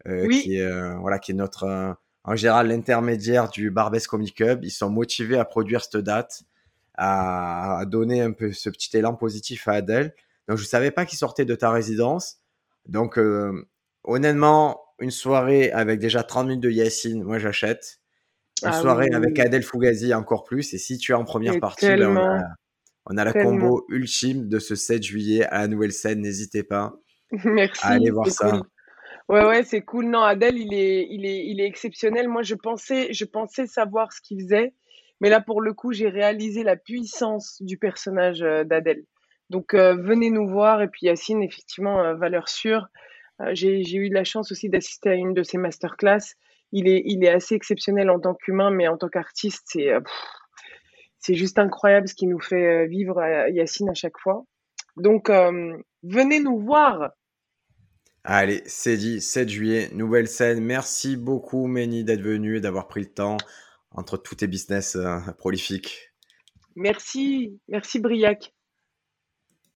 euh, 0.06 0.28
qui, 0.28 0.56
est, 0.56 0.96
voilà, 0.96 1.18
qui 1.18 1.32
est 1.32 1.34
notre, 1.34 1.96
en 2.24 2.36
général, 2.36 2.68
l'intermédiaire 2.68 3.48
du 3.48 3.70
Barbès 3.70 4.06
Comic 4.06 4.36
Club. 4.36 4.64
Ils 4.64 4.70
sont 4.70 4.90
motivés 4.90 5.38
à 5.38 5.44
produire 5.44 5.82
cette 5.82 5.98
date 5.98 6.44
à, 6.94 7.84
donner 7.86 8.20
un 8.20 8.32
peu 8.32 8.52
ce 8.52 8.70
petit 8.70 8.96
élan 8.96 9.14
positif 9.14 9.68
à 9.68 9.72
Adèle. 9.72 10.14
Donc 10.48 10.58
je 10.58 10.64
savais 10.64 10.90
pas 10.90 11.06
qu'il 11.06 11.18
sortait 11.18 11.44
de 11.44 11.54
ta 11.54 11.70
résidence. 11.70 12.38
Donc 12.86 13.18
euh, 13.18 13.66
honnêtement, 14.04 14.80
une 14.98 15.10
soirée 15.10 15.70
avec 15.72 15.98
déjà 15.98 16.22
30 16.22 16.48
minutes 16.48 16.62
de 16.62 16.70
Yacine, 16.70 17.22
moi 17.22 17.38
j'achète. 17.38 18.00
Une 18.62 18.68
Ah 18.68 18.80
soirée 18.80 19.08
oui, 19.10 19.16
avec. 19.16 19.38
Adèle 19.38 19.62
Fougazi 19.62 20.14
encore 20.14 20.44
plus. 20.44 20.72
Et 20.74 20.78
si 20.78 20.98
tu 20.98 21.12
es 21.12 21.14
en 21.14 21.24
première 21.24 21.54
Et 21.54 21.60
partie, 21.60 21.86
ben, 21.86 22.16
on 22.16 22.16
a, 22.16 22.42
on 23.06 23.16
a 23.16 23.24
la 23.24 23.32
tellement. 23.32 23.50
combo 23.50 23.84
ultime 23.88 24.48
de 24.48 24.58
ce 24.58 24.76
7 24.76 25.02
juillet 25.02 25.44
à 25.46 25.60
la 25.60 25.68
nouvelle 25.68 25.92
scène. 25.92 26.20
N'hésitez 26.20 26.62
pas 26.62 26.94
à 27.32 27.88
aller 27.88 28.10
Merci, 28.10 28.10
voir 28.10 28.26
cool. 28.26 28.62
Ouais, 29.28 29.44
ouais, 29.44 29.62
c'est 29.62 29.82
cool. 29.82 30.06
Non, 30.06 30.22
Adèle, 30.22 30.58
il 30.58 30.74
est, 30.74 31.06
il 31.10 31.24
est, 31.24 31.46
il 31.46 31.60
est 31.60 31.66
exceptionnel. 31.66 32.28
Moi, 32.28 32.42
je 32.42 32.54
pensais, 32.54 33.12
je 33.12 33.24
pensais 33.24 33.66
savoir 33.66 34.12
ce 34.12 34.20
qu'il 34.20 34.40
faisait, 34.40 34.74
mais 35.20 35.30
là, 35.30 35.40
pour 35.40 35.60
le 35.60 35.72
coup, 35.72 35.92
j'ai 35.92 36.08
réalisé 36.08 36.64
la 36.64 36.76
puissance 36.76 37.62
du 37.62 37.78
personnage 37.78 38.42
euh, 38.42 38.64
d'Adèle. 38.64 39.04
Donc, 39.50 39.74
euh, 39.74 39.94
venez 39.94 40.30
nous 40.30 40.48
voir. 40.48 40.82
Et 40.82 40.88
puis, 40.88 41.06
Yacine, 41.06 41.42
effectivement, 41.42 42.00
euh, 42.00 42.14
valeur 42.14 42.48
sûre. 42.48 42.88
J'ai, 43.52 43.82
eu 43.96 44.08
la 44.08 44.24
chance 44.24 44.52
aussi 44.52 44.68
d'assister 44.68 45.10
à 45.10 45.14
une 45.14 45.34
de 45.34 45.42
ses 45.42 45.58
masterclass. 45.58 46.36
Il 46.70 46.88
est, 46.88 47.02
il 47.06 47.24
est 47.24 47.28
assez 47.28 47.54
exceptionnel 47.54 48.08
en 48.08 48.20
tant 48.20 48.34
qu'humain, 48.34 48.70
mais 48.70 48.86
en 48.86 48.96
tant 48.96 49.08
qu'artiste, 49.08 49.76
c'est, 51.18 51.34
juste 51.34 51.58
incroyable 51.58 52.06
ce 52.08 52.14
qu'il 52.14 52.28
nous 52.28 52.40
fait 52.40 52.86
vivre, 52.86 53.18
euh, 53.18 53.48
Yacine, 53.50 53.90
à 53.90 53.94
chaque 53.94 54.18
fois. 54.18 54.44
Donc, 54.96 55.30
venez 56.02 56.40
nous 56.40 56.58
voir. 56.58 57.10
Allez, 58.24 58.62
c'est 58.66 58.96
dit, 58.96 59.20
7 59.20 59.48
juillet, 59.48 59.90
nouvelle 59.92 60.28
scène. 60.28 60.60
Merci 60.60 61.16
beaucoup, 61.16 61.66
Méni, 61.66 62.04
d'être 62.04 62.22
venu 62.22 62.56
et 62.56 62.60
d'avoir 62.60 62.86
pris 62.86 63.00
le 63.00 63.12
temps 63.12 63.36
entre 63.90 64.16
tous 64.16 64.36
tes 64.36 64.46
business 64.46 64.96
euh, 64.96 65.18
prolifiques. 65.38 66.12
Merci, 66.76 67.58
merci 67.68 67.98
Briac. 67.98 68.54